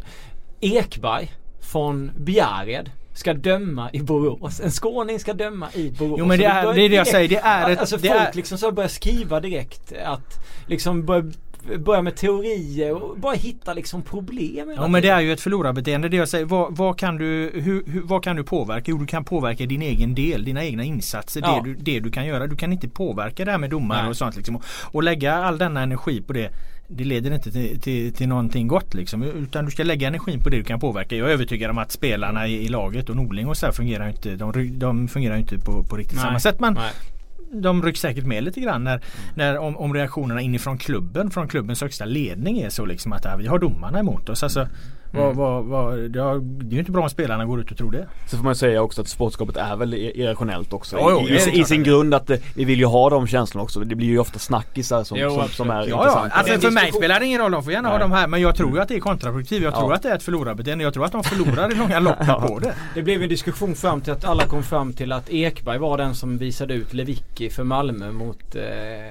Ekberg 0.61 1.33
från 1.61 2.11
Bjärred 2.17 2.91
ska 3.15 3.35
döma 3.35 3.91
i 3.93 4.01
Borås. 4.01 4.61
En 4.61 4.71
skåning 4.71 5.19
ska 5.21 5.33
döma 5.33 5.69
i 5.75 5.91
Borås. 5.91 6.17
Jo, 6.19 6.27
men 6.27 6.39
det 6.39 6.45
är- 6.45 6.63
börjar 6.63 6.75
det 6.77 6.83
är 6.83 6.89
det 6.89 6.95
jag 6.95 7.07
säger, 7.07 7.29
det 7.29 7.37
är 7.37 7.71
ett- 7.71 7.79
Alltså 7.81 7.97
det 7.97 8.09
folk 8.09 8.21
är- 8.21 8.33
liksom 8.37 8.59
så 8.59 8.73
börjar 8.73 8.89
skriva 8.89 9.41
direkt 9.41 9.93
att 10.05 10.45
liksom 10.67 11.07
börja, 11.07 11.31
börja 11.79 12.03
med 12.03 12.17
teorier 12.17 13.03
och 13.03 13.19
bara 13.19 13.35
hitta 13.35 13.75
liksom 13.75 14.03
problem 14.03 14.73
Ja 14.77 14.89
men 14.89 15.03
det 15.03 15.09
är 15.09 15.21
ju 15.21 15.33
ett 15.33 15.41
förlorarbeteende. 15.41 16.09
Det 16.09 16.17
jag 16.17 16.29
säger, 16.29 16.45
vad, 16.45 16.77
vad, 16.77 16.99
kan 16.99 17.17
du, 17.17 17.51
hur, 17.55 17.85
hur, 17.87 18.01
vad 18.01 18.25
kan 18.25 18.37
du 18.37 18.45
påverka? 18.45 18.85
Jo 18.91 18.99
du 18.99 19.07
kan 19.07 19.25
påverka 19.25 19.67
din 19.67 19.83
egen 19.83 20.15
del, 20.15 20.45
dina 20.45 20.65
egna 20.65 20.85
insatser. 20.85 21.41
Ja. 21.45 21.63
Det, 21.65 21.71
du, 21.71 21.75
det 21.75 22.01
du 22.01 22.11
kan 22.11 22.27
göra. 22.27 22.47
Du 22.47 22.57
kan 22.57 22.73
inte 22.73 22.89
påverka 22.89 23.45
det 23.45 23.51
här 23.51 23.59
med 23.59 23.71
domare 23.71 24.01
Nej. 24.03 24.11
och 24.11 24.17
sånt. 24.17 24.37
Liksom. 24.37 24.61
Och, 24.83 25.03
lägga 25.03 25.35
all 25.35 25.59
denna 25.59 25.83
energi 25.83 26.23
på 26.23 26.33
det. 26.33 26.51
Det 26.89 27.05
leder 27.05 27.35
inte 27.35 27.53
till, 27.53 27.81
till, 27.81 28.15
till 28.15 28.29
någonting 28.29 28.69
gott 28.69 28.95
liksom. 28.95 29.23
Utan 29.23 29.65
du 29.65 29.71
ska 29.71 29.83
lägga 29.83 30.09
energin 30.09 30.43
på 30.43 30.49
det 30.49 30.57
du 30.57 30.65
kan 30.65 30.81
påverka. 30.81 31.17
Jag 31.17 31.29
är 31.29 31.33
övertygad 31.33 31.71
om 31.71 31.79
att 31.79 31.93
spelarna 31.93 32.47
i, 32.47 32.65
i 32.65 32.69
laget 32.69 33.09
och 33.09 33.17
Norling 33.17 33.49
och 33.49 33.57
så 33.57 33.67
här 33.67 33.73
fungerar 33.73 34.09
inte. 34.09 34.37
De, 34.37 34.79
de 34.79 35.09
fungerar 35.09 35.37
inte 35.37 35.59
på, 35.59 35.83
på 35.83 35.97
riktigt 35.97 36.17
Nej. 36.17 36.25
samma 36.25 36.41
sätt. 36.41 36.61
Men 36.61 36.75
Nej 36.75 36.93
de 37.53 37.83
rycks 37.83 38.01
säkert 38.01 38.25
med 38.25 38.45
lite 38.45 38.61
grann 38.61 38.85
när, 38.85 39.01
när 39.35 39.59
om, 39.59 39.77
om 39.77 39.95
reaktionerna 39.95 40.41
inifrån 40.41 40.79
klubben, 40.79 41.31
från 41.31 41.49
klubbens 41.49 41.81
högsta 41.81 42.05
ledning 42.05 42.59
är 42.59 42.71
så 42.71 42.85
liksom 42.85 43.13
att 43.13 43.25
ja, 43.25 43.37
vi 43.37 43.47
har 43.47 43.59
domarna 43.59 43.99
emot 43.99 44.29
oss. 44.29 44.43
Alltså, 44.43 44.69
vad, 45.13 45.37
vad, 45.37 45.65
vad, 45.65 45.99
det, 45.99 46.21
är 46.21 46.41
ju 46.73 46.79
inte 46.79 46.91
bra 46.91 47.03
om 47.03 47.11
spelarna 47.11 47.45
går 47.45 47.61
ut 47.61 47.71
och 47.71 47.77
tror 47.77 47.91
det. 47.91 48.07
Så 48.31 48.37
får 48.37 48.45
man 48.45 48.55
säga 48.57 48.83
också 48.83 49.01
att 49.01 49.09
sportskapet 49.09 49.57
är 49.57 49.77
väl 49.77 49.95
irrationellt 49.95 50.73
också 50.73 50.97
Jo, 51.01 51.25
jo, 51.29 51.35
i, 51.35 51.61
i, 51.61 51.65
sin 51.65 51.83
grund 51.83 52.15
att 52.15 52.31
eh, 52.31 52.37
vi 52.55 52.65
vill 52.65 52.79
ju 52.79 52.85
ha 52.87 53.11
de 53.11 53.27
känslorna 53.27 53.63
också. 53.65 53.81
Det 53.81 53.95
blir 53.95 54.07
ju 54.09 54.19
ofta 54.19 54.39
snackisar 54.39 55.05
som, 55.05 55.19
Jo, 55.19 55.31
som, 55.31 55.49
som 55.49 55.71
är 55.71 55.75
Ja, 55.75 55.87
ja. 55.89 55.97
intressanta. 55.99 56.37
Alltså 56.37 56.55
En 56.55 56.61
för 56.61 56.71
mig 56.71 56.93
spelar 56.93 57.21
det 57.21 57.27
ingen 57.27 57.41
roll. 57.41 57.51
De 57.53 57.63
får 57.65 57.73
gärna 57.73 57.89
ha 57.89 57.99
Nej. 57.99 58.09
de 58.09 58.13
här. 58.13 58.27
Men 58.27 58.41
jag 58.41 58.57
tror 58.57 58.75
ju 58.75 58.81
att 58.81 58.89
det 58.89 58.95
är 58.97 59.01
kontraproduktivt. 59.01 59.63
Jag 59.63 59.75
tror 59.75 59.91
Ja. 59.91 59.95
att 59.97 60.03
det 60.03 60.09
är 60.11 60.15
ett 60.17 60.23
förlorarbeteende. 60.23 60.85
Jag 60.85 60.95
tror 60.95 61.05
att 61.05 61.13
de 61.13 61.25
förlorar 61.25 61.73
i 61.73 61.75
långa 61.75 62.01
loppet 62.01 62.27
på 62.29 62.59
det. 62.59 62.75
Det 62.95 63.03
blev 63.03 63.23
en 63.23 63.29
diskussion 63.29 63.75
fram 63.75 64.01
till 64.01 64.13
att 64.13 64.25
alla 64.25 64.47
kom 64.47 64.63
fram 64.63 64.93
till 64.93 65.13
att 65.13 65.31
Ekberg 65.31 65.79
var 65.79 65.99
den 65.99 66.15
som 66.15 66.39
visade 66.39 66.75
ut 66.75 66.93
Lewicki 66.95 67.51
för 67.51 67.65
Malmö 67.65 68.13
mot 68.13 68.55
eh, 68.55 68.63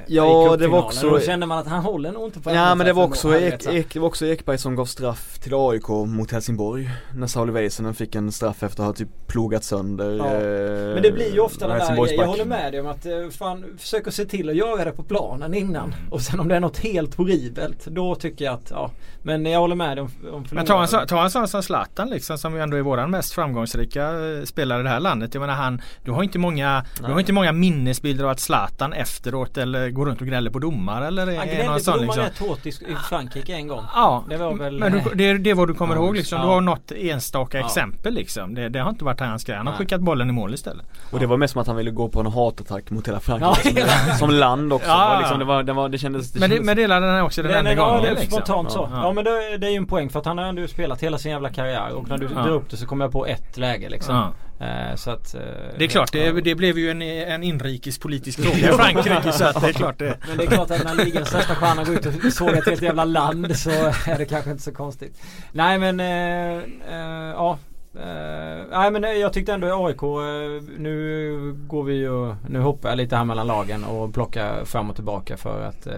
Ja, 0.07 0.53
i 0.53 0.57
det 0.57 0.67
var 0.67 0.79
också- 0.79 1.09
då 1.09 1.19
kände 1.19 1.45
man 1.45 1.57
att 1.57 1.67
han 1.67 1.83
håller 1.83 2.11
nog 2.11 2.25
inte 2.25 2.39
på 2.39 2.51
Ja 2.51 2.75
men 2.75 2.87
det 2.87 2.93
var 2.93 3.03
också, 3.03 3.35
Ek, 3.35 3.53
Ek, 3.53 3.67
Ek, 3.67 3.93
det 3.93 3.99
var 3.99 4.07
också 4.07 4.25
Ekberg 4.25 4.57
som 4.57 4.75
gav 4.75 4.85
straff 4.85 5.39
till 5.39 5.53
AIK 5.55 5.88
mot 5.89 6.31
Helsingborg 6.31 6.89
När 7.15 7.27
Sauli 7.27 7.51
Väisänen 7.51 7.93
fick 7.93 8.15
en 8.15 8.31
straff 8.31 8.63
efter 8.63 8.81
att 8.83 8.87
ha 8.87 8.93
typ 8.93 9.27
plogat 9.27 9.63
sönder 9.63 10.11
Ja. 10.17 10.25
eh, 10.25 10.93
Men 10.93 11.03
det 11.03 11.11
blir 11.11 11.33
ju 11.33 11.39
ofta 11.39 11.67
den 11.67 11.77
där 11.79 11.95
grejen. 12.05 12.19
Jag 12.19 12.27
håller 12.27 12.45
med 12.45 12.71
dig 12.73 12.81
om 12.81 12.87
att 12.87 13.05
eh, 13.05 13.11
fan, 13.37 13.65
försök 13.77 14.07
att 14.07 14.13
se 14.13 14.25
till 14.25 14.49
att 14.49 14.55
göra 14.55 14.85
det 14.85 14.91
på 14.91 15.03
planen 15.03 15.53
innan. 15.53 15.95
Och 16.11 16.21
sen 16.21 16.39
om 16.39 16.47
det 16.47 16.55
är 16.55 16.59
något 16.59 16.77
helt 16.77 17.15
horribelt 17.15 17.85
då 17.85 18.15
tycker 18.15 18.45
jag 18.45 18.53
att 18.53 18.67
ja. 18.71 18.91
Men 19.23 19.45
jag 19.45 19.59
håller 19.59 19.75
med 19.75 19.97
dig 19.97 20.01
om, 20.01 20.09
om 20.33 20.45
Men 20.51 20.65
ta 20.65 20.81
en, 20.81 20.87
sån- 20.87 21.07
ta 21.07 21.23
en 21.23 21.31
sån 21.31 21.47
som 21.47 21.63
Zlatan 21.63 22.09
liksom 22.09 22.37
som 22.37 22.55
ju 22.55 22.61
ändå 22.61 22.77
är 22.77 22.81
våran 22.81 23.11
mest 23.11 23.33
framgångsrika 23.33 24.03
eh, 24.03 24.43
spelare 24.43 24.79
i 24.79 24.83
det 24.83 24.89
här 24.89 24.99
landet. 24.99 25.33
Jag 25.33 25.41
menar 25.41 25.53
han, 25.53 25.81
du 26.05 26.11
har 26.11 26.23
inte 26.23 26.39
många, 26.39 26.85
du 27.05 27.11
har 27.11 27.19
inte 27.19 27.33
många 27.33 27.51
minnesbilder 27.51 28.23
av 28.23 28.29
att 28.29 28.39
Zlatan 28.39 28.93
efteråt 28.93 29.57
eller 29.57 29.89
går 29.89 30.05
runt 30.05 30.21
och 30.21 30.27
gnäller 30.27 30.51
på 30.51 30.59
domare 30.59 31.07
eller 31.07 31.25
Han 31.25 31.31
är 31.33 31.37
någon 31.37 31.47
gnällde 31.55 31.73
på 31.73 31.79
sån 31.79 31.93
domaren 31.99 32.07
liksom. 32.07 32.23
rätt 32.23 32.37
hårt 32.49 32.65
i, 32.65 32.69
i 32.69 32.95
Frankrike 33.09 33.53
en 33.53 33.67
gång. 33.67 33.83
Ja, 33.95 34.23
Det 34.29 34.37
var 34.37 34.53
väl- 34.55 34.79
men 34.79 34.91
du, 34.91 35.15
det, 35.15 35.37
det 35.37 35.53
vad 35.53 35.67
du 35.67 35.73
kommer 35.79 35.95
ihåg 35.95 36.15
liksom. 36.15 36.41
Du 36.41 36.47
har 36.47 36.61
något 36.61 36.91
enstaka 36.91 37.59
Ja. 37.59 37.65
exempel 37.65 38.13
liksom. 38.13 38.55
Det, 38.55 38.69
det 38.69 38.79
har 38.79 38.89
inte 38.89 39.05
varit 39.05 39.19
hans 39.19 39.43
grej. 39.43 39.57
Han 39.57 39.67
har 39.67 39.73
Nej. 39.73 39.77
skickat 39.77 40.01
bollen 40.01 40.29
i 40.29 40.31
mål 40.31 40.53
istället. 40.53 40.85
Och 41.11 41.19
det 41.19 41.25
var 41.25 41.37
mest 41.37 41.51
som 41.53 41.61
att 41.61 41.67
han 41.67 41.75
ville 41.75 41.91
gå 41.91 42.09
på 42.09 42.19
en 42.19 42.25
hatattack 42.25 42.89
mot 42.91 43.07
hela 43.07 43.17
Ja, 43.17 43.21
Frankrike 43.21 43.87
som, 44.09 44.17
som 44.17 44.29
land 44.29 44.73
också. 44.73 44.87
Ja, 44.87 45.03
Det 45.07 45.13
var 45.13 45.19
liksom, 45.19 45.39
det, 45.39 45.45
var, 45.45 45.63
det, 45.63 45.73
var, 45.73 45.89
det 45.89 45.97
kändes 45.97 46.31
det 46.31 46.39
Men, 46.39 46.49
det, 46.49 46.55
kändes, 46.55 46.75
men 46.75 46.89
den 47.01 47.03
här 47.03 47.23
också 47.23 47.43
den 47.43 47.51
enda 47.51 47.73
ja, 47.73 47.85
gången 47.85 48.01
det 48.01 48.07
är 48.09 48.11
liksom. 48.15 48.31
spontant 48.31 48.71
så. 48.71 48.89
Ja. 48.91 48.99
Ja, 49.03 49.13
men 49.13 49.23
det, 49.23 49.57
det 49.57 49.67
är 49.67 49.71
ju 49.71 49.77
en 49.77 49.85
poäng 49.85 50.09
för 50.09 50.19
att 50.19 50.25
han 50.25 50.37
har 50.37 50.45
ändå 50.45 50.67
spelat 50.67 51.01
hela 51.03 51.17
sin 51.17 51.31
jävla 51.31 51.49
karriär 51.49 51.91
och 51.93 52.09
när 52.09 52.17
du 52.17 52.29
Ja. 52.35 52.41
drar 52.41 52.49
upp 52.51 52.69
det 52.69 52.77
så 52.77 52.85
kommer 52.85 53.05
jag 53.05 53.11
på 53.11 53.25
ett 53.25 53.57
läge 53.57 53.89
liksom. 53.89 54.15
Eh, 54.59 54.95
så 54.95 55.11
att, 55.11 55.35
eh, 55.35 55.41
Det 55.77 55.85
är 55.85 55.87
klart, 55.87 56.11
det, 56.11 56.41
det 56.41 56.55
blev 56.55 56.77
ju 56.77 56.91
en, 56.91 57.01
en 57.01 57.43
inrikespolitisk 57.43 58.39
fråga 58.43 58.57
i 58.73 58.77
Frankrike 58.77 59.31
så 59.31 59.45
att 59.45 59.61
det 59.61 59.67
är 59.67 59.73
klart 59.73 59.99
det. 59.99 60.17
Men 60.27 60.37
det 60.37 60.43
är 60.43 60.47
klart 60.47 60.71
att 60.71 60.83
när 60.83 61.05
ligans 61.05 61.27
största 61.29 61.55
stjärna 61.55 61.83
går 61.83 61.95
ut 61.95 62.05
och 62.05 62.33
sågar 62.33 62.57
ett 62.57 62.65
helt 62.65 62.81
jävla 62.81 63.05
land 63.05 63.57
så 63.57 63.69
är 64.05 64.17
det 64.17 64.25
kanske 64.25 64.51
inte 64.51 64.63
så 64.63 64.71
konstigt. 64.71 65.21
Nej 65.51 65.79
men 65.79 65.99
eh, 65.99 66.63
eh, 66.93 67.29
ja. 67.35 67.57
Eh, 67.99 68.65
nej 68.71 68.91
men 68.91 69.03
eh, 69.03 69.09
jag 69.11 69.33
tyckte 69.33 69.53
ändå 69.53 69.85
AIK 69.87 70.03
eh, 70.03 70.77
Nu 70.77 71.55
går 71.67 71.83
vi 71.83 71.93
ju 71.93 72.35
Nu 72.49 72.59
hoppar 72.59 72.89
jag 72.89 72.97
lite 72.97 73.15
här 73.15 73.25
mellan 73.25 73.47
lagen 73.47 73.83
och 73.83 74.13
plockar 74.13 74.65
fram 74.65 74.89
och 74.89 74.95
tillbaka 74.95 75.37
för 75.37 75.61
att 75.63 75.87
eh, 75.87 75.93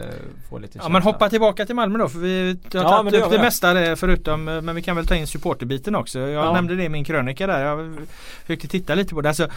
få 0.49 0.57
lite 0.57 0.77
Ja 0.77 0.81
känsla. 0.81 0.89
men 0.89 1.01
hoppa 1.01 1.29
tillbaka 1.29 1.65
till 1.65 1.75
Malmö 1.75 1.99
då 1.99 2.09
för 2.09 2.19
vi 2.19 2.57
har 2.73 2.83
Ja, 2.83 2.89
tagit 2.89 3.13
upp 3.13 3.31
det 3.31 3.39
mesta 3.39 3.73
där 3.73 3.95
förutom 3.95 4.43
Men 4.43 4.75
vi 4.75 4.81
kan 4.81 4.95
väl 4.95 5.07
ta 5.07 5.15
in 5.15 5.27
supporterbiten 5.27 5.95
också. 5.95 6.19
Jag 6.19 6.29
Ja. 6.45 6.53
nämnde 6.53 6.75
det 6.75 6.83
i 6.83 6.89
min 6.89 7.03
krönika 7.03 7.47
där. 7.47 7.65
Jag 7.65 7.95
försökte 8.41 8.67
titta 8.67 8.95
lite 8.95 9.13
på 9.13 9.21
det. 9.21 9.29
Alltså, 9.29 9.47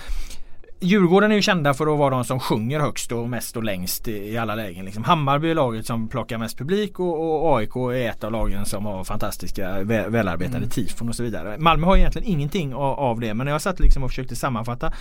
Djurgården 0.84 1.30
är 1.30 1.36
ju 1.36 1.42
kända 1.42 1.74
för 1.74 1.92
att 1.92 1.98
vara 1.98 2.10
de 2.10 2.24
som 2.24 2.40
sjunger 2.40 2.80
högst 2.80 3.12
och 3.12 3.28
mest 3.28 3.56
och 3.56 3.64
längst 3.64 4.08
i, 4.08 4.38
alla 4.38 4.54
lägen. 4.54 4.84
Liksom. 4.84 5.04
Hammarby 5.04 5.50
är 5.50 5.54
laget 5.54 5.86
som 5.86 6.08
plockar 6.08 6.38
mest 6.38 6.58
publik 6.58 7.00
och, 7.00 7.44
och 7.44 7.58
AIK 7.58 7.76
är 7.76 8.10
ett 8.10 8.24
av 8.24 8.32
lagen 8.32 8.66
som 8.66 8.86
har 8.86 9.04
fantastiska 9.04 9.82
vä, 9.82 10.08
välarbetade 10.08 10.56
Mm. 10.56 10.68
tifon 10.68 11.08
och 11.08 11.14
så 11.14 11.22
vidare. 11.22 11.58
Malmö 11.58 11.86
har 11.86 11.96
egentligen 11.96 12.28
ingenting 12.28 12.74
av, 12.74 12.98
av 12.98 13.20
det 13.20 13.34
men 13.34 13.44
när 13.44 13.52
jag 13.52 13.62
satt 13.62 13.80
liksom 13.80 14.02
och 14.04 14.10
försökte 14.10 14.36
sammanfatta 14.36 14.92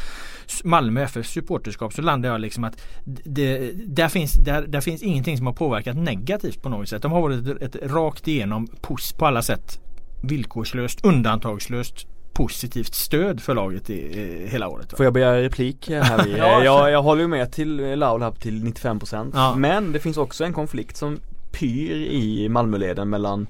Malmö 0.63 1.01
FFs 1.01 1.29
supporterskap 1.29 1.93
så 1.93 2.01
landade 2.01 2.33
jag 2.33 2.41
liksom 2.41 2.63
att 2.63 2.81
det, 3.25 3.71
där, 3.87 4.07
finns, 4.07 4.33
där, 4.33 4.61
där 4.67 4.81
finns 4.81 5.03
ingenting 5.03 5.37
som 5.37 5.45
har 5.45 5.53
påverkat 5.53 5.97
negativt 5.97 6.61
på 6.61 6.69
något 6.69 6.89
sätt. 6.89 7.01
De 7.01 7.11
har 7.11 7.21
varit 7.21 7.47
ett, 7.47 7.75
ett 7.75 7.91
rakt 7.91 8.27
igenom 8.27 8.67
puss 8.81 9.13
på 9.13 9.25
alla 9.25 9.41
sätt 9.41 9.79
villkorslöst, 10.21 11.05
undantagslöst 11.05 12.07
positivt 12.33 12.93
stöd 12.93 13.41
för 13.41 13.55
laget 13.55 13.89
i, 13.89 13.93
i 13.93 14.47
hela 14.47 14.67
året. 14.67 14.91
Va? 14.91 14.97
Får 14.97 15.05
jag 15.05 15.13
begära 15.13 15.41
replik 15.41 15.89
här? 15.89 16.27
Ja, 16.37 16.63
jag, 16.63 16.91
jag, 16.91 17.01
håller 17.03 17.21
ju 17.21 17.27
med 17.27 17.51
till 17.51 17.99
Laul 17.99 18.21
här 18.21 18.31
till 18.31 18.63
95% 18.63 19.31
Ja. 19.33 19.55
Men 19.55 19.91
det 19.91 19.99
finns 19.99 20.17
också 20.17 20.43
en 20.43 20.53
konflikt 20.53 20.97
som 20.97 21.19
pyr 21.51 21.95
i 21.95 22.49
Malmöleden 22.49 23.09
mellan 23.09 23.47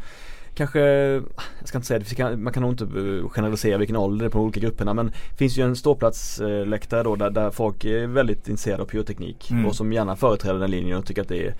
Kanske, 0.55 0.79
jag 1.59 1.67
ska 1.67 1.77
inte 1.77 1.87
säga 1.87 2.29
det, 2.29 2.37
man 2.37 2.53
kan 2.53 2.63
nog 2.63 2.71
inte 2.71 2.83
eh, 2.83 3.29
generalisera 3.29 3.77
vilken 3.77 3.95
ålder 3.95 4.25
det 4.25 4.27
är 4.27 4.29
på 4.29 4.37
de 4.37 4.43
olika 4.43 4.59
grupperna 4.59 4.93
men 4.93 5.05
Det 5.05 5.37
finns 5.37 5.57
ju 5.57 5.63
en 5.63 5.75
ståplatsläktare 5.75 7.03
då 7.03 7.15
där, 7.15 7.29
där 7.29 7.51
folk 7.51 7.85
är 7.85 8.07
väldigt 8.07 8.47
intresserade 8.47 8.83
av 8.83 8.87
pyroteknik 8.87 9.51
Mm. 9.51 9.65
och 9.65 9.75
som 9.75 9.93
gärna 9.93 10.15
företräder 10.15 10.59
den 10.59 10.71
linjen 10.71 10.97
och 10.97 11.05
tycker 11.05 11.21
att 11.21 11.29
det 11.29 11.47
är 11.47 11.53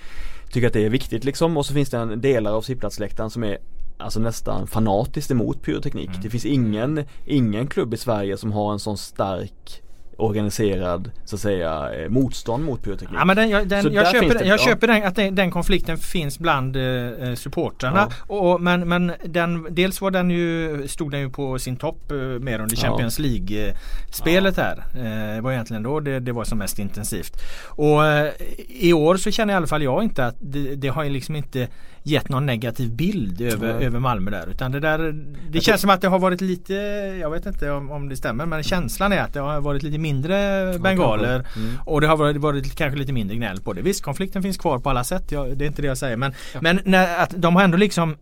Tycker 0.52 0.68
att 0.68 0.74
det 0.74 0.86
är 0.86 0.90
viktigt 0.90 1.24
liksom 1.24 1.58
och 1.58 1.66
så 1.66 1.74
finns 1.74 1.90
det 1.90 1.98
en 1.98 2.22
delar 2.22 2.52
av 2.52 2.62
sittplatsläktaren 2.62 3.30
som 3.30 3.44
är 3.44 3.58
Alltså 3.98 4.20
nästan 4.20 4.68
fanatiskt 4.68 5.32
emot 5.32 5.62
pyroteknik. 5.62 6.10
Mm. 6.10 6.22
Det 6.22 6.30
finns 6.30 6.46
ingen, 6.46 7.06
ingen 7.26 7.68
klubb 7.68 7.94
i 7.94 7.98
Sverige 7.98 8.38
som 8.38 8.52
har 8.52 8.74
en 8.74 8.80
sån 8.80 8.98
stark 8.98 9.84
organiserad 10.18 11.12
så 11.26 11.36
att 11.36 11.40
säga 11.40 11.94
eh, 11.94 12.10
motstånd 12.10 12.66
mot 12.66 12.84
pyroteknik. 12.84 13.20
Ja, 13.20 13.26
men 13.26 13.36
den, 13.36 13.50
jag, 13.50 13.68
den, 13.68 13.94
jag, 13.94 14.12
köper, 14.12 14.34
den, 14.40 14.48
jag 14.48 14.60
ja. 14.60 14.66
köper 14.66 14.88
den, 14.88 15.04
att 15.04 15.16
den, 15.16 15.36
den 15.36 15.52
konflikten 15.52 15.98
finns 15.98 16.40
bland 16.40 16.76
eh, 16.76 17.34
supportrarna. 17.36 18.10
Och, 18.28 18.62
men 18.62 18.90
men 18.90 19.12
den, 19.26 19.68
dels 19.70 20.02
var 20.02 20.12
den 20.12 20.30
ju, 20.30 20.88
stod 20.88 21.12
den 21.12 21.22
ju 21.22 21.30
på 21.30 21.60
sin 21.60 21.76
topp 21.76 22.12
eh, 22.12 22.18
mer 22.18 22.60
under 22.60 22.76
Ja. 22.76 22.82
Champions 22.82 23.20
League-spelet 23.20 24.58
här. 24.58 24.84
Eh, 24.96 25.36
det 25.36 25.42
var 25.42 25.52
egentligen 25.52 25.84
då 25.84 26.00
det, 26.00 26.20
det 26.20 26.32
var 26.32 26.44
som 26.44 26.58
mest 26.58 26.80
intensivt. 26.80 27.42
Och 27.66 28.06
eh, 28.06 28.32
i 28.68 28.94
år 28.94 29.18
så 29.18 29.32
känner 29.32 29.54
i 29.54 29.58
alla 29.58 29.68
fall 29.68 29.84
jag 29.84 30.04
inte 30.04 30.26
att 30.26 30.36
det, 30.40 30.76
det 30.76 30.88
har 30.88 31.04
ju 31.04 31.10
liksom 31.10 31.36
inte 31.36 31.68
gett 32.04 32.30
någon 32.30 32.46
negativ 32.46 32.92
bild 32.92 33.42
över, 33.42 33.74
Nej. 33.74 33.86
över 33.86 34.00
Malmö 34.00 34.32
där. 34.32 34.50
Utan 34.50 34.72
det 34.72 34.80
där 34.80 35.16
Det 35.50 35.62
känns 35.62 35.82
som 35.82 35.90
att 35.90 36.02
det 36.02 36.08
har 36.08 36.20
varit 36.20 36.42
lite 36.42 36.74
Jag 37.22 37.30
vet 37.30 37.46
inte 37.46 37.72
om, 37.72 37.92
om 37.92 38.10
det 38.10 38.16
stämmer 38.16 38.46
men 38.46 38.64
känslan 38.64 39.12
är 39.12 39.22
att 39.22 39.34
det 39.34 39.40
har 39.40 39.62
varit 39.62 39.84
lite 39.84 39.98
mindre 39.98 40.34
bengaler 40.80 41.46
Mm. 41.56 41.78
och 41.86 42.02
det 42.02 42.08
har 42.08 42.18
varit, 42.18 42.38
varit 42.38 42.76
kanske 42.76 43.00
lite 43.00 43.14
mindre 43.14 43.36
gnäll 43.36 43.62
på 43.62 43.74
det. 43.74 43.82
Visst 43.82 44.04
konflikten 44.04 44.42
finns 44.44 44.58
kvar 44.58 44.80
på 44.80 44.90
alla 44.90 45.04
sätt. 45.04 45.32
Jag, 45.32 45.58
det 45.58 45.66
är 45.66 45.68
inte 45.68 45.82
det 45.82 45.88
jag 45.88 45.98
säger. 45.98 46.18
Men, 46.18 46.34
men 46.62 46.80
när, 46.86 47.18
att 47.24 47.34
de 47.38 47.56
har 47.56 47.64
ändå 47.64 47.78
liksom 47.78 48.16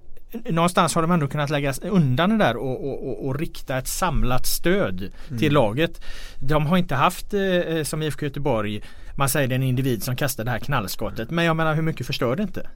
Någonstans 0.50 0.96
har 0.96 1.02
de 1.02 1.12
ändå 1.12 1.28
kunnat 1.28 1.50
lägga 1.50 1.74
undan 1.84 2.30
det 2.30 2.38
där 2.38 2.58
och, 2.58 2.86
och, 2.88 3.10
och, 3.10 3.28
och 3.28 3.40
rikta 3.40 3.78
ett 3.78 3.88
samlat 3.88 4.46
stöd 4.46 5.12
till 5.40 5.54
laget. 5.54 6.02
De 6.40 6.66
har 6.66 6.78
inte 6.78 6.96
haft 6.96 7.34
eh, 7.34 7.84
som 7.84 8.02
IFK 8.04 8.26
Göteborg 8.26 8.82
man 9.16 9.30
säger 9.30 9.48
det 9.48 9.54
är 9.54 9.58
en 9.58 9.64
individ 9.64 10.04
som 10.04 10.16
kastar 10.16 10.44
det 10.44 10.52
här 10.52 10.60
knallskottet. 10.60 11.30
Men 11.32 11.46
jag 11.46 11.56
menar 11.56 11.76
hur 11.76 11.82
mycket 11.82 12.08
förstör 12.08 12.36
det 12.36 12.44
inte? 12.44 12.70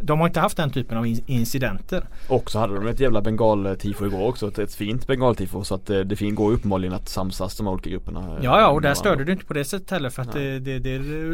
De 0.00 0.20
har 0.20 0.26
inte 0.26 0.40
haft 0.40 0.56
den 0.56 0.70
typen 0.70 0.98
av 0.98 1.06
in- 1.06 1.22
incidenter. 1.26 2.04
Och 2.28 2.50
så 2.50 2.58
hade 2.58 2.74
de 2.74 2.86
ett 2.86 3.00
jävla 3.00 3.20
bengaltifo 3.22 4.06
igår 4.06 4.28
också. 4.28 4.48
Ett, 4.48 4.58
ett 4.58 4.74
fint 4.74 5.06
bengaltifo. 5.06 5.64
Så 5.64 5.74
att 5.74 5.90
eh, 5.90 5.98
det 6.00 6.16
fin- 6.16 6.34
går 6.34 6.52
uppenbarligen 6.52 6.94
att 6.94 7.08
samsas 7.08 7.56
de 7.56 7.68
olika 7.68 7.90
grupperna. 7.90 8.38
Ja 8.42 8.60
ja 8.60 8.68
och 8.68 8.80
där 8.80 8.94
störde 8.94 9.24
du 9.24 9.32
inte 9.32 9.44
på 9.44 9.54
det 9.54 9.64
sättet 9.64 9.90
heller 9.90 10.10
för 10.10 10.22
att 10.22 10.32
det, 10.32 10.58
det, 10.58 10.78
det, 10.78 10.90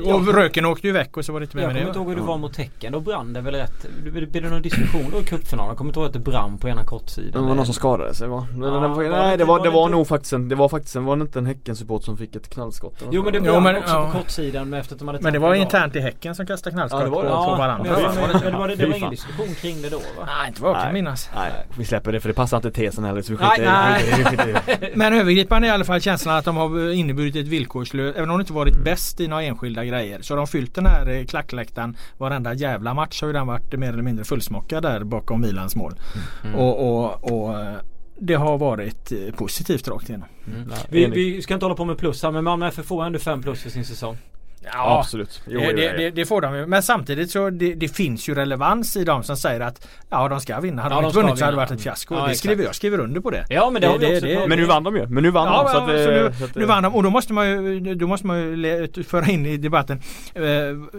Ja. 0.07 0.14
Och 0.14 0.34
röken 0.34 0.66
åkte 0.66 0.86
ju 0.86 0.92
väck 0.92 1.16
och 1.16 1.24
så 1.24 1.32
var 1.32 1.40
det 1.40 1.44
inte 1.44 1.57
mer 1.57 1.62
Jag 1.62 1.68
med 1.72 1.74
kommer 1.76 1.84
det. 1.84 1.88
inte 1.88 1.98
ihåg 1.98 2.09
hur 2.09 2.16
det 2.16 2.22
var 2.22 2.38
mot 2.38 2.55
Tecken. 2.55 2.92
Då 2.92 3.01
brann 3.01 3.32
det 3.32 3.40
väl 3.40 3.55
rätt. 3.55 3.86
Blev 4.12 4.32
det 4.42 4.51
någon 4.51 4.62
diskussion 4.62 5.05
då 5.12 5.20
i 5.20 5.24
cupfinalen? 5.24 5.68
Jag 5.68 5.76
kommer 5.78 5.88
inte 5.90 6.01
ihåg 6.01 6.07
att 6.07 6.12
det 6.12 6.18
brann 6.18 6.59
på 6.59 6.68
ena 6.68 6.84
kortsidan. 6.84 7.42
Det 7.42 7.48
var 7.48 7.55
någon 7.55 7.64
som 7.66 7.74
skadade 7.74 8.14
sig 8.14 8.28
va? 8.28 8.46
Ja, 8.51 8.66
den 8.66 8.90
var, 8.92 9.03
det 9.05 9.11
nej 9.11 9.36
det 9.38 9.44
var, 9.44 9.59
det 9.59 9.64
det 9.64 9.70
var 9.70 9.82
inte- 9.84 9.96
nog 9.96 10.07
faktiskt 10.07 10.32
en, 10.32 10.48
det 10.48 10.55
var 10.55 10.68
faktiskt 10.68 10.96
en, 10.96 11.05
var 11.05 11.16
det 11.16 11.22
inte 11.22 11.38
en 11.38 11.46
Häcken-support 11.46 12.03
som 12.05 12.16
fick 12.16 12.36
ett 12.36 12.48
knallskott? 12.48 13.03
Jo 13.11 13.22
men 13.22 13.32
det 13.32 13.40
brann 13.40 13.62
men- 13.62 13.76
också 13.76 13.92
ja. 13.94 14.11
på 14.12 14.18
kortsidan 14.18 14.39
med 14.41 14.80
efter 14.80 14.95
att 14.95 14.99
de 14.99 15.09
hade 15.09 15.20
Men 15.22 15.32
det 15.32 15.38
var 15.38 15.55
internt 15.55 15.97
i 15.97 16.01
Häcken 16.01 16.34
som 16.34 16.47
kastade 16.47 16.74
knallskott 16.74 17.01
Ja, 17.01 17.05
det 17.05 17.11
var 17.11 17.22
på, 17.22 17.22
det. 17.22 17.28
på 17.28 17.34
Ja, 17.34 17.57
varandra. 17.57 17.84
men, 17.91 17.97
Fy 17.97 18.03
fan. 18.03 18.14
men, 18.32 18.41
men 18.43 18.53
det 18.53 18.59
var, 18.59 18.68
det, 18.68 18.74
det 18.76 18.86
var 18.86 18.97
ingen 18.97 19.11
diskussion 19.11 19.55
kring 19.55 19.82
det 19.82 19.88
då 19.91 19.97
va? 19.99 20.05
Nej 20.26 20.49
inte 20.49 20.62
vad 20.62 20.70
jag 20.70 20.76
kan 20.76 20.84
Nej. 20.84 20.93
minnas. 20.93 21.30
Nej, 21.34 21.51
vi 21.78 21.84
släpper 21.84 22.12
det 22.12 22.20
för 22.20 22.28
det 22.28 22.34
passar 22.34 22.57
inte 22.57 22.70
tesen 22.70 23.05
heller 23.05 23.22
så 23.22 23.32
vi 23.32 23.38
Nej, 23.38 23.51
skiter 23.51 23.62
i 23.62 23.66
nej. 23.66 24.05
vi 24.18 24.24
skiter 24.24 24.47
det. 24.80 24.91
Men 24.95 25.12
övergripande 25.12 25.68
i 25.68 25.70
alla 25.70 25.84
fall 25.84 26.01
känslan 26.01 26.36
att 26.36 26.45
de 26.45 26.57
har 26.57 26.93
inneburit 26.93 27.36
ett 27.36 27.47
villkorslöst, 27.49 28.16
även 28.18 28.30
om 28.30 28.38
de 28.38 28.41
inte 28.43 28.53
varit 28.53 28.84
bäst 28.84 29.20
i 29.20 29.28
några 29.28 29.43
enskilda 29.43 29.84
grejer. 29.84 30.18
Så 30.22 30.32
har 30.34 30.36
de 30.36 30.47
fyllt 30.47 30.74
den 30.74 30.86
här 30.86 31.09
eh, 31.11 31.24
klackläktaren 31.24 31.97
varenda 32.18 32.55
jävla 32.55 32.95
match 32.95 33.20
har 33.22 33.26
ju 33.28 33.32
den 33.32 33.47
varit 33.47 33.72
mer 33.78 33.88
eller 33.93 34.03
mindre 34.03 34.24
fullsmockad 34.24 34.82
där 34.82 35.05
bakom 35.05 35.41
Milans 35.41 35.76
mål. 35.76 35.95
Och, 36.57 36.88
och, 37.05 37.32
och 37.32 37.61
eh, 37.61 37.72
det 38.21 38.35
har 38.35 38.59
varit 38.59 39.12
eh, 39.12 39.35
positivt 39.35 39.89
rakt 39.89 40.09
igenom. 40.09 40.29
Vi, 40.91 41.05
Enig. 41.05 41.14
vi 41.14 41.43
ska 41.43 41.55
inte 41.55 41.66
hålla 41.66 41.77
på 41.77 41.85
med 41.85 41.99
plus 41.99 42.23
här 42.23 42.31
men 42.31 42.45
Malmö 42.45 42.68
FF 42.68 42.87
får 42.87 43.05
ändå 43.05 43.18
5 43.18 43.43
plus 43.43 43.62
för 43.62 43.71
sin 43.71 43.85
säsong. 43.85 44.16
Ja, 44.65 44.99
absolut. 44.99 45.43
Jo, 45.47 45.61
det, 45.61 45.73
det, 45.73 45.97
det, 45.97 46.11
det 46.11 46.27
får 46.27 46.41
de 46.41 46.55
ju. 46.57 46.67
Men 46.67 46.83
samtidigt 46.83 47.31
så 47.31 47.51
det, 47.51 47.75
det 47.75 47.89
finns 47.89 48.29
ju 48.29 48.35
relevans 48.35 48.97
i 48.97 49.05
de 49.05 49.23
som 49.23 49.37
säger 49.37 49.61
att 49.61 49.89
ja 50.11 50.29
de 50.29 50.41
ska 50.41 50.61
vinna. 50.61 50.83
Hade 50.83 50.95
Ja, 50.95 51.01
de 51.01 51.07
inte 51.07 51.19
vunnit 51.21 51.39
så 51.39 51.45
hade 51.45 51.53
det 51.53 51.57
varit 51.57 51.71
ett 51.71 51.83
fiasko. 51.83 52.15
Ja, 52.15 52.27
det 52.27 52.35
skriver 52.35 52.65
jag 52.65 52.75
skriver 52.75 53.01
under 53.01 53.21
på 53.21 53.31
det. 53.31 53.47
Ja 53.49 53.71
men 53.71 53.83
det, 53.83 53.89
har 53.89 53.99
vi 53.99 54.07
Det- 54.07 54.17
också 54.37 54.49
Men 54.49 54.59
nu 54.59 54.65
vann 54.65 54.85
de 54.85 54.97
ju. 54.97 55.07
Men 55.07 55.23
nu 55.23 55.31
vann 55.31 55.47
Ja, 55.47 55.63
de. 55.63 55.71
Så 55.73 55.79
att, 55.79 55.87
så 55.87 56.11
nu, 56.11 56.33
så 56.39 56.45
att, 56.45 56.55
nu 56.55 56.65
vann 56.65 56.83
de 56.83 56.95
och 56.95 57.03
då 57.03 57.11
måste 57.11 57.33
man 57.33 57.49
ju, 57.49 57.95
då 57.95 58.07
måste 58.07 58.27
man 58.27 58.39
ju 58.41 58.89
föra 59.09 59.27
in 59.27 59.47
i 59.47 59.57
debatten. 59.57 60.01
eh, 60.35 60.43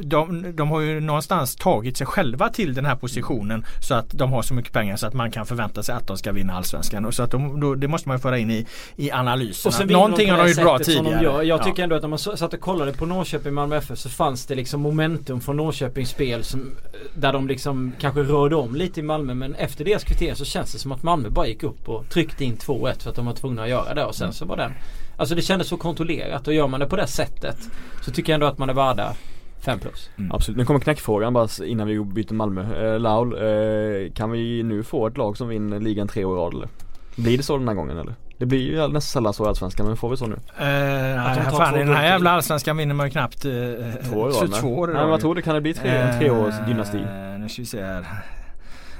De, 0.04 0.56
de 0.56 0.72
har 0.72 0.82
ju 0.82 1.00
någonstans 1.00 1.56
tagit 1.56 1.98
sig 1.98 2.08
själva 2.08 2.50
till 2.50 2.74
den 2.74 2.86
här 2.86 2.96
positionen 2.96 3.66
så 3.82 3.94
att 3.94 4.10
de 4.10 4.32
har 4.34 4.42
så 4.42 4.54
mycket 4.54 4.74
pengar 4.74 4.96
så 4.96 5.08
att 5.08 5.14
man 5.14 5.32
kan 5.32 5.46
förvänta 5.46 5.84
sig 5.84 5.96
att 5.96 6.08
de 6.08 6.18
ska 6.18 6.32
vinna 6.32 6.54
allsvenskan. 6.54 7.06
Och 7.06 7.14
så 7.14 7.24
att 7.24 7.32
de, 7.32 7.60
då, 7.60 7.76
det 7.76 7.88
måste 7.88 8.10
man 8.10 8.18
ju 8.18 8.22
föra 8.22 8.38
in 8.38 8.52
i, 8.52 8.66
i 8.96 9.12
analysen. 9.12 9.70
Och 9.70 9.74
sen 9.74 9.88
Någonting 9.88 10.26
de 10.28 10.32
har 10.32 10.44
de 10.44 10.50
gjort 10.50 10.62
bra 10.62 10.80
tidigare. 10.80 11.24
Jag 11.44 11.60
Ja. 11.60 11.64
tycker 11.64 11.84
ändå 11.84 11.96
att 11.96 12.02
när 12.02 12.10
man 12.10 12.20
satt 12.20 12.54
och 12.54 12.60
kollade 12.60 12.94
på 12.94 13.06
Norrköping 13.06 13.51
Malmö 13.52 13.76
FF 13.76 14.00
så 14.00 14.10
fanns 14.10 14.46
det 14.46 14.56
liksom 14.56 14.82
momentum 14.82 15.42
från 15.42 15.58
Norrköpings 15.58 16.10
spel 16.10 16.44
som, 16.44 16.72
där 17.16 17.34
de 17.34 17.48
liksom 17.48 17.94
kanske 18.00 18.22
rörde 18.22 18.56
om 18.56 18.76
lite 18.76 19.00
i 19.00 19.04
Malmö 19.04 19.34
men 19.34 19.56
efter 19.56 19.86
deras 19.86 20.04
kvittering 20.04 20.36
så 20.36 20.46
känns 20.46 20.74
det 20.74 20.80
som 20.80 20.92
att 20.92 21.04
Malmö 21.04 21.30
bara 21.30 21.48
gick 21.48 21.64
upp 21.64 21.90
och 21.90 22.10
tryckte 22.10 22.46
in 22.46 22.58
2-1 22.58 23.04
för 23.04 23.10
att 23.10 23.16
de 23.16 23.26
var 23.26 23.34
tvungna 23.34 23.64
att 23.64 23.70
göra 23.70 23.94
det 23.94 24.06
och 24.06 24.16
sen 24.16 24.34
så 24.34 24.46
var 24.46 24.58
den 24.58 24.72
Alltså 25.18 25.36
det 25.36 25.42
kändes 25.42 25.68
så 25.68 25.78
kontrollerat 25.78 26.48
och 26.48 26.54
gör 26.54 26.68
man 26.68 26.80
det 26.80 26.86
på 26.86 26.96
det 26.96 27.08
sättet 27.08 27.58
så 28.02 28.12
tycker 28.12 28.34
jag 28.34 28.36
ändå 28.36 28.48
att 28.48 28.58
man 28.58 28.70
är 28.70 28.74
värda 28.74 29.16
5 29.62 29.80
plus. 29.80 30.10
Absolut. 30.32 30.58
Nu 30.58 30.66
kommer 30.66 30.80
knäckfrågan 30.80 31.34
bara 31.34 31.66
innan 31.66 31.88
vi 31.88 32.00
byter 32.00 32.34
Malmö. 32.34 32.94
Eh, 32.94 33.00
Laul, 33.00 33.34
eh, 33.34 34.12
kan 34.14 34.32
vi 34.32 34.64
nu 34.64 34.84
få 34.84 35.08
ett 35.08 35.18
lag 35.18 35.38
som 35.38 35.48
vinner 35.48 35.80
ligan 35.80 36.08
tre 36.08 36.26
år 36.26 36.38
i 36.38 36.40
rad 36.40 36.54
eller? 36.54 36.70
Blir 37.16 37.38
det 37.38 37.44
så 37.44 37.58
den 37.58 37.68
här 37.68 37.76
gången 37.76 37.98
eller? 37.98 38.16
Det 38.42 38.46
blir 38.46 38.60
ju 38.60 38.76
nästan 38.78 39.02
sällan 39.02 39.34
så 39.34 39.46
i 39.46 39.48
Allsvenskan 39.48 39.86
men 39.88 39.98
får 39.98 40.10
vi 40.10 40.18
så 40.18 40.26
nu? 40.28 40.36
Eh, 40.58 40.66
nej, 40.66 41.42
de 41.46 41.58
fan, 41.58 41.74
den 41.74 41.96
här 41.96 42.04
jävla 42.06 42.32
allsvenskan 42.32 42.78
vinner 42.78 42.94
man 42.96 43.08
ju 43.08 43.12
knappt 43.12 43.46
eh, 43.46 43.52
Två 44.10 44.20
år 44.20 44.30
i 44.30 44.34
så 44.34 44.42
rad 44.42 44.50
med. 44.50 44.60
två 44.60 44.78
år 44.80 44.90
i 44.90 44.94
Nej 44.94 45.02
men 45.02 45.10
vad 45.12 45.20
tror 45.22 45.36
du? 45.36 45.42
Kan 45.42 45.56
det 45.56 45.62
bli 45.62 45.74
tre, 45.74 45.90
en 45.90 46.20
treårs 46.20 46.54
dynasti? 46.68 46.98
Eh, 46.98 47.40
Nu 47.40 47.50
ska 47.50 47.62
vi 47.62 47.66
se 47.66 47.84
här. 47.84 48.06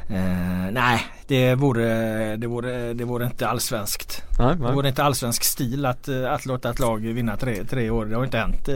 Eh, 0.10 0.72
nej, 0.72 1.02
det 1.28 1.56
vore, 1.56 2.36
det, 2.36 2.48
vore, 2.48 2.94
det 2.94 3.04
vore 3.06 3.26
inte 3.26 3.48
allsvenskt. 3.48 4.24
Nej, 4.40 4.56
Det 4.56 4.64
nej. 4.64 4.74
vore 4.74 4.88
inte 4.88 5.04
allsvensk 5.04 5.44
stil 5.44 5.86
att, 5.86 6.08
eh, 6.08 6.32
att 6.34 6.46
låta 6.46 6.70
ett 6.70 6.80
lag 6.80 7.00
vinna 7.00 7.38
tre, 7.38 7.64
tre 7.70 7.90
år. 7.90 8.06
Det 8.06 8.16
har 8.16 8.24
inte 8.24 8.38
hänt. 8.38 8.70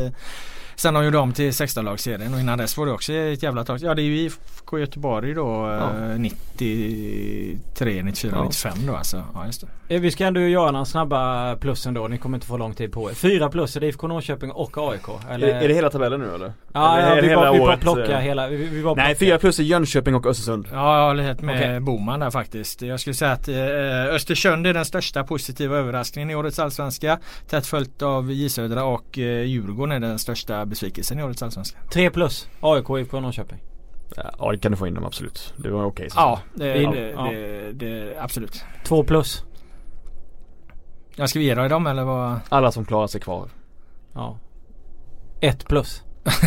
Sen 0.75 0.93
de 0.93 1.05
gjorde 1.05 1.17
om 1.17 1.33
till 1.33 1.51
16-lagsserien 1.51 2.33
och 2.33 2.39
innan 2.39 2.57
dess 2.57 2.77
var 2.77 2.85
det 2.85 2.91
också 2.91 3.13
ett 3.13 3.43
jävla 3.43 3.63
tag. 3.63 3.79
Ja 3.81 3.93
det 3.95 4.01
är 4.01 4.03
ju 4.03 4.17
IFK 4.17 4.79
Göteborg 4.79 5.33
då 5.33 5.71
eh, 5.71 6.19
93, 6.19 8.03
94, 8.03 8.31
Ja. 8.35 8.43
95 8.43 8.73
då 8.87 8.95
alltså. 8.95 9.23
Ja 9.33 9.45
just 9.45 9.61
det. 9.61 9.95
Eh, 9.95 10.01
Vi 10.01 10.11
ska 10.11 10.25
ändå 10.25 10.39
göra 10.39 10.71
några 10.71 10.85
snabba 10.85 11.55
plus 11.55 11.85
ändå. 11.85 12.07
Ni 12.07 12.17
kommer 12.17 12.37
inte 12.37 12.47
få 12.47 12.57
lång 12.57 12.73
tid 12.73 12.91
på 12.91 13.09
er. 13.09 13.13
Fyra 13.13 13.49
plus 13.49 13.75
är 13.75 13.79
det 13.79 13.87
IFK 13.87 14.07
Norrköping 14.07 14.51
och 14.51 14.77
AIK. 14.91 15.07
Eller? 15.29 15.47
Är, 15.47 15.61
är 15.61 15.67
det 15.67 15.73
hela 15.73 15.89
tabellen 15.89 16.19
nu 16.19 16.35
eller? 16.35 16.53
Ja, 16.73 16.97
eller 16.97 17.15
ja 17.15 17.29
vi, 17.29 17.35
bara, 17.35 17.51
vi 17.51 17.59
bara 17.59 17.77
plockar 17.77 18.09
eh? 18.13 18.19
hela. 18.19 18.47
Vi, 18.47 18.55
vi 18.57 18.83
bara 18.83 18.95
Nej, 18.95 19.15
fyra 19.15 19.37
plus 19.37 19.59
är 19.59 19.63
Jönköping 19.63 20.15
och 20.15 20.25
Östersund. 20.25 20.67
Ja, 20.73 20.99
jag 20.99 21.07
håller 21.07 21.23
helt 21.23 21.41
med 21.41 21.55
Okej. 21.59 21.79
Boman 21.79 22.19
där 22.19 22.31
faktiskt. 22.31 22.81
Jag 22.81 22.99
skulle 22.99 23.13
säga 23.13 23.31
att 23.31 23.47
eh, 23.47 24.15
Östersund 24.15 24.67
är 24.67 24.73
den 24.73 24.85
största 24.85 25.23
positiva 25.23 25.77
överraskningen 25.77 26.29
i 26.29 26.35
årets 26.35 26.59
allsvenska. 26.59 27.19
Tätt 27.49 27.67
följt 27.67 28.01
av 28.01 28.31
J 28.31 28.49
Södra 28.49 28.83
och 28.83 29.19
eh, 29.19 29.41
Djurgården 29.43 30.03
är 30.03 30.07
den 30.07 30.19
största 30.19 30.64
besvikelsen 30.65 31.19
i 31.19 31.23
årets 31.23 31.43
allsvenska. 31.43 31.77
Tre 31.93 32.09
plus. 32.09 32.47
AIK, 32.61 32.89
IFK 32.89 33.19
Norrköping. 33.19 33.59
Ja, 34.39 34.51
det 34.51 34.57
kan 34.57 34.71
du 34.71 34.77
få 34.77 34.87
in 34.87 34.93
dem 34.93 35.05
absolut. 35.05 35.53
Det 35.57 35.69
var 35.69 35.85
okej. 35.85 36.09
så. 36.09 36.15
Ja, 36.19 36.39
det, 36.53 36.81
Ja. 36.81 36.91
det, 36.91 37.09
Ja. 37.09 37.23
det, 37.31 37.71
det, 37.71 38.15
absolut. 38.19 38.63
Två 38.83 39.03
plus. 39.03 39.43
Jag 41.15 41.29
ska 41.29 41.39
vi 41.39 41.45
ge 41.45 41.55
dig 41.55 41.69
dem 41.69 41.87
eller 41.87 42.03
vad? 42.03 42.39
Alla 42.49 42.71
som 42.71 42.85
klarar 42.85 43.07
sig 43.07 43.21
kvar. 43.21 43.49
Ja. 44.13 44.37
Ett 45.41 45.65
plus. 45.67 46.03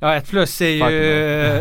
Ja 0.00 0.14
ett 0.14 0.28
plus 0.28 0.60
är 0.60 0.66
ju... 0.90 1.02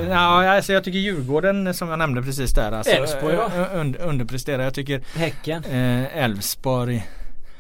Ja 0.09 0.49
alltså 0.55 0.73
jag 0.73 0.84
tycker 0.84 0.99
Djurgården 0.99 1.73
som 1.73 1.89
jag 1.89 1.99
nämnde 1.99 2.21
precis 2.23 2.53
där. 2.53 2.71
Alltså, 2.71 2.91
Elfsborg 2.91 3.36
då? 3.36 3.79
und, 3.79 3.95
underpresterar. 3.95 4.63
Jag 4.63 4.73
tycker 4.73 5.01
Häcken. 5.15 5.63
eh, 5.63 6.17
Elfsborg. 6.23 7.07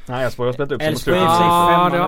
Nej, 0.07 0.23
Elfsborg 0.25 0.47
har 0.47 0.53
spelat 0.53 0.71
upp 0.71 0.81
sig 0.81 0.91
mot 0.91 1.01
slutet. 1.01 1.21
Ja, 1.23 2.07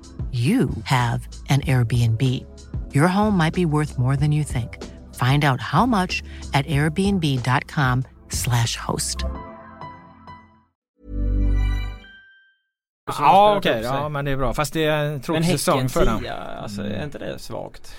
you 0.31 0.69
have 0.85 1.27
an 1.49 1.61
Airbnb. 1.61 2.21
Your 2.93 3.07
home 3.07 3.35
might 3.37 3.53
be 3.53 3.65
worth 3.65 3.97
more 3.97 4.15
than 4.15 4.31
you 4.31 4.43
think. 4.43 4.77
Find 5.15 5.43
out 5.43 5.59
how 5.59 5.85
much 5.85 6.23
at 6.53 6.65
airbnb.com/slash 6.67 8.75
host. 8.77 9.25
Ja 13.19 13.55
okej, 13.57 13.73
sig. 13.73 13.83
ja 13.83 14.09
men 14.09 14.25
det 14.25 14.31
är 14.31 14.37
bra. 14.37 14.53
Fast 14.53 14.73
det 14.73 14.83
är 14.83 15.03
en 15.05 15.11
Men 15.11 15.21
tråkig 15.21 15.45
säsong 15.45 15.75
Häcken 15.75 15.89
för 15.89 16.05
dem. 16.05 16.19
tia, 16.19 16.33
alltså 16.35 16.81
är 16.81 17.03
inte 17.03 17.19
det 17.19 17.39
svagt? 17.39 17.95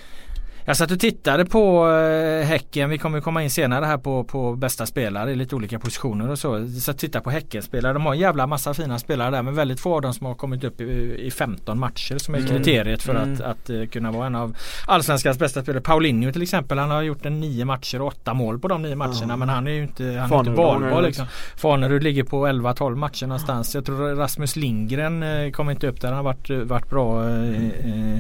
Jag 0.65 0.77
satt 0.77 0.91
och 0.91 1.01
tittade 1.01 1.45
på 1.45 1.91
eh, 1.91 2.47
Häcken. 2.47 2.91
Vi 2.91 2.99
kommer 2.99 3.21
komma 3.21 3.43
in 3.43 3.51
senare 3.51 3.85
här 3.85 3.99
på, 3.99 4.25
på 4.25 4.55
bästa 4.57 4.87
spelare 4.87 5.33
i 5.33 5.35
lite 5.37 5.57
olika 5.57 5.79
positioner 5.79 6.31
och 6.31 6.39
så. 6.39 6.69
Så 6.69 6.91
att 6.91 6.99
titta 6.99 7.21
på 7.21 7.31
Häcken-spelare. 7.31 7.93
De 7.93 8.07
har 8.07 8.13
en 8.15 8.19
jävla 8.21 8.47
massa 8.47 8.75
fina 8.75 8.99
spelare 8.99 9.31
där 9.31 9.43
men 9.43 9.55
väldigt 9.55 9.81
få 9.81 9.95
av 9.95 10.03
dem 10.03 10.15
som 10.15 10.27
har 10.27 10.35
kommit 10.35 10.65
upp 10.65 10.81
i, 10.81 10.85
i 11.27 11.31
15 11.31 11.79
matcher 11.79 12.19
som 12.19 12.35
är 12.35 12.39
Mm. 12.39 12.51
kriteriet 12.51 13.03
för 13.03 13.15
Mm. 13.15 13.33
att, 13.35 13.41
att 13.41 13.71
eh, 13.71 13.85
kunna 13.87 14.11
vara 14.11 14.27
en 14.27 14.35
av 14.35 14.57
Allsvenskans 14.87 15.39
bästa 15.39 15.63
spelare. 15.63 15.83
Paulinho 15.83 16.33
till 16.33 16.43
exempel. 16.43 16.79
Han 16.79 16.91
har 16.91 17.03
gjort 17.03 17.27
en 17.27 17.41
nio 17.41 17.65
matcher 17.65 18.01
och 18.01 18.07
åtta 18.07 18.35
mål 18.35 18.59
på 18.59 18.69
de 18.69 18.83
nio 18.83 18.97
matcherna 18.97 19.37
men 19.37 19.49
han 19.49 19.67
är 19.67 19.71
ju 19.73 19.83
inte, 19.83 20.05
han 20.05 20.13
är 20.13 20.23
inte 20.23 20.29
Fanerud 20.29 20.57
valbar 20.57 21.03
liksom. 21.03 21.27
Fanerud 21.57 22.03
ligger 22.03 22.25
på 22.25 22.47
11-12 22.47 22.95
matcher 22.97 23.27
någonstans. 23.27 23.75
Jag 23.75 23.85
tror 23.87 24.15
Rasmus 24.15 24.57
Lindgren 24.57 25.23
eh, 25.23 25.51
kommer 25.51 25.73
inte 25.73 25.87
upp 25.89 26.01
där. 26.01 26.09
Han 26.09 26.17
har 26.17 26.25
varit, 26.25 26.51
varit 26.69 26.91
bra 26.91 27.29
eh, 27.29 27.67
eh, 27.85 28.19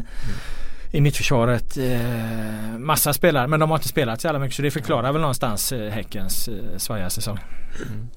i 0.93 1.01
mittförsvaret. 1.01 1.77
Eh, 1.77 2.79
massa 2.79 3.13
spelare 3.13 3.47
men 3.47 3.61
de 3.61 3.71
har 3.71 3.77
inte 3.77 3.89
spelat 3.89 4.21
så 4.21 4.27
jävla 4.27 4.39
mycket 4.41 4.57
så 4.57 4.63
det 4.63 4.71
förklarar 4.71 5.13
väl 5.13 5.21
någonstans 5.21 5.73
eh, 5.73 5.91
Häckens 5.91 6.49
eh, 6.49 6.77
svajiga 6.77 7.11
säsong. 7.11 7.39
Mm. 7.87 8.09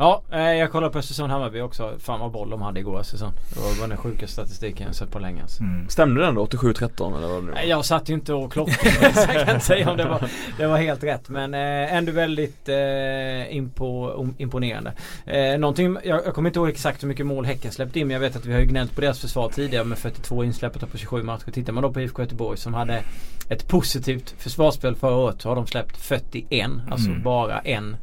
Ja, 0.00 0.22
eh, 0.32 0.40
jag 0.40 0.70
kollade 0.72 0.92
på 0.92 0.98
Östersund-Hammarby 0.98 1.60
också. 1.60 1.92
Fan 1.98 2.20
vad 2.20 2.30
boll 2.30 2.50
de 2.50 2.62
hade 2.62 2.80
igår 2.80 2.98
Östersund. 2.98 3.32
Det 3.54 3.80
var 3.80 3.88
den 3.88 3.96
sjukaste 3.96 4.32
statistiken 4.32 4.86
jag 4.86 4.94
sett 4.96 5.10
på 5.10 5.18
länge 5.18 5.42
alltså. 5.42 5.62
Mm. 5.62 5.88
Stämde 5.88 6.20
den 6.20 6.34
då 6.34 6.46
87-13 6.46 7.16
eller 7.18 7.28
vad 7.28 7.36
det 7.36 7.40
nu 7.42 7.46
var? 7.46 7.54
Nej, 7.54 7.68
Jag 7.68 7.84
satt 7.84 8.08
ju 8.08 8.14
inte 8.14 8.34
och 8.34 8.52
klockade 8.52 9.12
så 9.14 9.20
jag 9.34 9.46
kan 9.46 9.54
inte 9.54 9.66
säga 9.66 9.90
om 9.90 9.96
det 9.96 10.04
var, 10.04 10.28
det 10.58 10.66
var 10.66 10.76
helt 10.78 11.04
rätt. 11.04 11.28
Men 11.28 11.54
eh, 11.54 11.94
ändå 11.94 12.12
väldigt 12.12 12.68
eh, 12.68 13.56
impo, 13.56 14.26
imponerande. 14.38 14.92
Eh, 15.26 15.58
någonting, 15.58 15.96
jag, 16.04 16.20
jag 16.26 16.34
kommer 16.34 16.48
inte 16.48 16.58
ihåg 16.58 16.68
exakt 16.68 17.02
hur 17.02 17.08
mycket 17.08 17.26
mål 17.26 17.44
Häcken 17.44 17.72
släppte 17.72 18.00
in 18.00 18.06
men 18.06 18.14
jag 18.14 18.20
vet 18.20 18.36
att 18.36 18.46
vi 18.46 18.52
har 18.52 18.60
ju 18.60 18.66
gnällt 18.66 18.94
på 18.94 19.00
deras 19.00 19.20
försvar 19.20 19.48
tidigare 19.48 19.84
med 19.84 19.98
42 19.98 20.44
insläppta 20.44 20.86
på 20.86 20.98
27 20.98 21.22
matcher. 21.22 21.50
Tittar 21.50 21.72
man 21.72 21.82
då 21.82 21.92
på 21.92 22.00
IFK 22.00 22.22
Göteborg 22.22 22.58
som 22.58 22.74
hade 22.74 23.02
ett 23.48 23.68
positivt 23.68 24.34
försvarsspel 24.38 24.96
förra 24.96 25.14
året 25.16 25.42
så 25.42 25.48
har 25.48 25.56
de 25.56 25.66
släppt 25.66 25.96
41. 25.96 26.70
Alltså 26.90 27.08
Mm. 27.10 27.22
bara 27.22 27.58
en 27.60 27.96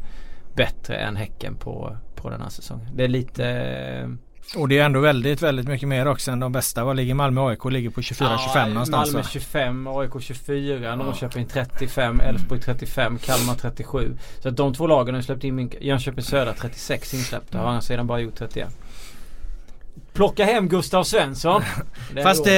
bättre 0.58 0.96
än 0.96 1.16
Häcken 1.16 1.56
på, 1.56 1.98
på 2.16 2.30
den 2.30 2.42
här 2.42 2.50
säsongen. 2.50 2.88
Det 2.94 3.04
är 3.04 3.08
lite 3.08 3.46
eh, 3.46 4.60
Och 4.60 4.68
det 4.68 4.80
är 4.80 4.86
ändå 4.86 5.00
väldigt, 5.00 5.42
väldigt 5.42 5.68
mycket 5.68 5.88
mer 5.88 6.08
också 6.08 6.32
än 6.32 6.40
de 6.40 6.52
bästa. 6.52 6.84
Vad 6.84 6.96
ligger 6.96 7.14
Malmö 7.14 7.42
och 7.42 7.50
AIK? 7.50 7.66
Ligger 7.66 7.90
på 7.90 8.02
24-25 8.02 8.70
någonstans 8.70 8.90
Malmö 8.90 9.20
va? 9.20 9.30
25, 9.32 9.88
AIK 9.88 10.12
24, 10.20 10.96
Norrköping 10.96 11.46
35, 11.46 12.20
Elfsborg 12.20 12.62
35, 12.62 13.18
Kalmar 13.18 13.56
37. 13.56 14.18
Så 14.40 14.50
att 14.50 14.58
de 14.58 14.74
två 14.74 14.88
lagen 14.88 15.16
har 15.16 15.22
släppt 15.22 15.44
in 15.44 15.72
Jönköping 15.82 16.24
Södra 16.24 16.54
36 16.54 17.14
insläppta. 17.14 17.58
Har 17.58 17.72
han 17.72 17.82
sedan 17.82 18.08
bara 18.08 18.20
gjort 18.20 18.36
31. 18.36 18.70
Plocka 20.18 20.46
hem 20.46 20.68
Gustav 20.68 21.04
Svensson. 21.04 21.62
Fast 22.24 22.44
det, 22.44 22.54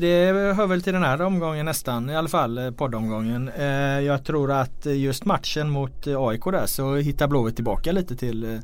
det 0.00 0.32
hör 0.56 0.66
väl 0.66 0.82
till 0.82 0.92
den 0.92 1.02
här 1.02 1.22
omgången 1.22 1.66
nästan 1.66 2.10
i 2.10 2.16
alla 2.16 2.28
fall 2.28 2.58
eh, 2.58 2.70
poddomgången. 2.70 3.48
Eh, 3.58 4.00
Jag 4.00 4.24
tror 4.24 4.52
att 4.52 4.86
just 4.86 5.24
matchen 5.24 5.70
mot 5.70 6.06
AIK 6.06 6.44
där 6.44 6.66
så 6.66 6.94
hittar 6.96 7.28
Blåvitt 7.28 7.54
tillbaka 7.54 7.92
lite 7.92 8.16
till 8.16 8.44
eh, 8.54 8.60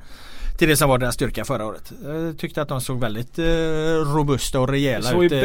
till 0.59 0.69
det 0.69 0.77
som 0.77 0.89
var 0.89 0.99
deras 0.99 1.15
styrka 1.15 1.45
förra 1.45 1.67
året. 1.67 1.93
Jag 2.05 2.39
tyckte 2.39 2.63
att 2.63 2.69
de 2.69 2.81
såg 2.81 3.01
väldigt 3.01 3.39
eh, 3.39 3.45
robusta 4.15 4.61
och 4.61 4.69
rejäla 4.69 5.23
ut 5.23 5.33
eh, 5.33 5.39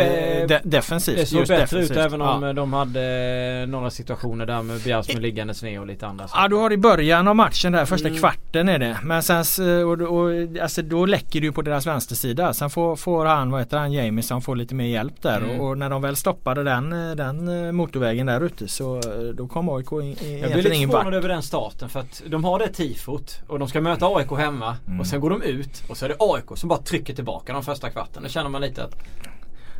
de, 0.47 0.59
defensivt. 0.63 1.17
Det 1.17 1.25
såg 1.25 1.39
bättre 1.39 1.57
defensivt. 1.57 1.91
ut 1.91 1.97
även 1.97 2.21
om 2.21 2.43
ja. 2.43 2.49
eh, 2.49 2.55
de 2.55 2.73
hade 2.73 3.65
några 3.67 3.89
situationer 3.89 4.45
där 4.45 4.61
med 4.61 4.81
Bjärsmyr 4.81 5.21
liggandes 5.21 5.63
ner 5.63 5.79
och 5.79 5.87
lite 5.87 6.07
andra 6.07 6.27
Ja 6.33 6.47
du 6.47 6.55
har 6.55 6.73
i 6.73 6.77
början 6.77 7.27
av 7.27 7.35
matchen 7.35 7.71
där 7.71 7.85
första 7.85 8.07
Mm. 8.07 8.19
kvarten 8.19 8.69
är 8.69 8.79
det. 8.79 8.97
Men 9.03 9.23
sen 9.23 9.43
och, 9.85 10.01
och, 10.01 10.31
alltså, 10.61 10.81
då 10.81 11.05
läcker 11.05 11.39
ju 11.39 11.51
på 11.51 11.61
deras 11.61 11.87
vänstersida. 11.87 12.53
Sen 12.53 12.69
får, 12.69 12.95
får 12.95 13.25
han, 13.25 13.51
vad 13.51 13.61
heter 13.61 13.77
han, 13.77 13.91
Jamison 13.91 14.41
får 14.41 14.55
lite 14.55 14.75
mer 14.75 14.85
hjälp 14.85 15.21
där. 15.21 15.37
Mm. 15.37 15.59
Och, 15.59 15.69
och 15.69 15.77
när 15.77 15.89
de 15.89 16.01
väl 16.01 16.15
stoppade 16.15 16.63
den, 16.63 16.93
eh, 17.09 17.15
den 17.15 17.65
eh, 17.65 17.71
motorvägen 17.71 18.25
där 18.25 18.41
ute 18.41 18.67
så 18.67 18.95
eh, 18.95 19.01
då 19.35 19.47
kom 19.47 19.69
AIK 19.69 19.91
in, 19.91 20.01
in, 20.01 20.39
Jag 20.39 20.51
blir 20.51 20.63
lite 20.63 20.75
förvånad 20.75 21.13
över 21.13 21.29
den 21.29 21.43
starten 21.43 21.89
för 21.89 21.99
att 21.99 22.21
de 22.27 22.43
har 22.43 22.59
det 22.59 22.67
tifot 22.67 23.39
och 23.47 23.59
de 23.59 23.67
ska 23.67 23.81
möta 23.81 24.05
AIK 24.07 24.31
hemma 24.31 24.77
Mm. 24.87 25.00
Och 25.01 25.07
sen 25.07 25.19
går 25.19 25.29
de 25.29 25.41
ut 25.41 25.83
och 25.87 25.97
så 25.97 26.05
är 26.05 26.09
det 26.09 26.15
AIK 26.19 26.45
som 26.55 26.69
bara 26.69 26.79
trycker 26.81 27.13
tillbaka 27.13 27.53
de 27.53 27.63
första 27.63 27.89
kvarten. 27.89 28.23
Då 28.23 28.29
känner 28.29 28.49
man 28.49 28.61
lite 28.61 28.83
att 28.83 28.95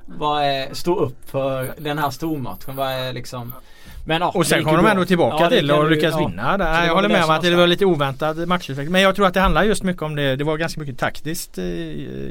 vad 0.06 0.44
är, 0.44 0.74
stå 0.74 0.96
upp 1.00 1.30
för 1.30 1.74
den 1.78 1.98
här 1.98 2.10
stormatchen. 2.10 2.76
Vad 2.76 2.92
är 2.92 3.14
liksom 3.14 3.54
men, 4.06 4.22
ja, 4.22 4.32
Och 4.36 4.48
sen 4.48 4.64
kommer 4.64 4.78
ju 4.78 4.84
de 4.84 4.90
ändå 4.92 5.06
tillbaka 5.06 5.44
Ja, 5.44 5.50
till 5.50 5.72
och 5.72 5.84
du- 5.84 5.96
lyckas 5.96 6.12
ja. 6.20 6.28
vinna. 6.28 6.58
Det 6.58 6.64
Jag 6.86 6.96
håller 6.96 7.10
med 7.10 7.24
om 7.24 7.30
att 7.30 7.42
det 7.42 7.56
var 7.56 7.68
lite 7.68 7.86
oväntad 7.86 8.48
matchutveckling. 8.48 8.92
Men 8.92 9.02
jag 9.02 9.16
tror 9.16 9.28
att 9.28 9.34
det 9.34 9.40
handlar 9.40 9.64
just 9.64 9.84
mycket 9.84 10.02
om 10.02 10.16
det. 10.16 10.36
Det 10.36 10.44
var 10.44 10.58
ganska 10.58 10.80
mycket 10.82 10.98
taktiskt 11.00 11.58
i, 11.58 11.64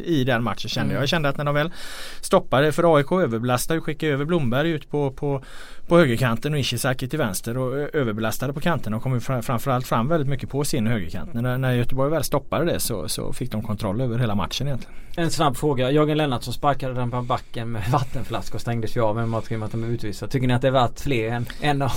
i 0.04 0.24
den 0.24 0.42
matchen 0.42 0.68
kände 0.68 0.84
Mm. 0.84 0.94
jag. 0.94 1.02
Jag 1.02 1.08
kände 1.08 1.28
att 1.28 1.36
när 1.36 1.44
de 1.44 1.54
väl 1.54 1.72
stoppade 2.20 2.72
för 2.72 2.96
AIK 2.96 3.12
överbelastade 3.12 3.78
och 3.78 3.84
skickade 3.86 4.12
över 4.12 4.24
Blomberg 4.24 4.70
ut 4.70 4.90
på, 4.90 5.10
på, 5.10 5.42
på 5.90 5.98
högerkanten 5.98 6.52
och 6.52 6.58
Ishizaki 6.60 7.08
till 7.08 7.18
vänster 7.18 7.58
och 7.58 7.76
överbelastade 7.94 8.52
på 8.52 8.60
kanten 8.60 8.94
och 8.94 9.02
kom 9.02 9.20
framförallt 9.20 9.86
fram 9.86 10.08
väldigt 10.08 10.28
mycket 10.28 10.50
på 10.50 10.64
sin 10.64 10.86
högerkant. 10.86 11.34
När, 11.34 11.58
när 11.58 11.72
Göteborg 11.72 12.10
väl 12.10 12.24
stoppade 12.24 12.64
det 12.64 12.80
så, 12.80 13.08
så 13.08 13.32
fick 13.32 13.52
de 13.52 13.62
kontroll 13.62 14.00
över 14.00 14.18
hela 14.18 14.34
matchen 14.34 14.66
egentligen. 14.66 14.94
En 15.16 15.30
snabb 15.30 15.56
fråga. 15.56 15.90
Jörgen 15.90 16.16
Lennartsson 16.18 16.54
sparkade 16.54 16.94
den 16.94 17.10
på 17.10 17.22
backen 17.22 17.72
med 17.72 17.82
vattenflaska 17.90 18.54
och 18.54 18.60
stängdes 18.60 18.96
ju 18.96 19.00
av 19.02 19.18
en 19.20 19.28
match 19.28 19.44
i 19.50 19.56
med 19.56 19.66
att 19.66 19.72
de 19.72 19.84
utvisade. 19.84 20.32
Tycker 20.32 20.46
ni 20.46 20.54
att 20.54 20.62
det 20.62 20.68
är 20.68 20.72
värt 20.72 21.00
fler 21.00 21.28
än 21.28 21.46
en 21.60 21.78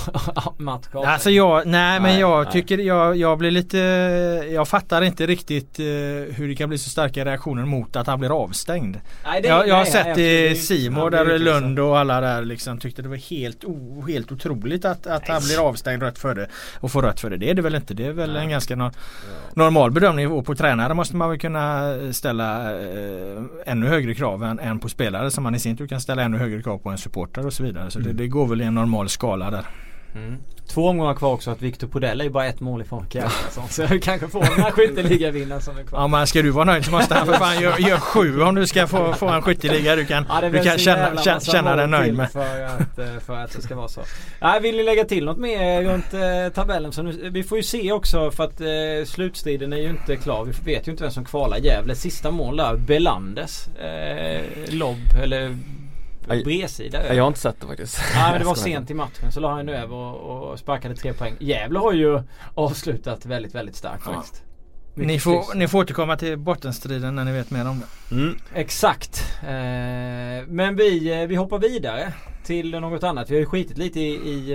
match? 0.58 0.84
Alltså 0.92 1.30
jag, 1.30 1.66
nej 1.66 2.00
men 2.00 2.10
Nej, 2.10 2.20
jag 2.20 2.44
nej. 2.44 2.52
tycker 2.52 2.78
jag, 2.78 3.16
jag 3.16 3.38
blir 3.38 3.50
lite 3.50 3.78
Jag 4.52 4.68
fattar 4.68 5.02
inte 5.02 5.26
riktigt 5.26 5.78
eh, 5.78 5.84
hur 6.34 6.48
det 6.48 6.54
kan 6.54 6.68
bli 6.68 6.78
så 6.78 6.90
starka 6.90 7.24
reaktioner 7.24 7.64
mot 7.64 7.96
att 7.96 8.06
han 8.06 8.18
blir 8.20 8.42
avstängd. 8.42 8.96
Nej, 9.24 9.42
det- 9.42 9.48
jag, 9.48 9.68
jag 9.68 9.74
har 9.74 9.84
sett 9.84 10.18
i. 10.18 10.54
Simor 10.54 11.10
där 11.10 11.24
blir 11.24 11.38
Lund 11.38 11.78
och 11.78 11.98
alla 11.98 12.20
där 12.20 12.44
liksom 12.44 12.78
tyckte 12.78 13.02
det 13.02 13.08
var 13.08 13.16
helt, 13.16 13.64
o, 13.64 13.83
helt 14.08 14.32
otroligt 14.32 14.84
att, 14.84 15.06
att 15.06 15.28
han 15.28 15.42
blir 15.44 15.68
avstängd 15.68 16.02
rött 16.02 16.18
för 16.18 16.34
det. 16.34 16.48
Och 16.80 16.90
får 16.90 17.02
rött 17.02 17.20
för 17.20 17.30
det. 17.30 17.36
Det 17.36 17.50
är 17.50 17.54
det 17.54 17.62
väl 17.62 17.74
inte. 17.74 17.94
Det 17.94 18.06
är 18.06 18.12
väl 18.12 18.36
en 18.36 18.48
ganska 18.48 18.76
no, 18.76 18.90
normal 19.54 19.90
bedömning. 19.90 20.32
Och 20.32 20.46
på 20.46 20.54
tränare 20.54 20.94
måste 20.94 21.16
man 21.16 21.30
väl 21.30 21.38
kunna 21.38 21.92
ställa 22.12 22.80
eh, 22.80 23.42
ännu 23.66 23.86
högre 23.86 24.14
krav 24.14 24.44
än, 24.44 24.58
än 24.58 24.78
på 24.78 24.88
spelare. 24.88 25.30
Som 25.30 25.44
man 25.44 25.54
i 25.54 25.58
sin 25.58 25.76
tur 25.76 25.86
kan 25.86 26.00
ställa 26.00 26.22
ännu 26.22 26.38
högre 26.38 26.62
krav 26.62 26.78
på 26.78 26.90
en 26.90 26.98
supporter 26.98 27.46
och 27.46 27.52
så 27.52 27.62
vidare. 27.62 27.90
Så 27.90 27.98
det, 27.98 28.12
det 28.12 28.28
går 28.28 28.46
väl 28.46 28.60
i 28.60 28.64
en 28.64 28.74
normal 28.74 29.08
skala 29.08 29.50
där. 29.50 29.66
Mm. 30.14 30.38
Två 30.68 30.88
omgångar 30.88 31.14
kvar 31.14 31.32
också 31.32 31.50
att 31.50 31.62
Victor 31.62 31.86
Podell 31.88 32.20
är 32.20 32.24
ju 32.24 32.30
bara 32.30 32.46
ett 32.46 32.60
mål 32.60 32.82
ifrån 32.82 33.06
Kjartansson. 33.08 33.68
Så 33.68 33.82
jag 33.82 34.02
kanske 34.02 34.28
får 34.28 34.40
den 34.40 34.52
här 34.52 34.70
skytteligavinnaren 34.70 35.62
som 35.62 35.78
är 35.78 35.82
kvar. 35.82 36.00
Ja 36.00 36.06
men 36.06 36.26
ska 36.26 36.42
du 36.42 36.50
vara 36.50 36.64
nöjd 36.64 36.84
så 36.84 36.90
måste 36.90 37.14
han 37.14 37.26
för 37.26 37.32
fan 37.32 37.60
göra 37.60 37.78
gör 37.78 37.96
sju 37.96 38.42
om 38.42 38.54
du 38.54 38.66
ska 38.66 38.86
få, 38.86 39.12
få 39.12 39.28
en 39.28 39.42
skytteliga 39.42 39.96
du 39.96 40.06
kan, 40.06 40.26
Ja, 40.28 40.48
du 40.48 40.62
kan 40.62 40.78
känna, 40.78 41.22
känna, 41.22 41.40
känna 41.40 41.76
dig 41.76 41.86
nöjd 41.86 42.14
med. 42.14 42.30
För 42.30 42.64
att, 42.64 42.98
eh, 42.98 43.18
för 43.26 43.36
att 43.36 43.52
det 43.52 43.62
ska 43.62 43.76
vara 43.76 43.88
så. 43.88 44.00
Nej, 44.40 44.60
vill 44.60 44.76
ni 44.76 44.82
lägga 44.82 45.04
till 45.04 45.24
något 45.24 45.38
mer 45.38 45.82
runt 45.82 46.14
eh, 46.14 46.52
tabellen? 46.54 46.92
Så 46.92 47.02
nu, 47.02 47.30
vi 47.30 47.42
får 47.42 47.58
ju 47.58 47.64
se 47.64 47.92
också 47.92 48.30
för 48.30 48.44
att 48.44 48.60
eh, 48.60 49.06
slutstriden 49.06 49.72
är 49.72 49.76
ju 49.76 49.88
inte 49.88 50.16
klar. 50.16 50.44
Vi 50.44 50.72
vet 50.74 50.88
ju 50.88 50.90
inte 50.90 51.02
vem 51.02 51.12
som 51.12 51.24
kvalar. 51.24 51.56
Gävle 51.56 51.94
sista 51.94 52.30
mål 52.30 52.56
där. 52.56 52.76
Belandes 52.76 53.68
eh, 53.68 54.42
lobb 54.68 54.98
eller. 55.22 55.56
Bredsida. 56.26 57.14
Jag 57.14 57.22
har 57.22 57.28
inte 57.28 57.40
sett 57.40 57.60
det 57.60 57.66
faktiskt. 57.66 58.00
Ja 58.14 58.30
men 58.30 58.40
det 58.40 58.46
var 58.46 58.54
sent 58.54 58.90
i 58.90 58.94
matchen 58.94 59.32
så 59.32 59.40
la 59.40 59.52
han 59.54 59.66
nu 59.66 59.76
över 59.76 59.94
och, 59.94 60.50
och 60.50 60.58
sparkade 60.58 60.96
tre 60.96 61.12
poäng. 61.12 61.36
Gävle 61.40 61.78
har 61.78 61.92
ju 61.92 62.22
avslutat 62.54 63.26
väldigt 63.26 63.54
väldigt 63.54 63.76
starkt 63.76 64.02
Ja. 64.06 64.12
faktiskt. 64.12 64.42
Mycket 64.94 65.06
Ni 65.06 65.18
får, 65.20 65.54
ni 65.54 65.68
får 65.68 65.78
återkomma 65.78 66.16
till 66.16 66.38
bottenstriden 66.38 67.14
när 67.14 67.24
ni 67.24 67.32
vet 67.32 67.50
mer 67.50 67.68
om 67.68 67.80
det. 67.80 68.14
Mm. 68.14 68.38
Exakt. 68.54 69.24
Eh, 69.42 69.48
men 70.48 70.76
vi, 70.76 71.20
eh, 71.22 71.26
vi 71.28 71.34
hoppar 71.36 71.58
vidare 71.58 72.12
till 72.44 72.70
något 72.80 73.02
annat. 73.02 73.30
Vi 73.30 73.34
har 73.34 73.40
ju 73.40 73.46
skitit 73.46 73.78
lite 73.78 74.00
i, 74.00 74.12
i 74.14 74.52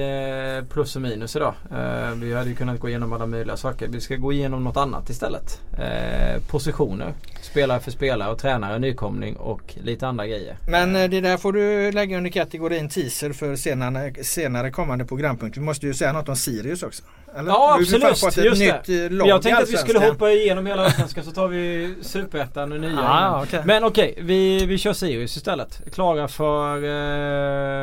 eh, 0.58 0.66
plus 0.66 0.96
och 0.96 1.02
minus 1.02 1.36
idag. 1.36 1.54
Eh, 1.72 2.12
vi 2.16 2.34
hade 2.34 2.50
ju 2.50 2.56
kunnat 2.56 2.80
gå 2.80 2.90
igenom 2.90 3.14
alla 3.14 3.26
möjliga 3.26 3.58
saker. 3.58 3.88
Vi 3.88 4.02
ska 4.02 4.16
gå 4.16 4.34
igenom 4.34 4.64
något 4.64 4.78
annat 4.78 5.10
istället. 5.10 5.62
Eh, 5.78 6.42
positioner. 6.48 7.14
Spelare 7.42 7.80
för 7.80 7.92
spelare 7.92 8.32
och 8.32 8.40
tränare, 8.40 8.80
nykomling 8.80 9.36
och 9.36 9.76
lite 9.84 10.08
andra 10.08 10.28
grejer. 10.28 10.58
Men 10.68 10.94
det 10.94 11.22
där 11.22 11.38
får 11.38 11.54
du 11.54 11.92
lägga 11.92 12.18
under 12.18 12.30
kategorin 12.30 12.90
teaser 12.90 13.34
för 13.34 13.56
senare, 13.56 14.24
senare 14.24 14.72
kommande 14.72 15.06
programpunkt. 15.06 15.58
Vi 15.58 15.62
måste 15.62 15.86
ju 15.86 15.94
säga 15.94 16.14
något 16.14 16.30
om 16.30 16.36
Sirius 16.36 16.84
också. 16.84 17.04
Eller? 17.36 17.52
Ja 17.52 17.78
absolut, 17.80 18.46
just 18.46 18.86
det. 18.86 19.10
Jag 19.12 19.42
tänkte 19.42 19.64
att 19.64 19.70
vi 19.70 19.78
skulle 19.78 20.00
hoppa 20.00 20.32
igenom 20.32 20.66
hela 20.66 20.86
Allsvenskan 20.86 21.24
så 21.24 21.32
tar 21.32 21.48
vi 21.48 21.94
Superettan 22.02 22.72
och 22.72 22.80
nya. 22.80 22.90
Innan. 22.90 23.44
okej. 23.44 23.62
Men 23.66 23.84
okej, 23.84 24.18
vi, 24.22 24.66
vi 24.66 24.78
kör 24.78 24.94
Sirius 24.94 25.38
istället. 25.38 25.82
Klara 25.94 26.28
för 26.28 26.76
eh, 26.76 27.79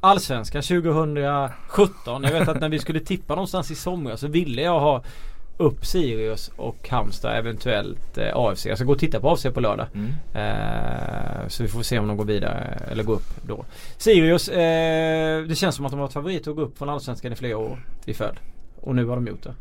Allsvenskan 0.00 0.62
2017. 0.62 2.22
Jag 2.22 2.32
vet 2.32 2.48
att 2.48 2.60
när 2.60 2.68
vi 2.68 2.78
skulle 2.78 3.00
tippa 3.00 3.34
någonstans 3.34 3.70
i 3.70 3.74
somras 3.74 4.20
så 4.20 4.28
ville 4.28 4.62
jag 4.62 4.80
ha 4.80 5.02
upp 5.58 5.86
Sirius 5.86 6.50
och 6.56 6.88
Halmstad 6.88 7.38
eventuellt 7.38 8.18
eh, 8.18 8.36
AFC. 8.36 8.66
Jag 8.66 8.78
ska 8.78 8.84
gå 8.84 8.92
och 8.92 8.98
titta 8.98 9.20
på 9.20 9.30
AFC 9.30 9.46
på 9.54 9.60
lördag. 9.60 9.86
Mm. 9.94 10.10
Eh, 10.34 11.48
så 11.48 11.62
vi 11.62 11.68
får 11.68 11.82
se 11.82 11.98
om 11.98 12.08
de 12.08 12.16
går 12.16 12.24
vidare 12.24 12.78
eller 12.90 13.04
går 13.04 13.14
upp 13.14 13.46
då. 13.46 13.64
Sirius, 13.96 14.48
eh, 14.48 15.42
det 15.42 15.54
känns 15.54 15.76
som 15.76 15.84
att 15.84 15.92
de 15.92 15.98
har 15.98 16.06
varit 16.06 16.12
favoriter 16.12 16.50
att 16.50 16.56
gå 16.56 16.62
upp 16.62 16.78
från 16.78 16.88
Allsvenskan 16.88 17.32
i 17.32 17.36
flera 17.36 17.58
år 17.58 17.78
i 18.04 18.14
följd. 18.14 18.38
Och 18.80 18.94
nu 18.94 19.04
har 19.04 19.16
de 19.16 19.26
gjort 19.26 19.42
det. 19.42 19.54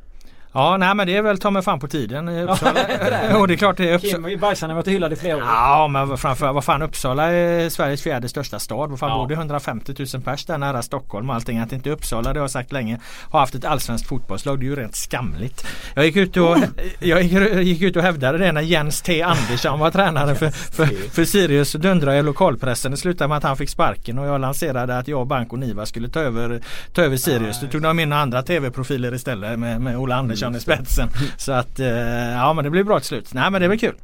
Ja, 0.53 0.77
nej 0.77 0.95
men 0.95 1.07
det 1.07 1.15
är 1.17 1.21
väl 1.21 1.37
ta 1.39 1.51
mig 1.51 1.61
fan 1.61 1.79
på 1.79 1.87
tiden 1.87 2.29
i 2.29 2.43
Uppsala. 2.43 2.79
Jo, 3.33 3.45
det 3.45 3.53
är 3.53 3.57
klart 3.57 3.77
det 3.77 3.89
är 3.89 3.93
Uppsala. 3.95 4.29
Kim 4.29 4.39
Bajsan 4.39 4.69
har 4.69 4.75
varit 4.75 4.87
hyllad 4.87 5.13
i 5.13 5.15
flera 5.15 5.35
år. 5.37 5.41
Ja 5.43 5.87
men 5.87 6.17
framför, 6.17 6.53
vad 6.53 6.63
fan 6.63 6.81
Uppsala 6.81 7.23
är 7.31 7.69
Sveriges 7.69 8.01
fjärde 8.01 8.29
största 8.29 8.59
stad. 8.59 8.89
Vad 8.89 8.99
fan 8.99 9.09
Ja. 9.09 9.17
bor 9.17 9.27
det 9.27 9.33
150 9.33 9.95
000 10.13 10.21
pers 10.23 10.45
där 10.45 10.57
nära 10.57 10.81
Stockholm 10.81 11.29
och 11.29 11.35
allting. 11.35 11.59
Att 11.59 11.71
inte 11.71 11.89
Uppsala, 11.89 12.33
det 12.33 12.39
har 12.39 12.43
jag 12.43 12.51
sagt 12.51 12.71
länge, 12.71 12.99
har 13.31 13.39
haft 13.39 13.55
ett 13.55 13.65
allsvenskt 13.65 14.07
fotbollslag. 14.07 14.59
Det 14.59 14.65
är 14.65 14.69
ju 14.69 14.75
rent 14.75 14.95
skamligt. 14.95 15.67
Jag 15.95 16.05
gick 16.05 16.15
ut 16.15 16.37
och, 16.37 16.57
jag 16.99 17.21
gick, 17.23 17.53
gick 17.67 17.81
ut 17.81 17.95
och 17.95 18.01
hävdade 18.03 18.37
det 18.37 18.51
när 18.51 18.61
Jens 18.61 19.01
T 19.01 19.21
Andersson 19.21 19.79
var 19.79 19.91
tränare 19.91 20.35
för, 20.35 20.49
för, 20.49 20.85
för 21.11 21.25
Sirius. 21.25 21.71
Dundrade 21.73 22.15
jag 22.17 22.23
i 22.23 22.25
lokalpressen. 22.25 22.91
Det 22.91 22.97
slutade 22.97 23.27
med 23.27 23.37
att 23.37 23.43
han 23.43 23.57
fick 23.57 23.69
sparken 23.69 24.19
och 24.19 24.27
jag 24.27 24.41
lanserade 24.41 24.97
att 24.97 25.07
jag 25.07 25.19
och 25.19 25.27
Banco 25.27 25.55
Niva 25.55 25.85
skulle 25.85 26.09
ta 26.09 26.19
över, 26.19 26.61
ta 26.93 27.01
över 27.01 27.17
Sirius. 27.17 27.61
Då 27.61 27.67
tog 27.67 27.81
de 27.81 27.99
in 27.99 28.13
andra 28.13 28.43
tv-profiler 28.43 29.13
istället 29.13 29.59
med, 29.59 29.81
med 29.81 29.97
Ola 29.97 30.15
Andersson 30.15 30.36
i 30.55 30.59
spetsen. 30.59 31.09
Så 31.37 31.51
att 31.51 31.79
eh, 31.79 31.87
ja 32.31 32.53
men 32.53 32.63
det 32.63 32.69
blir 32.69 32.83
bra 32.83 32.99
till 32.99 33.07
slut. 33.07 33.33
Nej 33.33 33.51
men 33.51 33.61
det 33.61 33.67
väl 33.67 33.79
kul. 33.79 33.95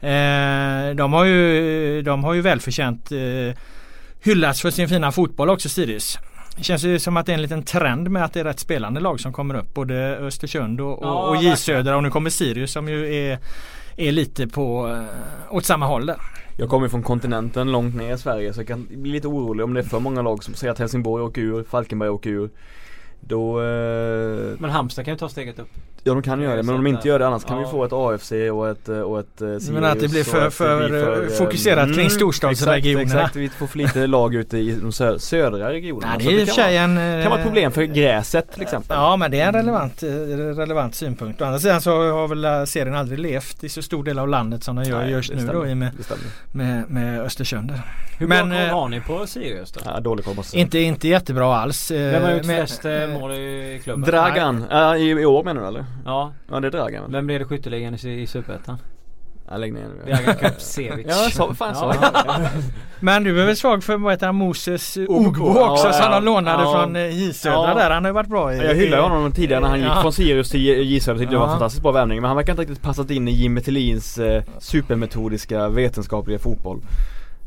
Eh, 0.00 0.96
de 0.96 1.12
har 1.12 1.24
ju, 1.24 2.02
de 2.02 2.24
har 2.24 2.34
ju 2.34 2.40
välförtjänt 2.40 3.12
eh, 3.12 3.56
hyllats 4.20 4.62
för 4.62 4.70
sin 4.70 4.88
fina 4.88 5.12
fotboll 5.12 5.50
också 5.50 5.68
Sirius. 5.68 6.18
Det 6.56 6.64
känns 6.64 6.84
ju 6.84 6.98
som 6.98 7.16
att 7.16 7.26
det 7.26 7.32
är 7.32 7.34
en 7.34 7.42
liten 7.42 7.62
trend 7.62 8.10
med 8.10 8.24
att 8.24 8.32
det 8.32 8.40
är 8.40 8.44
rätt 8.44 8.60
spelande 8.60 9.00
lag 9.00 9.20
som 9.20 9.32
kommer 9.32 9.54
upp. 9.54 9.74
Både 9.74 10.16
Östersund 10.16 10.80
och, 10.80 11.02
och, 11.02 11.28
och 11.28 11.36
J. 11.36 11.56
Södra 11.56 11.96
och 11.96 12.02
nu 12.02 12.10
kommer 12.10 12.30
Sirius 12.30 12.72
som 12.72 12.88
ju 12.88 13.14
är, 13.14 13.38
är 13.96 14.12
lite 14.12 14.46
på 14.46 14.96
åt 15.50 15.64
samma 15.64 15.86
håll 15.86 16.06
där. 16.06 16.16
Jag 16.60 16.68
kommer 16.68 16.88
från 16.88 17.02
kontinenten 17.02 17.72
långt 17.72 17.96
ner 17.96 18.14
i 18.14 18.18
Sverige 18.18 18.52
så 18.52 18.60
jag 18.60 18.66
kan 18.66 18.86
bli 18.90 19.12
lite 19.12 19.28
orolig 19.28 19.64
om 19.64 19.74
det 19.74 19.80
är 19.80 19.84
för 19.84 20.00
många 20.00 20.22
lag 20.22 20.44
som 20.44 20.54
säger 20.54 20.72
att 20.72 20.78
Helsingborg 20.78 21.24
åker 21.24 21.42
ur, 21.42 21.64
Falkenberg 21.64 22.08
åker 22.08 22.30
ur. 22.30 22.50
Då, 23.20 23.60
eh, 23.62 24.56
Men 24.58 24.70
Halmstad 24.70 25.04
kan 25.04 25.14
ju 25.14 25.18
ta 25.18 25.28
steget 25.28 25.58
upp 25.58 25.68
ja 26.04 26.12
de 26.12 26.22
kan 26.22 26.40
göra 26.42 26.56
det 26.56 26.62
men 26.62 26.74
om 26.74 26.84
de 26.84 26.90
inte 26.90 27.08
gör 27.08 27.18
det 27.18 27.26
annars 27.26 27.44
kan 27.44 27.56
Ja. 27.58 27.64
vi 27.64 27.70
få 27.70 27.84
ett 27.84 27.92
AFC 27.92 28.32
och 28.52 28.68
ett, 28.68 28.88
eh, 28.88 29.00
och 29.00 29.20
ett 29.20 29.40
eh, 29.40 29.46
Sirius 29.46 29.70
Men 29.70 29.84
att 29.84 30.00
det 30.00 30.08
blir 30.08 30.24
för- 30.24 30.46
att 30.46 30.54
för, 30.54 30.80
det 30.82 30.88
blir 30.88 31.22
eh, 31.22 31.28
fokuserat 31.28 31.94
kring 31.94 32.10
storstadsregionerna. 32.10 33.02
Exakt, 33.02 33.20
exakt, 33.22 33.36
vi 33.36 33.48
får 33.48 33.66
för 33.66 33.78
lite 33.78 34.06
lag 34.06 34.34
ute 34.34 34.58
i 34.58 34.70
de 34.82 34.90
sö- 34.90 35.18
södra 35.18 35.70
regionerna. 35.72 36.12
Nej, 36.18 36.24
Så 36.26 36.30
det 36.30 36.36
är 36.36 36.42
och 36.42 36.46
kan 36.46 36.54
för 36.54 36.62
vara- 36.62 36.70
en... 37.16 37.22
kan 37.22 37.30
vara 37.30 37.40
ett 37.40 37.46
problem 37.46 37.72
för 37.72 37.82
gräset 37.82 38.52
till 38.52 38.62
exempel. 38.62 38.96
Ja 38.96 39.16
men 39.16 39.30
det 39.30 39.40
är 39.40 39.46
en 39.48 39.54
relevant, 39.54 40.02
relevant 40.58 40.94
synpunkt. 40.94 41.40
Å 41.40 41.44
andra 41.44 41.58
sidan 41.58 41.80
så 41.80 41.90
har 42.12 42.28
väl 42.28 42.66
serien 42.66 42.94
aldrig 42.94 43.18
levt 43.18 43.64
i 43.64 43.68
så 43.68 43.82
stor 43.82 44.04
del 44.04 44.18
av 44.18 44.28
landet 44.28 44.64
som 44.64 44.76
den 44.76 44.88
gör 44.88 44.98
Nej, 45.02 45.10
just 45.10 45.28
det 45.30 45.34
nu 45.36 45.42
stämmer. 45.42 45.60
då 45.60 45.66
i 45.66 45.74
med, 45.74 45.90
Det 45.96 46.58
med, 46.58 46.90
med 46.90 47.20
Östersund. 47.20 47.72
Hur 48.18 48.26
Men, 48.26 48.48
bra 48.48 48.58
koll 48.58 48.68
har 48.68 48.88
ni 48.88 49.00
på 49.00 49.26
Sirius 49.26 49.72
då? 49.72 49.80
Ja, 49.84 50.00
dålig 50.00 50.24
koll 50.24 50.34
måste. 50.34 50.58
Inte, 50.58 50.78
inte 50.78 51.08
jättebra 51.08 51.56
alls. 51.56 51.90
Vem 51.90 52.22
har 52.22 52.30
gjort 52.32 52.44
flest 52.46 52.84
mål 53.20 53.32
i 53.32 53.80
klubben? 53.84 54.02
Dragan, 54.10 54.64
i, 54.98 55.10
i 55.10 55.24
år 55.26 55.44
menar 55.44 55.60
du 55.62 55.68
eller? 55.68 55.84
Ja. 56.04 56.32
Ja 56.50 56.60
det 56.60 56.66
är 56.66 56.70
Dragan 56.70 57.02
väl? 57.02 57.12
Vem 57.12 57.26
blev 57.26 57.38
det 57.38 57.44
skytteligan 57.44 57.94
i, 57.94 58.08
i 58.22 58.26
Superettan? 58.26 58.78
Ja, 59.52 59.56
lägg 59.56 59.72
ner 59.74 59.80
nu. 60.06 60.12
Dragan 60.12 60.34
Kapsevic. 60.36 61.06
Ja, 61.38 61.54
fan 61.54 61.74
så. 61.74 61.94
Men 63.00 63.24
du 63.24 63.40
är 63.42 63.46
väl 63.46 63.56
svag 63.56 63.84
för 63.84 63.96
vad 63.96 64.12
heter 64.12 64.26
han, 64.26 64.34
Moses 64.34 64.96
Ogbo, 65.08 65.44
också 65.58 65.86
ja, 65.86 65.92
som 65.92 66.04
ja. 66.04 66.14
de 66.20 66.24
lånade 66.24 66.62
Ja. 66.62 66.72
från 66.72 66.96
eh, 66.96 67.06
J 67.22 67.32
Södra 67.32 67.68
Ja. 67.68 67.74
där. 67.74 67.90
Han 67.90 68.04
har 68.04 68.08
ju 68.08 68.14
varit 68.14 68.28
bra 68.28 68.54
i... 68.54 68.66
Jag 68.66 68.74
hyllade 68.74 69.02
honom 69.02 69.32
tidigare 69.32 69.60
när 69.60 69.68
han 69.68 69.78
gick 69.78 69.88
Ja. 69.88 70.02
från 70.02 70.12
Sirius 70.12 70.50
till 70.50 70.60
J 70.60 71.00
Södra, 71.00 71.18
tyckte 71.18 71.34
det 71.34 71.38
var 71.38 71.44
en 71.44 71.50
Ja. 71.50 71.54
fantastiskt 71.54 71.82
bra 71.82 71.92
värvning 71.92 72.20
men 72.20 72.28
han 72.28 72.36
verkar 72.36 72.52
inte 72.52 72.62
riktigt 72.62 72.82
passat 72.82 73.10
in 73.10 73.28
i 73.28 73.30
Jimmy 73.30 73.60
Tillins 73.60 74.18
eh, 74.18 74.42
supermetodiska 74.58 75.68
vetenskapliga 75.68 76.38
fotboll. 76.38 76.80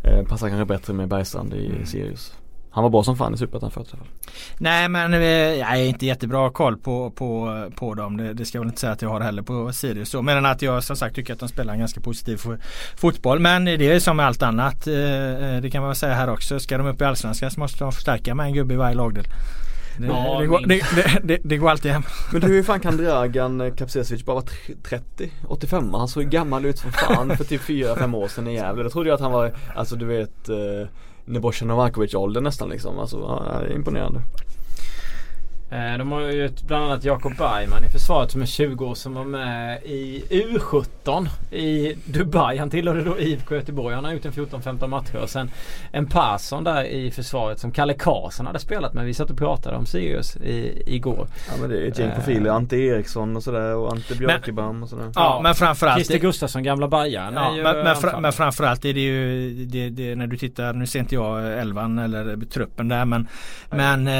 Eh, 0.03 0.23
passar 0.27 0.49
kanske 0.49 0.65
bättre 0.65 0.93
med 0.93 1.07
Bergstrand 1.07 1.53
i 1.53 1.65
Mm. 1.67 1.85
Sirius. 1.85 2.33
Han 2.73 2.83
var 2.83 2.89
bra 2.89 3.03
som 3.03 3.17
fan 3.17 3.33
i 3.33 3.37
Superettan 3.37 3.71
förut 3.71 3.87
i 3.87 3.91
alla 3.93 3.99
fall. 4.03 4.13
Nej 4.57 4.89
men 4.89 5.13
eh, 5.13 5.19
jag 5.23 5.71
är 5.79 5.83
inte 5.85 6.05
jättebra 6.05 6.49
koll 6.49 6.77
på, 6.77 7.11
på, 7.11 7.63
på 7.75 7.93
dem. 7.93 8.17
Det, 8.17 8.33
det 8.33 8.45
ska 8.45 8.57
jag 8.57 8.61
väl 8.61 8.69
inte 8.69 8.79
säga 8.81 8.93
att 8.93 9.01
jag 9.01 9.09
har 9.09 9.19
heller 9.21 9.41
på 9.41 9.73
Sirius. 9.73 10.09
Så, 10.09 10.21
men 10.21 10.45
att 10.45 10.61
jag 10.61 10.83
som 10.83 10.95
sagt 10.95 11.15
tycker 11.15 11.33
att 11.33 11.39
de 11.39 11.49
spelar 11.49 11.73
en 11.73 11.79
ganska 11.79 12.01
positiv 12.01 12.37
fo- 12.37 12.59
fotboll. 12.97 13.39
Men 13.39 13.65
det 13.65 13.91
är 13.91 13.99
som 13.99 14.17
med 14.17 14.25
allt 14.25 14.43
annat. 14.43 14.87
eh, 14.87 14.93
eh, 14.95 15.61
Det 15.61 15.69
kan 15.71 15.81
man 15.81 15.89
väl 15.89 15.95
säga 15.95 16.13
här 16.13 16.29
också. 16.29 16.59
Ska 16.59 16.77
de 16.77 16.87
upp 16.87 17.01
i 17.01 17.05
Allsvenskan 17.05 17.51
så 17.51 17.59
måste 17.59 17.83
de 17.83 17.91
förstärka 17.91 18.35
med 18.35 18.45
en 18.45 18.53
gubbe 18.53 18.73
i 18.73 18.77
varje 18.77 18.95
lagdel. 18.95 19.23
Det, 19.99 20.07
Ja, 20.07 20.39
det, 20.39 20.47
går, 20.47 20.59
det, 20.67 20.81
det, 20.95 21.19
det, 21.23 21.37
det 21.43 21.57
går 21.57 21.69
alltid 21.69 21.91
hem. 21.91 22.03
Men 22.31 22.41
hur 22.41 22.63
fan 22.63 22.79
kan 22.79 22.97
Dragan 22.97 23.71
Kapsevic 23.77 24.25
bara 24.25 24.33
vara 24.33 24.45
tr- 24.45 24.83
30? 24.89 25.31
85? 25.47 25.93
Han 25.93 26.07
såg 26.07 26.23
gammal 26.23 26.65
ut 26.65 26.77
som 26.79 26.91
fan 26.91 27.37
för 27.37 27.43
typ 27.43 27.61
4-5 27.61 28.15
år 28.15 28.27
sedan 28.27 28.47
i 28.47 28.53
Gävle. 28.55 28.83
Då 28.83 28.89
trodde 28.89 29.09
jag 29.09 29.15
att 29.15 29.21
han 29.21 29.31
var, 29.31 29.51
alltså 29.75 29.95
du 29.95 30.05
vet 30.05 30.49
eh, 30.49 30.87
Nebojsa 31.25 31.65
Novakovic 31.65 32.15
ålder 32.15 32.41
nästan 32.41 32.69
liksom. 32.69 32.99
Alltså 32.99 33.17
ja, 33.17 33.59
det 33.59 33.73
är 33.73 33.75
imponerande. 33.75 34.21
Eh, 35.73 35.97
De 35.97 36.11
har 36.11 36.21
ju 36.21 36.49
bland 36.67 36.83
annat 36.85 37.03
Jakob 37.03 37.37
Bergman 37.37 37.83
i 37.83 37.89
försvaret 37.89 38.31
som 38.31 38.41
är 38.41 38.45
20 38.45 38.85
år 38.85 38.95
som 38.95 39.13
var 39.13 39.23
med 39.25 39.83
i 39.83 40.23
U17 40.29 41.27
i 41.51 41.95
Dubai. 42.05 42.57
Han 42.57 42.69
tillhörde 42.69 43.03
då 43.03 43.19
IFK 43.19 43.55
Göteborg. 43.55 43.95
Han 43.95 44.05
har 44.05 44.11
gjort 44.11 44.25
en 44.25 44.31
14-15 44.31 44.87
matcher. 44.87 45.17
Och 45.17 45.29
sen 45.29 45.51
en 45.91 46.05
Persson 46.05 46.63
där 46.63 46.83
i 46.83 47.11
försvaret 47.11 47.59
som 47.59 47.71
Kalle 47.71 47.93
Karlsson 47.93 48.45
hade 48.45 48.59
spelat 48.59 48.93
med. 48.93 49.05
Vi 49.05 49.13
satt 49.13 49.29
och 49.29 49.37
pratade 49.37 49.77
om 49.77 49.85
Sirius 49.85 50.35
i, 50.35 50.83
igår. 50.85 51.27
Ja 51.47 51.53
men 51.61 51.69
det 51.69 51.77
är 51.77 51.87
ett 51.87 51.99
gäng 51.99 52.09
Eh. 52.09 52.15
profiler. 52.15 52.49
Ante 52.49 52.77
Eriksson 52.77 53.35
och 53.35 53.43
sådär 53.43 53.75
och 53.75 53.91
Ante 53.91 54.15
Björkebam 54.15 54.83
och 54.83 54.89
sådär. 54.89 55.11
Ja, 55.15 55.39
men 55.43 55.55
framförallt 55.55 55.97
Christer 55.97 56.17
Gustafsson, 56.17 56.63
gamla 56.63 56.87
Bajaren. 56.87 57.33
Ja, 57.33 57.51
men, 57.63 57.83
men, 57.83 57.95
fra, 57.95 58.19
men 58.19 58.33
framförallt 58.33 58.85
är 58.85 58.93
det 58.93 58.99
ju 58.99 59.49
det, 59.65 59.89
det, 59.89 60.15
när 60.15 60.27
du 60.27 60.37
tittar, 60.37 60.73
nu 60.73 60.87
ser 60.87 60.99
inte 60.99 61.15
jag 61.15 61.59
elvan 61.59 61.99
eller 61.99 62.37
truppen 62.45 62.87
där 62.87 63.05
men 63.05 63.27
Men 63.69 64.07
eh, 64.07 64.13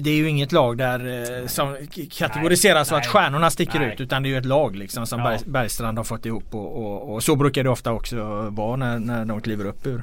det 0.00 0.10
är 0.10 0.16
ju 0.16 0.28
inget 0.28 0.52
lag 0.52 0.78
där 0.78 0.91
eh, 1.00 1.46
som 1.46 1.76
kategoriseras 2.10 2.88
så 2.88 2.94
att 2.94 3.06
stjärnorna 3.06 3.50
sticker 3.50 3.78
nej. 3.80 3.92
ut 3.92 4.00
utan 4.00 4.22
det 4.22 4.28
är 4.28 4.30
ju 4.30 4.36
ett 4.38 4.44
lag 4.44 4.76
liksom 4.76 5.06
som 5.06 5.18
Ja. 5.20 5.24
Berg, 5.26 5.38
Bergstrand 5.46 5.98
har 5.98 6.04
fått 6.04 6.26
ihop 6.26 6.54
och, 6.54 6.76
och, 6.76 7.14
och 7.14 7.22
så 7.22 7.36
brukar 7.36 7.64
det 7.64 7.70
ofta 7.70 7.92
också 7.92 8.16
vara 8.50 8.76
när, 8.76 8.98
när 8.98 9.24
de 9.24 9.40
kliver 9.40 9.64
upp 9.64 9.86
ur, 9.86 10.02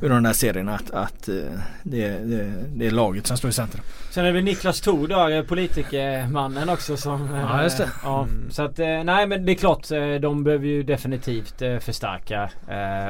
ur 0.00 0.08
de 0.08 0.22
där 0.22 0.32
serierna 0.32 0.74
att, 0.74 0.90
att 0.90 1.28
eh, 1.28 1.34
det, 1.82 2.08
det, 2.08 2.52
det 2.74 2.86
är 2.86 2.90
laget 2.90 3.26
som 3.26 3.36
står 3.36 3.50
i 3.50 3.52
centrum. 3.52 3.82
Sen 4.10 4.26
är 4.26 4.32
det 4.32 4.42
Niklas 4.42 4.80
Thor 4.80 5.08
där, 5.08 5.30
eh, 5.30 5.42
politikermannen 5.42 6.68
också 6.68 6.96
som... 6.96 7.28
Ja, 7.50 7.62
just 7.62 7.78
det. 7.78 7.88
Ja, 8.04 8.20
Mm. 8.30 8.50
så 8.50 8.62
att 8.62 8.78
nej 8.78 9.26
men 9.26 9.46
det 9.46 9.52
är 9.52 9.54
klart 9.54 9.88
de 10.20 10.44
behöver 10.44 10.66
ju 10.66 10.82
definitivt 10.82 11.62
förstärka. 11.80 12.50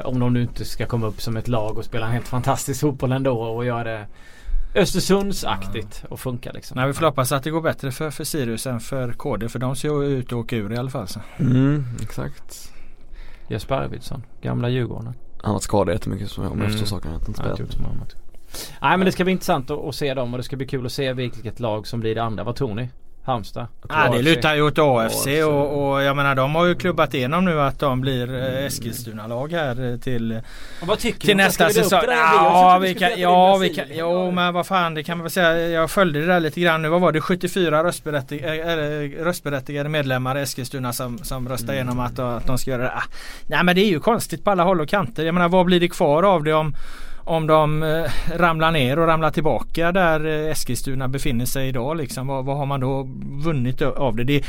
Om 0.04 0.20
de 0.20 0.32
nu 0.32 0.42
inte 0.42 0.64
ska 0.64 0.86
komma 0.86 1.06
upp 1.06 1.20
som 1.22 1.36
ett 1.36 1.48
lag 1.48 1.78
och 1.78 1.84
spela 1.84 2.06
en 2.06 2.12
helt 2.12 2.28
fantastisk 2.28 2.80
fotboll 2.80 3.12
ändå 3.12 3.40
och 3.42 3.64
göra 3.64 3.84
det 3.84 4.06
Östersundsaktigt 4.74 6.04
och 6.08 6.20
funka 6.20 6.52
liksom. 6.52 6.76
Nej, 6.76 6.86
vi 6.86 6.92
får 6.92 7.06
hoppas 7.06 7.32
att 7.32 7.42
det 7.42 7.50
går 7.50 7.60
bättre 7.60 7.90
för, 7.92 8.10
för 8.10 8.24
Sirius 8.24 8.66
än 8.66 8.80
för 8.80 9.12
KD 9.12 9.48
för 9.48 9.58
de 9.58 9.76
ser 9.76 9.88
ju 9.88 10.04
ut 10.04 10.26
att 10.26 10.32
åka 10.32 10.56
ur 10.56 10.72
i 10.72 10.76
alla 10.76 10.90
fall. 10.90 11.08
Så. 11.08 11.20
Mm, 11.38 11.84
exakt. 12.02 12.72
Jesper 13.48 13.74
Arvidsson, 13.74 14.22
gamla 14.42 14.68
Djurgården. 14.68 15.14
Han 15.42 15.52
har 15.52 15.60
skadad 15.60 15.94
jättemycket 15.94 16.30
så 16.30 16.40
om 16.40 16.46
jag 16.46 16.56
Mm. 16.56 16.70
förstår 16.70 16.86
saken 16.86 17.12
rätt. 17.12 17.28
Inte 17.28 17.40
spelat. 17.40 17.60
Nej 18.82 18.96
men 18.98 19.00
det 19.04 19.12
ska 19.12 19.24
bli 19.24 19.32
intressant 19.32 19.70
att, 19.70 19.78
att 19.84 19.94
se 19.94 20.14
dem 20.14 20.34
och 20.34 20.38
det 20.38 20.44
ska 20.44 20.56
bli 20.56 20.66
kul 20.66 20.86
att 20.86 20.92
se 20.92 21.12
vilket 21.12 21.60
lag 21.60 21.86
som 21.86 22.00
blir 22.00 22.14
det 22.14 22.22
andra. 22.22 22.44
Vad 22.44 22.56
tror 22.56 22.74
ni? 22.74 22.88
Halmstad? 23.24 23.66
Ja, 23.88 24.08
det 24.12 24.22
lutar 24.22 24.54
ju 24.54 24.62
åt 24.62 24.78
AFC 24.78 25.26
och, 25.26 25.92
och 25.92 26.02
jag 26.02 26.16
menar 26.16 26.34
de 26.34 26.54
har 26.54 26.66
ju 26.66 26.74
klubbat 26.74 27.14
igenom 27.14 27.44
nu 27.44 27.60
att 27.60 27.78
de 27.78 28.00
blir 28.00 28.34
eh, 28.34 28.64
Eskilstuna-lag 28.64 29.52
här 29.52 29.98
till, 29.98 30.40
Och 30.80 30.86
vad 30.86 30.98
tycker 30.98 31.26
till 31.26 31.36
nästa 31.36 31.70
Ska 31.70 31.82
vi 31.82 31.88
dra 31.88 32.00
säsong. 32.00 32.14
Ja, 32.16 32.78
Vi 32.82 32.94
kan, 32.94 33.10
ja, 33.16 33.56
vi 33.56 33.74
kan, 33.74 33.84
jo 33.90 34.30
men 34.30 34.54
vad 34.54 34.66
fan 34.66 34.94
det 34.94 35.02
kan 35.02 35.18
man 35.18 35.22
väl 35.22 35.30
säga. 35.30 35.68
Jag 35.68 35.90
följde 35.90 36.20
det 36.20 36.26
där 36.26 36.40
lite 36.40 36.60
grann 36.60 36.82
nu. 36.82 36.88
Vad 36.88 37.00
var 37.00 37.12
det? 37.12 37.20
74 37.20 37.84
röstberättigade, 37.84 39.04
äh, 39.04 39.24
röstberättigade 39.24 39.88
medlemmar 39.88 40.38
i 40.38 40.42
Eskilstuna 40.42 40.92
som, 40.92 41.18
som 41.18 41.48
röstade 41.48 41.74
igenom 41.74 42.00
att, 42.00 42.18
att 42.18 42.46
de 42.46 42.58
ska 42.58 42.70
göra 42.70 42.82
det. 42.82 42.92
Ah, 42.92 43.04
nej 43.46 43.64
men 43.64 43.74
det 43.74 43.80
är 43.80 43.88
ju 43.88 44.00
konstigt 44.00 44.44
på 44.44 44.50
alla 44.50 44.62
håll 44.62 44.80
och 44.80 44.88
kanter. 44.88 45.24
Jag 45.24 45.34
menar 45.34 45.48
vad 45.48 45.66
blir 45.66 45.80
det 45.80 45.88
kvar 45.88 46.22
av 46.22 46.44
det 46.44 46.52
om 46.52 46.74
om 47.24 47.46
de 47.46 47.82
eh, 47.82 48.04
ramlar 48.36 48.70
ner 48.70 48.98
och 48.98 49.06
ramlar 49.06 49.30
tillbaka 49.30 49.92
där 49.92 50.26
eh, 50.26 50.50
Eskilstuna 50.50 51.08
befinner 51.08 51.44
sig 51.44 51.68
idag 51.68 51.96
liksom. 51.96 52.26
Vad, 52.26 52.44
vad 52.44 52.56
har 52.56 52.66
man 52.66 52.80
då 52.80 53.08
vunnit 53.44 53.82
av 53.82 54.16
det? 54.16 54.24
det 54.24 54.44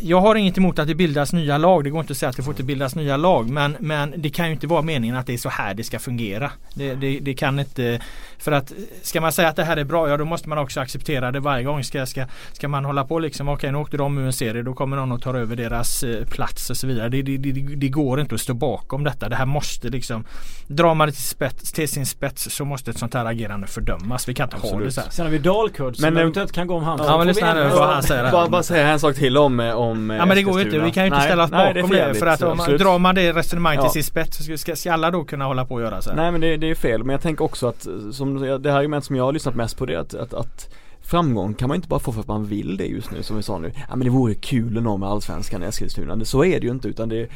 jag 0.00 0.20
har 0.20 0.34
inget 0.34 0.58
emot 0.58 0.78
att 0.78 0.86
det 0.86 0.94
bildas 0.94 1.32
nya 1.32 1.58
lag. 1.58 1.84
Det 1.84 1.90
går 1.90 2.00
inte 2.00 2.12
att 2.12 2.16
säga 2.16 2.30
att 2.30 2.36
det 2.36 2.42
får 2.42 2.52
inte 2.52 2.62
bildas 2.62 2.94
nya 2.94 3.16
lag. 3.16 3.50
Men, 3.50 3.76
men 3.80 4.14
det 4.16 4.30
kan 4.30 4.46
ju 4.46 4.52
inte 4.52 4.66
vara 4.66 4.82
meningen 4.82 5.16
att 5.16 5.26
det 5.26 5.32
är 5.32 5.38
så 5.38 5.48
här 5.48 5.74
det 5.74 5.84
ska 5.84 5.98
fungera. 5.98 6.50
Det, 6.74 6.94
det, 6.94 7.18
det 7.20 7.34
kan 7.34 7.58
inte 7.58 8.00
För 8.38 8.52
att 8.52 8.72
ska 9.02 9.20
man 9.20 9.32
säga 9.32 9.48
att 9.48 9.56
det 9.56 9.64
här 9.64 9.76
är 9.76 9.84
bra, 9.84 10.08
ja 10.08 10.16
då 10.16 10.24
måste 10.24 10.48
man 10.48 10.58
också 10.58 10.80
acceptera 10.80 11.32
det 11.32 11.40
varje 11.40 11.64
gång. 11.64 11.84
Ska, 11.84 12.06
ska, 12.06 12.26
ska 12.52 12.68
man 12.68 12.84
hålla 12.84 13.04
på 13.04 13.18
liksom, 13.18 13.48
okej 13.48 13.72
nu 13.72 13.78
åkte 13.78 13.96
de 13.96 14.18
ur 14.18 14.26
en 14.26 14.32
serie, 14.32 14.62
då 14.62 14.74
kommer 14.74 14.96
någon 14.96 15.12
att 15.12 15.22
ta 15.22 15.36
över 15.36 15.56
deras 15.56 16.02
eh, 16.02 16.24
plats 16.24 16.70
och 16.70 16.76
så 16.76 16.86
vidare. 16.86 17.08
Det, 17.08 17.22
det, 17.22 17.36
det, 17.36 17.76
det 17.76 17.88
går 17.88 18.20
inte 18.20 18.34
att 18.34 18.40
stå 18.40 18.54
bakom 18.54 19.04
detta. 19.04 19.28
Det 19.28 19.36
här 19.36 19.46
måste 19.46 19.88
liksom 19.88 20.24
Drar 20.72 20.94
man 20.94 21.08
det 21.08 21.12
till, 21.12 21.22
spets, 21.22 21.72
till 21.72 21.88
sin 21.88 22.06
spets 22.06 22.48
så 22.50 22.64
måste 22.64 22.90
ett 22.90 22.98
sånt 22.98 23.14
här 23.14 23.24
agerande 23.24 23.66
fördömas. 23.66 24.28
Vi 24.28 24.34
kan 24.34 24.46
inte 24.46 24.56
ha 24.56 24.62
det 24.62 24.68
Absolut. 24.68 24.94
så 24.94 25.00
här. 25.00 25.10
Sen 25.10 25.26
har 25.26 25.32
vi 25.32 25.38
Dalkurd 25.38 25.96
som 25.96 26.02
Men, 26.02 26.16
eh, 26.16 26.20
eventuellt 26.20 26.52
kan 26.52 26.66
gå 26.66 26.74
om 26.74 26.84
Halmstad. 26.84 27.12
Ja, 27.12 27.18
men 27.18 27.26
lyssna 27.26 27.54
nu 27.54 27.68
vad 27.68 27.88
han 27.88 28.02
säger. 28.02 28.32
Bara, 28.32 28.48
bara 28.48 28.62
säga 28.62 28.88
en 28.88 29.00
sak 29.00 29.16
till 29.16 29.32
om, 29.40 29.60
om 29.60 30.10
eh, 30.10 30.16
Ja 30.16 30.26
men 30.26 30.36
det 30.36 30.42
går 30.42 30.58
ju 30.60 30.64
inte. 30.66 30.78
Vi 30.78 30.90
kan 30.90 31.02
ju 31.02 31.06
inte 31.06 31.18
Nej, 31.18 31.26
ställa 31.26 31.44
oss 31.44 31.50
nej, 31.50 31.74
bakom 31.74 31.92
är 31.96 32.08
det. 32.08 32.14
För 32.14 32.26
att 32.26 32.42
om 32.42 32.48
man, 32.48 32.60
absolut. 32.60 32.80
drar 32.80 32.98
man 32.98 33.14
det 33.14 33.32
resonemanget 33.32 33.84
Ja. 33.84 33.90
till 33.90 34.02
sin 34.02 34.10
spets 34.10 34.46
så 34.46 34.56
ska, 34.56 34.76
ska 34.76 34.92
alla 34.92 35.10
då 35.10 35.24
kunna 35.24 35.44
hålla 35.44 35.64
på 35.64 35.74
och 35.74 35.80
göra 35.80 36.02
så 36.02 36.10
här. 36.10 36.16
Nej 36.16 36.30
men 36.32 36.40
det, 36.40 36.56
det 36.56 36.70
är 36.70 36.74
fel, 36.74 37.04
men 37.04 37.12
jag 37.12 37.20
tänker 37.22 37.44
också 37.44 37.66
att 37.68 37.86
som 38.12 38.40
det 38.62 38.70
här 38.70 38.78
argument 38.78 39.04
som 39.04 39.16
jag 39.16 39.24
har 39.24 39.32
lyssnat 39.32 39.54
mest 39.54 39.76
på 39.78 39.86
det 39.86 39.94
är 39.94 39.98
att, 39.98 40.14
att, 40.14 40.34
att 40.34 40.68
Framgång 41.02 41.54
kan 41.54 41.68
man 41.68 41.74
inte 41.74 41.88
bara 41.88 42.00
få 42.00 42.12
för 42.12 42.20
att 42.20 42.26
man 42.28 42.44
vill 42.46 42.76
det 42.76 42.84
just 42.86 43.10
nu 43.10 43.22
som 43.22 43.36
vi 43.36 43.42
sa 43.42 43.58
nu. 43.58 43.72
Ja 43.88 43.96
men 43.96 44.04
det 44.04 44.10
vore 44.10 44.34
kul 44.34 44.76
att 44.76 44.82
nå 44.82 44.96
med 44.96 45.08
Allsvenskan 45.08 45.62
i 45.62 45.66
Eskilstuna. 45.66 46.24
Så 46.24 46.44
är 46.44 46.60
det 46.60 46.66
ju 46.66 46.70
inte 46.72 46.88
utan 46.88 47.08
det, 47.08 47.28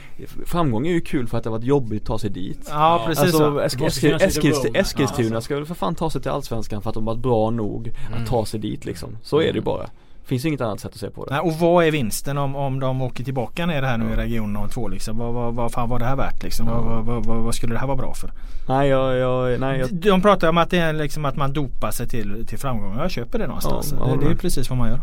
framgång 0.46 0.86
är 0.86 0.92
ju 0.92 1.00
kul 1.00 1.26
för 1.28 1.38
att 1.38 1.44
det 1.44 1.50
har 1.50 1.58
varit 1.58 1.66
jobbigt 1.66 2.02
att 2.02 2.06
ta 2.06 2.18
sig 2.18 2.30
dit. 2.30 2.66
Ja 2.70 3.02
precis 3.06 3.24
Alltså 3.24 3.38
så. 3.38 3.60
Esk- 3.60 3.84
Eskilst- 4.18 4.64
room. 4.64 4.74
Eskilstuna 4.74 5.34
Ja, 5.36 5.40
ska 5.40 5.54
väl 5.54 5.66
för 5.66 5.74
fan 5.74 5.94
ta 5.94 6.10
sig 6.10 6.22
till 6.22 6.30
Allsvenskan 6.30 6.82
för 6.82 6.90
att 6.90 6.94
de 6.94 7.04
varit 7.04 7.18
bra 7.18 7.50
nog 7.50 7.86
Mm. 8.08 8.22
att 8.22 8.28
ta 8.28 8.44
sig 8.46 8.60
dit 8.60 8.84
liksom. 8.84 9.16
Så 9.22 9.40
är 9.40 9.46
det 9.52 9.58
ju 9.58 9.60
bara. 9.60 9.86
Finns 10.24 10.44
ju 10.44 10.48
inget 10.48 10.60
annat 10.60 10.80
sätt 10.80 10.92
att 10.92 10.98
se 10.98 11.10
på 11.10 11.24
det. 11.24 11.30
Nej, 11.30 11.40
och 11.40 11.52
vad 11.52 11.84
är 11.84 11.90
vinsten 11.90 12.38
om, 12.38 12.56
om 12.56 12.80
de 12.80 13.02
åker 13.02 13.24
tillbaka 13.24 13.66
ner 13.66 13.82
här 13.82 13.98
nu 13.98 14.12
i 14.12 14.16
regionen 14.16 14.56
om 14.56 14.68
två 14.68 14.88
liksom? 14.88 15.18
Vad, 15.18 15.34
vad, 15.34 15.54
vad 15.54 15.72
fan 15.72 15.88
var 15.88 15.98
det 15.98 16.04
här 16.04 16.16
värt 16.16 16.42
liksom? 16.42 16.66
Vad, 16.66 16.84
vad, 16.84 17.04
vad, 17.04 17.26
vad, 17.26 17.36
vad 17.36 17.54
skulle 17.54 17.74
det 17.74 17.78
här 17.78 17.86
vara 17.86 17.96
bra 17.96 18.14
för? 18.14 18.30
Nej 18.68 18.88
jag, 18.88 19.16
jag, 19.16 19.60
nej 19.60 19.78
jag 19.78 19.94
De 19.94 20.22
pratar 20.22 20.48
om 20.48 20.58
att 20.58 20.70
det 20.70 20.78
är 20.78 20.92
liksom 20.92 21.24
att 21.24 21.36
man 21.36 21.52
dopar 21.52 21.90
sig 21.90 22.08
till, 22.08 22.46
till 22.46 22.58
framgång. 22.58 22.98
Jag 22.98 23.10
köper 23.10 23.38
det 23.38 23.46
någonstans. 23.46 23.94
Ja, 23.98 24.06
det, 24.06 24.24
det 24.24 24.32
är 24.32 24.36
precis 24.36 24.70
vad 24.70 24.78
man 24.78 24.88
gör. 24.88 25.00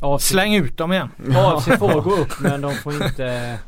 AFC, 0.00 0.24
Släng 0.24 0.54
ut 0.54 0.76
dem 0.76 0.92
igen. 0.92 1.08
AFC 1.36 1.66
får 1.78 2.02
gå 2.02 2.14
upp 2.14 2.40
men 2.40 2.60
de 2.60 2.74
får 2.74 2.94
inte... 2.94 3.58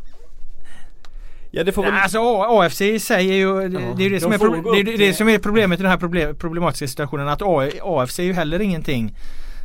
Ja 1.51 1.65
det 1.65 1.73
får 1.73 1.83
väl... 1.83 1.93
Alltså 1.95 2.19
AFC 2.43 2.81
i 2.81 2.99
sig 2.99 3.31
är 3.31 3.35
ju 3.35 3.69
det, 3.69 3.79
det, 3.97 4.03
är 4.03 4.09
ju 4.09 4.11
det, 4.11 4.21
som 4.21 4.31
de 4.31 4.37
är, 4.79 4.99
det, 4.99 5.09
är 5.09 5.13
som 5.13 5.29
är 5.29 5.39
problemet 5.39 5.81
i 5.81 5.83
den 5.83 5.91
här 5.91 5.99
problem, 5.99 6.37
problematiska 6.37 6.89
situationen 6.89 7.29
att 7.29 7.43
AFC 7.83 8.19
är 8.19 8.23
ju 8.23 8.33
heller 8.33 8.61
ingenting 8.61 9.15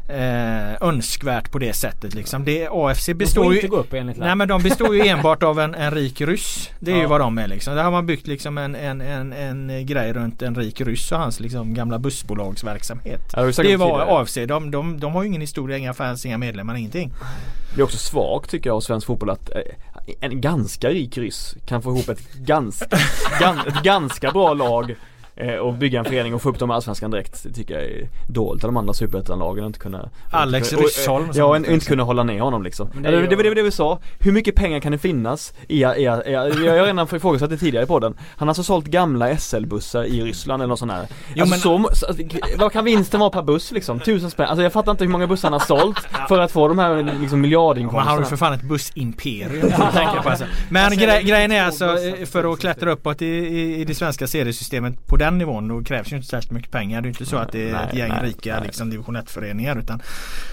eh, 0.07 0.87
önskvärt 0.87 1.51
på 1.51 1.59
det 1.59 1.73
sättet 1.73 2.13
liksom. 2.13 2.45
Det, 2.45 2.67
AFC 2.71 3.05
De 3.05 3.13
består 3.13 3.43
får 3.43 3.55
ju 3.55 3.67
gå 3.67 3.77
upp 3.77 3.93
enligt 3.93 4.17
Nej 4.17 4.35
men 4.35 4.47
de 4.47 4.63
består 4.63 4.95
ju 4.95 5.01
enbart 5.07 5.43
av 5.43 5.59
en, 5.59 5.75
en 5.75 5.91
rik 5.91 6.21
ryss. 6.21 6.69
Det 6.79 6.91
är 6.91 6.95
ju 6.95 7.01
Ja. 7.01 7.07
vad 7.07 7.19
de 7.19 7.37
är 7.37 7.47
liksom. 7.47 7.75
Där 7.75 7.83
har 7.83 7.91
man 7.91 8.05
byggt 8.05 8.27
liksom 8.27 8.57
en, 8.57 8.75
en, 8.75 9.01
en, 9.01 9.33
en 9.33 9.85
grej 9.85 10.13
runt 10.13 10.41
en 10.41 10.55
rik 10.55 10.81
ryss 10.81 11.11
och 11.11 11.17
hans 11.19 11.39
liksom 11.39 11.73
gamla 11.73 11.99
bussbolagsverksamhet. 11.99 13.21
Ja, 13.35 13.51
det 13.63 13.77
var. 13.77 14.21
AFC. 14.21 14.37
De, 14.47 14.71
de, 14.71 14.99
de 14.99 15.13
har 15.13 15.23
ju 15.23 15.27
ingen 15.29 15.41
historia, 15.41 15.77
inga 15.77 15.93
fans, 15.93 16.25
inga 16.25 16.37
medlemmar, 16.37 16.75
ingenting. 16.75 17.11
Det 17.75 17.81
är 17.81 17.83
också 17.83 17.97
svagt 17.97 18.49
tycker 18.49 18.69
jag 18.69 18.75
av 18.75 18.81
svensk 18.81 19.07
fotboll 19.07 19.29
att 19.29 19.49
eh, 19.49 19.61
en 20.19 20.41
ganska 20.41 20.89
rik 20.89 21.17
ryss 21.17 21.55
kan 21.65 21.81
få 21.81 21.89
ihop 21.89 22.09
ett 22.09 22.33
ganska, 22.33 22.97
gan, 23.39 23.59
ett 23.67 23.83
ganska 23.83 24.31
bra 24.31 24.53
lag 24.53 24.95
eh, 25.35 25.55
och 25.55 25.73
bygga 25.73 25.99
en 25.99 26.05
förening 26.05 26.33
och 26.33 26.41
få 26.41 26.49
upp 26.49 26.59
dem 26.59 26.71
i 26.71 26.73
Allsvenskan 26.73 27.11
direkt. 27.11 27.43
Det 27.43 27.53
tycker 27.53 27.73
jag 27.73 27.83
är 27.83 28.07
dåligt 28.27 28.63
av 28.63 28.67
de 28.67 28.77
andra 28.77 28.93
superettanlagen 28.93 29.65
inte 29.65 29.79
kunna 29.79 30.09
Alex 30.31 30.73
Ryssholm 30.73 31.29
Ja, 31.33 31.45
och 31.45 31.57
inte 31.57 31.85
kunna 31.85 32.03
hålla 32.03 32.23
ner 32.23 32.39
honom 32.39 32.63
liksom. 32.63 32.89
Men 32.93 33.03
Det, 33.03 33.09
är 33.09 33.11
det, 33.27 33.35
var 33.35 33.43
det, 33.43 33.53
det 33.53 33.61
vi 33.63 33.71
sa. 33.71 33.99
Hur 34.19 34.31
mycket 34.31 34.55
pengar 34.55 34.79
kan 34.79 34.91
det 34.91 34.97
finnas 34.97 35.53
i, 35.67 35.75
i, 35.83 35.83
i, 35.85 36.03
jag 36.03 36.41
har 36.77 36.85
redan 36.85 37.07
ifrågasatt 37.15 37.49
det 37.49 37.57
tidigare 37.57 37.83
i 37.83 37.87
podden. 37.87 38.13
Han 38.37 38.47
har 38.47 38.51
alltså 38.51 38.63
sålt 38.63 38.85
gamla 38.85 39.37
SL-bussar 39.37 40.03
i 40.03 40.21
Ryssland 40.21 40.61
eller 40.63 40.69
något 40.69 40.79
sånt 40.79 40.91
här. 40.91 41.07
Jo, 41.35 41.41
alltså, 41.43 41.77
men- 41.77 41.95
så, 41.95 42.07
vad 42.57 42.71
kan 42.71 42.85
vinsten 42.85 43.19
vara 43.19 43.29
per 43.29 43.41
buss 43.41 43.71
liksom? 43.71 43.99
Tusen 43.99 44.31
spänn. 44.31 44.47
Alltså 44.47 44.63
jag 44.63 44.73
fattar 44.73 44.91
inte 44.91 45.03
hur 45.03 45.11
många 45.11 45.27
bussar 45.27 45.49
han 45.49 45.59
har 45.59 45.67
sålt 45.67 45.99
för 46.27 46.39
att 46.39 46.51
få 46.51 46.67
de 46.67 46.79
här 46.79 46.95
liksom 46.95 47.11
Man 47.13 47.27
har 47.29 47.29
ju 47.29 47.41
miljardinkomsterna. 47.41 48.25
för 48.25 48.35
fan 48.37 48.53
ett 48.53 48.61
bussimperium 48.63 49.61
tänker 49.93 50.21
på 50.23 50.29
alltså. 50.29 50.45
Men 50.69 50.91
gre- 50.91 51.21
grejen 51.21 51.51
är 51.51 51.63
alltså 51.63 51.85
eh, 51.85 52.25
för 52.25 52.53
att 52.53 52.59
klättra 52.59 52.91
uppåt 52.91 53.21
i, 53.21 53.25
i, 53.27 53.81
i 53.81 53.85
det 53.85 53.95
svenska 53.95 54.27
seriesystemet 54.27 55.07
på 55.07 55.17
den 55.23 55.37
nivån 55.37 55.67
då 55.67 55.83
krävs 55.83 56.11
ju 56.11 56.15
inte 56.15 56.27
särskilt 56.27 56.51
mycket 56.51 56.71
pengar. 56.71 57.01
Det 57.01 57.05
är 57.05 57.07
ju 57.07 57.09
inte 57.09 57.25
så 57.25 57.37
att 57.37 57.51
det 57.51 57.69
är 57.69 57.73
Nej, 57.73 57.85
ett 57.87 57.95
gäng 57.95 58.09
nej, 58.09 58.19
rika 58.23 58.55
nej. 58.55 58.63
liksom, 58.65 58.89
division 58.89 59.15
1 59.15 59.29
föreningar 59.29 59.79
utan 59.79 60.01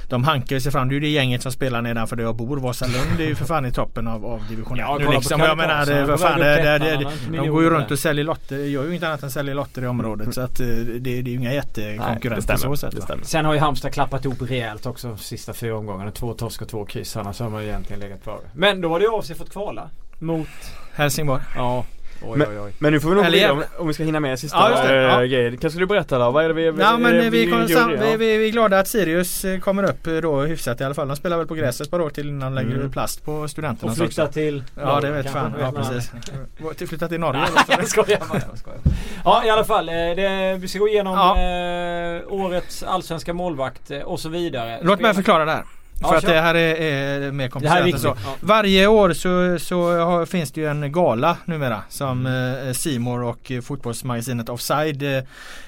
de 0.08 0.24
hankar 0.24 0.58
sig 0.58 0.72
fram. 0.72 0.88
Det 0.88 0.92
är 0.92 0.94
ju 0.94 1.00
det 1.00 1.08
gänget 1.08 1.42
som 1.42 1.52
spelar 1.52 1.82
nedanför 1.82 2.16
där 2.16 2.24
jag 2.24 2.36
bor. 2.36 2.56
Vasalund 2.56 3.20
är 3.20 3.24
ju 3.24 3.34
för 3.34 3.44
fan 3.44 3.66
i 3.66 3.72
toppen 3.72 4.06
av, 4.06 4.26
av 4.26 4.48
division 4.48 4.78
1 4.78 4.84
Ja, 4.88 4.96
nu 4.98 5.04
på 5.04 5.12
liksom. 5.12 5.40
Jag 5.40 5.56
menar 5.56 6.06
vad 6.06 6.08
på 6.08 6.18
fan, 6.18 6.40
det, 6.40 6.78
det, 6.78 7.06
de 7.30 7.48
går 7.48 7.62
ju 7.62 7.70
runt 7.70 7.90
och 7.90 7.98
säljer 7.98 8.24
lotter. 8.24 8.56
Gör 8.56 8.84
ju 8.84 8.94
inte 8.94 9.08
annat 9.08 9.22
än 9.22 9.30
säljer 9.30 9.54
lotter 9.54 9.82
i 9.82 9.86
området 9.86 10.34
så 10.34 10.40
att 10.40 10.60
eh, 10.60 10.66
det, 10.66 10.98
det 10.98 11.18
är 11.18 11.22
ju 11.22 11.34
inga 11.34 11.54
jättekonkurrenter 11.54 12.56
stämmer. 12.56 12.76
så 12.76 12.90
sätt. 12.90 12.94
Sen 13.22 13.44
har 13.44 13.54
ju 13.54 13.60
Halmstad 13.60 13.92
klappat 13.92 14.24
ihop 14.24 14.42
rejält 14.42 14.86
också 14.86 15.16
sista 15.16 15.52
fyra 15.52 15.76
omgångarna. 15.76 16.10
Två 16.10 16.34
torsk 16.34 16.62
och 16.62 16.68
två 16.68 16.84
kryss. 16.84 17.16
Annars 17.16 17.40
har 17.40 17.50
man 17.50 17.62
ju 17.62 17.68
egentligen 17.68 18.00
legat 18.00 18.24
före. 18.24 18.40
Men 18.52 18.80
då 18.80 18.88
har 18.88 18.98
det 18.98 19.04
ju 19.04 19.12
av 19.12 19.22
sig 19.22 19.36
fått 19.36 19.50
kvala. 19.50 19.90
Mot... 20.18 20.48
Helsingborg. 20.92 21.42
Ja. 21.56 21.84
Oj 22.22 22.38
Men- 22.38 22.48
oj 22.50 22.58
oj. 22.60 22.72
Men 22.78 22.92
nu 22.92 23.00
får 23.00 23.08
vi 23.08 23.14
nog 23.16 23.24
Eller 23.24 23.50
om, 23.50 23.62
om 23.78 23.86
vi 23.88 23.94
ska 23.94 24.02
hinna 24.04 24.20
med 24.20 24.38
sista 24.38 24.56
Ja, 24.70 24.82
det. 24.82 24.96
eh, 24.96 25.02
Ja. 25.02 25.18
grejer. 25.20 25.56
Kanske 25.60 25.78
du 25.78 25.86
berättar 25.86 26.18
då? 26.18 26.30
Vad 26.30 26.44
är 26.44 26.48
det 26.48 26.54
vi... 26.54 26.64
Ja 26.80 26.96
men 26.98 27.30
vi, 27.30 27.50
kommer 27.50 27.66
sam, 27.66 27.90
vi, 27.90 27.96
Ja. 28.10 28.16
vi, 28.18 28.36
vi 28.36 28.46
är 28.48 28.52
glada 28.52 28.78
att 28.78 28.88
Sirius 28.88 29.44
eh, 29.44 29.58
kommer 29.60 29.82
upp 29.82 30.06
eh, 30.06 30.12
då 30.14 30.40
hyfsat 30.40 30.80
i 30.80 30.84
alla 30.84 30.94
fall. 30.94 31.08
De 31.08 31.16
spelar 31.16 31.36
väl 31.38 31.46
på 31.46 31.54
gräset 31.54 31.86
ett 31.86 31.90
par 31.90 32.00
år 32.00 32.10
till 32.10 32.28
innan 32.28 32.54
de 32.54 32.62
lägger 32.64 32.76
Mm. 32.76 32.90
plast 32.90 33.24
på 33.24 33.48
studenterna. 33.48 33.92
Och 33.92 33.98
flytta 33.98 34.26
till... 34.26 34.64
Ja 34.80 35.00
det 35.00 35.10
vet 35.10 35.30
fan. 35.30 35.54
Ja 35.60 35.72
precis. 35.72 36.12
Till 36.76 36.88
flytta 36.88 37.08
till 37.08 37.20
Norge. 37.20 37.42
Jag 37.68 37.88
skojar 37.88 38.18
bara. 38.28 38.40
Jag 38.48 38.58
skojar. 38.58 38.80
Ja 39.24 39.44
i 39.44 39.50
alla 39.50 39.64
fall. 39.64 39.86
Det, 39.86 40.56
vi 40.60 40.68
ska 40.68 40.78
gå 40.78 40.88
igenom 40.88 41.12
Ja. 41.14 41.36
eh, 41.38 42.22
årets 42.32 42.82
allsvenska 42.82 43.32
målvakt 43.34 43.90
och 44.04 44.20
så 44.20 44.28
vidare. 44.28 44.78
Låt 44.82 45.00
mig 45.00 45.14
förklara 45.14 45.44
det 45.44 45.52
här. 45.52 45.64
Ja, 46.00 46.08
För 46.08 46.16
att 46.16 46.26
det 46.26 46.40
här 46.40 46.54
är, 46.54 46.74
är 46.74 47.32
mer 47.32 47.48
komplicerat 47.48 47.92
än 47.92 47.98
så. 47.98 48.08
Ja. 48.24 48.34
Varje 48.40 48.86
år 48.86 49.12
så, 49.12 49.58
så 49.64 50.04
har, 50.04 50.26
finns 50.26 50.52
det 50.52 50.60
ju 50.60 50.66
en 50.66 50.92
gala 50.92 51.36
numera 51.44 51.82
som 51.88 52.26
eh, 52.26 52.72
Simor 52.72 53.22
och 53.22 53.50
eh, 53.50 53.60
fotbollsmagasinet 53.60 54.48
Offside 54.48 55.02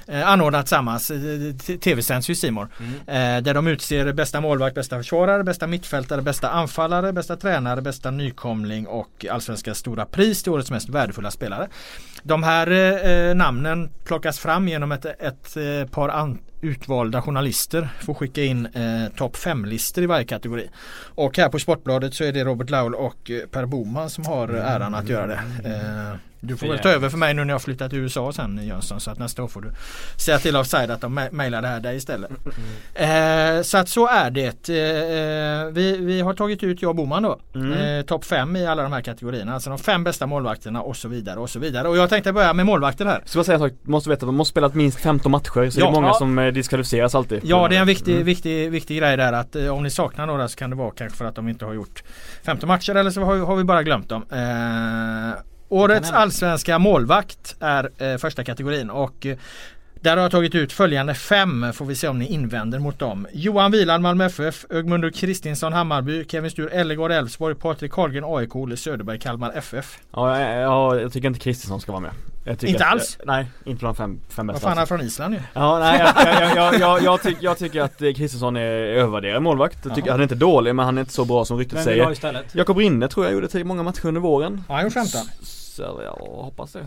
eh, 0.06 0.28
anordnar 0.28 0.62
tillsammans. 0.62 1.10
Eh, 1.10 1.76
TV-sänds 1.78 2.30
ju 2.30 2.34
Simor. 2.34 2.68
Mm. 2.78 3.36
Eh, 3.36 3.42
där 3.42 3.54
de 3.54 3.66
utser 3.66 4.12
bästa 4.12 4.40
målvakt, 4.40 4.74
bästa 4.74 4.96
försvarare, 4.96 5.44
bästa 5.44 5.66
mittfältare, 5.66 6.22
bästa 6.22 6.48
anfallare, 6.48 7.12
bästa 7.12 7.36
tränare, 7.36 7.80
bästa 7.80 8.10
nykomling 8.10 8.86
och 8.86 9.26
Allsvenska 9.30 9.74
stora 9.74 10.06
pris 10.06 10.42
till 10.42 10.52
årets 10.52 10.70
mest 10.70 10.88
värdefulla 10.88 11.30
spelare. 11.30 11.68
De 12.22 12.42
här 12.42 12.70
eh, 12.70 13.12
eh, 13.12 13.34
namnen 13.34 13.90
plockas 14.04 14.38
fram 14.38 14.68
genom 14.68 14.92
ett, 14.92 15.04
ett 15.04 15.56
eh, 15.56 15.90
par 15.90 16.08
an- 16.08 16.38
utvalda 16.60 17.22
journalister 17.22 17.88
får 18.00 18.14
skicka 18.14 18.42
in 18.42 18.66
eh, 18.66 19.12
topp 19.16 19.36
5-listor 19.36 20.04
i 20.04 20.06
varje 20.06 20.24
kategori. 20.24 20.68
Och 21.14 21.36
här 21.38 21.48
på 21.48 21.58
Sportbladet 21.58 22.14
så 22.14 22.24
är 22.24 22.32
det 22.32 22.44
Robert 22.44 22.70
Laul 22.70 22.94
och 22.94 23.30
eh, 23.30 23.46
Per 23.46 23.66
Boman 23.66 24.10
som 24.10 24.24
har 24.26 24.48
äran 24.48 24.94
att 24.94 25.08
göra 25.08 25.26
det. 25.26 25.40
Eh, 25.64 26.16
du 26.44 26.56
får 26.56 26.66
väl 26.66 26.78
ta 26.78 26.88
över 26.88 27.08
för 27.08 27.18
mig 27.18 27.34
nu 27.34 27.44
när 27.44 27.48
jag 27.48 27.54
har 27.54 27.60
flyttat 27.60 27.90
till 27.90 27.98
USA 27.98 28.32
sen 28.32 28.60
Jönsson 28.66 29.00
så 29.00 29.10
att 29.10 29.18
nästa 29.18 29.42
år 29.42 29.48
får 29.48 29.60
du 29.60 29.70
säga 30.16 30.38
till 30.38 30.56
Offside 30.56 30.90
att 30.90 31.00
de 31.00 31.28
mailar 31.32 31.62
det 31.62 31.68
här 31.68 31.80
dig 31.80 31.96
istället. 31.96 32.30
Eh, 32.94 33.62
så 33.62 33.78
att 33.78 33.88
så 33.88 34.08
är 34.08 34.30
det. 34.30 34.68
Eh, 34.68 35.72
vi, 35.72 35.96
vi 36.00 36.20
har 36.20 36.34
tagit 36.34 36.62
ut 36.62 36.82
jag 36.82 36.88
och 36.88 36.94
Boman 36.96 37.22
då. 37.22 37.40
Mm. 37.54 37.72
Eh, 37.98 38.04
Topp 38.04 38.24
5 38.24 38.56
i 38.56 38.66
alla 38.66 38.82
de 38.82 38.92
här 38.92 39.00
kategorierna. 39.00 39.54
Alltså 39.54 39.70
de 39.70 39.78
fem 39.78 40.04
bästa 40.04 40.26
målvakterna 40.26 40.80
och 40.82 40.96
så 40.96 41.08
vidare 41.08 41.40
och 41.40 41.50
så 41.50 41.58
vidare. 41.58 41.88
Och 41.88 41.96
jag 41.96 42.08
tänkte 42.10 42.32
börja 42.32 42.52
med 42.52 42.66
målvakter 42.66 43.04
här. 43.06 43.22
Så 43.24 43.38
jag 43.38 43.46
sak, 43.46 43.72
måste 43.82 44.10
veta, 44.10 44.26
de 44.26 44.34
måste 44.36 44.50
spela 44.50 44.70
minst 44.74 45.00
15 45.00 45.32
matcher 45.32 45.70
så 45.70 45.80
Ja. 45.80 45.84
det 45.86 45.90
är 45.90 45.92
många 45.92 46.06
Ja. 46.06 46.14
som 46.14 46.38
eh, 46.38 46.52
diskvalificeras 46.52 47.14
alltid. 47.14 47.40
Ja 47.44 47.68
det 47.68 47.76
är 47.76 47.80
en 47.80 47.86
viktig, 47.86 48.12
Mm. 48.12 48.24
viktig, 48.24 48.70
viktig 48.70 48.98
grej 48.98 49.16
där 49.16 49.32
att 49.32 49.56
eh, 49.56 49.68
om 49.68 49.82
ni 49.82 49.90
saknar 49.90 50.26
några 50.26 50.48
så 50.48 50.56
kan 50.56 50.70
det 50.70 50.76
vara 50.76 50.90
kanske 50.90 51.18
för 51.18 51.24
att 51.24 51.34
de 51.34 51.48
inte 51.48 51.64
har 51.64 51.72
gjort 51.74 52.02
15 52.44 52.68
matcher 52.68 52.94
eller 52.94 53.10
så 53.10 53.20
har, 53.24 53.36
har 53.38 53.56
vi 53.56 53.64
bara 53.64 53.82
glömt 53.82 54.08
dem. 54.08 54.24
Årets 55.72 56.10
allsvenska 56.10 56.78
målvakt 56.78 57.56
är 57.60 57.90
eh, 57.98 58.16
första 58.18 58.44
kategorin 58.44 58.90
och 58.90 59.26
eh, 59.26 59.36
där 60.00 60.16
har 60.16 60.22
jag 60.22 60.30
tagit 60.30 60.54
ut 60.54 60.72
följande 60.72 61.14
fem 61.14 61.66
får 61.72 61.84
vi 61.84 61.94
se 61.94 62.08
om 62.08 62.18
ni 62.18 62.26
invänder 62.26 62.78
mot 62.78 62.98
dem. 62.98 63.26
Johan 63.32 63.70
Wieland 63.70 64.02
Malmö 64.02 64.24
FF, 64.24 64.64
Ögmundur 64.70 65.10
Kristinsson 65.10 65.72
Hammarby, 65.72 66.24
Kevin 66.24 66.50
Stur 66.50 66.72
Ellegård 66.72 67.12
Elfsborg, 67.12 67.54
Patrik 67.54 67.92
Karlgren 67.92 68.24
AIK, 68.26 68.56
Olle 68.56 68.76
Söderberg 68.76 69.18
Kalmar 69.18 69.52
FF. 69.54 69.98
Ja, 70.12 70.40
ja, 70.40 70.48
ja, 70.54 71.00
jag 71.00 71.12
tycker 71.12 71.28
inte 71.28 71.40
Kristinsson 71.40 71.80
ska 71.80 71.92
vara 71.92 72.02
med. 72.02 72.10
Jag 72.44 72.64
Inte 72.64 72.84
att, 72.84 72.92
alls? 72.92 73.18
Nej, 73.26 73.46
inte 73.64 73.80
bland 73.80 73.96
fem, 73.96 74.20
fem 74.28 74.46
Vad 74.46 74.54
bästa. 74.54 74.68
fan 74.68 74.72
är 74.72 74.78
han 74.80 74.86
från 74.86 75.00
Island 75.00 75.34
ju? 75.34 75.40
Ja, 75.52 75.78
nej, 75.78 75.98
jag, 76.00 76.40
jag, 76.40 76.56
jag, 76.56 76.80
jag, 76.80 77.02
jag, 77.02 77.22
tyck, 77.22 77.36
jag 77.40 77.58
tycker 77.58 77.80
att 77.80 78.02
eh, 78.02 78.12
Kristinsson 78.12 78.56
är 78.56 78.62
övervärderad 78.72 79.42
målvakt. 79.42 79.78
Jag 79.84 79.94
tycker, 79.94 80.10
han 80.10 80.20
är 80.20 80.22
inte 80.22 80.34
dålig 80.34 80.74
men 80.74 80.84
han 80.84 80.96
är 80.98 81.00
inte 81.00 81.12
så 81.12 81.24
bra 81.24 81.44
som 81.44 81.58
ryktet 81.58 81.78
Vem 81.78 81.84
vill 81.84 81.94
du 81.94 82.00
ha 82.00 82.06
säger. 82.06 82.12
istället? 82.12 82.54
Jakob 82.54 82.76
Rinne 82.78 83.08
tror 83.08 83.26
jag 83.26 83.32
gjorde 83.34 83.48
till 83.48 83.64
många 83.64 83.82
matcher 83.82 84.06
under 84.06 84.20
våren. 84.20 84.64
Ja, 84.68 84.74
han 84.74 84.84
gjort 84.84 84.92
15. 84.92 85.20
Så, 85.76 85.82
jag 86.04 86.26
hoppas 86.42 86.72
det. 86.72 86.80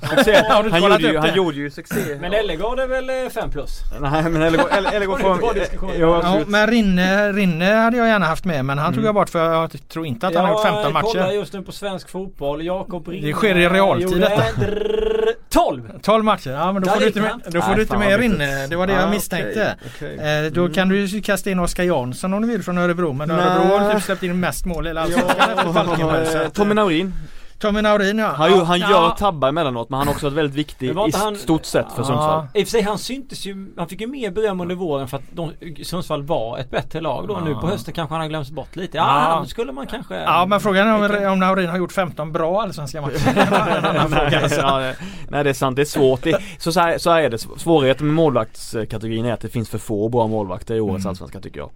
Han 0.50 0.64
kollat 0.82 1.02
gjorde, 1.02 1.14
ju, 1.14 1.18
han 1.18 1.28
det? 1.30 1.36
gjorde 1.36 1.58
ju 1.58 1.70
succé. 1.72 2.18
Men 2.22 2.34
Ellegård 2.34 2.80
är 2.80 2.88
väl 2.88 3.30
5 3.30 3.50
plus? 3.52 3.80
Nej 4.02 4.24
men 4.24 4.42
Ellegård 4.42 5.20
får... 5.22 5.36
bra 5.40 5.54
diskussion? 5.54 5.92
Jo 5.98 6.20
Ja, 6.24 6.40
men 6.48 6.68
Rinne, 6.68 7.32
Rinne 7.32 7.66
hade 7.74 7.98
jag 7.98 8.08
gärna 8.08 8.26
haft 8.26 8.46
med 8.46 8.66
men 8.66 8.78
han 8.78 8.88
tog 8.94 8.96
Mm. 8.98 9.06
jag 9.06 9.16
bort 9.16 9.30
för 9.30 9.54
jag 9.54 9.72
tror 9.90 10.06
inte 10.06 10.28
att 10.28 10.36
han 10.36 10.46
har 10.46 10.52
gjort 10.52 10.62
15 10.64 10.84
Jag 10.94 11.04
kollar 11.04 11.24
matcher. 11.24 11.34
just 11.36 11.54
nu 11.54 11.62
på 11.62 11.72
svensk 11.72 12.10
fotboll. 12.10 12.66
Jakob 12.66 13.08
Rinne 13.08 13.28
Det 13.28 13.34
sker 13.34 13.58
i 13.58 13.70
realtid 13.70 14.22
detta. 14.22 14.44
drrrr, 14.62 15.30
12! 15.50 15.82
12 16.02 16.24
matcher, 16.24 16.52
ja 16.52 16.72
men 16.72 16.84
då 16.84 16.90
får 16.90 17.00
du 17.00 17.08
inte 17.08 17.20
han. 17.22 17.42
med, 17.44 17.54
då 17.54 17.62
får 17.62 17.68
Nej, 17.68 17.76
du 17.76 17.82
inte 17.82 17.98
med 17.98 18.20
Rinne. 18.20 18.68
Det 18.68 18.76
var 18.76 18.88
det 18.88 18.98
Ah, 18.98 19.02
jag 19.02 19.10
misstänkte. 19.10 19.76
Eh, 20.02 20.52
då 20.54 20.62
Mm. 20.62 20.74
kan 20.74 20.90
du 20.90 21.06
ju 21.06 21.22
kasta 21.22 21.50
in 21.50 21.60
Oskar 21.60 21.84
Jansson 21.84 22.34
om 22.34 22.42
du 22.42 22.48
vill 22.48 22.64
från 22.64 22.78
Örebro 22.78 23.14
men. 23.14 23.32
Örebro 23.32 23.78
har 23.78 23.94
typ 23.94 24.04
släppt 24.04 24.24
in 24.24 24.40
mest 24.40 24.66
mål 24.66 24.86
i 24.86 24.90
hela 24.90 25.02
allsvenskan 25.02 25.50
efter 25.58 25.74
Falkenberg. 25.74 26.28
Ja, 26.34 26.50
Tommy 26.54 26.70
eh, 26.72 26.76
Naurin. 26.76 27.14
Tommy 27.60 27.82
Naurin 27.82 28.18
ja. 28.18 28.28
Han, 28.38 28.52
ja, 28.52 28.58
gör- 28.58 28.64
han 28.66 28.80
ja. 28.80 28.90
gör 28.90 29.10
tabbar 29.10 29.48
emellanåt 29.50 29.90
men 29.90 29.98
han 30.00 30.08
är 30.08 30.12
också 30.12 30.28
ett 30.28 30.34
väldigt 30.34 30.56
viktig 30.56 30.90
i 30.90 30.94
han- 31.14 31.36
stort 31.36 31.66
sett 31.66 31.86
för 31.92 32.02
Ja. 32.02 32.06
Sundsvall. 32.06 32.48
I 32.54 32.64
och 32.64 32.68
för 32.68 32.72
sig 32.72 32.82
han 32.82 32.98
syntes 32.98 33.46
ju, 33.46 33.74
han 33.78 33.88
fick 33.88 34.02
ju 34.02 34.08
mer 34.08 34.32
beröm 34.32 34.62
under 34.62 34.76
våren 34.76 35.08
för 35.08 35.18
att 35.18 35.24
de, 35.32 35.52
Sundsvall 35.84 36.24
var 36.24 36.58
ett 36.58 36.72
bättre 36.72 37.02
lag 37.02 37.28
då. 37.28 37.34
Ja. 37.34 37.46
Nu 37.46 37.56
på 37.56 37.68
hösten 37.68 37.94
kanske 37.94 38.14
han 38.14 38.22
har 38.22 38.28
glömts 38.28 38.52
bort 38.52 38.76
lite. 38.76 38.98
Ja. 38.98 39.38
Ja, 39.40 39.46
skulle 39.46 39.72
man 39.72 39.88
kanske... 39.88 40.16
Ja 40.16 40.46
men 40.46 40.60
frågan 40.60 40.88
är 40.88 41.26
om, 41.28 41.32
om 41.34 41.40
Naurin 41.40 41.70
har 41.70 41.78
gjort 41.78 41.92
15 41.92 42.32
bra 42.32 42.62
allsvenska 42.62 43.02
matcher. 43.02 43.20
Nej, 44.10 44.44
alltså. 44.44 44.62
det- 44.62 44.96
nej 45.30 45.44
det 45.44 45.50
är 45.50 45.54
sant, 45.54 45.76
det 45.76 45.82
är 45.82 45.86
svårt. 45.86 46.24
Det, 46.24 46.40
så, 46.58 46.72
så, 46.72 46.80
här, 46.80 46.98
så 46.98 47.12
här 47.12 47.22
är 47.24 47.30
det. 47.30 47.38
Svårigheten 47.38 48.06
med 48.08 48.16
målvaktskategorin 48.16 49.26
är 49.26 49.34
att 49.34 49.42
det 49.42 49.50
finns 49.50 49.70
för 49.70 49.78
få 49.78 50.10
bra 50.10 50.28
målvakter 50.28 50.76
i 50.76 50.82
årets 50.82 51.06
Mm. 51.06 51.10
allsvenska 51.10 51.40
tycker 51.40 51.60
jag. 51.60 51.70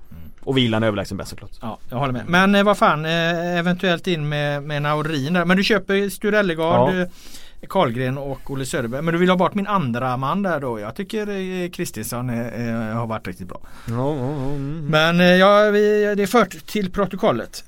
Och 0.44 0.58
Wieland 0.58 0.84
är 0.84 0.88
överlägsen 0.88 1.18
bäst 1.18 1.30
såklart. 1.30 1.52
Ja, 1.62 1.78
jag 1.90 1.98
håller 1.98 2.14
med. 2.14 2.24
Men 2.28 2.56
eh, 2.56 2.64
vad 2.64 2.78
fan, 2.78 3.06
eh, 3.06 3.58
eventuellt 3.60 4.08
in 4.08 4.30
med, 4.30 4.64
med 4.64 4.82
Naurin 4.82 5.34
där. 5.34 5.46
Men 5.46 5.58
du 5.58 5.64
köper 5.64 6.10
Sture 6.10 6.40
Ellegard, 6.40 6.94
Ja. 6.96 7.02
eh, 7.02 7.08
Karlgren 7.70 8.18
och 8.18 8.52
Olle 8.52 8.66
Söderberg. 8.66 9.02
Men 9.02 9.14
du 9.14 9.20
vill 9.20 9.30
ha 9.30 9.38
bort 9.38 9.54
min 9.54 9.68
andra 9.68 10.18
man 10.18 10.44
där 10.44 10.60
då. 10.60 10.80
Jag 10.80 10.96
tycker 10.96 11.28
eh, 11.30 11.70
Kristinsson 11.70 12.30
eh, 12.30 12.68
eh, 12.70 12.96
har 12.96 13.08
varit 13.08 13.28
riktigt 13.28 13.48
bra. 13.48 13.60
Ja, 13.86 14.16
ja. 14.16 14.26
Men 14.90 15.20
ja, 15.40 15.70
vi, 15.72 16.14
det 16.18 16.24
är 16.24 16.28
fört 16.28 16.66
till 16.68 16.92
protokollet. 16.92 17.64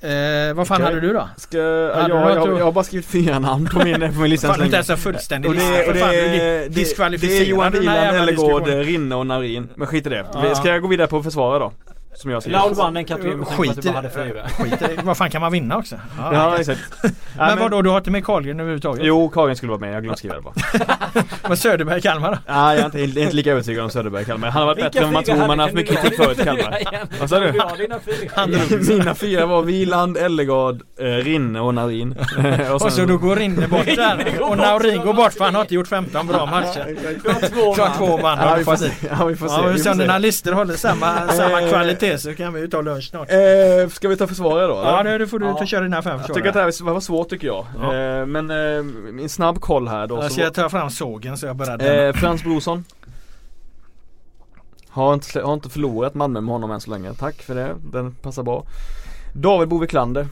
Vad 0.54 0.68
fan 0.68 0.76
Okej. 0.82 0.84
hade 0.94 1.00
du 1.00 1.12
då? 1.12 1.28
Ska, 1.36 1.58
Hade 1.58 2.08
du 2.08 2.14
jag, 2.14 2.36
något 2.36 2.48
jag, 2.48 2.58
jag 2.60 2.64
har 2.64 2.72
bara 2.72 2.84
skrivit 2.84 3.06
fyra 3.06 3.38
namn 3.38 3.66
på 3.72 3.84
min, 3.84 4.00
på 4.14 4.20
min 4.20 4.30
lista 4.30 4.48
Fan, 4.48 4.58
du 4.58 4.64
inte 4.64 4.76
ens 4.76 4.90
en 4.90 4.96
fullständig 4.96 5.48
Och 5.50 5.54
det, 5.56 5.68
lista. 5.70 5.86
och 5.88 5.94
det, 5.94 6.00
Fan, 6.00 6.10
du 6.10 6.16
det, 6.20 6.68
diskvalificerad 6.68 7.38
det 7.38 7.44
är 7.44 7.50
Johan 7.50 7.72
Wieland, 7.72 8.16
Ellegård. 8.16 8.66
Rinne 8.66 9.14
och 9.14 9.26
Naurin. 9.26 9.68
Men 9.74 9.86
skit 9.86 10.06
i 10.06 10.10
det. 10.10 10.26
Ska 10.56 10.68
jag 10.68 10.82
gå 10.82 10.88
vidare 10.88 11.06
på 11.08 11.22
försvara 11.22 11.58
då? 11.58 11.72
Som 12.14 12.30
jag 12.30 12.42
ser 12.42 12.50
Laul 12.50 12.74
vann 12.74 12.96
att 12.96 13.06
du 13.06 13.44
Skit 13.44 13.84
i 13.84 13.88
hade 13.88 14.10
fyra. 14.10 14.48
skit 14.58 14.82
i- 14.82 14.98
Vad 15.02 15.16
fan 15.16 15.30
kan 15.30 15.40
man 15.40 15.52
vinna 15.52 15.76
också? 15.78 15.96
Ja, 16.18 16.34
Ja 16.34 16.58
exakt. 16.58 16.80
Nej, 17.02 17.12
men 17.36 17.58
vadå, 17.58 17.82
du 17.82 17.90
har 17.90 17.98
inte 17.98 18.10
med 18.10 18.24
Carlgren 18.24 18.60
överhuvudtaget? 18.60 19.04
Jo, 19.06 19.28
Karin 19.28 19.56
skulle 19.56 19.70
vara 19.70 19.80
med, 19.80 19.94
jag 19.94 20.02
glömde 20.02 20.18
skriva 20.18 20.34
det 20.34 20.40
bara. 20.40 20.54
Men 21.48 21.56
Söderberg 21.56 21.98
i 21.98 22.00
Kalmar 22.00 22.30
då? 22.30 22.38
Nej, 22.52 22.76
jag 22.76 22.80
är 22.80 22.84
inte, 22.84 22.98
jag 22.98 23.16
är 23.16 23.22
inte 23.22 23.36
lika 23.36 23.50
övertygad 23.52 23.84
om 23.84 23.90
Söderberg 23.90 24.22
i 24.22 24.24
Kalmar. 24.24 24.48
Han 24.50 24.60
har 24.62 24.66
varit 24.66 24.78
bättre 24.84 25.04
än 25.04 25.12
man 25.12 25.24
tror, 25.24 25.36
man 25.36 25.48
har 25.50 25.56
haft 25.56 25.74
mycket 25.74 26.00
kritik 26.02 26.16
förut 26.24 26.38
i 26.40 26.44
Kalmar. 26.44 26.78
Vad 27.20 27.28
sa 27.30 27.38
du? 27.40 27.52
Mina 28.94 29.14
fyra 29.14 29.46
var 29.46 29.62
Wieland, 29.62 30.16
Ellegard, 30.16 30.82
eh, 30.98 31.04
Rinne 31.04 31.60
och 31.60 31.74
Naurin. 31.74 32.14
Och 32.72 32.92
så 32.92 33.04
då 33.04 33.16
går 33.18 33.36
Rinne 33.36 33.68
bort 33.68 33.84
där 33.86 34.38
och 34.40 34.48
bort. 34.48 34.58
Naurin 34.58 35.00
går 35.04 35.14
bort 35.14 35.32
för 35.32 35.44
han 35.44 35.54
har 35.54 35.62
inte 35.62 35.74
gjort 35.74 35.88
15 35.88 36.26
bra 36.26 36.46
matcher. 36.46 36.96
Du 37.22 37.28
har 37.32 37.40
två 37.48 37.74
man. 37.82 37.96
två 37.98 38.18
man 38.18 38.38
Ja, 38.38 38.54
vi 38.58 38.64
får 38.64 38.76
se. 38.76 38.90
Ja, 39.18 39.24
vi 39.24 39.36
får 39.36 39.48
se. 39.48 39.54
Ja, 39.54 39.66
vi 39.66 39.78
får 39.78 39.92
se. 39.94 40.00
dina 40.02 40.18
listor 40.18 40.52
håller 40.52 40.74
samma, 40.74 41.28
samma 41.28 41.60
Eh. 41.62 41.70
Kvalitet 42.02 42.18
så 42.22 42.34
kan 42.34 42.52
vi 42.52 42.60
ju 42.60 42.68
ta 42.68 42.80
lunch 42.80 43.08
snart. 43.10 43.30
Eh, 43.30 43.88
ska 43.90 44.08
vi 44.08 44.16
ta 44.16 44.26
försvarare 44.26 44.66
då? 44.66 44.74
Ja, 44.74 45.00
eller? 45.00 45.10
det, 45.12 45.18
då 45.18 45.26
får 45.26 45.38
du 45.38 45.46
Ja. 45.46 45.56
få 45.58 45.64
köra 45.66 45.80
dina 45.80 46.02
fem 46.02 46.20
Jag 46.26 46.34
tycker 46.34 46.48
att 46.48 46.54
det 46.54 46.64
försvarare. 46.64 46.90
här 46.90 46.94
var 46.94 47.00
svårt 47.00 47.28
tycker 47.28 47.46
jag. 47.46 47.66
Ja. 47.80 47.94
Eh, 47.96 48.26
men 48.26 48.50
eh, 48.50 48.82
min 49.12 49.28
snabb 49.28 49.60
koll 49.60 49.88
här 49.88 50.06
då. 50.06 50.16
Jag 50.16 50.24
så 50.24 50.30
ska 50.40 50.50
ta 50.50 50.68
fram 50.68 50.90
sågen 50.90 51.38
så 51.38 51.46
jag 51.46 51.56
börjar. 51.56 52.06
Eh, 52.06 52.12
Frans 52.12 52.42
Brorsson 52.44 52.84
har 54.88 55.14
inte, 55.14 55.40
har 55.40 55.54
inte 55.54 55.68
förlorat 55.70 56.14
Malmö 56.14 56.40
med 56.40 56.52
honom 56.52 56.70
än 56.70 56.80
så 56.80 56.90
länge. 56.90 57.14
Tack 57.14 57.42
för 57.42 57.54
det, 57.54 57.74
den 57.92 58.14
passar 58.14 58.42
bra. 58.42 58.64
David 59.34 59.68
Boviklander. 59.68 60.26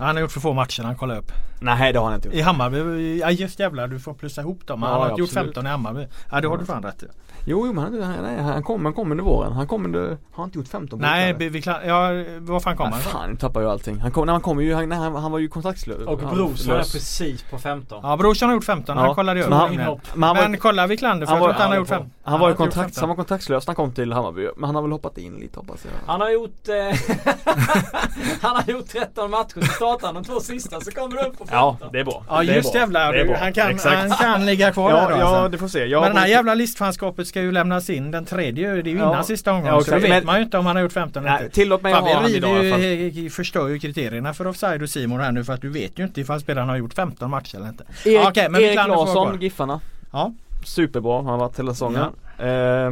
Han 0.00 0.16
har 0.16 0.20
gjort 0.20 0.32
för 0.32 0.40
få 0.40 0.52
matcher, 0.52 0.82
han 0.82 0.96
kollar 0.96 1.16
upp. 1.18 1.32
Nej 1.62 1.92
det 1.92 1.98
har 1.98 2.06
han 2.06 2.14
inte 2.14 2.28
gjort. 2.28 2.36
I 2.36 2.40
Hammarby, 2.40 3.18
ja 3.18 3.30
just 3.30 3.58
jävlar 3.60 3.86
du 3.88 3.98
får 4.00 4.14
plussa 4.14 4.40
ihop 4.40 4.66
dem. 4.66 4.82
Han 4.82 4.92
Ja, 4.92 4.98
har 4.98 5.08
inte 5.10 5.20
gjort 5.20 5.28
absolut. 5.30 5.46
15 5.54 5.66
i 5.66 5.68
Hammarby. 5.70 6.06
Ja 6.30 6.40
det 6.40 6.48
har 6.48 6.58
du 6.58 6.64
fan 6.64 6.82
rätt 6.82 7.02
i. 7.02 7.06
Jo, 7.46 7.66
jo 7.66 7.72
men 7.72 7.84
han, 7.84 8.02
han, 8.02 8.22
nej, 8.24 8.42
han 8.42 8.62
kommer 8.62 8.84
han 8.84 8.92
kom 8.92 9.10
under 9.10 9.24
våren. 9.24 9.52
Han 9.52 9.66
kom 9.66 9.84
under, 9.84 10.16
har 10.32 10.44
inte 10.44 10.58
gjort 10.58 10.68
15 10.68 10.98
på 10.98 11.06
Nej, 11.06 11.32
Boviklander. 11.34 11.50
vi 11.52 11.62
klar, 11.62 11.82
ja 11.84 12.10
vad 12.40 12.62
fan 12.62 12.76
kommer 12.76 12.90
Nej, 12.90 13.00
han? 13.02 13.12
fan, 13.12 13.30
nu 13.30 13.36
tappar 13.36 13.60
jag 13.62 13.70
allting. 13.70 14.00
Han 14.00 14.10
kom, 14.10 14.26
nej, 14.26 14.32
han 14.32 14.40
kom 14.42 14.60
ju, 14.62 14.74
han, 14.74 14.88
nej, 14.88 14.98
han, 14.98 15.14
han 15.16 15.32
var 15.32 15.38
ju 15.38 15.48
kontraktslös. 15.48 16.06
Och 16.06 16.20
Han- 16.22 16.34
Brorsson 16.34 16.74
är 16.74 16.78
precis 16.78 17.42
på 17.42 17.58
15. 17.58 18.00
Ja 18.02 18.16
Brorsson 18.16 18.48
har 18.48 18.54
gjort 18.56 18.64
15, 18.64 18.96
han 18.96 19.06
Ja, 19.06 19.14
kollade 19.14 19.38
ju 19.40 19.44
upp 19.44 19.50
men 19.50 19.58
han-. 19.58 19.74
Men 20.14 20.22
han 20.28 20.36
var, 20.36 20.48
Men 20.48 20.58
kolla 20.58 20.86
Wiklander 20.86 21.26
för 21.26 21.32
han 21.34 21.42
jag 21.42 21.48
var- 21.48 21.54
tror 21.54 21.54
inte 21.54 21.62
han 21.62 21.70
har 21.70 21.76
ja, 21.76 21.80
gjort 21.80 21.88
det 21.88 21.94
15. 21.94 22.12
han 22.22 22.32
var 22.32 22.38
ju 22.38 22.42
har 22.44 22.50
inte 22.50 22.62
gjort 22.62 22.68
kontrakt, 22.74 22.94
15. 22.94 23.00
han 23.00 23.08
var 23.08 23.16
kontraktslös 23.16 23.66
när 23.66 23.74
han 23.74 23.76
kom 23.86 23.94
till 23.94 24.12
Hammarby. 24.12 24.48
Men 24.56 24.64
han 24.64 24.74
har 24.74 24.82
väl 24.82 24.92
hoppat 24.92 25.18
in 25.18 25.34
lite 25.34 25.58
hoppas 25.60 25.84
jag. 25.84 25.92
Han 26.12 26.20
har 26.20 26.30
gjort 26.30 26.68
eh, 26.68 27.14
Han 28.42 28.56
har 28.56 28.64
gjort 28.72 28.88
13 28.88 29.30
matcher 29.30 29.78
han 30.02 30.14
de 30.14 30.24
två 30.24 30.40
sista 30.40 30.80
så 30.80 30.90
kommer 30.90 31.16
du 31.16 31.22
upp 31.22 31.38
på 31.38 31.46
15. 31.46 31.76
Ja, 31.80 31.88
det 31.92 32.00
är 32.00 32.04
bra. 32.04 32.24
Ja 32.28 32.38
Det 32.38 32.44
just 32.54 32.74
jävlar, 32.74 33.12
Det 33.12 33.18
är 33.20 33.24
du, 33.24 33.28
bra. 33.30 33.38
han, 33.40 33.52
kan, 33.52 33.70
Exakt. 33.70 33.96
han 33.96 34.10
kan 34.10 34.46
ligga 34.46 34.72
kvar 34.72 34.90
Ja, 34.90 34.96
där 35.00 35.10
då 35.10 35.16
ja 35.20 35.24
alltså. 35.26 35.48
det 35.48 35.58
får 35.58 35.68
se. 35.68 35.84
Jag 35.86 36.00
Men 36.00 36.10
den 36.10 36.18
här 36.22 36.26
jävla 36.28 36.54
listfanskapet 36.54 37.26
ska 37.26 37.40
ju 37.40 37.52
lämnas 37.52 37.90
in 37.90 38.10
den 38.10 38.24
tredje, 38.24 38.68
det 38.74 38.90
är 38.90 38.92
ju 38.92 38.98
Ja. 38.98 39.08
innan 39.12 39.24
sista 39.24 39.52
omgången. 39.52 39.74
Ja, 39.74 39.80
så 39.80 39.90
då 39.90 39.96
exakt. 39.96 40.04
vet 40.04 40.10
Men- 40.10 40.26
man 40.26 40.36
ju 40.36 40.42
inte 40.42 40.58
om 40.58 40.66
han 40.66 40.76
har 40.76 40.82
gjort 40.82 40.92
15 40.92 41.26
eller 41.26 41.42
inte. 41.42 41.54
tillåt 41.54 41.82
mig 41.82 41.92
att 41.92 42.00
ha 42.00 42.14
han 42.14 42.24
vi 42.24 42.36
idag 42.36 42.50
i 42.50 42.52
alla 42.58 42.70
fall. 42.70 42.80
river 42.80 43.20
ju, 43.20 43.30
förstör 43.30 43.68
ju 43.68 43.78
kriterierna 43.78 44.34
för 44.34 44.46
offside 44.46 44.82
och 44.82 44.88
Simon 44.90 45.20
här 45.20 45.32
nu 45.32 45.44
för 45.44 45.52
att 45.52 45.60
du 45.62 45.68
vet 45.68 45.98
ju 45.98 46.04
inte 46.04 46.20
ifall 46.20 46.40
spelaren 46.40 46.68
har 46.68 46.76
gjort 46.76 46.94
15 46.94 47.30
matcher 47.30 47.56
eller 47.56 47.68
inte. 47.68 47.84
Erik, 48.04 48.16
Ja, 48.16 48.28
okej, 48.30 48.48
men 48.48 48.60
Erik 48.60 48.76
Larsson. 48.76 49.40
Giffarna. 49.40 49.80
Ja. 50.12 50.32
Superbra, 50.64 51.16
han 51.16 51.26
har 51.26 51.36
varit 51.38 51.58
hela 51.58 51.72
säsongen. 51.72 52.02
Eh, 52.38 52.90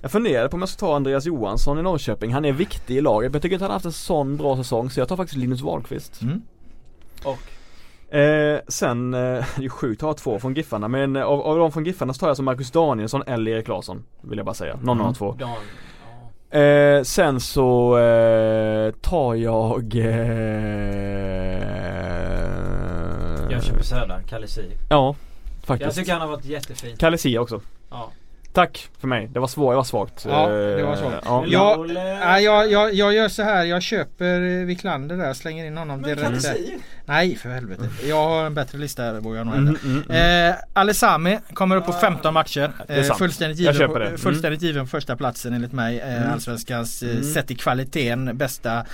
jag 0.00 0.10
funderade 0.10 0.48
på 0.48 0.54
om 0.54 0.60
jag 0.60 0.68
ska 0.68 0.86
ta 0.86 0.96
Andreas 0.96 1.26
Johansson 1.26 1.78
i 1.78 1.82
Norrköping. 1.82 2.32
Han 2.32 2.44
är 2.44 2.52
viktig 2.52 2.96
i 2.96 3.00
laget 3.00 3.30
men 3.30 3.36
jag 3.36 3.42
tycker 3.42 3.54
inte 3.54 3.64
han 3.64 3.70
har 3.70 3.76
haft 3.76 3.86
en 3.86 3.92
sån 3.92 4.36
bra 4.36 4.56
säsong 4.56 4.90
så 4.90 5.00
jag 5.00 5.08
tar 5.08 5.16
faktiskt 5.16 5.38
Linus 5.38 5.60
Wahlqvist. 5.60 6.22
Mm. 6.22 6.42
Och 7.24 7.38
Eh, 8.10 8.60
sen, 8.68 9.14
eh, 9.14 9.20
det 9.20 9.56
är 9.56 9.62
ju 9.62 9.68
sjukt 9.68 10.02
att 10.02 10.06
ha 10.06 10.14
två 10.14 10.38
från 10.38 10.54
Giffarna 10.54 10.88
men 10.88 11.16
eh, 11.16 11.22
av, 11.22 11.40
av 11.40 11.58
de 11.58 11.72
från 11.72 11.84
Giffarna 11.84 12.14
så 12.14 12.18
tar 12.18 12.26
jag 12.26 12.36
som 12.36 12.44
Marcus 12.44 12.70
Danielsson 12.70 13.22
eller 13.26 13.52
Erik 13.52 13.68
Larsson. 13.68 14.04
Vill 14.20 14.38
jag 14.38 14.46
bara 14.46 14.54
säga. 14.54 14.78
Någon 14.82 15.00
av 15.00 15.06
de 15.06 15.14
två. 15.14 15.32
Dan, 15.32 15.50
ja. 16.50 16.58
Eh, 16.58 17.02
sen 17.02 17.40
så 17.40 17.98
eh, 17.98 18.90
tar 18.92 19.34
jag 19.34 19.96
eh, 19.96 20.10
Jönköping 23.50 23.82
Södra, 23.82 24.20
Kalle. 24.28 24.46
Ja, 24.88 25.16
Jag 25.58 25.66
faktiskt. 25.66 25.96
tycker 25.96 26.12
han 26.12 26.20
har 26.20 26.28
varit 26.28 26.44
jättefin. 26.44 26.96
Kalle 26.96 27.18
Sia 27.18 27.40
också. 27.40 27.60
Ja. 27.90 28.10
Tack 28.52 28.88
för 29.00 29.08
mig. 29.08 29.28
Det 29.32 29.40
var 29.40 29.46
svårt, 29.46 29.72
jag 29.72 29.76
var 29.76 29.84
svagt. 29.84 30.24
Ja, 30.28 30.48
det 30.48 30.82
var 30.82 30.92
Eh, 30.92 30.98
svagt. 30.98 31.16
Ja. 31.24 31.44
Ja, 31.48 31.74
eh, 31.88 31.92
Nej, 31.94 32.44
jag, 32.44 32.70
jag, 32.72 32.94
jag 32.94 33.14
gör 33.14 33.28
så 33.28 33.42
här, 33.42 33.64
jag 33.64 33.82
köper 33.82 34.40
eh, 34.60 34.66
Wiklander 34.66 35.16
där, 35.16 35.32
slänger 35.34 35.64
in 35.66 35.76
honom 35.76 36.00
Men 36.00 36.16
Kalle 36.16 36.28
direkt 36.28 36.42
där. 36.42 36.54
Sir? 36.54 36.76
Nej 37.04 37.36
för 37.36 37.48
helvete. 37.48 37.82
Jag 38.08 38.28
har 38.28 38.44
en 38.46 38.54
bättre 38.54 38.78
lista 38.78 39.02
här 39.02 39.12
vågar 39.20 39.38
jag 39.38 39.46
nog 39.46 39.56
Mm, 39.56 39.76
mm, 39.84 40.02
mm. 40.10 40.50
Eh, 40.50 40.56
Alessami 40.72 41.38
kommer 41.54 41.76
upp 41.76 41.86
på 41.86 41.92
15 41.92 42.34
matcher. 42.34 42.72
Det 42.86 42.92
är 42.94 43.10
Eh, 43.10 43.16
fullständigt 43.16 43.58
Jag 43.58 43.72
given, 43.74 43.88
köper 43.88 44.00
det. 44.00 44.04
på, 44.06 44.08
Mm. 44.10 44.18
fullständigt 44.20 44.62
given 44.62 44.84
på 44.84 44.90
första 44.90 45.16
platsen 45.16 45.52
enligt 45.52 45.72
mig. 45.72 46.00
Eh, 46.00 46.16
Mm. 46.16 46.32
Allsvenskans 46.32 47.02
eh, 47.02 47.10
Mm. 47.10 47.22
sett 47.34 47.50
i 47.50 47.54
kvaliteten 47.54 48.36
bästa 48.38 48.84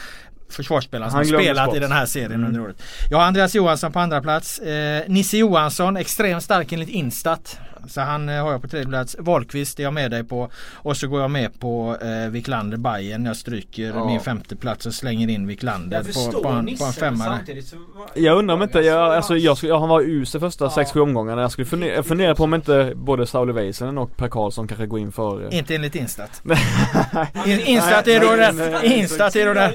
försvarsspelaren 0.49 1.13
som 1.13 1.25
spelat 1.25 1.67
bort. 1.67 1.77
i 1.77 1.79
den 1.79 1.93
här 1.93 2.07
serien 2.07 2.33
Mm. 2.33 2.47
under 2.47 2.61
året. 2.61 2.83
Jag 3.11 3.19
har 3.19 3.25
Andreas 3.25 3.55
Johansson 3.55 3.93
på 3.93 3.99
andra 4.01 4.23
plats. 4.23 4.59
Eh, 4.59 5.03
Nisse 5.07 5.37
Johansson, 5.39 5.97
extremt 5.97 6.43
stark 6.43 6.73
enligt 6.73 6.89
Instat. 6.89 7.59
Så 7.89 8.01
han 8.01 8.29
eh, 8.29 8.43
har 8.45 8.53
jag 8.53 8.63
på 8.63 8.69
tredje 8.69 8.89
plats. 8.89 9.17
Wahlqvist 9.19 9.79
är 9.79 9.83
jag 9.83 9.93
med 9.95 10.11
dig 10.11 10.25
på. 10.25 10.51
Och 10.75 10.97
så 10.97 11.09
går 11.09 11.21
jag 11.21 11.31
med 11.31 11.61
på 11.61 11.97
eh, 12.03 12.31
Wiklander 12.31 12.77
Bayern. 12.77 13.25
Jag 13.25 13.37
stryker 13.37 13.83
Ja. 13.87 14.07
min 14.07 14.21
femte 14.21 14.57
plats 14.57 14.87
och 14.87 14.95
slänger 14.95 15.29
in 15.29 15.47
Wiklander 15.47 15.97
Jag 15.97 16.33
på, 16.35 16.43
på, 16.43 16.49
en, 16.49 16.55
på 16.55 16.59
en 16.59 16.65
Nisse 16.65 16.93
femma. 16.93 17.25
där. 17.25 17.37
samtidigt 17.37 17.67
så... 17.67 17.77
Jag 18.15 18.39
undrar 18.39 18.55
om 18.55 18.63
inte, 18.63 18.79
jag, 18.81 19.15
alltså, 19.15 19.37
jag, 19.37 19.57
skulle- 19.57 19.75
han 19.75 19.89
var 19.89 20.01
usel 20.03 20.41
första 20.41 20.65
Ja. 20.65 20.71
6-7 20.83 20.99
omgångarna. 21.01 21.41
Jag 21.43 21.51
skulle 21.53 21.67
fundera, 21.67 21.95
jag 21.95 22.07
funderar 22.07 22.35
på 22.35 22.45
om 22.45 22.55
inte 22.55 22.93
både 22.97 23.27
Sauli 23.27 23.53
Väisänen 23.53 23.99
och 23.99 24.17
Per 24.17 24.29
Karlsson 24.29 24.69
kanske 24.69 24.87
går 24.87 24.99
in 25.01 25.13
före. 25.13 25.49
Inte 25.57 25.75
enligt 25.75 25.95
Instat. 25.95 26.43
Instat 27.47 28.07
är 28.09 28.21
då 28.21 28.37
den. 28.37 28.85
Instat 28.85 29.37
är 29.37 29.47
då 29.47 29.55
den 29.55 29.73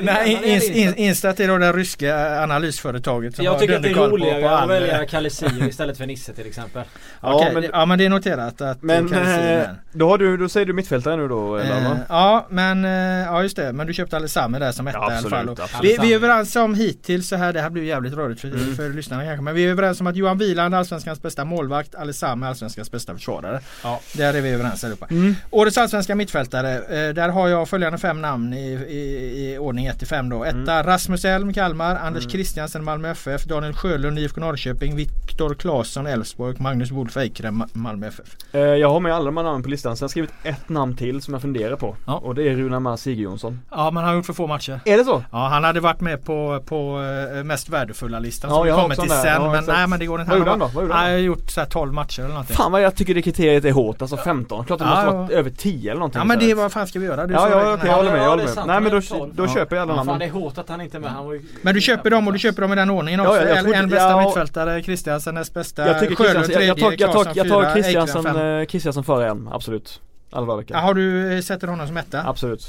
Nej. 0.00 0.94
Instat 0.96 1.40
är 1.40 1.48
då 1.48 1.58
det 1.58 1.72
ryska 1.72 2.42
analysföretaget 2.42 3.36
som 3.36 3.44
Jag 3.44 3.52
har 3.52 3.58
tycker 3.58 3.76
att 3.76 3.82
det 3.82 3.90
är 3.90 3.94
roligare 3.94 4.58
att 4.58 4.70
välja 4.70 5.06
Kalle 5.06 5.30
Sir 5.30 5.68
istället 5.68 5.98
för 5.98 6.06
Nisse 6.06 6.32
till 6.34 6.46
exempel. 6.46 6.82
Okej, 7.20 7.33
Ja, 7.42 7.50
men- 7.52 7.62
det- 7.62 7.70
ja 7.72 7.86
men 7.86 7.98
det 7.98 8.04
är 8.04 8.08
noterat 8.10 8.60
att 8.60 8.82
Men 8.82 9.12
eh, 9.12 9.38
är 9.38 9.74
då 9.92 10.08
har 10.08 10.18
du, 10.18 10.36
då 10.36 10.48
säger 10.48 10.66
du 10.66 10.72
mittfältare 10.72 11.16
nu 11.16 11.28
då 11.28 11.56
eller 11.56 11.76
Eh, 11.76 11.88
va? 11.90 11.96
ja 12.08 12.46
men, 12.50 12.84
eh, 12.84 12.90
ja 13.26 13.42
just 13.42 13.56
det. 13.56 13.72
Men 13.72 13.86
du 13.86 13.94
köpte 13.94 14.16
Alessami 14.16 14.58
där 14.58 14.72
som 14.72 14.86
etta 14.88 14.98
Ja, 14.98 15.12
i 15.12 15.16
alla 15.16 15.28
fall. 15.30 15.38
absolut, 15.38 15.58
Och 15.58 15.64
absolut. 15.64 15.92
Vi, 15.92 16.02
vi 16.02 16.12
är 16.12 16.16
överens 16.16 16.56
om 16.56 16.74
hittills 16.74 17.28
så 17.28 17.36
här, 17.36 17.52
det 17.52 17.60
här 17.60 17.70
blir 17.70 17.82
jävligt 17.82 18.14
rörigt 18.14 18.40
för, 18.40 18.48
Mm. 18.48 18.76
för 18.76 18.88
lyssnarna 18.90 19.24
kanske. 19.24 19.42
Men 19.42 19.54
vi 19.54 19.64
är 19.64 19.68
överens 19.70 20.00
om 20.00 20.06
att 20.06 20.16
Johan 20.16 20.38
Wieland 20.38 20.74
Allsvenskans 20.74 21.22
bästa 21.22 21.44
målvakt, 21.44 21.94
Alessami 21.94 22.46
Allsvenskans 22.46 22.90
bästa 22.90 23.14
försvarare. 23.14 23.60
Ja. 23.82 24.00
Där 24.16 24.34
är 24.34 24.40
vi 24.40 24.50
överens 24.50 24.84
allihopa. 24.84 25.06
Mm. 25.10 25.34
Årets 25.50 25.78
allsvenska 25.78 26.14
mittfältare. 26.14 26.74
Eh, 26.74 27.14
där 27.14 27.28
har 27.28 27.48
jag 27.48 27.68
följande 27.68 27.98
fem 27.98 28.20
namn 28.22 28.54
i, 28.54 28.72
i, 28.72 29.52
i 29.52 29.58
ordning 29.58 29.86
1 29.86 29.98
till 29.98 30.08
5 30.08 30.28
då. 30.28 30.44
Etta 30.44 30.58
Mm. 30.58 30.82
Rasmus 30.82 31.24
Elm 31.24 31.52
Kalmar, 31.52 31.96
Anders 31.96 32.30
Christiansen 32.30 32.84
Malmö 32.84 33.10
FF, 33.10 33.44
Daniel 33.44 33.74
Sjölund 33.74 34.18
IFK 34.18 34.40
Norrköping, 34.40 34.96
Viktor 34.96 35.54
Claesson 35.54 36.06
Elfsborg 36.06 36.54
och 36.54 36.60
Magnus 36.60 36.90
Wolf 36.90 37.16
Ma- 37.32 37.68
Malmö 37.72 38.06
FF. 38.06 38.24
Eh, 38.52 38.60
jag 38.60 38.90
har 38.90 39.00
med 39.00 39.14
alla 39.14 39.24
de 39.24 39.36
här 39.36 39.44
namnen 39.44 39.62
på 39.62 39.68
listan, 39.68 39.96
så 39.96 40.02
jag 40.02 40.06
har 40.06 40.10
skrivit 40.10 40.30
ett 40.42 40.68
namn 40.68 40.96
till 40.96 41.22
som 41.22 41.34
jag 41.34 41.42
funderar 41.42 41.76
på. 41.76 41.96
Ja. 42.06 42.14
Och 42.14 42.34
det 42.34 42.42
är 42.48 42.54
Runar 42.56 42.96
Sigurjonsson. 42.96 43.60
Ja 43.70 43.84
men 43.90 43.96
han 43.96 44.04
har 44.04 44.14
gjort 44.16 44.26
för 44.26 44.32
få 44.32 44.46
matcher. 44.46 44.80
Är 44.84 44.98
det 44.98 45.04
så? 45.04 45.24
Ja 45.32 45.48
han 45.48 45.64
hade 45.64 45.80
varit 45.80 46.00
med 46.00 46.24
på, 46.24 46.62
på 46.66 47.00
eh, 47.36 47.44
mest 47.44 47.68
värdefulla 47.68 48.18
listan 48.18 48.50
Ja, 48.50 48.56
som 48.56 48.62
vi 48.64 48.68
jag 48.68 48.76
har 48.76 48.82
kommer 48.82 48.94
till 48.96 49.10
sen. 49.10 49.26
Ja, 49.42 49.52
men 49.52 49.64
nej 49.66 49.86
men 49.86 49.98
det 49.98 50.06
går 50.06 50.20
inte. 50.20 50.30
Vad 50.30 50.38
gjorde 50.38 50.50
han 50.50 50.58
då? 50.58 50.70
Vad 50.74 50.84
gjorde 50.84 50.94
Han 50.94 51.04
har 51.10 51.18
gjort 51.18 51.50
så 51.50 51.60
här 51.60 51.66
12 51.68 51.92
matcher 51.92 52.20
eller 52.20 52.28
någonting. 52.28 52.56
Fan 52.56 52.72
vad 52.72 52.82
jag 52.82 52.94
tycker 52.96 53.14
det 53.14 53.22
kriteriet 53.22 53.64
är 53.64 53.72
hårt, 53.72 54.02
alltså 54.02 54.16
15. 54.16 54.64
Klart 54.64 54.78
det 54.78 54.84
Ja, 54.84 54.90
måste 54.90 55.06
ja. 55.06 55.12
vara 55.22 55.28
över 55.30 55.50
10 55.50 55.90
eller 55.90 55.98
någonting 55.98 56.18
Ja 56.18 56.24
men 56.24 56.38
det 56.38 56.54
vad 56.54 56.72
fan 56.72 56.86
ska 56.86 56.98
vi 56.98 57.06
göra? 57.06 57.26
Du 57.26 57.34
Ja, 57.34 57.48
ja, 57.50 57.74
okej, 57.74 57.88
jag 57.88 57.96
håller 57.96 58.10
med, 58.12 58.20
jag 58.24 58.30
håller 58.30 58.44
med. 58.44 58.66
Nej 58.66 58.80
men 58.80 58.84
då, 58.84 58.88
han 58.90 58.96
är 58.96 59.00
12. 59.18 59.34
då 59.34 59.44
Ja. 59.44 59.54
köper 59.54 59.76
jag 59.76 59.82
alla 59.82 59.92
Ja, 59.92 59.96
fan 59.96 60.06
det 60.06 60.12
namnen. 60.12 60.28
är 60.28 60.32
hårt 60.32 60.58
att 60.58 60.68
han 60.68 60.80
inte 60.80 60.96
är 60.96 61.00
med. 61.00 61.10
Han 61.10 61.26
var 61.26 61.32
ju... 61.32 61.42
Men 61.62 61.74
du 61.74 61.80
köper 61.80 62.10
dem 62.10 62.26
och 62.26 62.32
du 62.32 62.38
köper 62.38 62.62
dem 62.62 62.72
i 62.72 62.76
den 62.76 62.90
ordningen 62.90 63.20
Ja, 63.24 63.28
också. 63.30 63.48
jag 63.48 63.74
en, 63.74 63.88
bästa 63.88 64.20
mittfältare, 64.20 64.82
Christiansen 64.82 65.34
näst 65.34 65.54
bästa, 65.54 65.86
Jag 65.86 66.00
tycker 66.00 66.14
Sjölund 66.14 66.34
Christiansen, 66.44 66.66
jag, 66.68 66.78
jag, 66.78 66.88
tredje, 66.98 67.13
tar, 67.14 67.32
jag, 67.34 67.48
tar, 67.48 67.62
jag 67.62 67.76
Eikrem 67.76 68.22
fem. 68.22 68.60
eh, 68.60 68.66
Christiansen 68.66 69.04
före 69.04 69.28
en, 69.30 69.48
absolut. 69.52 70.00
Dagar. 70.30 70.64
Ja, 70.68 70.78
har 70.78 70.94
du 70.94 71.42
sätter 71.42 71.68
honom 71.68 71.86
som 71.86 71.96
etta? 71.96 72.22
Absolut. 72.28 72.68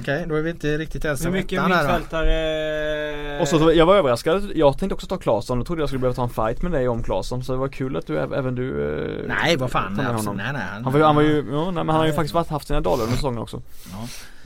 Okej, 0.00 0.24
då 0.28 0.34
är 0.34 0.42
vi 0.42 0.50
inte 0.50 0.78
riktigt 0.78 1.04
Hur 1.04 1.10
ensamma. 1.10 1.32
mycket 1.36 1.60
här 1.62 1.68
då. 1.68 1.74
mittfältare... 1.74 3.40
Och 3.40 3.48
så, 3.48 3.72
jag 3.72 3.86
var 3.86 3.96
överraskad, 3.96 4.50
jag 4.54 4.78
tänkte 4.78 4.94
också 4.94 5.06
ta 5.06 5.16
Claesson, 5.16 5.58
då 5.58 5.64
trodde 5.64 5.82
jag 5.82 5.88
skulle 5.88 6.00
behöva 6.00 6.14
ta 6.16 6.22
en 6.22 6.28
fight 6.30 6.62
med 6.62 6.72
dig 6.72 6.88
om 6.88 7.02
Claesson 7.02 7.44
Så 7.44 7.52
det 7.52 7.58
var 7.58 7.68
kul 7.68 7.96
att 7.96 8.06
du, 8.06 8.18
äv- 8.18 8.36
även 8.38 8.54
du 8.54 8.68
eh, 9.22 9.28
Nej 9.28 9.56
vad 9.56 9.70
fan, 9.70 9.92
med 9.94 10.04
nej, 10.04 10.24
nej, 10.36 10.52
nej, 10.52 10.62
Han 10.84 10.92
var 10.92 10.98
ju, 10.98 11.04
han 11.04 11.16
var 11.16 11.22
ju, 11.22 11.44
ja, 11.52 11.64
nej, 11.64 11.72
men 11.72 11.88
han 11.88 11.96
har 11.96 12.06
ju 12.06 12.12
faktiskt 12.12 12.34
varit, 12.34 12.48
haft 12.48 12.66
sina 12.66 12.80
dalar 12.80 13.02
under 13.04 13.16
säsongen 13.16 13.38
också 13.40 13.62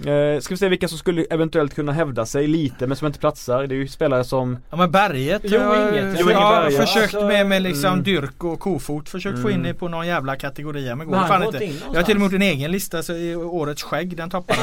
eh, 0.06 0.40
Ska 0.40 0.54
vi 0.54 0.58
se 0.58 0.68
vilka 0.68 0.88
som 0.88 0.98
skulle 0.98 1.24
eventuellt 1.30 1.74
kunna 1.74 1.92
hävda 1.92 2.26
sig 2.26 2.46
lite 2.46 2.86
men 2.86 2.96
som 2.96 3.06
inte 3.06 3.18
platsar 3.18 3.66
Det 3.66 3.74
är 3.74 3.76
ju 3.76 3.88
spelare 3.88 4.24
som 4.24 4.56
Ja 4.70 4.76
men 4.76 4.90
Berget 4.90 5.42
Jo, 5.44 5.60
inget. 5.90 6.16
Jo, 6.20 6.30
jag 6.30 6.38
har 6.38 6.70
försökt 6.70 7.02
Alltså, 7.14 7.26
med, 7.26 7.46
med 7.46 7.62
liksom 7.62 7.92
mm. 7.92 8.02
Dyrk 8.04 8.44
och 8.44 8.60
Kofot 8.60 9.08
Försökt 9.08 9.42
få 9.42 9.50
in 9.50 9.54
Mm. 9.58 9.66
det 9.68 9.74
på 9.74 9.88
någon 9.88 10.06
jävla 10.06 10.36
kategori 10.36 10.94
men 10.94 11.06
går 11.06 11.16
Men 11.16 11.28
fan 11.28 11.42
inte. 11.42 11.64
inte 11.64 11.76
in 11.76 11.80
Jag 11.92 12.00
har 12.00 12.04
till 12.04 12.14
och 12.16 12.20
med 12.20 12.26
gjort 12.26 12.34
en 12.34 12.42
egen 12.42 12.72
lista 12.72 13.02
så 13.02 13.12
i 13.12 13.36
årets 13.36 13.82
skägg 13.82 14.16
den 14.16 14.30
toppar 14.30 14.56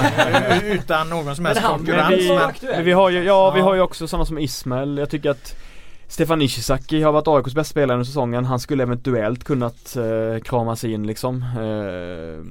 utan 0.65 1.09
någon 1.09 1.35
som 1.35 1.45
helst 1.45 1.61
konkurrens. 1.63 2.09
men 2.09 2.51
vi, 2.61 2.67
Men, 2.67 2.85
vi 2.85 2.91
har 2.91 3.09
ju, 3.09 3.23
ja, 3.23 3.51
vi 3.51 3.61
har 3.61 3.75
ju 3.75 3.81
också 3.81 4.07
sådana 4.07 4.25
som 4.25 4.39
Ismail 4.39 4.97
Jag 4.97 5.09
tycker 5.09 5.29
att 5.29 5.55
Stefan 6.07 6.41
Ishizaki 6.41 7.01
har 7.01 7.11
varit 7.11 7.27
AIKs 7.27 7.53
bästa 7.55 7.71
spelare 7.71 7.95
under 7.95 8.05
säsongen 8.05 8.45
Han 8.45 8.59
skulle 8.59 8.83
eventuellt 8.83 9.43
kunnat 9.43 9.95
eh, 9.95 10.41
kramas 10.43 10.83
in 10.83 11.07
liksom 11.07 11.35
eh, 11.57 12.45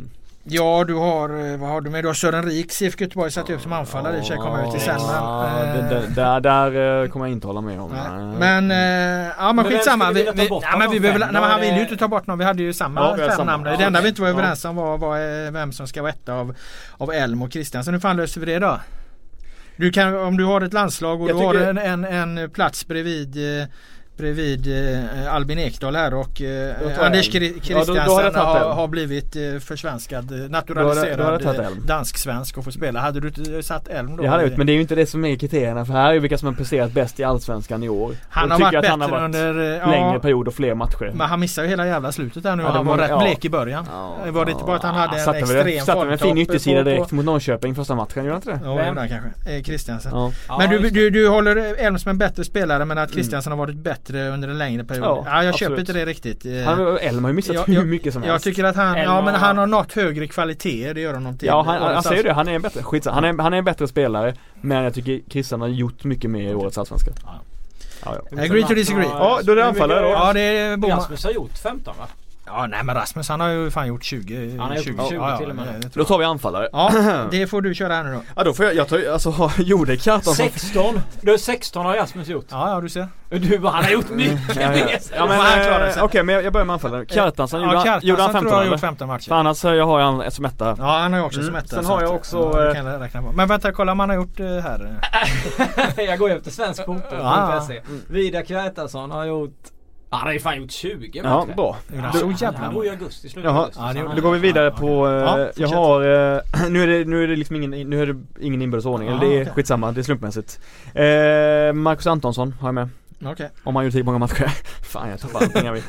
Ja 0.46 0.84
du 0.86 0.94
har, 0.94 1.52
eh, 1.52 1.56
vad 1.56 1.70
har 1.70 1.80
du 1.80 1.90
med? 1.90 2.04
Du 2.04 2.08
har 2.08 2.14
Sören 2.14 2.44
Riks 2.44 2.82
IFK 2.82 3.04
Göteborg 3.04 3.30
satt 3.30 3.50
upp 3.50 3.60
som 3.60 3.72
anfallare. 3.72 4.16
Det 4.16 4.24
ska 4.24 4.34
jag 4.34 4.42
komma 4.42 4.66
ut 4.66 4.70
till 4.72 4.80
sen. 4.80 4.96
Ja, 5.00 5.50
Men, 5.64 5.88
det- 5.88 5.96
eh, 5.96 6.02
det- 6.02 6.14
där, 6.14 6.40
där 6.40 7.02
eh, 7.02 7.08
kommer 7.08 7.26
jag 7.26 7.32
inte 7.32 7.46
hålla 7.46 7.60
med 7.60 7.80
om. 7.80 7.90
nej. 7.92 8.38
Men, 8.38 8.70
eh, 8.70 9.32
ja 9.38 9.52
men 9.52 9.64
skitsamma. 9.64 10.10
Vi, 10.10 10.30
vi, 10.34 10.48
ja, 10.62 10.76
men 10.78 10.90
vi 10.90 11.00
behöver, 11.00 11.18
nej, 11.20 11.28
men 11.32 11.42
han 11.42 11.60
det- 11.60 11.66
ju 11.66 11.80
inte 11.82 11.96
ta 11.96 12.08
bort 12.08 12.26
någon. 12.26 12.38
Vi 12.38 12.44
hade 12.44 12.62
ju 12.62 12.72
samma 12.72 13.00
Ja, 13.00 13.16
fem 13.16 13.30
samma. 13.36 13.50
namn. 13.50 13.64
Det 13.64 13.84
enda 13.84 14.00
vi 14.00 14.08
inte 14.08 14.22
var 14.22 14.28
överens 14.28 14.64
om 14.64 14.76
var, 14.76 14.98
var 14.98 15.50
vem 15.50 15.72
som 15.72 15.86
ska 15.86 16.02
vara 16.02 16.12
etta 16.12 16.32
av, 16.34 16.54
av 16.98 17.12
Elm 17.12 17.42
och 17.42 17.52
Kristiansen. 17.52 17.94
Hur 17.94 18.00
fan 18.00 18.16
löser 18.16 18.40
vi 18.40 18.46
det 18.46 18.58
då? 18.58 18.80
Du 19.76 19.90
kan, 19.90 20.16
om 20.16 20.36
du 20.36 20.44
har 20.44 20.60
ett 20.60 20.72
landslag 20.72 21.22
och 21.22 21.30
Jag 21.30 21.36
du 21.36 21.44
har 21.44 21.54
en, 21.54 22.04
en, 22.04 22.04
en 22.36 22.50
plats 22.50 22.86
bredvid 22.86 23.60
eh, 23.60 23.66
Bredvid 24.16 24.94
eh, 25.26 25.34
Albin 25.34 25.58
Ekdal 25.58 25.96
här 25.96 26.14
och 26.14 26.40
eh, 26.42 26.74
Anders 27.06 27.34
Elm. 27.34 27.42
Kri- 27.44 27.60
Ja, 27.68 27.84
då- 27.84 27.94
då 27.94 28.00
har 28.00 28.04
Kristiansen 28.22 28.40
har, 28.72 28.88
blivit 28.88 29.36
eh, 29.36 29.42
försvenskad, 29.60 30.32
eh, 30.44 30.50
naturaliserad 30.50 31.46
eh, 31.46 31.70
dansk-svensk 31.86 32.58
och 32.58 32.64
får 32.64 32.70
spela. 32.70 33.00
Hade 33.00 33.20
du 33.20 33.62
satt 33.62 33.88
Elm 33.88 34.16
då? 34.16 34.22
Det 34.22 34.28
hade 34.28 34.42
jag 34.42 34.48
gjort, 34.50 34.58
men 34.58 34.66
det 34.66 34.72
är 34.72 34.74
ju 34.74 34.80
inte 34.80 34.94
det 34.94 35.06
som 35.06 35.24
är 35.24 35.36
kriterierna 35.36 35.84
för 35.84 35.92
här 35.92 36.08
är 36.08 36.12
ju 36.12 36.18
vilka 36.20 36.38
som 36.38 36.48
har 36.48 36.54
presterat 36.54 36.92
bäst 36.92 37.20
i 37.20 37.24
Allsvenskan 37.24 37.82
i 37.82 37.88
år. 37.88 38.14
han 38.30 38.52
Och 38.52 38.58
har 38.58 38.64
varit 38.64 38.78
att 38.78 38.86
han 38.86 39.00
har 39.00 39.08
varit 39.08 39.24
under... 39.24 39.58
eh, 39.72 39.78
ja, 39.78 39.86
längre 39.90 40.20
period 40.20 40.48
och 40.48 40.54
fler 40.54 40.74
matcher. 40.74 41.12
Men 41.14 41.28
han 41.28 41.40
missade 41.40 41.66
ju 41.66 41.70
hela 41.70 41.86
jävla 41.86 42.12
slutet 42.12 42.42
där 42.42 42.56
nu 42.56 42.62
Ja, 42.62 42.68
det 42.68 42.74
han 42.76 42.86
var 42.86 42.96
var- 42.96 43.02
rätt 43.02 43.10
ja. 43.10 43.18
blek 43.18 43.44
i 43.44 43.50
början. 43.50 43.86
Ja, 43.92 44.16
Var 44.30 44.44
det 44.44 44.52
inte 44.52 44.64
bara 44.64 44.76
att 44.76 44.82
han 44.82 44.94
hade 44.94 45.12
en 45.22 45.34
extrem 45.34 45.80
Satte 45.80 46.04
väl 46.04 46.12
en 46.12 46.18
fin 46.18 46.38
yttersida 46.38 46.82
direkt 46.82 47.12
mot 47.12 47.24
Norrköping 47.24 47.74
första 47.74 47.94
matchen, 47.94 48.24
gjorde 48.24 48.30
han 48.30 48.36
inte 48.36 48.50
det? 48.50 48.60
Ja, 48.64 48.92
han 48.96 49.08
kanske. 49.08 49.50
Eh, 49.56 49.62
Kristiansen. 49.62 50.12
Ja, 50.48 50.58
Men 50.58 50.70
du, 50.70 50.78
det. 50.78 50.90
du, 50.90 51.10
du 51.10 51.28
håller 51.28 51.56
Elm 51.78 51.98
som 51.98 52.10
en 52.10 52.18
bättre 52.18 52.44
spelare 52.44 52.84
men 52.84 52.98
att 52.98 53.12
Kristiansen 53.12 53.52
har 53.52 53.58
varit 53.58 53.76
bättre 53.76 54.03
under 54.10 54.48
en 54.48 54.58
längre 54.58 54.84
period. 54.84 55.04
Ja, 55.04 55.22
Ja, 55.26 55.42
jag 55.44 55.48
absolut. 55.54 55.58
köper 55.70 55.80
inte 55.80 55.92
det 55.92 56.04
riktigt. 56.04 56.44
Eh, 56.46 56.52
Han, 56.64 56.98
Elm 56.98 57.24
har 57.24 57.30
ju 57.30 57.34
missat 57.36 57.54
jag- 57.54 57.64
hur 57.64 57.74
jag- 57.74 57.86
mycket 57.86 58.12
som 58.12 58.22
Jag 58.22 58.30
helst. 58.30 58.44
tycker 58.44 58.64
att 58.64 58.76
han, 58.76 58.86
ja 58.98 59.16
Elm 59.16 59.24
men 59.24 59.34
har- 59.34 59.40
han 59.40 59.58
har 59.58 59.66
nått 59.66 59.92
högre 59.92 60.26
kvaliteter, 60.26 60.94
det 60.94 61.00
gör 61.00 61.14
honom 61.14 61.38
till. 61.38 61.48
Ja 61.48 61.62
han, 61.66 61.82
han 61.82 61.92
årets 61.92 62.08
säger 62.08 62.22
det, 62.24 62.32
han 62.32 62.48
är 62.48 62.52
en 62.52 62.62
bättre, 62.62 62.82
skitsamma. 62.82 63.14
Han 63.14 63.24
är, 63.24 63.42
han 63.42 63.52
är 63.54 63.58
en 63.58 63.64
bättre 63.64 63.88
spelare 63.88 64.34
Men 64.60 64.84
jag 64.84 64.94
tycker 64.94 65.20
Christian 65.30 65.60
har 65.60 65.68
gjort 65.68 66.04
mycket 66.04 66.30
mer 66.30 66.50
i 66.50 66.54
årets 66.54 66.78
Allsvenska 66.78 67.10
Ja. 67.24 67.40
Ja, 68.04 68.16
ja. 68.30 68.42
Agree 68.42 68.62
to 68.62 68.74
disagree. 68.74 69.06
Ja, 69.12 69.40
då 69.42 69.52
är 69.52 69.56
det 69.56 69.64
anfallare 69.64 70.00
då. 70.00 70.08
Ja 70.08 70.32
det 70.32 70.40
är 70.40 70.76
Boman. 70.76 70.98
Rasmus 70.98 71.24
har 71.24 71.30
gjort 71.32 71.58
15 71.58 71.94
va? 71.98 72.06
Ja 72.46 72.66
nej 72.66 72.84
men 72.84 72.94
Rasmus 72.94 73.28
han 73.28 73.40
har 73.40 73.48
ju 73.48 73.70
fan 73.70 73.86
gjort 73.86 74.04
20. 74.04 74.50
Han 74.58 74.68
har 74.68 74.76
gjort 74.76 74.84
20 74.84 75.08
till 75.38 75.50
och 75.50 75.56
med. 75.56 75.92
tror 75.92 76.02
Då 76.02 76.04
tar 76.04 76.18
vi 76.18 76.24
anfallare 76.24 76.68
Ja 76.72 76.90
det 77.30 77.46
får 77.46 77.62
du 77.62 77.74
köra 77.74 77.94
här 77.94 78.04
nu 78.04 78.12
då. 78.12 78.20
Ja 78.36 78.44
då 78.44 78.54
får 78.54 78.64
jag, 78.64 78.74
jag 78.74 78.88
tar 78.88 79.12
alltså 79.12 79.50
Jode 79.58 79.96
Kjartansson 79.96 80.34
16! 80.34 81.00
Du 81.20 81.38
16 81.38 81.86
har 81.86 81.94
Rasmus 81.96 82.28
gjort. 82.28 82.46
Ja 82.50 82.70
ja 82.70 82.80
du 82.80 82.88
ser. 82.88 83.08
Du 83.30 83.58
bara, 83.58 83.72
han 83.72 83.84
har 83.84 83.90
gjort 83.90 84.08
mycket 84.10 84.56
Ja, 84.56 84.62
ja. 84.76 84.86
Ja 85.16 85.26
men 85.26 85.38
han 85.40 85.52
klarar 85.64 85.86
eh, 85.86 85.92
sig. 85.92 86.02
okej 86.02 86.22
men 86.22 86.34
jag, 86.34 86.52
börjar 86.52 86.64
med 86.64 86.74
anfallare. 86.74 87.06
Kjartansson 87.06 87.60
Ja 87.60 87.66
gjorde, 87.66 87.76
han- 87.76 87.84
Kjartansson 87.84 88.08
gjorde 88.08 88.22
han 88.22 88.30
tror 88.30 88.40
15 88.40 88.58
jag 88.58 88.64
har 88.66 88.72
gjort 88.72 88.80
15 88.80 89.08
matcher. 89.08 89.28
För 89.28 89.34
annars 89.34 89.56
så 89.56 89.74
jag 89.74 89.86
har 89.86 90.00
jag 90.00 90.12
han 90.12 90.30
som 90.30 90.44
etta 90.44 90.74
Ja 90.78 90.98
han 90.98 91.12
har 91.12 91.20
ju 91.20 91.26
också 91.26 91.40
Mm. 91.40 91.46
som 91.52 91.56
etta. 91.56 91.76
Sen 91.76 91.84
har 91.84 92.02
jag 92.02 92.14
också, 92.14 92.36
ja, 92.54 92.68
eh, 92.68 92.74
kan 92.74 92.86
jag 92.86 93.00
räkna 93.02 93.22
på. 93.22 93.32
Men 93.32 93.48
vänta 93.48 93.72
kolla 93.72 93.92
om 93.92 94.00
han 94.00 94.08
har 94.08 94.16
gjort 94.16 94.38
här. 94.38 94.96
jag 95.96 96.18
går 96.18 96.30
ju 96.30 96.36
efter 96.36 96.50
svensk 96.50 96.84
fotboll 96.84 97.18
Ja. 97.20 97.54
på 97.60 97.66
.se. 97.66 97.80
Vidar 98.08 98.42
Kjartansson 98.42 99.10
har 99.10 99.24
gjort 99.24 99.50
Han 100.14 100.26
har 100.26 100.32
ju 100.32 100.38
fan 100.40 100.56
gjort 100.56 100.70
20 100.70 101.10
Ja 101.24 101.38
matcher. 101.40 101.54
bra 101.56 101.76
Gjorde 101.88 102.02
han 102.02 102.12
Du- 102.12 102.18
så 102.36 102.44
jävla 102.44 102.58
han 102.58 102.74
bor 102.74 102.86
i 102.86 102.90
augusti, 102.90 103.28
slutet 103.28 103.50
Jaha, 103.50 103.60
augusti. 103.60 103.80
Ja, 103.82 103.92
så 103.92 103.98
han- 104.06 104.16
då 104.16 104.22
går 104.22 104.32
vi 104.32 104.38
vidare 104.38 104.70
på, 104.70 105.06
eh, 105.08 105.12
Ja, 105.12 105.38
jag 105.38 105.46
fortsätt. 105.54 105.70
har, 105.74 106.00
eh, 106.00 106.40
nu 106.70 106.82
är 106.82 106.86
det, 106.86 107.04
nu 107.04 107.24
är 107.24 107.28
det 107.28 107.36
liksom 107.36 107.56
ingen, 107.56 107.70
nu 107.90 108.02
är 108.02 108.06
det 108.06 108.20
ingen 108.40 108.62
inbördes 108.62 108.86
ordning, 108.86 109.08
eller 109.08 109.22
Ja, 109.22 109.28
det 109.28 109.36
är 109.38 109.42
okej. 109.42 109.52
skitsamma, 109.54 109.92
det 109.92 110.00
är 110.00 110.02
slumpmässigt 110.02 110.60
eh, 110.94 111.72
Marcus 111.72 112.06
Antonsson 112.06 112.52
har 112.60 112.68
jag 112.68 112.74
med, 112.74 112.88
Okej. 113.24 113.50
om 113.64 113.76
han 113.76 113.84
gjort 113.84 113.94
lika 113.94 114.04
många 114.04 114.18
matcher 114.18 114.46
Fan 114.82 115.08
jag 115.10 115.20
tappar 115.20 115.40
allting 115.40 115.66
jag 115.66 115.72
vill 115.72 115.82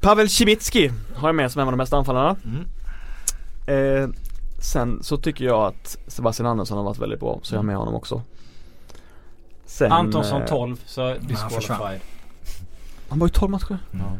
Pavel 0.00 0.28
Cibicki 0.28 0.90
har 1.14 1.28
jag 1.28 1.34
med 1.34 1.52
som 1.52 1.60
en 1.62 1.68
av 1.68 1.72
de 1.72 1.78
bästa 1.78 1.96
anfallarna 1.96 2.36
Mm. 2.44 4.02
eh, 4.02 4.08
Sen 4.58 5.02
så 5.02 5.16
tycker 5.16 5.44
jag 5.44 5.60
att 5.66 5.98
Sebastian 6.06 6.46
Andersson 6.46 6.76
har 6.78 6.84
varit 6.84 6.98
väldigt 6.98 7.20
bra, 7.20 7.38
så 7.42 7.54
jag 7.54 7.58
har 7.58 7.64
med 7.64 7.76
honom 7.76 7.94
också 7.94 8.22
Sen, 9.66 9.92
Antonsson 9.92 10.42
eh, 10.42 10.48
12 10.48 10.76
så 10.86 11.14
försvann. 11.50 11.80
Han 13.14 13.18
var 13.20 13.26
ju 13.26 13.32
12 13.32 13.50
matcher? 13.50 13.78
Ja. 13.90 14.16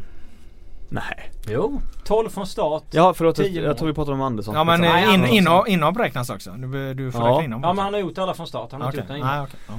Nej 0.89 1.31
Jo, 1.47 1.81
12 2.05 2.29
från 2.29 2.47
start. 2.47 2.83
Ja 2.91 3.13
förlåt, 3.13 3.39
jag 3.39 3.77
tror 3.77 3.87
vi 3.87 3.93
pratade 3.93 4.15
om 4.15 4.21
Andersson 4.21 4.55
Ja 4.55 4.63
men 4.63 4.81
Nej, 4.81 5.03
eh, 5.03 5.13
in, 5.13 5.21
Andersson. 5.47 5.67
inhopp, 5.67 5.97
räknas 5.99 6.29
också. 6.29 6.51
Du, 6.51 6.93
du 6.93 7.11
får 7.11 7.21
Ja. 7.21 7.27
räkna 7.29 7.43
inhopp 7.43 7.61
Ja 7.63 7.73
men 7.73 7.83
han 7.85 7.93
har 7.93 8.01
gjort 8.01 8.17
alla 8.17 8.33
från 8.33 8.47
start. 8.47 8.71
Han 8.71 8.81
har 8.81 8.89
Okej. 8.89 8.99
inte 9.01 9.13
gjort 9.13 9.25
Nej, 9.25 9.41
okej. 9.41 9.59
Ja. 9.67 9.73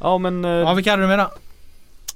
Ja 0.00 0.18
men 0.18 0.44
eh, 0.44 0.50
ja 0.50 0.74
vilka 0.74 0.90
hade 0.90 1.02
du 1.02 1.06
med 1.06 1.18
då? 1.18 1.30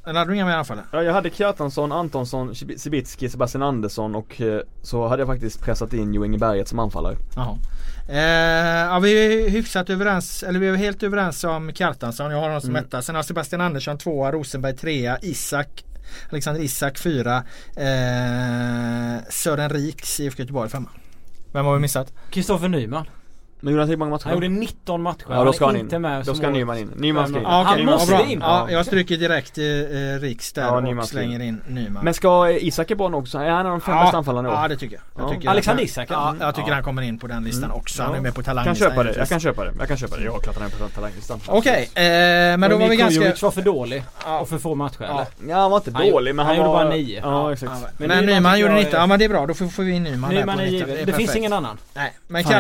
Eller 0.07 0.19
hade 0.19 0.31
du 0.31 0.35
inga 0.35 0.47
mer 0.47 0.53
anfall? 0.57 0.81
Ja, 0.93 1.03
jag 1.03 1.13
hade 1.13 1.31
Kjartansson, 1.31 1.93
Antonsson, 1.93 2.55
Cibicki, 2.55 3.29
Sebastian 3.29 3.63
Andersson 3.63 4.15
och 4.15 4.41
eh, 4.41 4.61
så 4.83 5.09
hade 5.09 5.21
jag 5.23 5.29
faktiskt 5.29 5.61
pressat 5.65 5.93
in 5.93 6.15
Jo 6.15 6.25
Inge 6.25 6.39
Berget 6.39 6.69
som 6.69 6.79
anfallare. 6.79 7.17
Jaha. 7.37 7.57
Eh, 8.09 8.19
ja 8.93 8.99
vi 8.99 9.45
är 9.45 9.51
hyfsat 9.51 9.91
överens, 9.91 10.43
eller 10.43 10.61
vi 10.61 10.69
är 10.69 10.75
helt 10.75 11.03
överens 11.03 11.45
om 11.45 11.73
Kjartansson. 11.73 12.31
Jag 12.31 12.39
har 12.39 12.45
honom 12.47 12.61
som 12.61 12.71
Mm. 12.71 12.85
etta. 12.85 13.03
Sen 13.03 13.15
har 13.15 13.23
Sebastian 13.23 13.61
Andersson 13.61 13.99
tvåa, 13.99 14.33
Rosenberg 14.33 14.77
trea, 14.77 15.19
Isak 15.23 15.85
Alexander 16.31 16.63
Isak 16.63 16.99
fyra. 16.99 17.45
Eh, 17.77 19.23
Sören 19.31 19.71
Riks 19.71 20.21
IFK 20.21 20.39
Göteborg 20.39 20.71
femma. 20.71 20.89
Vem 21.53 21.65
har 21.65 21.75
vi 21.75 21.81
missat? 21.81 22.13
Kristoffer 22.31 22.69
Nyman. 22.69 23.07
Men 23.65 23.73
gjorde 23.73 23.83
han 23.83 23.89
hur 23.89 23.97
många 23.97 24.11
matcher? 24.11 24.25
Han 24.25 24.35
gjorde 24.35 24.49
19 24.49 25.03
matcher. 25.03 25.25
Ja 25.31 25.45
då 25.45 25.53
ska 25.53 25.67
han 25.67 25.77
in. 25.77 25.81
inte 25.81 25.99
med 25.99 26.25
Då 26.25 26.35
ska 26.35 26.47
årets- 26.47 26.53
Nyman 26.53 26.79
in. 26.79 26.91
Nyman 26.97 27.29
ska 27.29 27.37
in. 27.39 27.43
Ja, 27.45 27.63
okej. 27.63 27.85
Han 27.85 27.95
måste 27.95 28.15
in. 28.33 28.41
Ja, 28.41 28.71
jag 28.71 28.87
stryker 28.87 29.17
direkt 29.17 29.59
eh, 29.59 29.65
Riks 30.21 30.53
där 30.53 30.63
Ja, 30.63 30.77
och 30.77 30.83
Nyman 30.83 31.07
slänger 31.07 31.41
in 31.41 31.63
Nyman. 31.69 32.05
Men 32.05 32.15
ska 32.15 32.49
eh, 32.49 32.65
Isak 32.67 32.91
är 32.91 32.95
bra 32.95 33.09
nog 33.09 33.21
också? 33.23 33.39
Är 33.39 33.51
han 33.51 33.61
en 33.61 33.67
av 33.67 33.73
de 33.73 33.81
fem 33.81 33.97
bästa 33.97 34.17
anfallarna 34.17 34.49
i? 34.49 34.53
Ja 34.53 34.69
det 34.69 34.77
tycker 34.77 34.97
jag. 34.97 35.23
jag 35.25 35.31
Ja. 35.31 35.35
tycker 35.35 35.49
Alexander 35.49 35.83
att- 35.83 35.89
Isak, 35.89 36.09
Ja, 36.11 36.35
ja. 36.41 36.47
jag 36.47 36.55
tycker 36.55 36.69
Ja. 36.69 36.75
han 36.75 36.83
kommer 36.85 37.03
in 37.03 37.19
på 37.19 37.27
den 37.27 37.45
listan 37.45 37.65
Mm. 37.65 37.77
också. 37.77 38.03
Han 38.03 38.13
Ja. 38.13 38.19
är 38.19 38.23
med 38.23 38.35
på 38.35 38.39
Jag 38.41 38.45
talanglistan. 38.45 38.89
kan 38.91 38.97
köpa 38.97 39.03
det, 39.13 39.19
jag 39.19 39.29
kan 39.29 39.41
köpa 39.41 39.65
det. 39.65 39.73
Jag 39.79 39.89
kan 39.89 39.97
köpa 39.97 40.17
det. 40.17 40.25
Jag 40.25 40.33
han 40.55 40.63
är 40.67 40.69
på 40.71 40.89
talanglistan. 40.95 41.41
Okej, 41.47 41.91
eh, 41.95 42.03
men 42.59 42.71
då 42.71 42.77
var 42.79 42.89
vi 42.89 42.97
ganska... 42.97 43.35
Var 43.43 43.51
för 43.51 43.63
dålig 43.63 44.05
Ja. 44.25 44.39
och 44.41 44.49
för 44.49 44.59
få 44.59 44.75
matcher 44.75 44.97
Ja. 45.01 45.05
eller? 45.07 45.27
Ja 45.55 45.61
han 45.61 45.71
var 45.71 45.79
inte 45.79 45.91
Han 45.95 46.11
dålig 46.11 46.35
men 46.35 46.47
han 46.47 46.57
han, 46.57 46.67
gjorde 46.67 46.79
bara 46.79 46.89
nio. 46.91 47.21
Ja 47.21 47.53
exakt. 47.53 47.73
Men, 47.99 48.09
Nyman 48.27 48.53
tycker 48.53 48.57
gjorde 48.57 48.73
jag 48.75 48.79
19. 48.85 48.95
är- 48.97 49.01
Ja 49.03 49.07
men 49.07 49.19
det 49.19 49.25
är 49.25 49.29
bra, 49.29 49.47
då 49.47 49.55
får, 49.55 49.83
vi 49.83 49.93
in 49.93 50.03
Nyman, 50.03 50.31
Nyman 50.35 50.57
där 50.57 50.65
är 50.65 50.67
på 50.69 50.73
19. 50.73 50.89
given. 50.89 51.03
är 51.03 51.07
Det 51.07 51.13
finns 51.13 51.37
ingen 51.37 51.53
annan. 51.53 51.79
Nej, 51.95 52.13
men 52.29 52.45
Fan, 52.45 52.53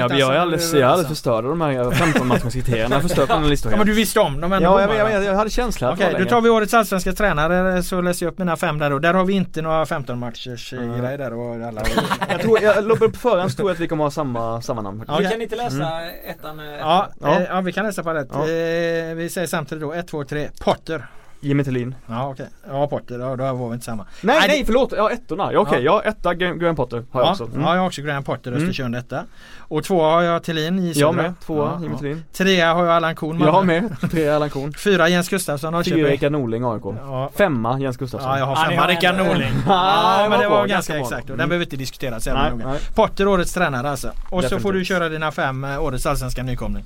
jag, 0.93 1.01
jag, 1.01 1.09
jag 1.09 1.09
alldeles 1.09 1.09
förstörd 1.09 1.45
av 1.45 1.51
de 1.51 1.61
här 1.61 1.90
15 1.90 2.28
matchkriterierna. 2.28 2.95
Jag 2.95 3.03
har 3.03 3.09
förstört 3.09 3.28
den 3.28 3.43
här 3.43 3.49
listan 3.51 3.72
Ja 3.72 3.78
men 3.78 3.86
du 3.86 3.93
visste 3.93 4.20
om 4.20 4.40
dem 4.40 4.53
ändå 4.53 4.68
Ja 4.68 4.80
jag, 4.80 4.97
jag, 4.97 5.12
jag, 5.12 5.24
jag 5.24 5.34
hade 5.34 5.51
känsla 5.51 5.93
Okej, 5.93 6.12
var 6.12 6.20
då 6.20 6.24
tar 6.24 6.40
vi 6.40 6.51
årets 6.51 6.74
allsvenska 6.74 7.12
tränare 7.12 7.82
så 7.82 8.01
läser 8.01 8.26
jag 8.26 8.32
upp 8.32 8.38
mina 8.38 8.57
fem 8.57 8.78
där 8.78 8.90
då. 8.90 8.99
Där 8.99 9.14
har 9.14 9.24
vi 9.24 9.32
inte 9.32 9.62
några 9.62 9.86
15 9.86 10.18
matchers 10.18 10.72
Mm. 10.72 10.84
mm. 10.84 11.01
grej 11.01 11.18
där 11.18 11.32
och 11.34 11.55
alla... 11.55 11.82
Jag 12.30 12.40
tror, 12.40 12.62
jag 12.62 12.88
på 13.12 13.18
förhand 13.18 13.53
stod 13.53 13.70
att 13.70 13.80
vi 13.80 13.88
kommer 13.88 14.05
ha 14.05 14.11
samma, 14.11 14.62
samma 14.62 14.82
namn. 14.82 15.05
Ja. 15.09 15.16
Vi 15.18 15.24
kan 15.26 15.43
inte 15.43 15.57
läsa 15.57 16.01
ettan? 16.26 16.61
eh, 16.61 16.66
Ja, 16.66 17.09
Ja. 17.20 17.36
eh, 17.40 17.43
ja 17.51 17.61
vi 17.61 17.72
kan 17.72 17.86
läsa 17.86 18.03
på 18.03 18.12
det. 18.12 18.26
Ja. 18.32 18.40
Eh, 18.40 19.14
vi 19.14 19.28
säger 19.32 19.47
samtidigt 19.47 19.82
då 19.82 19.93
1, 19.93 20.09
2, 20.09 20.24
3. 20.24 20.49
Potter. 20.61 21.07
Jimmy 21.45 21.64
Tillin. 21.64 21.95
Ja 22.07 22.28
okej. 22.28 22.47
Ja 22.68 22.86
Potter, 22.86 23.18
ja, 23.18 23.36
då 23.36 23.53
var 23.53 23.68
vi 23.68 23.74
inte 23.74 23.84
samma. 23.84 24.03
Nej 24.20 24.36
Nej, 24.38 24.49
nej, 24.49 24.59
det- 24.61 24.64
förlåt, 24.66 24.93
ja 24.97 25.11
ettorna. 25.11 25.53
Ja, 25.53 25.59
Okej, 25.61 25.82
ja. 25.82 26.03
etta 26.05 26.34
Graham 26.34 26.76
Potter 26.76 27.05
har 27.11 27.20
jag 27.20 27.26
Ja, 27.26 27.30
också. 27.30 27.45
Mm. 27.45 27.61
ja 27.61 27.74
jag 27.74 27.80
har 27.80 27.86
också 27.86 28.03
Graham 28.03 28.22
Potter, 28.24 28.51
Mm. 28.53 28.62
Östersund 28.62 28.97
etta. 28.97 29.24
Och 29.59 29.84
två 29.84 30.03
har 30.03 30.22
jag 30.22 30.43
Thelin 30.43 30.78
i 30.78 30.86
Jag 30.86 30.97
Södra. 30.97 31.12
med, 31.22 31.34
tvåa 31.47 31.64
Ja, 31.74 31.78
Jimmy 31.82 31.95
ja. 31.95 31.99
Tillin. 31.99 32.24
Trea 32.32 32.74
har 32.74 32.84
jag 32.84 32.95
Allan 32.95 33.14
Korn. 33.14 33.40
Jag 33.40 33.53
har 33.53 33.62
med, 33.64 33.97
tre 34.11 34.28
Allan 34.28 34.51
Korn. 34.51 34.72
Fyra 34.78 35.09
Jens 35.09 35.28
Gustafsson 35.28 35.68
Fyra 35.68 35.76
Norrköping. 35.78 36.05
Rickard 36.05 36.32
Norling 36.32 36.64
AIK. 36.64 36.82
Ja. 36.84 37.30
Femma 37.36 37.78
Jens 37.80 37.97
Gustafsson. 37.97 38.30
Ja 38.30 38.38
jag 38.38 38.47
har 38.47 38.57
Ja, 38.57 38.70
femma 38.70 38.86
Rickard 38.88 39.16
Norling. 39.16 39.53
Ja, 39.66 40.22
Ja 40.22 40.28
men 40.28 40.40
det 40.40 40.49
var 40.49 40.66
ganska 40.66 40.99
exakt. 40.99 41.22
Och 41.24 41.28
Mm. 41.28 41.38
den 41.38 41.49
behöver 41.49 41.64
inte 41.64 41.76
diskuteras 41.76 42.26
jävla 42.26 42.51
noga. 42.51 42.74
Potter 42.95 43.28
årets 43.28 43.53
tränare 43.55 43.90
alltså. 43.90 44.11
Och 44.30 44.45
så 44.45 44.59
får 44.61 44.72
du 44.72 44.84
köra 44.84 45.09
dina 45.09 45.32
fem 45.32 45.64
eh, 45.64 45.82
årets 45.82 46.07
allsvenska 46.07 46.43
nykomling. 46.43 46.84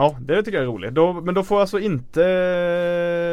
Ja, 0.00 0.16
det 0.20 0.42
tycker 0.42 0.58
jag 0.58 0.62
är 0.62 0.66
roligt. 0.66 0.94
Då, 0.94 1.12
men 1.12 1.34
då 1.34 1.42
får 1.42 1.60
alltså 1.60 1.78
inte... 1.78 2.20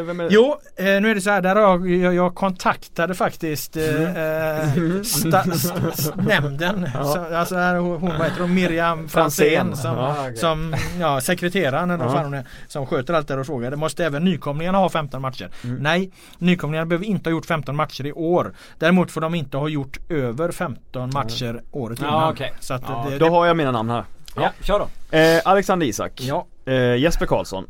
Vem 0.06 0.20
är 0.20 0.24
det? 0.24 0.30
Jo, 0.32 0.56
eh, 0.76 0.86
nu 0.86 1.12
är 1.12 1.16
det 1.16 1.22
så 1.22 1.30
här. 1.30 1.42
Där 1.42 1.56
jag, 1.56 1.90
jag, 1.90 2.14
jag 2.16 2.36
kontaktade 2.36 3.14
faktiskt 3.16 3.78
eh, 3.78 4.18
eh, 4.18 5.02
sta, 5.04 5.40
st, 5.42 5.74
st, 5.94 6.12
nämnden. 6.28 6.90
Ja. 6.94 7.04
Så, 7.04 7.36
alltså 7.36 7.56
här, 7.56 7.76
hon, 7.76 8.02
vad 8.02 8.22
heter 8.28 8.42
hon? 8.42 8.54
Miriam 8.54 9.10
Franzén 9.10 9.76
som, 9.76 9.96
Ja, 9.98 10.16
okej. 10.22 10.38
som 10.38 10.76
ja, 11.00 11.22
sekreteraren 11.22 11.92
eller 11.92 12.06
Ja. 12.06 12.24
hon 12.24 12.38
som 12.68 12.86
sköter 12.86 13.14
allt 13.14 13.28
där 13.28 13.40
och 13.40 13.46
frågade. 13.46 13.76
Måste 13.76 14.06
även 14.06 14.24
nykomlingarna 14.24 14.78
ha 14.78 14.90
15 14.90 15.22
matcher? 15.22 15.50
Mm. 15.64 15.76
Nej, 15.78 16.12
nykomlingarna 16.38 16.86
behöver 16.86 17.06
inte 17.06 17.30
ha 17.30 17.32
gjort 17.32 17.46
15 17.46 17.76
matcher 17.76 18.06
i 18.06 18.12
år. 18.14 18.54
Däremot 18.80 19.12
får 19.12 19.22
de 19.22 19.36
inte 19.36 19.58
ha 19.58 19.68
gjort 19.70 19.98
över 20.10 20.52
15 20.52 21.10
matcher 21.14 21.62
året 21.72 22.00
Ja, 22.02 22.08
innan. 22.08 22.32
okej. 22.34 22.54
Så 22.60 22.74
att 22.74 22.82
Ja, 22.88 23.06
det, 23.10 23.18
Då 23.18 23.26
det, 23.26 23.32
har 23.32 23.46
jag 23.46 23.58
mina 23.58 23.72
namn 23.72 23.90
här. 23.90 24.04
Ja, 24.36 24.52
kör 24.62 24.80
då. 24.80 25.18
Eh, 25.18 25.42
Alexander 25.46 25.88
Isak. 25.88 26.12
ja. 26.16 26.46
Eh, 26.68 26.96
Jesper 26.96 27.26
Karlsson. 27.26 27.66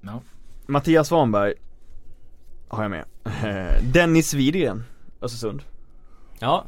Ja. 0.00 0.20
Mattias 0.66 1.08
Svanberg. 1.08 1.54
Har 2.68 2.82
jag 2.82 2.90
med. 2.90 3.04
Eh, 3.24 3.82
Dennis 3.82 4.34
Widgren. 4.34 4.84
Östersund. 5.22 5.62
Ja, 6.38 6.64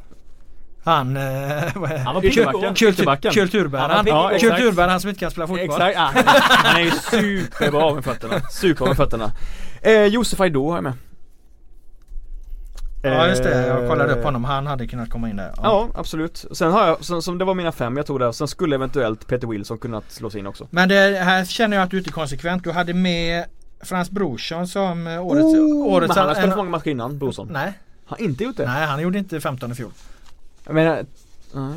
Han, 0.83 1.17
eh, 1.17 1.23
vad 1.75 1.91
är- 1.91 1.97
han 1.97 2.15
var 2.15 2.21
pigg 2.21 2.37
igår. 2.37 2.51
Kultur, 2.61 2.89
Ytterbacken. 2.89 3.31
kulturbäraren. 3.33 3.91
Han 3.95 4.07
Ja, 4.07 4.29
kulturbäraren 4.39 4.99
som 4.99 5.09
inte 5.09 5.19
kan 5.19 5.31
spela 5.31 5.47
fotboll. 5.47 5.65
Exakt, 5.65 5.95
ja. 5.95 6.11
han 6.47 6.75
är 6.75 6.81
ju 6.85 6.91
superbra 6.91 7.93
med 7.93 8.03
fötterna. 8.03 8.39
Super 8.51 8.85
med 8.85 8.97
fötterna. 8.97 9.31
Eh, 9.81 10.05
Josef 10.05 10.39
Aidoo 10.41 10.69
har 10.69 10.77
jag 10.77 10.83
med. 10.83 10.93
Ja 13.05 13.27
just 13.27 13.43
det, 13.43 13.67
jag 13.67 13.89
kollade 13.89 14.11
upp 14.13 14.17
Eh, 14.19 14.23
honom. 14.23 14.43
Han 14.43 14.67
hade 14.67 14.87
kunnat 14.87 15.09
komma 15.09 15.29
in 15.29 15.35
där. 15.35 15.51
Ja, 15.57 15.89
absolut. 15.95 16.45
Sen 16.51 16.71
har 16.71 16.87
jag, 16.87 17.03
som, 17.03 17.21
som 17.21 17.37
det 17.37 17.45
var 17.45 17.53
mina 17.53 17.71
fem 17.71 17.97
jag 17.97 18.05
tog 18.05 18.19
där. 18.19 18.31
Sen 18.31 18.47
skulle 18.47 18.75
eventuellt 18.75 19.27
Peter 19.27 19.47
Wilson 19.47 19.77
kunnat 19.77 20.11
slås 20.11 20.35
in 20.35 20.47
också. 20.47 20.67
Men 20.69 20.89
det 20.89 20.95
här 21.23 21.45
känner 21.45 21.77
jag 21.77 21.83
att 21.83 21.91
du 21.91 21.97
inte 21.97 22.09
är 22.09 22.11
konsekvent. 22.11 22.63
Du 22.63 22.71
hade 22.71 22.93
med 22.93 23.45
Frans 23.81 24.11
Brorsson 24.11 24.67
som 24.67 25.07
eh, 25.07 25.25
årets... 25.25 25.43
Oh, 25.43 25.93
årets 25.93 26.07
men 26.15 26.17
han 26.17 26.27
har 26.27 26.35
spelat 26.35 26.51
en- 26.51 26.57
många 26.57 26.69
matcher 26.69 26.87
innan, 26.89 27.17
Brorsson. 27.19 27.47
Nej, 27.51 27.73
Har 28.05 28.21
inte 28.21 28.43
gjort 28.43 28.57
det? 28.57 28.65
nej 28.65 28.85
han 28.87 29.01
gjorde 29.01 29.17
inte 29.17 29.39
15 29.41 29.71
i 29.71 29.75
fjol. 29.75 29.91
Jag 30.65 30.75
menar, 30.75 31.05
nej. 31.53 31.73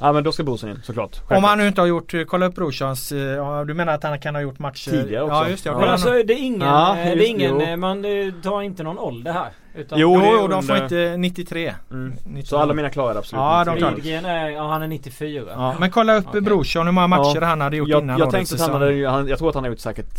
Ja 0.00 0.12
men 0.12 0.24
då 0.24 0.32
ska 0.32 0.42
Brorsson 0.44 0.70
in 0.70 0.80
såklart. 0.84 1.10
Om 1.16 1.18
Självklart. 1.28 1.48
han 1.50 1.58
nu 1.58 1.66
inte 1.68 1.80
har 1.80 1.88
gjort, 1.88 2.14
eh, 2.14 2.22
kolla 2.24 2.46
upp 2.46 2.54
Brorssons, 2.54 3.12
eh, 3.12 3.64
du 3.66 3.74
menar 3.74 3.92
att 3.94 4.02
han 4.02 4.18
kan 4.20 4.34
ha 4.34 4.42
gjort 4.42 4.58
matcher 4.58 4.90
Tidigare 4.90 5.22
också. 5.22 5.34
Ja 5.34 5.48
just 5.48 5.64
det, 5.64 5.70
jag 5.70 5.76
Ja. 5.76 5.80
Men 5.80 5.88
alltså 5.90 6.10
det 6.10 6.32
är 6.32 6.38
ingen, 6.42 6.60
Ja, 6.68 6.90
eh, 6.90 7.04
det 7.04 7.10
är 7.10 7.16
just- 7.16 7.28
ingen, 7.28 7.60
jo. 7.70 7.76
man 7.76 8.04
tar 8.42 8.62
inte 8.62 8.82
någon 8.82 8.98
ålder 8.98 9.32
här. 9.32 9.48
Utan 9.74 9.98
Jo, 9.98 10.22
Jo, 10.24 10.48
de 10.48 10.62
får 10.62 10.76
inte 10.76 11.14
93. 11.18 11.74
Mm. 11.90 12.08
93. 12.24 12.42
Så 12.46 12.58
alla 12.58 12.74
mina 12.74 12.90
klarade 12.90 13.18
absolut 13.18 13.40
Ja, 13.40 13.64
de. 13.64 13.94
Lidgren 13.94 14.24
är, 14.24 14.48
ja 14.50 14.68
han 14.68 14.82
är 14.82 14.88
94. 14.88 15.44
Ja, 15.50 15.74
men 15.80 15.90
kolla 15.90 16.16
upp 16.16 16.26
Okej. 16.28 16.40
Brorsson, 16.40 16.86
hur 16.86 16.92
många 16.92 17.06
matcher 17.06 17.38
Ja. 17.40 17.46
han 17.46 17.60
hade 17.60 17.76
gjort 17.76 17.88
jag, 17.88 18.02
innan 18.02 18.18
jag 18.18 18.30
tänkte 18.30 18.54
att 18.54 18.60
han 18.60 18.72
hade, 18.72 19.08
han, 19.08 19.28
jag 19.28 19.38
tror 19.38 19.48
att 19.48 19.54
han 19.54 19.64
har 19.64 19.70
gjort 19.70 19.78
säkert 19.78 20.14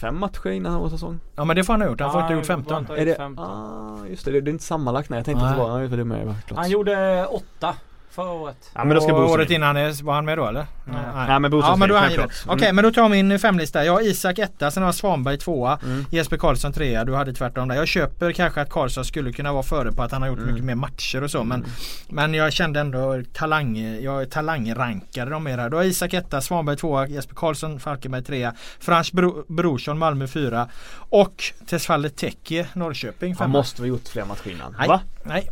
fem 0.00 0.20
matcher 0.20 0.50
innan 0.50 0.80
vår 0.80 0.88
säsong. 0.88 1.20
Ja 1.36 1.44
men 1.44 1.56
det 1.56 1.64
får 1.64 1.72
han 1.72 1.80
ha 1.82 1.88
gjort, 1.88 2.00
han 2.00 2.12
får 2.12 2.20
inte 2.20 2.32
ha 2.34 2.38
gjort 2.40 2.48
han 2.48 2.56
15. 2.64 2.86
får 2.86 2.96
Är 2.96 3.04
det? 3.04 3.10
ha 3.18 3.28
gjort 3.28 3.36
15. 3.36 3.44
Ah, 3.44 4.06
just 4.10 4.24
det, 4.24 4.40
det, 4.40 4.50
är 4.50 4.52
inte 4.52 4.64
sammanlagt. 4.64 5.08
Nej 5.10 5.18
jag 5.18 5.24
tänkte 5.24 5.44
Nej. 5.44 5.50
att 5.50 5.58
det 5.58 5.62
var, 5.62 5.80
ja, 5.80 5.88
det 5.88 6.04
med. 6.04 6.34
Han 6.54 6.70
gjorde 6.70 7.26
åtta 7.26 7.74
förra 8.22 8.30
året. 8.30 8.70
Ja 8.74 8.84
men 8.84 8.94
då 8.94 9.00
ska 9.00 9.12
Och 9.14 9.30
året 9.30 9.50
in. 9.50 9.56
innan 9.56 9.76
är- 9.76 10.02
var 10.04 10.14
han 10.14 10.24
med 10.24 10.38
då 10.38 10.46
eller? 10.46 10.66
Nej. 10.84 10.96
Nej, 11.28 11.40
men 11.40 11.50
Brorsson 11.50 11.70
Ja 11.70 11.76
men 11.76 11.88
då 11.88 11.94
är 11.94 11.98
han 12.00 12.10
given. 12.10 12.28
Okej 12.46 12.64
Mm. 12.68 12.76
men 12.76 12.84
då 12.84 12.90
tar 12.92 13.02
jag 13.02 13.10
min 13.10 13.38
femlista. 13.38 13.84
Jag 13.84 13.92
har 13.92 14.00
Isak 14.06 14.38
etta, 14.38 14.70
sen 14.70 14.82
har 14.82 14.88
jag 14.88 14.94
Svanberg 14.94 15.38
tvåa. 15.38 15.78
Mm. 15.84 16.04
Jesper 16.10 16.36
Karlsson 16.36 16.72
trea, 16.72 17.04
du 17.04 17.14
hade 17.14 17.32
tvärtom 17.32 17.68
där. 17.68 17.76
Jag 17.76 17.88
köper 17.88 18.32
kanske 18.32 18.60
att 18.60 18.70
Karlsson 18.70 19.04
skulle 19.04 19.32
kunna 19.32 19.52
vara 19.52 19.62
före 19.62 19.92
på 19.92 20.02
att 20.02 20.12
han 20.12 20.22
har 20.22 20.28
gjort 20.28 20.38
Mm. 20.38 20.50
mycket 20.50 20.64
mer 20.64 20.74
matcher 20.74 21.22
och 21.24 21.30
så 21.30 21.44
men 21.44 21.64
Men 22.08 22.34
jag 22.34 22.52
kände 22.52 22.80
ändå 22.80 23.22
talang, 23.34 23.78
jag 24.02 24.30
talangrankade 24.30 25.30
dem 25.30 25.44
mer 25.44 25.58
här. 25.58 25.70
Då 25.70 25.76
har 25.76 25.84
Isak 25.84 26.14
etta, 26.14 26.40
Svanberg 26.40 26.76
tvåa, 26.76 27.06
Jesper 27.06 27.34
Karlsson, 27.34 27.80
Falkenberg 27.80 28.24
trea. 28.24 28.54
Frans 28.80 29.12
Bro, 29.12 29.44
Brorsson, 29.48 29.98
Malmö 29.98 30.26
fyra. 30.26 30.68
Och 31.10 31.44
Tesfalle 31.66 32.08
Teki, 32.10 32.66
Norrköping 32.74 33.28
Han 33.32 33.36
femma. 33.38 33.52
måste 33.52 33.82
ha 33.82 33.86
gjort 33.86 34.08
fler 34.08 34.24
matcher 34.24 34.50
innan. 34.50 34.74
Nej. 34.78 34.88
Va? 34.88 35.00
Nej. 35.22 35.48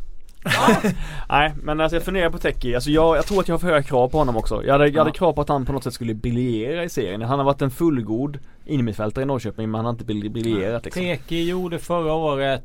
Nej 1.29 1.55
men 1.63 1.81
alltså 1.81 1.97
jag 1.97 2.03
funderar 2.05 2.31
på 2.31 2.39
Teki, 2.39 2.75
alltså 2.75 2.91
jag, 2.91 3.17
jag 3.17 3.27
tror 3.27 3.41
att 3.41 3.49
jag 3.49 3.55
har 3.55 3.59
för 3.59 3.67
höga 3.69 3.83
krav 3.83 4.09
på 4.09 4.19
honom 4.19 4.37
också. 4.37 4.65
Jag 4.65 4.73
hade, 4.73 4.89
jag 4.89 4.99
hade 4.99 5.11
Ja. 5.11 5.15
krav 5.15 5.33
på 5.33 5.41
att 5.41 5.49
han 5.49 5.67
på 5.67 5.73
något 5.73 5.85
sätt 5.85 5.95
skulle 5.95 6.15
briljera 6.15 6.85
i 6.85 6.89
serien. 6.89 7.23
Han 7.23 7.39
har 7.39 7.47
varit 7.47 7.63
en 7.63 7.71
fullgod 7.71 8.39
innermittfältare 8.65 9.23
i 9.23 9.27
Norrköping 9.27 9.71
men 9.71 9.75
han 9.79 9.85
har 9.85 9.93
inte 9.93 10.05
briljerat 10.05 10.85
liksom. 10.85 11.03
Teki 11.03 11.49
gjorde 11.49 11.79
förra 11.79 12.13
året 12.13 12.65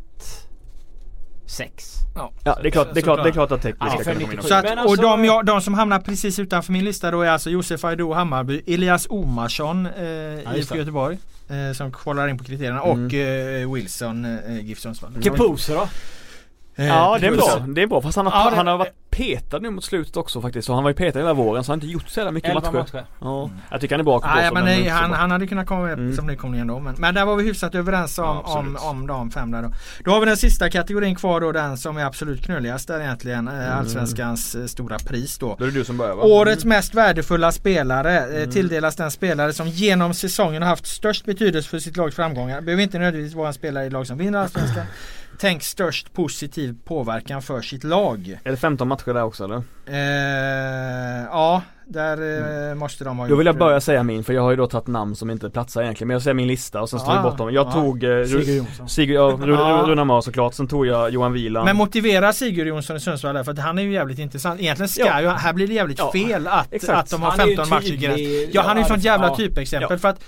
sex. 1.45 1.85
Ja. 2.15 2.31
Ja 2.43 2.59
det 2.61 2.67
är 2.67 2.71
klart, 2.71 2.93
det 2.93 2.99
är 2.99 3.01
klart, 3.01 3.23
det 3.23 3.29
är 3.29 3.33
klart 3.33 3.51
att 3.51 3.61
Teki 3.61 3.77
Ja, 3.79 3.89
ska 3.89 3.97
kunna 4.03 4.13
komma 4.15 4.23
in 4.23 4.29
97. 4.29 4.37
också. 4.37 4.47
Så 4.47 4.55
att, 4.55 4.65
och 4.65 4.71
alltså- 4.77 5.01
de, 5.01 5.25
jag, 5.25 5.45
de 5.45 5.61
som 5.61 5.73
hamnar 5.73 5.99
precis 5.99 6.39
utanför 6.39 6.71
min 6.73 6.85
lista 6.85 7.11
då 7.11 7.21
är 7.21 7.29
alltså 7.29 7.49
Josef 7.49 7.85
Aido 7.85 8.13
Hammarby, 8.13 8.61
Elias 8.67 9.07
Omarsson 9.09 9.85
eh, 9.85 10.33
just 10.35 10.57
IFK. 10.57 10.75
Göteborg 10.75 11.17
eh, 11.49 11.73
som 11.73 11.91
kvalar 11.91 12.27
in 12.27 12.37
på 12.37 12.43
kriterierna 12.43 12.81
Mm. 12.83 13.05
och 13.05 13.13
eh, 13.13 13.73
Wilson 13.73 14.25
eh, 14.25 14.59
GIF 14.65 14.79
Sundsvall. 14.79 15.11
Keposo 15.23 15.73
då? 15.73 15.87
Eh, 16.75 16.87
Ja 16.87 17.17
det 17.21 17.27
är 17.27 17.31
bra, 17.31 17.65
det 17.67 17.81
är 17.81 17.87
bra 17.87 18.01
fast 18.01 18.15
han 18.15 18.25
har, 18.25 18.43
Ja, 18.43 18.49
det- 18.49 18.55
han 18.55 18.67
har 18.67 18.77
varit 18.77 18.93
petad 19.09 19.59
nu 19.59 19.69
mot 19.69 19.83
slutet 19.83 20.17
också 20.17 20.41
faktiskt. 20.41 20.65
Så 20.67 20.73
han 20.73 20.83
var 20.83 20.89
ju 20.89 20.95
petad 20.95 21.19
hela 21.19 21.33
våren 21.33 21.63
så 21.63 21.71
han 21.71 21.79
har 21.79 21.83
inte 21.85 21.93
gjort 21.93 22.09
så 22.09 22.19
jävla 22.19 22.31
mycket 22.31 22.49
11 22.49 22.61
matcher. 22.71 22.77
matcher. 22.77 23.05
Ja, 23.21 23.49
jag 23.71 23.81
tycker 23.81 23.95
han 23.95 23.99
är 23.99 24.03
bra 24.03 24.21
Nej, 24.23 24.35
Keposo, 24.43 24.53
men 24.53 24.63
nej, 24.65 24.87
han, 24.87 25.09
bra. 25.09 25.19
han 25.19 25.31
hade 25.31 25.47
kunnat 25.47 25.67
komma 25.67 25.81
med 25.81 25.93
Mm. 25.93 26.15
som 26.15 26.27
nykomling 26.27 26.61
ändå. 26.61 26.79
Men, 26.79 26.95
men 26.97 27.13
där 27.13 27.25
var 27.25 27.35
vi 27.35 27.43
hyfsat 27.43 27.75
överens 27.75 28.17
om, 28.19 28.25
Ja, 28.25 28.41
om, 28.59 28.77
om 28.81 29.07
de 29.07 29.31
fem 29.31 29.51
där 29.51 29.61
då. 29.61 29.71
Då 30.05 30.11
har 30.11 30.19
vi 30.19 30.25
den 30.25 30.37
sista 30.37 30.69
kategorin 30.69 31.15
kvar 31.15 31.41
då, 31.41 31.51
den 31.51 31.77
som 31.77 31.97
är 31.97 32.05
absolut 32.05 32.45
knöligast 32.45 32.87
där 32.87 32.99
egentligen. 32.99 33.47
eh, 33.47 33.77
Allsvenskans 33.77 34.55
eh, 34.55 34.65
stora 34.65 34.99
pris 34.99 35.37
då. 35.37 35.55
Då 35.59 35.63
är 35.65 35.67
det 35.67 35.73
du 35.79 35.83
som 35.85 35.97
börjar 35.97 36.15
va? 36.15 36.23
Årets 36.23 36.65
mest 36.65 36.93
värdefulla 36.93 37.51
spelare 37.51 38.19
Mm. 38.19 38.51
tilldelas 38.51 38.95
den 38.95 39.11
spelare 39.11 39.53
som 39.53 39.67
genom 39.67 40.13
säsongen 40.13 40.61
har 40.61 40.69
haft 40.69 40.87
störst 40.87 41.25
betydelse 41.25 41.69
för 41.69 41.79
sitt 41.79 41.97
lags 41.97 42.15
framgångar. 42.15 42.61
Behöver 42.61 42.83
inte 42.83 42.99
nödvändigtvis 42.99 43.35
vara 43.35 43.47
en 43.47 43.53
spelare 43.53 43.85
i 43.85 43.89
lag 43.89 44.07
som 44.07 44.17
vinner 44.17 44.39
Allsvenskan. 44.39 44.85
Tänk 45.41 45.63
störst 45.63 46.13
positiv 46.13 46.75
påverkan 46.85 47.41
för 47.41 47.61
sitt 47.61 47.83
lag. 47.83 48.37
Är 48.43 48.51
det 48.51 48.57
15 48.57 48.87
matcher 48.87 49.13
där 49.13 49.23
också 49.23 49.43
eller? 49.43 49.55
Eh, 49.87 51.25
ja, 51.31 51.61
där 51.87 52.69
eh, 52.69 52.75
måste 52.75 53.03
de 53.03 53.17
ha 53.19 53.27
Då 53.27 53.35
vill 53.35 53.45
jag 53.45 53.53
gjort, 53.53 53.59
börja 53.59 53.81
säga 53.81 54.03
min 54.03 54.23
för 54.23 54.33
jag 54.33 54.41
har 54.41 54.49
ju 54.51 54.55
då 54.57 54.67
tagit 54.67 54.87
namn 54.87 55.15
som 55.15 55.29
inte 55.29 55.49
platsar 55.49 55.81
egentligen 55.81 56.07
men 56.07 56.15
jag 56.15 56.21
säger 56.21 56.33
min 56.35 56.47
lista 56.47 56.81
och 56.81 56.89
sen 56.89 56.99
slår 56.99 57.15
Ja, 57.15 57.21
vi 57.21 57.29
bort 57.29 57.37
dem. 57.37 57.53
Jag 57.53 57.67
ja. 57.67 57.71
tog 57.71 58.03
eh, 58.03 58.25
Sigurd 58.25 58.47
Jonsson. 58.57 58.89
Sigurd, 58.89 59.15
ja, 59.17 59.21
Ru- 59.41 59.51
Ja. 59.59 59.83
Runar 59.87 60.05
Mar 60.05 60.21
såklart, 60.21 60.53
sen 60.53 60.67
tog 60.67 60.85
jag 60.87 61.09
Johan 61.09 61.33
Wieland 61.33 61.65
Men 61.65 61.75
motivera 61.75 62.33
Sigurd 62.33 62.67
Jonsson 62.67 62.95
i 62.95 62.99
Sundsvall 62.99 63.35
där, 63.35 63.43
för 63.43 63.51
att 63.51 63.59
han 63.59 63.77
är 63.79 63.83
ju 63.83 63.93
jävligt 63.93 64.19
intressant. 64.19 64.59
Egentligen 64.61 64.89
ska 64.89 65.05
Ja. 65.05 65.21
ju, 65.21 65.27
här 65.29 65.53
blir 65.53 65.67
det 65.67 65.73
jävligt 65.73 65.99
Ja, 65.99 66.11
fel 66.11 66.47
att, 66.47 66.73
exakt. 66.73 66.99
att 66.99 67.09
de 67.09 67.21
har 67.21 67.31
Han 67.31 67.39
är 67.39 67.45
ju 67.45 67.55
15 67.55 67.69
matcher 67.69 67.81
tydlig. 67.83 68.01
gräns. 68.01 68.49
Ja 68.53 68.61
han 68.61 68.77
är 68.77 68.81
ju 68.81 68.87
sånt 68.87 69.03
jävla 69.03 69.27
ja. 69.27 69.35
typexempel 69.35 69.87
Ja. 69.91 69.97
för 69.97 70.07
att 70.07 70.19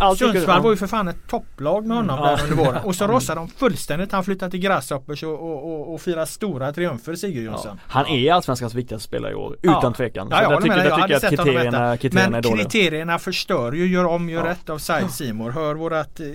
Allt 0.00 0.18
Sundsvall 0.18 0.56
ja. 0.56 0.62
var 0.62 0.70
ju 0.70 0.76
för 0.76 0.86
fan 0.86 1.08
ett 1.08 1.28
topplag 1.28 1.86
med 1.86 1.96
honom 1.96 2.18
Ja. 2.22 2.26
där 2.36 2.42
under 2.44 2.56
våren. 2.64 2.84
Och 2.84 2.94
så 2.94 3.06
rossar 3.08 3.36
de 3.36 3.48
fullständigt. 3.48 4.12
Han 4.12 4.24
flyttar 4.24 4.50
till 4.50 4.60
Grasshoppers 4.60 5.22
och, 5.22 5.32
och, 5.32 5.72
och, 5.72 5.94
och 5.94 6.00
firar 6.00 6.24
stora 6.24 6.72
triumfer 6.72 7.14
Sigurd 7.14 7.46
Ja. 7.46 7.50
Jonsson. 7.50 7.80
Han 7.86 8.06
är 8.06 8.32
Allsvenskans 8.32 8.74
viktigaste 8.74 9.08
spelare 9.08 9.32
i 9.32 9.34
år, 9.34 9.56
Ja. 9.62 9.78
utan 9.78 9.92
tvekan. 9.94 10.28
Ja, 10.30 10.42
jag 10.42 10.52
jag 10.52 10.62
med 10.62 10.62
tycker, 10.62 10.84
jag 10.88 10.96
hade 10.98 11.14
tycker 11.20 11.26
att 11.26 11.46
kriterierna, 11.46 11.96
kriterierna 11.96 12.30
Men 12.30 12.56
kriterierna 12.56 13.18
förstör 13.18 13.72
ju, 13.72 13.86
gör 13.86 14.04
om, 14.04 14.28
gör 14.30 14.44
Ja. 14.44 14.50
rätt 14.50 14.70
av 14.70 14.78
side 14.78 15.10
Simor 15.10 15.50
Hör 15.50 15.74
vårat 15.74 16.20
eh, 16.20 16.26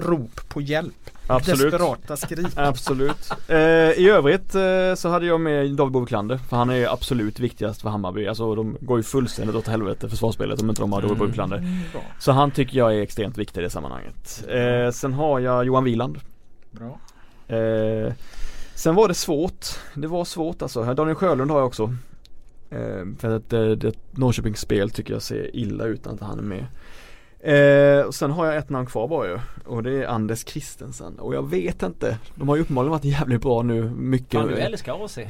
rop 0.00 0.48
på 0.48 0.60
hjälp. 0.60 1.10
Absolut. 1.26 1.60
Desperata 1.72 2.16
skrik. 2.16 2.46
Absolut. 2.54 3.30
Eh, 3.48 3.56
I 3.58 4.08
övrigt 4.10 4.54
eh, 4.54 4.94
så 4.96 5.08
hade 5.08 5.26
jag 5.26 5.40
med 5.40 5.70
David 5.70 5.92
Boviklander 5.92 6.36
för 6.48 6.56
han 6.56 6.70
är 6.70 6.92
absolut 6.92 7.40
viktigast 7.40 7.82
för 7.82 7.88
Hammarby. 7.88 8.26
Alltså 8.26 8.54
de 8.54 8.76
går 8.80 8.98
ju 8.98 9.02
fullständigt 9.02 9.56
åt 9.56 9.66
helvete 9.68 10.08
försvarsspelet 10.08 10.62
om 10.62 10.68
inte 10.68 10.82
de 10.82 10.92
har 10.92 11.02
David 11.02 11.18
Boviklander. 11.18 11.56
Mm, 11.56 11.78
bra. 11.92 12.02
Så 12.18 12.32
han 12.32 12.50
tycker 12.50 12.78
jag 12.78 12.94
är 12.96 13.02
extremt 13.02 13.38
viktig 13.38 13.60
i 13.60 13.64
det 13.64 13.70
sammanhanget. 13.70 14.44
Eh, 14.48 14.90
sen 14.92 15.12
har 15.12 15.40
jag 15.40 15.64
Johan 15.64 15.84
Wieland. 15.84 16.18
bra. 16.70 16.98
Eh, 17.56 18.12
sen 18.74 18.94
var 18.94 19.08
det 19.08 19.14
svårt. 19.14 19.66
Det 19.94 20.06
var 20.06 20.24
svårt 20.24 20.62
alltså. 20.62 20.94
Daniel 20.94 21.14
Sjölund 21.16 21.50
har 21.50 21.58
jag 21.58 21.66
också. 21.66 21.94
Eh, 22.70 23.04
för 23.18 23.36
att 23.36 23.50
det, 23.50 23.76
det 23.76 23.92
Norrköpings 24.10 24.60
spel 24.60 24.90
tycker 24.90 25.12
jag 25.12 25.22
ser 25.22 25.56
illa 25.56 25.84
ut 25.84 26.06
inte 26.06 26.24
han 26.24 26.38
är 26.38 26.42
med. 26.42 26.66
Eh, 27.44 28.00
och 28.06 28.14
sen 28.14 28.30
har 28.30 28.46
jag 28.46 28.56
ett 28.56 28.70
namn 28.70 28.86
kvar 28.86 29.08
bara 29.08 29.26
ju. 29.26 29.38
Och 29.64 29.82
det 29.82 29.90
är 29.90 30.06
Anders 30.06 30.44
Christensen. 30.46 31.18
Och 31.18 31.34
jag 31.34 31.50
vet 31.50 31.82
inte. 31.82 32.18
De 32.34 32.48
har 32.48 32.56
ju 32.56 32.62
uppenbarligen 32.62 32.90
varit 32.90 33.04
jävligt 33.04 33.42
bra 33.42 33.62
nu. 33.62 33.82
Mycket. 33.90 34.40
Fan 34.40 34.48
du 34.48 34.56
älskar 34.56 35.04
AC. 35.04 35.18
Eh, 35.18 35.28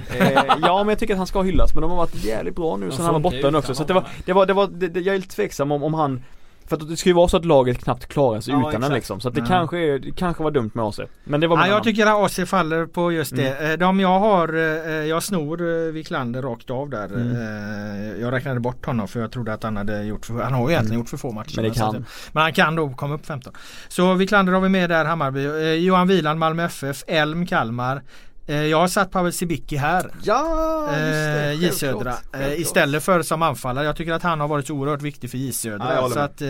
ja 0.62 0.78
men 0.78 0.88
jag 0.88 0.98
tycker 0.98 1.14
att 1.14 1.18
han 1.18 1.26
ska 1.26 1.42
hyllas 1.42 1.74
men 1.74 1.82
de 1.82 1.90
har 1.90 1.98
varit 1.98 2.24
jävligt 2.24 2.56
bra 2.56 2.76
nu 2.76 2.86
De 2.86 2.92
sen 2.92 3.04
han 3.04 3.14
var 3.14 3.20
borta 3.20 3.50
nu 3.50 3.58
också. 3.58 3.74
Så 3.74 3.84
det 3.84 3.92
var, 3.92 4.08
det 4.24 4.32
var, 4.32 4.46
det 4.46 4.52
var, 4.52 4.66
det, 4.66 4.88
det, 4.88 5.00
jag 5.00 5.14
är 5.14 5.18
lite 5.18 5.34
tveksam 5.34 5.72
om, 5.72 5.82
om 5.82 5.94
han 5.94 6.22
För 6.72 6.76
att 6.76 6.88
det 6.88 6.96
ska 6.96 7.08
ju 7.08 7.14
vara 7.14 7.28
så 7.28 7.36
att 7.36 7.44
laget 7.44 7.84
knappt 7.84 8.06
klarar 8.06 8.40
sig 8.40 8.54
Ja, 8.54 8.68
utan 8.68 8.80
den 8.80 8.92
liksom. 8.92 9.20
Så 9.20 9.28
att 9.28 9.34
det 9.34 9.40
Mm. 9.40 9.48
kanske 9.50 9.78
är, 9.78 9.98
det 9.98 10.10
kanske 10.12 10.42
var 10.42 10.50
dumt 10.50 10.70
med 10.74 10.84
AC. 10.84 11.00
Men 11.24 11.40
det 11.40 11.46
var 11.46 11.56
Ja, 11.58 11.66
jag 11.66 11.82
tycker 11.84 12.06
att 12.06 12.24
AC 12.24 12.46
faller 12.46 12.86
på 12.86 13.12
just 13.12 13.36
det. 13.36 13.48
Mm. 13.50 13.70
Eh, 13.72 13.78
De 13.78 14.00
jag 14.00 14.18
har, 14.18 14.54
eh, 14.54 14.60
jag 14.92 15.22
snor 15.22 15.60
eh, 15.60 15.92
Wiklander 15.92 16.42
rakt 16.42 16.70
av 16.70 16.90
där. 16.90 17.04
Mm. 17.04 18.20
Jag 18.20 18.32
räknade 18.32 18.60
bort 18.60 18.86
honom 18.86 19.08
för 19.08 19.20
jag 19.20 19.30
trodde 19.32 19.52
att 19.52 19.62
han 19.62 19.76
hade 19.76 20.02
gjort 20.04 20.26
för, 20.26 20.34
han 20.42 20.52
har 20.52 20.68
ju 20.68 20.72
egentligen 20.74 21.00
gjort 21.00 21.08
för 21.08 21.16
få 21.16 21.32
matcher. 21.32 21.52
Men 21.56 21.64
det 21.64 21.74
Så 21.74 21.80
kan. 21.80 22.04
Men 22.32 22.42
han 22.42 22.52
kan 22.52 22.74
då 22.74 22.88
komma 22.90 23.14
upp 23.14 23.26
15. 23.26 23.52
Så 23.88 24.14
Wiklander 24.14 24.52
har 24.52 24.60
vi 24.60 24.68
med 24.68 24.90
där, 24.90 25.04
Hammarby. 25.04 25.74
Johan 25.74 26.08
Wieland, 26.08 26.38
Malmö 26.38 26.64
FF, 26.64 27.04
Elm, 27.06 27.46
Kalmar. 27.46 28.02
Eh, 28.46 28.56
Jag 28.66 28.78
har 28.78 28.88
satt 28.88 29.10
Pavel 29.10 29.32
Sibicki 29.32 29.76
här. 29.76 30.10
Ja, 30.22 30.88
Eh, 30.92 31.52
J 31.52 31.70
Södra. 31.72 32.14
Eh, 32.40 32.60
istället 32.60 33.02
för 33.02 33.22
som 33.22 33.42
anfallare. 33.42 33.84
Jag 33.84 33.96
tycker 33.96 34.12
att 34.12 34.22
han 34.22 34.40
har 34.40 34.48
varit 34.48 34.66
så 34.66 34.74
oerhört 34.74 35.02
viktig 35.02 35.30
för 35.30 35.38
J 35.38 35.52
Södra. 35.52 35.94
Ja, 35.94 36.08
så 36.10 36.18
att, 36.18 36.42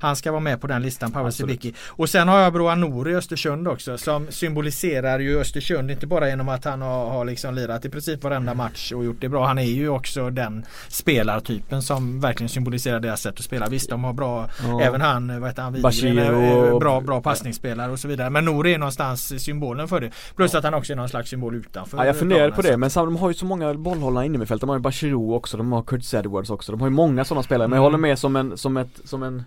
han 0.00 0.16
ska 0.16 0.30
vara 0.32 0.40
med 0.40 0.60
på 0.60 0.66
den 0.66 0.82
listan, 0.82 1.12
Pavel 1.12 1.26
Absolut. 1.26 1.60
Sibicki. 1.62 1.78
Och 1.88 2.08
sen 2.08 2.28
har 2.28 2.38
jag 2.40 2.52
Broa 2.52 2.74
Nour 2.74 3.10
i 3.10 3.14
Östersund 3.14 3.68
också 3.68 3.98
som 3.98 4.26
symboliserar 4.30 5.18
ju 5.18 5.40
Östersund 5.40 5.90
inte 5.90 6.06
bara 6.06 6.28
genom 6.28 6.48
att 6.48 6.64
han 6.64 6.82
har, 6.82 7.10
har 7.10 7.24
liksom 7.24 7.54
lirat 7.54 7.84
i 7.84 7.88
princip 7.90 8.24
varenda 8.24 8.54
match 8.54 8.92
och 8.92 9.04
gjort 9.04 9.20
det 9.20 9.28
bra. 9.28 9.46
Han 9.46 9.58
är 9.58 9.62
ju 9.62 9.88
också 9.88 10.30
den 10.30 10.64
spelartypen 10.88 11.82
som 11.82 12.20
verkligen 12.20 12.48
symboliserar 12.48 13.00
deras 13.00 13.20
sätt 13.20 13.34
att 13.38 13.44
spela. 13.44 13.68
Visst 13.68 13.90
de 13.90 14.04
har 14.04 14.12
bra, 14.12 14.48
Ja. 14.68 14.80
även 14.82 15.00
han, 15.00 15.40
vad 15.40 15.50
heter 15.50 15.62
han, 15.62 15.72
Widgren, 15.72 16.34
och- 16.72 16.80
bra, 16.80 17.00
bra 17.00 17.20
passningsspelare 17.22 17.92
och 17.92 17.98
så 18.00 18.08
vidare. 18.08 18.30
Men 18.30 18.44
Nour 18.44 18.66
är 18.66 18.78
någonstans 18.78 19.42
symbolen 19.44 19.88
för 19.88 20.00
det. 20.00 20.10
Plus 20.36 20.54
att 20.54 20.64
han 20.64 20.74
också 20.74 20.92
är 20.92 20.96
någon 20.96 21.08
slags 21.08 21.32
symbol 21.36 21.54
utanför. 21.54 21.98
Ja, 21.98 22.04
jag 22.06 22.18
planen, 22.18 22.52
på 22.52 22.62
det 22.62 22.76
men 22.76 22.90
sam- 22.90 23.04
de 23.06 23.16
har 23.16 23.28
ju 23.28 23.34
så 23.34 23.46
många 23.46 23.74
bollhållare 23.74 24.26
inne 24.26 24.38
med 24.38 24.48
fält. 24.48 24.60
De 24.60 24.68
har 24.68 24.76
ju 24.76 24.82
Bachirou 24.82 25.34
också, 25.34 25.56
de 25.56 25.72
har 25.72 25.82
Curtis 25.82 26.14
Edwards 26.14 26.50
också. 26.50 26.72
De 26.72 26.80
har 26.80 26.88
ju 26.88 26.94
många 26.94 27.24
sådana 27.24 27.42
spelare 27.42 27.68
men 27.68 27.76
jag 27.76 27.82
Mm. 27.86 27.92
håller 27.92 27.98
med 28.08 28.18
som 28.18 28.36
en, 28.36 28.56
som 28.56 28.76
ett, 28.76 29.00
som 29.04 29.22
en 29.22 29.42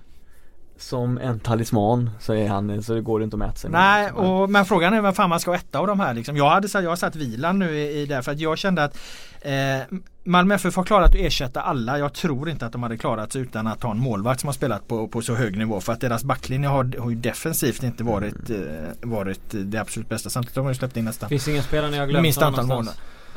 som 0.79 1.17
en 1.17 1.39
talisman 1.39 2.09
så 2.19 2.33
är 2.33 2.47
han, 2.47 2.83
så 2.83 2.93
det 2.93 3.01
går 3.01 3.19
det 3.19 3.23
inte 3.23 3.35
att 3.35 3.39
mäta 3.39 3.55
sig. 3.55 3.69
Nej, 3.69 4.11
och, 4.11 4.49
men 4.49 4.65
frågan 4.65 4.93
är 4.93 5.01
vem 5.01 5.13
fan 5.13 5.29
man 5.29 5.39
ska 5.39 5.55
etta 5.55 5.79
av 5.79 5.87
de 5.87 5.99
här 5.99 6.13
liksom. 6.13 6.37
Jag 6.37 6.49
hade 6.49 6.67
jag 6.73 6.89
har 6.89 6.95
satt 6.95 7.15
Vilan 7.15 7.59
nu 7.59 7.77
i, 7.77 8.01
i 8.01 8.05
där 8.05 8.21
för 8.21 8.31
att 8.31 8.39
jag 8.39 8.57
kände 8.57 8.83
att 8.83 8.97
eh, 9.41 9.97
Malmö 10.23 10.55
FF 10.55 10.75
har 10.75 10.83
klarat 10.83 11.09
att 11.09 11.15
ersätta 11.15 11.61
alla. 11.61 11.99
Jag 11.99 12.13
tror 12.13 12.49
inte 12.49 12.65
att 12.65 12.71
de 12.71 12.83
hade 12.83 12.97
klarat 12.97 13.33
sig 13.33 13.41
utan 13.41 13.67
att 13.67 13.83
ha 13.83 13.91
en 13.91 13.99
målvakt 13.99 14.39
som 14.39 14.47
har 14.47 14.53
spelat 14.53 14.87
på, 14.87 15.07
på 15.07 15.21
så 15.21 15.35
hög 15.35 15.57
nivå. 15.57 15.79
För 15.79 15.93
att 15.93 16.01
deras 16.01 16.23
backlinje 16.23 16.69
har, 16.69 16.99
har 16.99 17.09
ju 17.09 17.15
defensivt 17.15 17.83
inte 17.83 18.03
varit, 18.03 18.49
eh, 18.49 18.57
varit 19.01 19.41
det 19.51 19.77
absolut 19.77 20.09
bästa. 20.09 20.29
Samtidigt 20.29 20.55
har 20.55 20.63
de 20.63 20.69
ju 20.69 20.75
släppt 20.75 20.97
in 20.97 21.05
nästan 21.05 21.29
Finns 21.29 21.47
ingen 21.47 21.63
spelare 21.63 21.95
har 21.95 22.07
glömt 22.07 22.21
minst 22.21 22.41
antal 22.41 22.67
mål. 22.67 22.87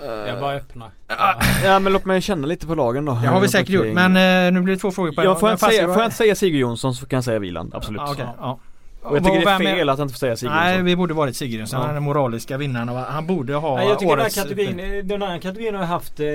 Någonstans? 0.07 0.29
Jag 0.29 0.41
bara 0.41 0.55
öppnar. 0.55 0.91
Ja 1.65 1.79
men 1.79 1.93
låt 1.93 2.05
mig 2.05 2.21
känna 2.21 2.47
lite 2.47 2.67
på 2.67 2.75
lagen 2.75 3.05
då. 3.05 3.13
Det 3.23 3.29
har 3.29 3.41
vi 3.41 3.49
säkert 3.49 3.69
gjort 3.69 3.87
men 3.87 4.17
eh, 4.47 4.53
nu 4.53 4.61
blir 4.61 4.75
det 4.75 4.81
två 4.81 4.91
frågor 4.91 5.13
på 5.13 5.21
en 5.21 5.27
jag 5.27 5.41
får, 5.41 5.47
gång. 5.47 5.51
jag 5.51 5.61
säga, 5.61 5.87
får 5.87 5.97
jag 5.97 6.05
inte 6.05 6.17
säga 6.17 6.35
Sigurd 6.35 6.61
Jonsson 6.61 6.95
så 6.95 7.07
kan 7.07 7.17
jag 7.17 7.25
säga 7.25 7.39
Wieland, 7.39 7.75
absolut. 7.75 8.01
Ja, 8.05 8.13
okej, 8.13 8.27
ja. 8.39 8.59
Och 9.05 9.17
jag 9.17 9.25
tycker 9.25 9.41
det 9.41 9.51
är 9.51 9.59
fel 9.77 9.89
att 9.89 9.99
jag 9.99 10.05
inte 10.05 10.15
får 10.15 10.19
säga 10.19 10.37
Sigurd 10.37 10.55
Nej 10.55 10.83
vi 10.83 10.97
borde 10.97 11.15
varit 11.15 11.37
Sigurdsson. 11.37 11.79
Ja. 11.81 11.83
Han 11.87 11.91
är 11.91 11.95
den 11.95 12.03
moraliska 12.03 12.57
vinnaren 12.59 12.89
och 12.89 12.97
han 12.99 13.27
borde 13.27 13.55
ha 13.55 13.77
Nej, 13.77 13.89
jag 13.89 13.99
tycker 13.99 14.11
den 14.11 14.19
här 14.19 14.25
årets... 14.25 14.35
kategorin, 14.37 15.09
den 15.09 15.23
här 15.23 15.39
kategorin 15.39 15.75
har 15.75 15.81
jag 15.83 15.89
haft 15.89 16.21
eh, 16.21 16.27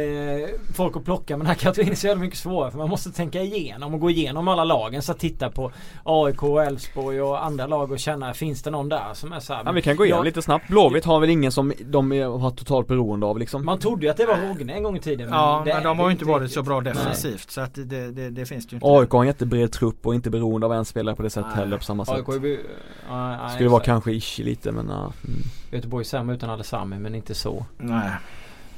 folk 0.76 0.96
att 0.98 1.06
plocka 1.06 1.38
men 1.38 1.40
den 1.40 1.48
här 1.48 1.54
kategorin 1.56 1.92
är 1.92 1.96
så 1.96 2.08
jävla 2.08 2.22
mycket 2.24 2.40
svårare 2.40 2.72
för 2.72 2.78
man 2.78 2.90
måste 2.90 3.12
tänka 3.12 3.42
igenom 3.42 3.94
och 3.94 4.00
gå 4.00 4.10
igenom 4.10 4.48
alla 4.48 4.64
lagen 4.64 5.02
så 5.02 5.12
att 5.12 5.20
titta 5.20 5.50
på 5.50 5.72
AIK, 6.04 6.44
Elfsborg 6.68 7.22
och 7.22 7.46
andra 7.46 7.68
lag 7.68 7.92
och 7.92 8.00
känna 8.00 8.34
finns 8.34 8.64
det 8.64 8.70
någon 8.72 8.90
där 8.90 9.14
som 9.14 9.34
är 9.34 9.40
så 9.40 9.54
här, 9.54 9.62
Ja, 9.66 9.72
vi 9.72 9.82
kan 9.82 9.96
gå 9.96 10.06
igenom 10.06 10.20
jag- 10.20 10.26
lite 10.26 10.42
snabbt. 10.42 10.68
Blåvitt 10.68 11.06
har 11.06 11.20
väl 11.20 11.30
ingen 11.30 11.52
som 11.52 11.74
de 11.86 12.12
är- 12.12 12.40
har 12.40 12.52
totalt 12.52 12.88
beroende 12.88 13.26
av 13.26 13.40
liksom. 13.40 13.66
Man 13.66 13.80
trodde 13.80 14.06
ju 14.06 14.12
att 14.12 14.18
det 14.18 14.26
var 14.26 14.36
Rogne 14.48 14.74
en 14.74 14.84
gång 14.84 14.98
i 14.98 15.00
tiden 15.00 15.30
Ja 15.32 15.62
det 15.66 15.74
men 15.74 15.82
är 15.82 15.86
de 15.88 16.00
har 16.00 16.06
ju 16.08 16.12
inte 16.12 16.26
varit 16.26 16.52
så 16.52 16.64
bra 16.64 16.80
Nej. 16.82 16.94
defensivt 16.94 17.52
så 17.52 17.62
att 17.62 17.74
det, 17.76 18.12
det, 18.12 18.30
det 18.30 18.46
finns 18.46 18.68
det 18.68 18.72
ju 18.72 18.76
inte. 18.78 18.88
AIK 18.88 19.10
har 19.12 19.22
en 19.22 19.28
jättebred 19.28 19.72
trupp 19.72 20.06
och 20.08 20.16
inte 20.16 20.30
beroende 20.30 20.66
av 20.68 20.74
en 20.74 20.86
spelare 20.86 21.16
på 21.16 21.24
det 21.24 21.30
sättet 21.30 21.52
Nej. 21.56 21.64
heller 21.64 21.78
på 21.78 21.84
samma 21.84 22.06
sätt. 22.06 22.16
AIK 22.16 22.28
är 22.28 22.40
ju- 22.58 22.70
ja, 23.10 23.38
nej, 23.38 23.56
Skulle 23.56 23.70
vara 23.70 23.84
kanske 23.84 24.12
ish 24.12 24.40
lite 24.40 24.72
men 24.72 24.90
ja. 24.90 25.14
Mm. 25.28 25.42
Göteborg 25.72 26.02
är 26.04 26.06
sämre 26.08 26.36
utan 26.36 26.50
Alessami 26.50 27.00
men 27.00 27.16
inte 27.16 27.36
så. 27.36 27.66
Nej. 27.78 28.10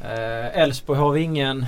Eh, 0.02 0.58
Elfsborg 0.62 1.00
har 1.00 1.12
vi 1.12 1.22
ingen. 1.22 1.66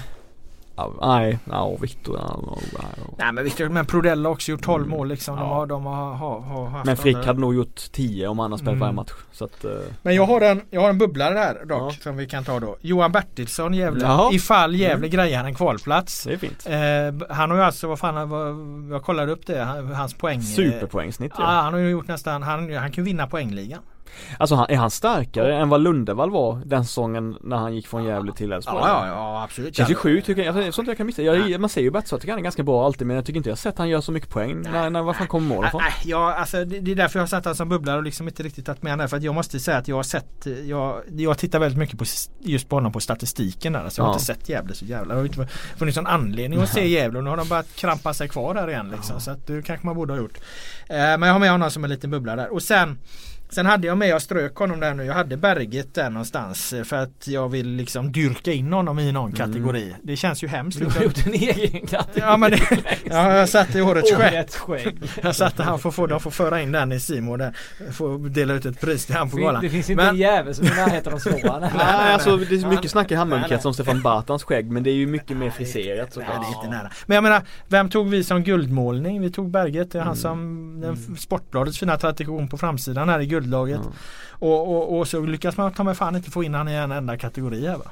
Nej, 1.02 1.40
ja 1.52 1.76
Victor, 1.82 2.18
ja, 2.20 2.40
ja. 2.74 2.80
Nej 3.18 3.32
men 3.32 3.44
Victor, 3.44 3.70
men 3.70 3.86
Prodell 3.86 4.26
har 4.26 4.32
också 4.32 4.52
gjort 4.52 4.62
12 4.64 4.84
Mm. 4.84 4.98
mål 4.98 5.08
liksom. 5.08 5.36
De 5.36 5.42
Ja. 5.48 5.54
har, 5.54 5.66
de 5.66 5.86
har, 5.86 6.14
har, 6.14 6.40
har 6.40 6.66
haft 6.68 6.86
Men 6.86 6.98
Frick 6.98 7.26
hade 7.26 7.40
nog 7.40 7.56
gjort 7.56 7.92
10 7.92 8.28
om 8.28 8.40
han 8.40 8.52
hade 8.52 8.60
spelat 8.60 8.72
Mm. 8.72 8.80
varje 8.80 8.94
match. 8.94 9.12
Så 9.32 9.46
att, 9.46 9.64
eh, 9.66 9.72
Men 10.02 10.16
jag 10.16 10.26
har 10.26 10.42
en, 10.42 10.62
jag 10.70 10.82
har 10.82 10.90
en 10.90 10.98
bubblare 10.98 11.34
där 11.34 11.66
dock 11.66 11.94
Ja. 11.94 11.96
som 12.04 12.18
vi 12.18 12.28
kan 12.28 12.44
ta 12.44 12.60
då. 12.60 12.76
Johan 12.82 13.12
Bertilsson 13.12 13.74
Gävle. 13.74 14.06
Jaha. 14.06 14.34
Ifall 14.34 14.76
Gävle 14.76 15.08
Mm. 15.08 15.10
grejar 15.10 15.44
en 15.44 15.56
kvalplats. 15.56 16.24
det 16.24 16.34
är 16.34 16.38
fint. 16.38 16.66
Eh, 16.68 17.36
han 17.36 17.50
har 17.52 17.58
ju 17.58 17.64
alltså, 17.64 17.88
vad 17.88 18.00
fan, 18.00 18.30
vad, 18.30 18.56
jag 18.96 19.04
kollade 19.04 19.32
upp 19.32 19.46
det, 19.46 19.60
han, 19.64 19.88
hans 19.96 20.14
poäng. 20.14 20.42
Superpoängsnitt 20.42 21.32
Ja, 21.38 21.44
ja. 21.44 21.62
han 21.62 21.74
har 21.74 21.80
ju 21.80 21.90
gjort 21.90 22.08
nästan, 22.08 22.44
han, 22.44 22.60
han 22.76 22.92
kan 22.92 23.04
ju 23.04 23.04
vinna 23.04 23.28
poängligan. 23.28 23.80
Alltså 24.38 24.56
han, 24.56 24.66
är 24.70 24.76
han 24.76 24.92
starkare 24.92 25.58
än 25.58 25.70
vad 25.70 25.82
Lundevall 25.82 26.32
var 26.32 26.62
den 26.66 26.86
säsongen 26.86 27.38
när 27.42 27.58
han 27.58 27.76
gick 27.76 27.88
från 27.88 28.04
Gävle 28.04 28.34
till 28.34 28.52
Elfsborg? 28.52 28.84
ja 28.86 29.44
absolut. 29.44 29.76
Känns 29.76 29.90
ju 29.90 29.96
sjukt 29.96 30.26
tycker 30.28 30.44
jag, 30.44 30.64
jag, 30.66 30.74
sånt 30.74 30.88
jag 30.88 30.98
kan 30.98 31.06
missa. 31.06 31.22
Jag, 31.22 31.60
man 31.62 31.70
ser 31.70 31.82
ju 31.82 31.92
Bertilsson, 31.92 32.16
jag 32.16 32.22
tycker 32.22 32.32
han 32.32 32.40
är 32.40 32.44
ganska 32.44 32.64
bra 32.64 32.86
alltid 32.86 33.08
men 33.08 33.16
jag 33.16 33.26
tycker 33.26 33.38
inte 33.38 33.50
jag 33.50 33.56
har 33.56 33.58
sett 33.58 33.78
han 33.78 33.90
gör 33.90 34.02
så 34.02 34.12
mycket 34.12 34.30
poäng. 34.30 34.62
När, 34.62 34.90
när, 34.90 35.02
var 35.02 35.14
fan 35.14 35.28
kommer 35.28 35.56
Nej, 35.58 35.68
ifrån? 35.68 35.82
nej, 35.84 35.94
ja, 36.06 36.34
alltså, 36.34 36.66
det, 36.66 36.92
är 36.92 36.96
därför 36.96 37.20
jag 37.20 37.22
har 37.22 37.28
satt 37.28 37.46
han 37.46 37.56
som 37.56 37.70
bubblare 37.70 37.98
och 37.98 38.04
liksom 38.04 38.28
inte 38.28 38.44
riktigt 38.44 38.66
tagit 38.66 38.84
med 38.84 38.92
honom. 38.94 39.10
För 39.10 39.18
att 39.18 39.24
jag 39.24 39.36
måste 39.36 39.60
säga 39.60 39.78
att 39.78 39.88
jag 39.88 39.96
har 39.96 40.04
sett 40.04 40.48
Jag, 40.66 41.02
jag 41.10 41.38
tittar 41.38 41.60
väldigt 41.60 41.80
mycket 41.80 42.00
på 42.00 42.06
just 42.40 42.70
på 42.70 42.76
honom 42.76 42.92
på 42.92 43.00
statistiken 43.00 43.74
där. 43.74 43.84
Alltså 43.84 44.02
jag 44.02 44.06
har 44.06 44.12
Ja. 44.12 44.16
inte 44.16 44.26
sett 44.26 44.50
Gävle 44.50 44.74
så 44.74 44.86
jävla. 44.86 45.14
Det 45.14 45.20
har 45.20 45.26
inte 45.26 45.48
funnits 45.78 45.98
någon 45.98 46.08
anledning 46.08 46.62
att 46.62 46.70
se 46.70 46.88
Gävle 46.88 47.18
och 47.18 47.24
nu 47.24 47.30
har 47.30 47.38
de 47.38 47.48
börjat 47.48 47.76
krampa 47.76 48.14
sig 48.14 48.30
kvar 48.30 48.54
där 48.54 48.70
igen 48.70 48.90
liksom. 48.92 49.20
Så 49.22 49.32
att 49.32 49.48
det 49.48 49.62
kanske 49.62 49.86
man 49.86 49.96
borde 49.96 50.14
ha 50.14 50.18
gjort. 50.18 50.38
Eh, 50.90 50.96
men 50.98 51.22
jag 51.22 51.34
har 51.34 51.40
med 51.40 51.52
honom 51.52 51.72
som 51.72 51.84
en 51.84 51.90
liten 51.90 52.12
bubbla 52.12 52.36
där. 52.36 52.54
Och 52.54 52.64
sen 52.64 53.00
Sen 53.54 53.66
hade 53.66 53.88
jag 53.88 53.98
med, 53.98 54.08
jag 54.10 54.22
strök 54.22 54.56
honom 54.56 54.80
där 54.80 54.94
nu, 54.94 55.04
jag 55.04 55.14
hade 55.14 55.38
Berget 55.38 55.94
där 55.94 56.10
någonstans 56.10 56.74
eh, 56.74 56.84
för 56.84 56.96
att 56.96 57.28
jag 57.28 57.50
vill 57.50 57.68
liksom 57.68 58.12
dyrka 58.12 58.52
in 58.54 58.74
honom 58.74 59.00
i 59.00 59.12
någon 59.12 59.32
kategori. 59.32 59.96
Det 60.04 60.16
känns 60.16 60.44
ju 60.44 60.48
hemskt. 60.48 60.80
Du 60.80 60.86
har 60.86 61.02
gjort 61.04 61.26
en 61.28 61.34
egen 61.34 61.88
kategori. 61.88 62.20
Ja 62.30 62.38
men 62.38 62.52
det, 62.52 62.62
ja, 63.10 63.36
jag 63.38 63.50
satte 63.50 63.82
årets. 63.82 64.12
Årets 64.12 64.56
skägg. 64.58 64.98
Jag 65.24 65.36
satte 65.36 65.64
han 65.64 65.80
får 65.80 65.92
få, 65.92 66.08
de 66.08 66.20
får 66.20 66.32
föra 66.32 66.62
in 66.62 66.72
den 66.72 66.92
i 66.92 67.00
Simon 67.00 67.40
där. 67.40 67.54
Får 67.92 68.30
dela 68.30 68.54
ut 68.54 68.66
ett 68.66 68.82
pris 68.82 69.06
till 69.06 69.16
han 69.16 69.30
på 69.30 69.38
galan. 69.38 69.62
Det 69.62 69.70
finns 69.70 69.90
inte 69.90 70.04
Men- 70.04 70.16
en 70.16 70.22
jävel 70.22 70.56
som 70.56 70.66
är 70.66 70.72
i 70.72 70.76
närheten 70.76 71.14
av 71.14 71.18
slå 71.20 71.38
han. 71.52 71.62
Nej, 71.62 72.14
alltså 72.14 72.38
det 72.38 72.56
är 72.56 72.68
mycket 72.70 72.92
snack 72.92 73.12
i 73.12 73.16
Nej, 73.16 73.26
nej. 73.50 73.60
om 73.64 73.74
Stefan 73.74 74.02
Bartans 74.02 74.44
skägg 74.44 74.72
men 74.72 74.84
det 74.84 74.90
är 74.90 74.96
ju 74.96 75.08
mycket 75.08 75.38
mer 75.38 75.50
friserat 75.50 75.98
Nej, 75.98 76.26
såklart. 76.26 76.42
det 76.42 76.48
är 76.56 76.64
inte 76.64 76.78
nära. 76.78 76.92
Men 77.06 77.16
jag 77.16 77.24
menar, 77.24 77.42
vem 77.68 77.90
tog 77.90 78.10
vi 78.10 78.24
som 78.24 78.44
guldmålning? 78.44 79.22
Vi 79.22 79.32
tog 79.32 79.50
Berget. 79.52 79.92
Det 79.92 79.98
är 80.00 80.04
han 80.04 80.12
Mm. 80.12 80.22
som 80.22 80.82
den 80.82 81.18
Sportbladets 81.18 81.80
fina 81.80 81.98
tradition 81.98 82.48
på 82.48 82.58
framsidan 82.58 83.10
här 83.10 83.20
i 83.20 83.26
guldlaget. 83.42 83.82
Ja. 83.84 83.92
Och, 84.48 84.76
och, 84.76 85.00
och 85.00 85.08
så 85.08 85.20
lyckas 85.20 85.58
man 85.58 85.74
ta 85.74 85.84
mig 85.84 85.96
fan 85.96 86.16
inte 86.16 86.32
få 86.32 86.44
in 86.44 86.54
han 86.54 86.68
i 86.68 86.74
en 86.74 86.92
enda 86.92 87.18
kategori 87.18 87.68
här 87.68 87.78
va? 87.78 87.86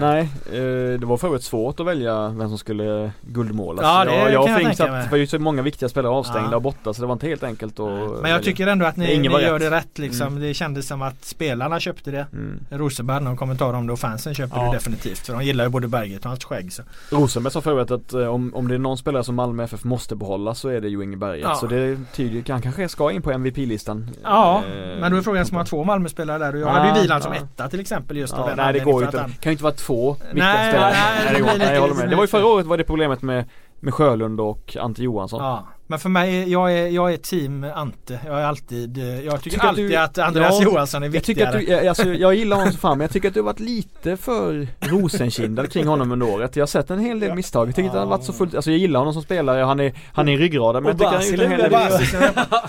Nej, 0.00 0.20
eh, 0.52 0.98
det 1.00 1.06
var 1.06 1.16
för 1.16 1.26
övrigt 1.28 1.42
svårt 1.44 1.80
att 1.80 1.86
välja 1.86 2.28
vem 2.28 2.48
som 2.48 2.58
skulle 2.58 3.12
guldmålas. 3.20 3.82
Ja, 3.84 4.04
det 4.04 4.14
jag, 4.16 4.32
jag 4.32 4.44
kan 4.46 4.52
jag 4.52 4.62
tänka 4.76 4.92
mig. 4.92 5.04
det 5.04 5.10
var 5.10 5.18
ju 5.18 5.26
så 5.26 5.38
många 5.38 5.62
viktiga 5.62 5.88
spelare 5.88 6.12
avstängda 6.12 6.48
Ja. 6.50 6.56
och 6.56 6.62
borta 6.62 6.94
så 6.94 7.00
det 7.00 7.06
var 7.06 7.12
inte 7.12 7.26
helt 7.26 7.42
enkelt 7.42 7.80
att 7.80 7.86
Men 7.86 7.98
jag 8.00 8.08
välja. 8.22 8.38
tycker 8.38 8.66
ändå 8.66 8.86
att 8.86 8.96
ni, 8.96 9.12
Ingen 9.14 9.32
ni 9.32 9.42
gör 9.42 9.52
rätt. 9.58 9.60
det 9.70 9.76
rätt 9.76 9.98
liksom. 9.98 10.26
Mm. 10.26 10.42
Det 10.42 10.54
kändes 10.54 10.86
som 10.86 11.02
att 11.02 11.24
spelarna 11.24 11.80
köpte 11.80 12.10
det. 12.10 12.26
Mm. 12.32 12.60
Rosenberg 12.70 13.14
hade 13.14 13.24
någon 13.24 13.36
kommentar 13.36 13.72
om 13.74 13.86
det 13.86 13.92
och 13.92 13.98
fansen 13.98 14.34
köpte 14.34 14.58
Ja. 14.58 14.64
det 14.66 14.72
definitivt. 14.72 15.18
För 15.18 15.32
de 15.32 15.44
gillar 15.44 15.64
ju 15.64 15.70
både 15.70 15.88
Berget 15.88 16.20
och 16.24 16.28
hans 16.28 16.44
skägg. 16.44 16.72
Så. 16.72 16.82
Rosenberg 17.10 17.52
sa 17.52 17.60
för 17.60 17.70
övrigt 17.70 17.90
att 17.90 18.12
eh, 18.12 18.26
om, 18.26 18.54
om 18.54 18.68
det 18.68 18.74
är 18.74 18.78
någon 18.78 18.98
spelare 18.98 19.24
som 19.24 19.34
Malmö 19.34 19.64
FF 19.64 19.84
måste 19.84 20.16
behålla 20.16 20.54
så 20.54 20.68
är 20.68 20.80
det 20.80 20.88
ju 20.88 21.02
Inge 21.04 21.16
Berget. 21.16 21.44
Ja. 21.48 21.54
Så 21.54 21.66
det 21.66 21.98
tyder 22.14 22.52
han 22.52 22.62
kanske 22.62 22.88
ska 22.88 23.10
in 23.10 23.22
på 23.22 23.30
MVP-listan. 23.32 24.10
Ja, 24.22 24.62
Eh, 24.72 25.00
men 25.00 25.12
då 25.12 25.18
är 25.18 25.22
frågan 25.22 25.46
som 25.46 25.56
har 25.56 25.64
två 25.64 25.84
Malmö-spelare 25.84 26.38
där 26.38 26.54
och 26.54 26.60
jag 26.60 26.68
Ja, 26.68 26.72
hade 26.72 26.88
ju 26.96 27.00
Wieland 27.02 27.22
som 27.22 27.32
etta 27.32 27.68
till 27.68 27.80
exempel 27.80 28.16
just 28.16 28.32
av 28.34 28.40
Ja, 28.40 28.46
den 28.46 28.56
nej 28.56 28.72
det 28.72 28.78
går 28.80 29.00
ju 29.02 29.06
inte. 29.06 29.30
Ju 29.52 29.54
inte 29.54 29.64
vara 29.64 29.74
två 29.74 30.16
Nej, 30.32 30.34
nej, 30.34 31.34
lite- 31.40 31.58
Nej, 31.58 31.74
jag 31.74 31.80
håller 31.80 31.94
med. 31.94 32.10
Det 32.10 32.16
var 32.16 32.22
ju 32.22 32.28
förra 32.28 32.46
året 32.46 32.66
var 32.66 32.76
det 32.78 32.84
problemet 32.84 33.22
med, 33.22 33.44
med 33.80 33.94
Sjölund 33.94 34.40
och 34.40 34.76
Ante 34.80 35.02
Johansson. 35.02 35.42
Ja, 35.44 35.66
men 35.92 35.98
för 35.98 36.08
mig, 36.08 36.52
jag 36.52 36.72
är, 36.72 36.86
jag 36.88 37.12
är 37.12 37.16
team 37.16 37.66
Ante. 37.74 38.20
Jag 38.26 38.40
är 38.40 38.44
alltid, 38.44 38.98
eh, 38.98 39.04
jag 39.04 39.20
tycker, 39.22 39.38
Tycker 39.50 39.58
att 39.58 39.64
alltid 39.68 39.90
du- 39.90 39.96
att 39.96 40.18
Andreas 40.18 40.54
Ja, 40.60 40.64
Johansson 40.64 41.02
är 41.02 41.06
Jag 41.06 41.24
tycker 41.24 41.52
viktigare. 41.52 41.58
att 41.58 41.66
du, 41.66 41.72
jag- 41.72 41.86
alltså, 41.86 42.08
jag 42.14 42.34
gillar 42.34 42.56
honom 42.56 42.72
så 42.72 42.78
fan 42.78 42.98
men 42.98 43.04
jag 43.04 43.10
tycker 43.10 43.28
att 43.28 43.34
du 43.34 43.40
har 43.40 43.44
varit 43.44 43.60
lite 43.60 44.16
för 44.16 44.68
rosenkindad 44.80 45.72
kring 45.72 45.86
honom 45.86 46.12
under 46.12 46.28
året. 46.28 46.56
Jag 46.56 46.62
har 46.62 46.66
sett 46.66 46.90
en 46.90 46.98
hel 46.98 47.20
del 47.20 47.34
misstag. 47.34 47.68
Jag 47.68 47.74
tycker 47.74 47.84
inte 47.84 47.96
att 47.96 48.00
han 48.02 48.08
har 48.08 48.16
varit 48.18 48.26
så 48.26 48.32
fullt, 48.32 48.54
alltså 48.54 48.70
jag 48.70 48.78
gillar 48.78 49.00
honom 49.00 49.12
som 49.14 49.22
spelare, 49.22 49.62
han 49.64 49.80
är, 49.80 49.92
han 50.12 50.28
är 50.28 50.36
ryggraden 50.38 50.82
men 50.82 50.88
jag 50.88 50.94
Och 50.94 50.98
tycker 50.98 51.06
han 51.10 51.16
har 51.16 51.30
gjort 51.30 51.40
en 51.40 51.50
hel 51.50 51.60
del 51.60 51.70
Basil 51.70 52.18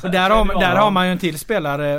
Och 0.03 0.11
där, 0.11 0.29
har, 0.29 0.59
där 0.59 0.75
har 0.75 0.91
man 0.91 1.05
ju 1.05 1.11
en 1.11 1.17
till 1.19 1.39
spelare 1.39 1.91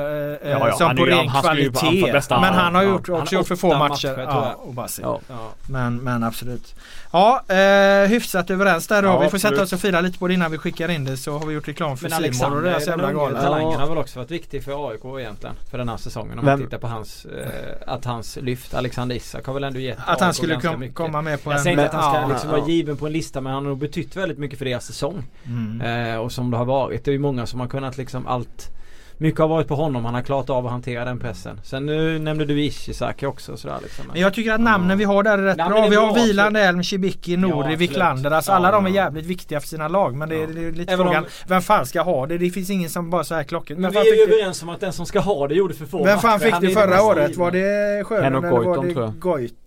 eh, 0.43 0.51
Ja, 0.51 0.69
ja, 0.69 0.73
som 0.77 0.97
på 0.97 1.05
ren 1.05 1.29
kvalitet. 1.31 2.13
Men 2.31 2.55
han 2.55 2.75
har 2.75 2.83
Ja, 2.83 2.89
gjort, 2.89 3.09
också 3.09 3.35
gjort 3.35 3.49
för 3.49 3.57
få 3.57 3.69
matcher. 3.79 3.89
matcher, 3.89 4.15
ja, 4.29 4.55
jag. 5.03 5.15
och. 5.15 5.23
Ja. 5.29 5.53
Men, 5.69 5.97
men 5.97 6.23
absolut. 6.25 6.75
Ja, 7.15 7.43
eh, 7.49 8.09
hyfsat 8.09 8.51
överens 8.51 8.87
där 8.87 9.03
då. 9.03 9.09
Ja, 9.09 9.21
vi 9.21 9.29
får 9.29 9.39
sätta 9.39 9.63
oss 9.63 9.73
och 9.73 9.81
fira 9.81 10.01
lite 10.01 10.19
på 10.19 10.29
det 10.29 10.35
innan 10.35 10.51
vi 10.51 10.59
skickar 10.59 10.89
in 10.89 11.05
det 11.05 11.17
så 11.17 11.39
har 11.39 11.47
vi 11.47 11.55
gjort 11.55 11.69
reklam 11.69 11.97
för 11.97 12.09
Men 12.11 12.33
Simon 12.35 12.53
och 12.53 12.63
deras 12.63 12.87
jävla 12.87 13.13
gala. 13.13 13.43
talangen 13.43 13.81
har 13.81 13.89
väl 13.89 13.99
också 13.99 14.19
varit 14.19 14.31
viktig 14.31 14.65
för 14.65 14.91
AIK 14.91 15.21
egentligen. 15.21 15.57
För 15.71 15.79
den 15.79 15.89
här 15.89 15.97
säsongen. 15.97 16.39
Om 16.39 16.45
Vem? 16.45 16.59
man 16.59 16.67
tittar 16.67 16.79
på 16.79 16.87
hans, 16.87 17.25
eh, 17.25 17.49
att 17.87 18.05
hans 18.05 18.37
lyft, 18.37 18.75
Alexander 18.75 19.17
Isak 19.17 19.47
har 19.47 19.55
väl 19.55 19.65
ändå 19.65 19.81
gett 19.81 19.99
Att 20.07 20.21
han 20.21 20.29
AIK 20.29 20.37
skulle 20.37 20.53
ganska 20.53 20.71
kom, 20.71 20.93
komma 20.93 21.23
med 21.23 21.45
på 21.45 21.51
Jag 21.51 21.59
en... 21.59 21.63
säger 21.63 21.83
inte 21.83 21.97
att 21.97 22.03
han 22.05 22.13
ska 22.13 22.21
ja, 22.23 22.29
liksom 22.29 22.51
ja. 22.51 22.57
vara 22.57 22.69
given 22.69 22.97
på 22.97 23.07
en 23.07 23.13
lista 23.13 23.41
men 23.41 23.53
han 23.53 23.63
har 23.63 23.71
nog 23.71 23.79
betytt 23.79 24.17
väldigt 24.17 24.39
mycket 24.39 24.59
för 24.59 24.65
deras 24.65 24.85
säsong. 24.87 25.23
mm. 25.47 25.81
Eh, 26.13 26.17
och 26.17 26.33
som 26.33 26.51
det 26.51 26.57
har 26.57 26.65
varit. 26.65 27.05
Det 27.05 27.11
är 27.11 27.13
ju 27.13 27.19
många 27.19 27.47
som 27.47 27.61
har 27.61 27.67
kunnat 27.67 27.97
liksom 27.97 28.27
allt 28.27 28.71
mycket 29.19 29.41
har 29.41 29.49
varit 29.49 29.69
på 29.69 29.75
honom. 29.75 30.05
Han 30.05 30.15
har 30.15 30.23
klarat 30.23 30.51
av 30.51 30.67
att 30.67 30.73
hantera 30.73 31.05
den 31.05 31.19
pressen. 31.19 31.61
Sen 31.65 31.87
nu 31.87 32.19
nämnde 32.19 32.45
du 32.45 32.63
Ishizaki 32.63 33.27
också 33.27 33.57
sådär 33.57 33.79
liksom. 33.83 34.05
Men 34.13 34.21
jag 34.21 34.35
tycker 34.35 34.53
att 34.53 34.61
namnen 34.61 34.99
vi 34.99 35.05
har 35.05 35.23
där 35.23 35.39
är 35.39 35.43
rätt 35.43 35.57
Nej, 35.57 35.69
bra. 35.69 35.85
är 35.85 35.91
Vi 35.91 35.97
har 35.97 36.15
Wieland, 36.15 36.57
Elm, 36.57 36.83
Cibicki, 36.85 37.37
Nouri, 37.37 37.59
absolut. 37.59 37.81
Wiklander. 37.81 38.31
Alltså 38.31 38.53
Ja, 38.53 38.57
alla 38.57 38.71
de 38.71 38.87
är 38.87 38.91
ja. 38.91 38.95
jävligt 38.95 39.27
viktiga 39.27 39.61
för 39.61 39.69
sina 39.69 39.89
lag. 39.89 40.15
Men 40.15 40.29
det 40.29 40.37
är, 40.37 40.41
Ja. 40.41 40.47
det 40.47 40.67
är 40.67 40.73
lite 40.73 40.93
Även 40.93 41.07
om- 41.07 41.13
frågan 41.13 41.27
vem 41.49 41.63
fan 41.63 41.87
ska 41.87 42.03
ha 42.03 42.27
det? 42.27 42.39
Det 42.39 42.51
finns 42.51 42.71
ingen 42.71 42.91
som 42.91 43.11
bara 43.11 43.25
så 43.25 43.35
här 43.35 43.43
klockan. 43.45 43.81
Men 43.81 43.91
vi 43.91 43.99
är 43.99 44.05
ju 44.29 44.35
överens 44.35 44.63
om 44.63 44.69
att 44.69 44.81
den 44.81 44.93
som 44.93 45.07
ska 45.07 45.21
ha 45.21 45.49
det 45.49 45.55
gjorde 45.55 45.75
för 45.75 45.87
få 45.87 46.05
vem 46.05 46.19
fan 46.19 46.41
fick 46.41 46.53
Han 46.53 46.63
det 46.63 46.69
förra 46.71 47.03
året? 47.03 47.37
Var 47.37 47.51
det 47.51 48.05
Sjölund 48.05 48.27
eller 48.37 48.51
var 48.51 48.63
Goitom, 48.65 48.87
det 48.89 48.95
tror 48.95 49.05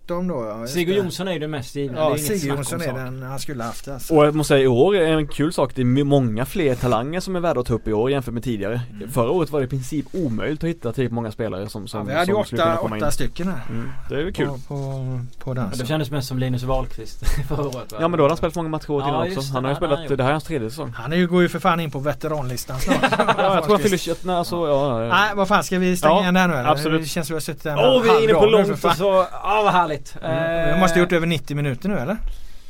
Goitom 0.08 0.28
då? 0.28 0.44
Ja, 0.60 0.66
Sigurd. 0.66 0.96
Jonsson 0.96 1.28
är 1.28 1.32
ju 1.32 1.38
det 1.38 1.48
mest 1.48 1.74
givna. 1.76 1.98
Ja, 1.98 2.16
Sigurd 2.18 2.56
Jonsson 2.56 2.80
är 2.82 2.92
den 2.92 3.22
han 3.22 3.38
skulle 3.38 3.64
haft 3.64 3.88
alltså. 3.88 4.14
Och 4.14 4.26
jag 4.26 4.34
måste 4.34 4.48
säga 4.48 4.64
i 4.64 4.66
år 4.66 4.96
är 4.96 5.16
en 5.16 5.26
kul 5.28 5.52
sak, 5.52 5.72
det 5.74 5.82
är 5.82 6.04
många 6.04 6.44
fler 6.46 6.74
talanger 6.74 7.20
som 7.20 7.36
är 7.36 7.40
värda 7.40 7.60
att 7.60 7.66
ta 7.66 7.74
upp 7.74 7.88
i 7.88 7.92
år 7.92 8.10
jämfört 8.10 8.34
med 8.34 8.42
tidigare. 8.44 8.80
Förra 9.12 9.30
året 9.30 9.50
var 9.50 9.60
det 9.60 9.66
i 9.66 9.68
princip 9.68 10.06
omöjligt 10.12 10.64
att 10.64 10.68
hitta 10.70 10.92
tillräckligt 10.92 11.12
många 11.14 11.30
spelare 11.32 11.68
som, 11.68 11.88
som, 11.88 12.00
Ja, 12.00 12.04
vi 12.06 12.12
hade 12.18 12.26
ju 12.32 12.34
som 12.34 12.44
skulle 12.44 12.62
kunna 12.62 12.72
åtta, 12.74 12.82
komma 12.82 12.96
in. 12.96 13.02
åtta 13.02 13.10
stycken 13.10 13.48
här. 13.48 13.60
Mm, 13.70 13.90
det 14.08 14.14
är 14.14 14.24
väl 14.24 14.32
kul. 14.32 14.46
På, 14.46 14.58
på, 14.68 15.20
på 15.44 15.54
den. 15.54 15.72
Så. 15.72 15.82
Det 15.82 15.86
kändes 15.88 16.10
mest 16.10 16.28
som 16.28 16.38
Linus 16.38 16.62
Wahlqvist 16.62 17.24
förra 17.48 17.60
året 17.66 17.74
va? 17.92 17.98
Ja 18.00 18.08
men 18.08 18.18
då 18.18 18.24
har 18.24 18.28
han 18.28 18.36
spelat 18.36 18.54
många 18.54 18.68
matcher 18.68 18.90
året 18.90 19.06
Ja, 19.08 19.26
innan 19.26 19.38
också. 19.38 19.40
det, 19.40 19.54
Han 19.54 19.64
har 19.64 19.70
ju 19.70 19.74
hade 19.74 19.86
han 19.86 19.94
spelat, 19.96 20.10
gjort. 20.10 20.18
det 20.18 20.22
här 20.24 20.30
är 20.30 20.34
hans 20.34 20.44
tredje 20.44 20.70
säsong. 20.70 20.92
Han 20.96 21.12
är 21.12 21.16
ju, 21.16 21.26
går 21.26 21.42
ju 21.42 21.48
för 21.48 21.58
fan 21.58 21.80
in 21.80 21.90
på 21.90 21.98
veteranlistan 21.98 22.78
snart. 22.80 22.96
Ja, 23.38 23.54
jag 23.54 23.64
tror 23.64 23.74
han 23.74 23.82
fyller 23.82 23.96
21, 23.96 24.24
nej 24.24 24.36
alltså 24.36 24.56
ja, 24.56 25.02
ja. 25.04 25.08
Nej 25.08 25.30
vad 25.34 25.48
fan 25.48 25.64
ska 25.64 25.78
vi 25.78 25.96
stänga 25.96 26.14
Ja, 26.14 26.20
igen 26.22 26.34
där 26.34 26.48
nu 26.48 26.54
eller? 26.54 26.68
absolut. 26.70 27.02
Det 27.02 27.08
känns 27.08 27.26
som 27.26 27.34
vi 27.34 27.36
har 27.36 27.40
suttit 27.40 27.66
en 27.66 27.78
Åh 27.78 28.02
vi 28.02 28.08
är 28.08 28.22
inne 28.24 28.34
på 28.34 28.46
långt 28.46 28.84
och 28.84 28.92
så, 28.96 29.26
ja 29.32 29.60
vad 29.64 29.72
härligt. 29.72 29.97
Mm. 30.22 30.74
Vi 30.74 30.80
måste 30.80 30.98
ha 30.98 31.00
gjort 31.02 31.12
över 31.12 31.26
90 31.26 31.56
minuter 31.56 31.88
nu 31.88 31.98
eller? 31.98 32.16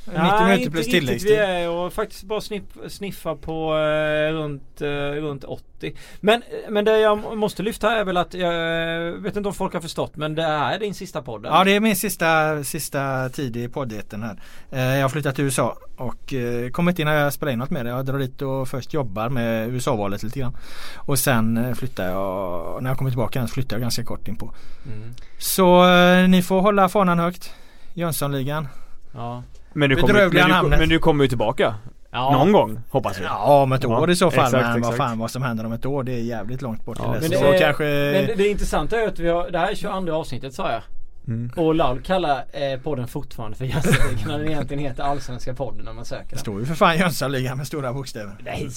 90 0.08 0.44
minuter 0.44 0.70
plus 0.70 0.86
riktigt. 0.86 0.92
tilläggstid. 0.92 1.30
Vi 1.30 1.36
är 1.36 1.68
och 1.70 1.92
faktiskt 1.92 2.22
bara 2.22 2.40
sniff, 2.40 2.62
sniffa 2.88 3.34
på 3.34 3.78
eh, 3.78 4.32
runt, 4.32 4.80
eh, 4.80 4.88
runt 5.22 5.44
80. 5.44 5.94
Men, 6.20 6.42
men 6.68 6.84
det 6.84 6.98
jag 6.98 7.36
måste 7.36 7.62
lyfta 7.62 7.92
är 7.92 8.04
väl 8.04 8.16
att 8.16 8.34
jag 8.34 9.12
vet 9.12 9.36
inte 9.36 9.48
om 9.48 9.54
folk 9.54 9.72
har 9.72 9.80
förstått 9.80 10.16
men 10.16 10.34
det 10.34 10.42
är 10.42 10.78
din 10.78 10.94
sista 10.94 11.22
podd. 11.22 11.46
Ja 11.46 11.64
det 11.64 11.70
är 11.70 11.80
min 11.80 11.96
sista, 11.96 12.64
sista 12.64 13.28
tid 13.28 13.56
i 13.56 13.68
poddjätten 13.68 14.22
här. 14.22 14.40
Eh, 14.70 14.96
jag 14.96 15.02
har 15.02 15.08
flyttat 15.08 15.34
till 15.34 15.44
USA 15.44 15.76
och 15.96 16.34
eh, 16.34 16.70
kommer 16.70 16.92
inte 16.92 17.02
in 17.02 17.08
när 17.08 17.14
jag 17.14 17.32
spelar 17.32 17.52
in 17.52 17.58
något 17.58 17.70
med 17.70 17.86
det. 17.86 17.90
Jag 17.90 18.06
drar 18.06 18.18
dit 18.18 18.42
och 18.42 18.68
först 18.68 18.94
jobbar 18.94 19.28
med 19.28 19.68
USA-valet 19.68 20.22
lite 20.22 20.38
grann. 20.38 20.56
Och 20.96 21.18
sen 21.18 21.56
eh, 21.56 21.74
flyttar 21.74 22.10
jag, 22.10 22.82
när 22.82 22.90
jag 22.90 22.98
kommer 22.98 23.10
tillbaka 23.10 23.46
så 23.46 23.54
flyttar 23.54 23.76
jag 23.76 23.80
ganska 23.80 24.04
kort 24.04 24.28
in 24.28 24.36
på. 24.36 24.54
Mm. 24.86 25.14
Så 25.38 25.88
eh, 25.88 26.28
ni 26.28 26.42
får 26.42 26.60
hålla 26.60 26.88
fanan 26.88 27.18
högt. 27.18 27.54
Jönssonligan. 27.94 28.68
Ja. 29.14 29.42
Men 29.72 29.90
du, 29.90 29.96
kommer, 29.96 30.60
men, 30.62 30.70
men 30.70 30.88
du 30.88 30.98
kommer 30.98 31.24
ju 31.24 31.28
tillbaka. 31.28 31.74
Ja. 32.10 32.32
Någon 32.32 32.52
gång 32.52 32.80
hoppas 32.90 33.20
vi. 33.20 33.24
Ja 33.24 33.62
om 33.62 33.72
ett 33.72 33.82
Ja, 33.84 34.00
år 34.00 34.10
i 34.10 34.16
så 34.16 34.30
fall. 34.30 34.44
exakt, 34.44 34.62
men 34.64 34.72
vad 34.72 34.78
exakt. 34.78 34.96
fan 34.96 35.18
vad 35.18 35.30
som 35.30 35.42
händer 35.42 35.66
om 35.66 35.72
ett 35.72 35.86
år 35.86 36.02
det 36.02 36.12
är 36.12 36.20
jävligt 36.20 36.62
långt 36.62 36.84
bort 36.84 36.98
Ja, 37.00 37.12
till 37.20 37.30
Men 37.30 37.30
det, 37.30 37.48
är, 37.48 37.58
kanske... 37.60 37.84
men 37.84 38.26
det, 38.26 38.34
det 38.36 38.48
intressanta 38.48 39.00
är 39.00 39.08
att 39.08 39.18
vi 39.18 39.28
har, 39.28 39.50
det 39.50 39.58
här 39.58 39.70
är 39.70 39.74
22 39.74 40.12
avsnittet 40.12 40.54
sa 40.54 40.72
jag. 40.72 40.82
Mm. 41.26 41.50
Och 41.56 41.74
Laul 41.74 42.00
kallar 42.02 42.36
eh, 42.52 42.80
podden 42.80 43.08
fortfarande 43.08 43.56
för 43.56 43.64
Jönssonligan 43.64 44.28
när 44.28 44.38
den 44.38 44.48
egentligen 44.48 44.82
heter 44.84 45.02
Allsvenska 45.02 45.54
podden 45.54 45.84
när 45.84 45.92
man 45.92 46.04
söker 46.04 46.22
Det 46.24 46.30
den. 46.30 46.38
står 46.38 46.60
ju 46.60 46.66
för 46.66 46.74
fan 46.74 46.98
Jönssonligan 46.98 47.56
med 47.56 47.66
stora 47.66 47.92
bokstäver. 47.92 48.36
Nej! 48.44 48.68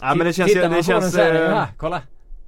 Ja 0.00 0.14
men 0.14 0.26
det 0.26 0.32
känns, 0.32 0.48
Tittar 0.48 0.62
det 0.62 0.68
man 0.68 0.78
på 0.78 0.82
känns 0.84 1.02
den 1.02 1.10
så 1.10 1.32
det 1.32 1.46
eh, 1.46 1.54
här, 1.54 1.66
kolla! 1.76 2.00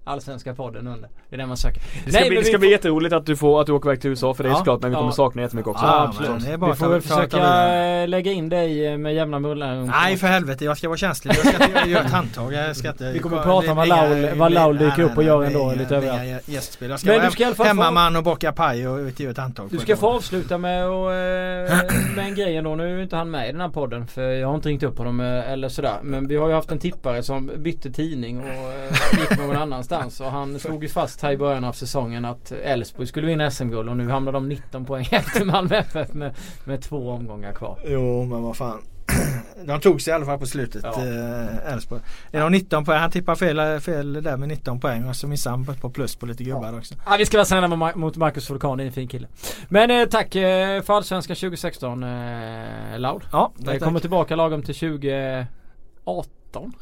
Allsvenska 0.07 0.55
podden 0.55 0.87
under. 0.87 1.09
Det 1.31 1.37
är 1.37 1.39
den 1.39 1.49
man 1.49 1.57
söker. 1.57 1.83
Det 2.05 2.11
ska, 2.11 2.21
Nej, 2.21 2.29
bli, 2.29 2.37
det 2.37 2.41
vi 2.43 2.45
ska 2.47 2.53
får- 2.55 2.59
bli 2.59 2.71
jätteroligt 2.71 3.15
att 3.15 3.27
du 3.27 3.37
får, 3.37 3.61
att 3.61 3.67
du 3.67 3.73
åker 3.73 3.89
iväg 3.89 4.01
till 4.01 4.11
USA 4.11 4.35
för 4.35 4.43
det 4.45 4.49
är 4.49 4.53
Ja. 4.53 4.57
såklart 4.59 4.81
men 4.83 4.91
vi 4.91 4.95
kommer 4.97 5.09
Ja. 5.09 5.13
sakna 5.13 5.43
jättemycket 5.43 5.69
också. 5.71 5.85
Ja, 5.87 6.03
absolut. 6.09 6.31
men 6.31 6.43
det 6.43 6.51
är 6.53 6.57
bara 6.57 6.71
Vi 6.71 6.77
får 6.77 6.89
väl 6.89 7.01
försöka 7.01 7.37
vidare. 7.37 8.03
eh, 8.03 8.09
lägga 8.09 8.33
in 8.33 8.49
dig 8.49 8.87
eh, 8.87 8.99
med 8.99 9.15
jämna 9.15 9.39
mellanrum. 9.39 9.87
Nej 10.03 10.17
för 10.17 10.27
helvete 10.27 10.65
jag 10.65 10.79
ska 10.79 10.89
vara 10.89 10.97
känslig. 10.99 11.35
Jag 11.35 11.55
ska 11.55 11.65
inte 11.65 11.91
göra 11.91 12.05
ett 12.05 12.11
handtag. 12.11 12.53
Jag 12.53 12.77
ska 12.77 12.89
inte, 12.89 13.13
Vi 13.13 13.19
kommer 13.19 13.37
att 13.37 13.45
prata 13.45 13.71
om 13.71 13.77
vad 13.77 13.89
Laul- 13.89 14.39
vad 14.39 14.53
Laul 14.53 14.79
dyker 14.79 15.03
upp 15.03 15.17
och 15.17 15.23
gör 15.25 15.43
ändå 15.45 15.73
lite 15.79 15.97
överallt. 15.97 16.49
Gästspel. 16.49 16.91
Jag 16.91 17.01
ska 17.01 17.09
Men 17.11 17.17
vara 17.19 17.27
du 17.27 17.33
ska 17.33 17.55
få- 17.55 17.65
hemmaman 17.65 18.17
och 18.17 18.23
baka 18.23 18.53
paj 18.53 18.89
och 18.89 19.01
göra 19.21 19.31
ett 19.31 19.39
handtag. 19.39 19.69
Du 19.71 19.79
ska 19.79 19.97
få 19.97 20.09
avsluta 20.09 20.59
med, 20.59 20.87
och, 20.87 21.13
eh, 21.15 21.73
med 22.17 22.25
en 22.27 22.35
grej 22.35 22.57
ändå. 22.57 22.75
Nu 22.75 22.99
är 22.99 23.03
inte 23.03 23.17
han 23.17 23.31
med 23.31 23.49
i 23.49 23.53
den 23.53 23.61
här 23.61 23.69
podden 23.69 24.07
för 24.07 24.23
jag 24.23 24.49
har 24.49 24.55
inte 24.55 24.69
ringt 24.69 24.83
upp 24.83 24.99
honom 24.99 25.21
eller 25.21 25.69
sådär. 25.69 25.95
Men 26.03 26.29
vi 26.29 26.37
har 26.37 26.49
ju 26.49 26.55
haft 26.55 26.71
en 26.71 26.79
tippare 26.79 27.23
som 27.23 27.51
bytte 27.57 27.91
tidning 27.91 28.39
och 28.41 28.73
gick 29.21 29.39
någon 29.39 29.57
annanstans. 29.57 29.94
Och 30.21 30.31
han 30.31 30.59
slog 30.59 30.83
ju 30.83 30.89
fast 30.89 31.23
här 31.23 31.33
i 31.33 31.37
början 31.37 31.65
av 31.65 31.73
säsongen 31.73 32.25
att 32.25 32.53
Elfsborg 32.53 33.07
skulle 33.07 33.27
vinna 33.27 33.51
SM-guld 33.51 33.89
och 33.89 33.97
nu 33.97 34.09
hamnar 34.11 34.33
de 34.33 34.49
19 34.49 34.85
poäng 34.85 35.09
efter 35.13 35.45
Malmö 35.45 35.77
FF 35.77 36.13
med, 36.13 36.35
med 36.65 36.83
två 36.83 37.11
omgångar 37.11 37.53
kvar. 37.53 37.79
Jo 37.87 38.25
men 38.25 38.43
vad 38.43 38.57
fan. 38.57 38.79
De 39.67 39.81
tog 39.81 40.01
sig 40.03 40.11
i 40.11 40.15
alla 40.15 40.25
fall 40.27 40.39
på 40.39 40.47
slutet 40.47 40.85
Ja. 40.85 41.05
eh, 41.07 41.73
Elfsborg. 41.73 42.03
Är 42.33 42.41
de 42.41 42.53
19 42.53 42.85
poäng? 42.85 42.99
Han 43.01 43.11
tippar 43.11 43.35
fel, 43.35 43.81
fel 43.81 44.13
där 44.23 44.37
med 44.37 44.49
19 44.49 44.81
poäng 44.81 45.09
och 45.09 45.17
så 45.17 45.27
missade 45.29 45.57
han 45.57 45.77
på 45.81 45.91
plus 45.91 46.17
på 46.17 46.27
lite 46.27 46.45
gubbar 46.45 46.79
också. 46.79 46.95
Ja, 47.07 47.17
vi 47.19 47.27
ska 47.27 47.37
vara 47.37 47.45
snälla 47.45 47.69
mot 47.69 47.79
Ma- 47.79 47.97
mot 47.97 48.17
Marcus 48.17 48.51
Vulkan, 48.51 48.79
det 48.79 48.85
är 48.85 48.87
en 48.87 48.93
fin 48.93 49.09
kille. 49.09 49.29
Men 49.69 49.91
eh, 49.91 50.07
tack 50.09 50.35
eh, 50.35 50.83
för 50.83 50.95
Allsvenskan 50.95 51.37
2016 51.37 52.03
eh, 52.03 52.99
Laud. 52.99 53.23
Ja, 53.33 53.53
Vi 53.59 53.65
tack, 53.65 53.79
kommer 53.79 53.93
tack. 53.93 54.01
tillbaka 54.01 54.37
lagom 54.37 54.63
till 54.63 54.75
2018. 54.75 56.33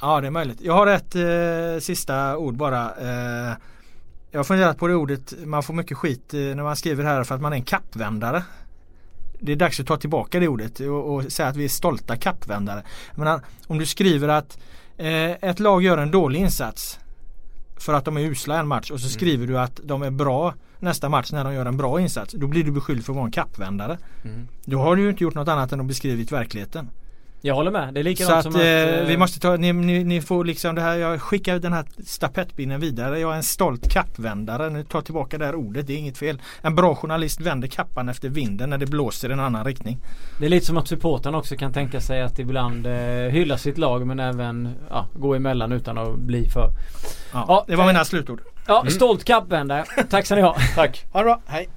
Ja 0.01 0.21
det 0.21 0.27
är 0.27 0.31
möjligt. 0.31 0.61
Jag 0.61 0.73
har 0.73 0.87
ett 0.87 1.15
eh, 1.15 1.81
sista 1.81 2.37
ord 2.37 2.55
bara. 2.55 2.95
Eh, 3.01 3.57
jag 4.31 4.39
har 4.39 4.45
funderat 4.45 4.79
på 4.79 4.89
det 4.89 4.95
ordet. 4.95 5.35
Man 5.45 5.63
får 5.63 5.75
mycket 5.75 5.97
skit 5.97 6.35
eh, 6.35 6.41
när 6.41 6.63
man 6.63 6.77
skriver 6.77 7.05
här 7.05 7.25
för 7.25 7.35
att 7.35 7.41
man 7.41 7.53
är 7.53 7.57
en 7.57 7.65
kappvändare. 7.65 8.45
Det 9.41 9.53
är 9.53 9.57
dags 9.57 9.81
att 9.81 9.87
ta 9.87 9.97
tillbaka 9.97 10.41
det 10.41 10.49
ordet 10.49 10.81
och, 10.81 11.15
och 11.15 11.33
säga 11.33 11.49
att 11.49 11.57
vi 11.57 11.65
är 11.65 11.69
stolta 11.69 12.17
kappvändare. 12.17 12.83
Jag 13.11 13.19
menar, 13.19 13.41
om 13.67 13.79
du 13.79 13.87
skriver 13.87 14.29
att 14.29 14.59
eh, 14.97 15.31
ett 15.31 15.61
lag 15.61 15.83
gör 15.83 15.99
en 15.99 16.11
dålig 16.11 16.41
insats 16.41 16.99
för 17.77 17.95
att 17.95 18.05
de 18.05 18.17
är 18.17 18.21
usla 18.21 18.61
en 18.61 18.69
match 18.69 18.91
och 18.91 19.01
så 19.01 19.09
skriver 19.09 19.47
du 19.47 19.59
att 19.59 19.81
de 19.85 20.03
är 20.03 20.11
bra 20.11 20.55
nästa 20.79 21.09
match 21.09 21.33
när 21.33 21.45
de 21.45 21.55
gör 21.55 21.67
en 21.67 21.77
bra 21.77 22.01
insats. 22.01 22.35
Då 22.39 22.47
blir 22.47 22.65
du 22.65 22.71
beskylld 22.71 23.05
för 23.05 23.13
att 23.13 23.17
vara 23.17 23.27
en 23.27 23.33
kappvändare. 23.33 23.99
Mm. 24.25 24.49
Då 24.65 24.79
har 24.79 24.97
du 24.97 25.03
ju 25.03 25.11
inte 25.11 25.25
gjort 25.25 25.35
något 25.35 25.49
annat 25.49 25.73
än 25.73 25.81
att 25.81 25.87
beskrivit 25.87 26.33
verkligen. 26.33 26.89
Jag 27.45 27.55
håller 27.55 27.71
med. 27.71 27.95
Det 27.95 28.01
är 28.01 28.05
Så 28.05 28.09
likadant 28.09 28.37
att, 28.37 28.43
som 28.43 28.53
att... 28.55 28.61
eh, 28.61 29.07
vi 29.07 29.13
eh, 29.13 29.19
måste 29.19 29.41
ta, 29.41 29.57
ni, 29.57 29.73
ni, 29.73 30.05
ni 30.05 30.21
får 30.21 30.45
liksom 30.45 30.75
det 30.75 30.81
här, 30.81 30.97
jag 30.97 31.23
skickar 31.23 31.59
den 31.59 31.73
här 31.73 31.85
stafettpinnen 32.07 32.81
vidare. 32.81 33.19
Jag 33.19 33.33
är 33.33 33.37
en 33.37 33.43
stolt 33.43 33.91
kappvändare. 33.93 34.71
Nu 34.71 34.85
tar 34.85 35.01
tillbaka 35.01 35.39
det 35.39 35.45
här 35.47 35.55
ordet, 35.55 35.87
det 35.87 35.93
är 35.93 35.97
inget 35.99 36.19
fel. 36.19 36.41
En 36.61 36.75
bra 36.75 36.95
journalist 36.95 37.41
vänder 37.41 37.69
kappan 37.69 38.09
efter 38.09 38.29
vinden 38.29 38.71
när 38.71 38.79
det 38.79 38.87
blåser 38.87 39.29
i 39.31 39.33
en 39.33 39.41
annan 39.41 39.65
riktning. 39.65 39.99
Det 40.39 40.45
är 40.47 40.51
lite 40.51 40.67
som 40.67 40.77
att 40.77 40.89
supporten 40.89 41.35
också 41.35 41.57
kan 41.57 41.73
tänka 41.73 42.01
sig 42.01 42.23
att 42.23 42.39
ibland 42.39 42.87
eh, 42.87 42.93
hylla 43.31 43.59
sitt 43.59 43.79
lag 43.79 44.07
men 44.07 44.21
även 44.21 44.75
ja, 44.91 45.09
gå 45.15 45.35
emellan 45.35 45.73
utan 45.73 45.99
att 45.99 46.19
bli 46.19 46.49
för... 46.49 46.71
Ja, 47.33 47.45
Ja, 47.49 47.65
det 47.69 47.77
var 47.77 47.85
eh, 47.85 47.89
mina 47.89 48.05
slutord. 48.05 48.41
Ja, 48.67 48.85
stolt 48.89 49.25
kappvändare. 49.25 49.85
Tack 50.11 50.27
ska 50.27 50.35
ni 50.35 50.41
ha. 50.43 50.57
Tack! 50.75 51.05
Ha 51.13 51.21
det 51.21 51.25
bra, 51.25 51.41
hej! 51.47 51.69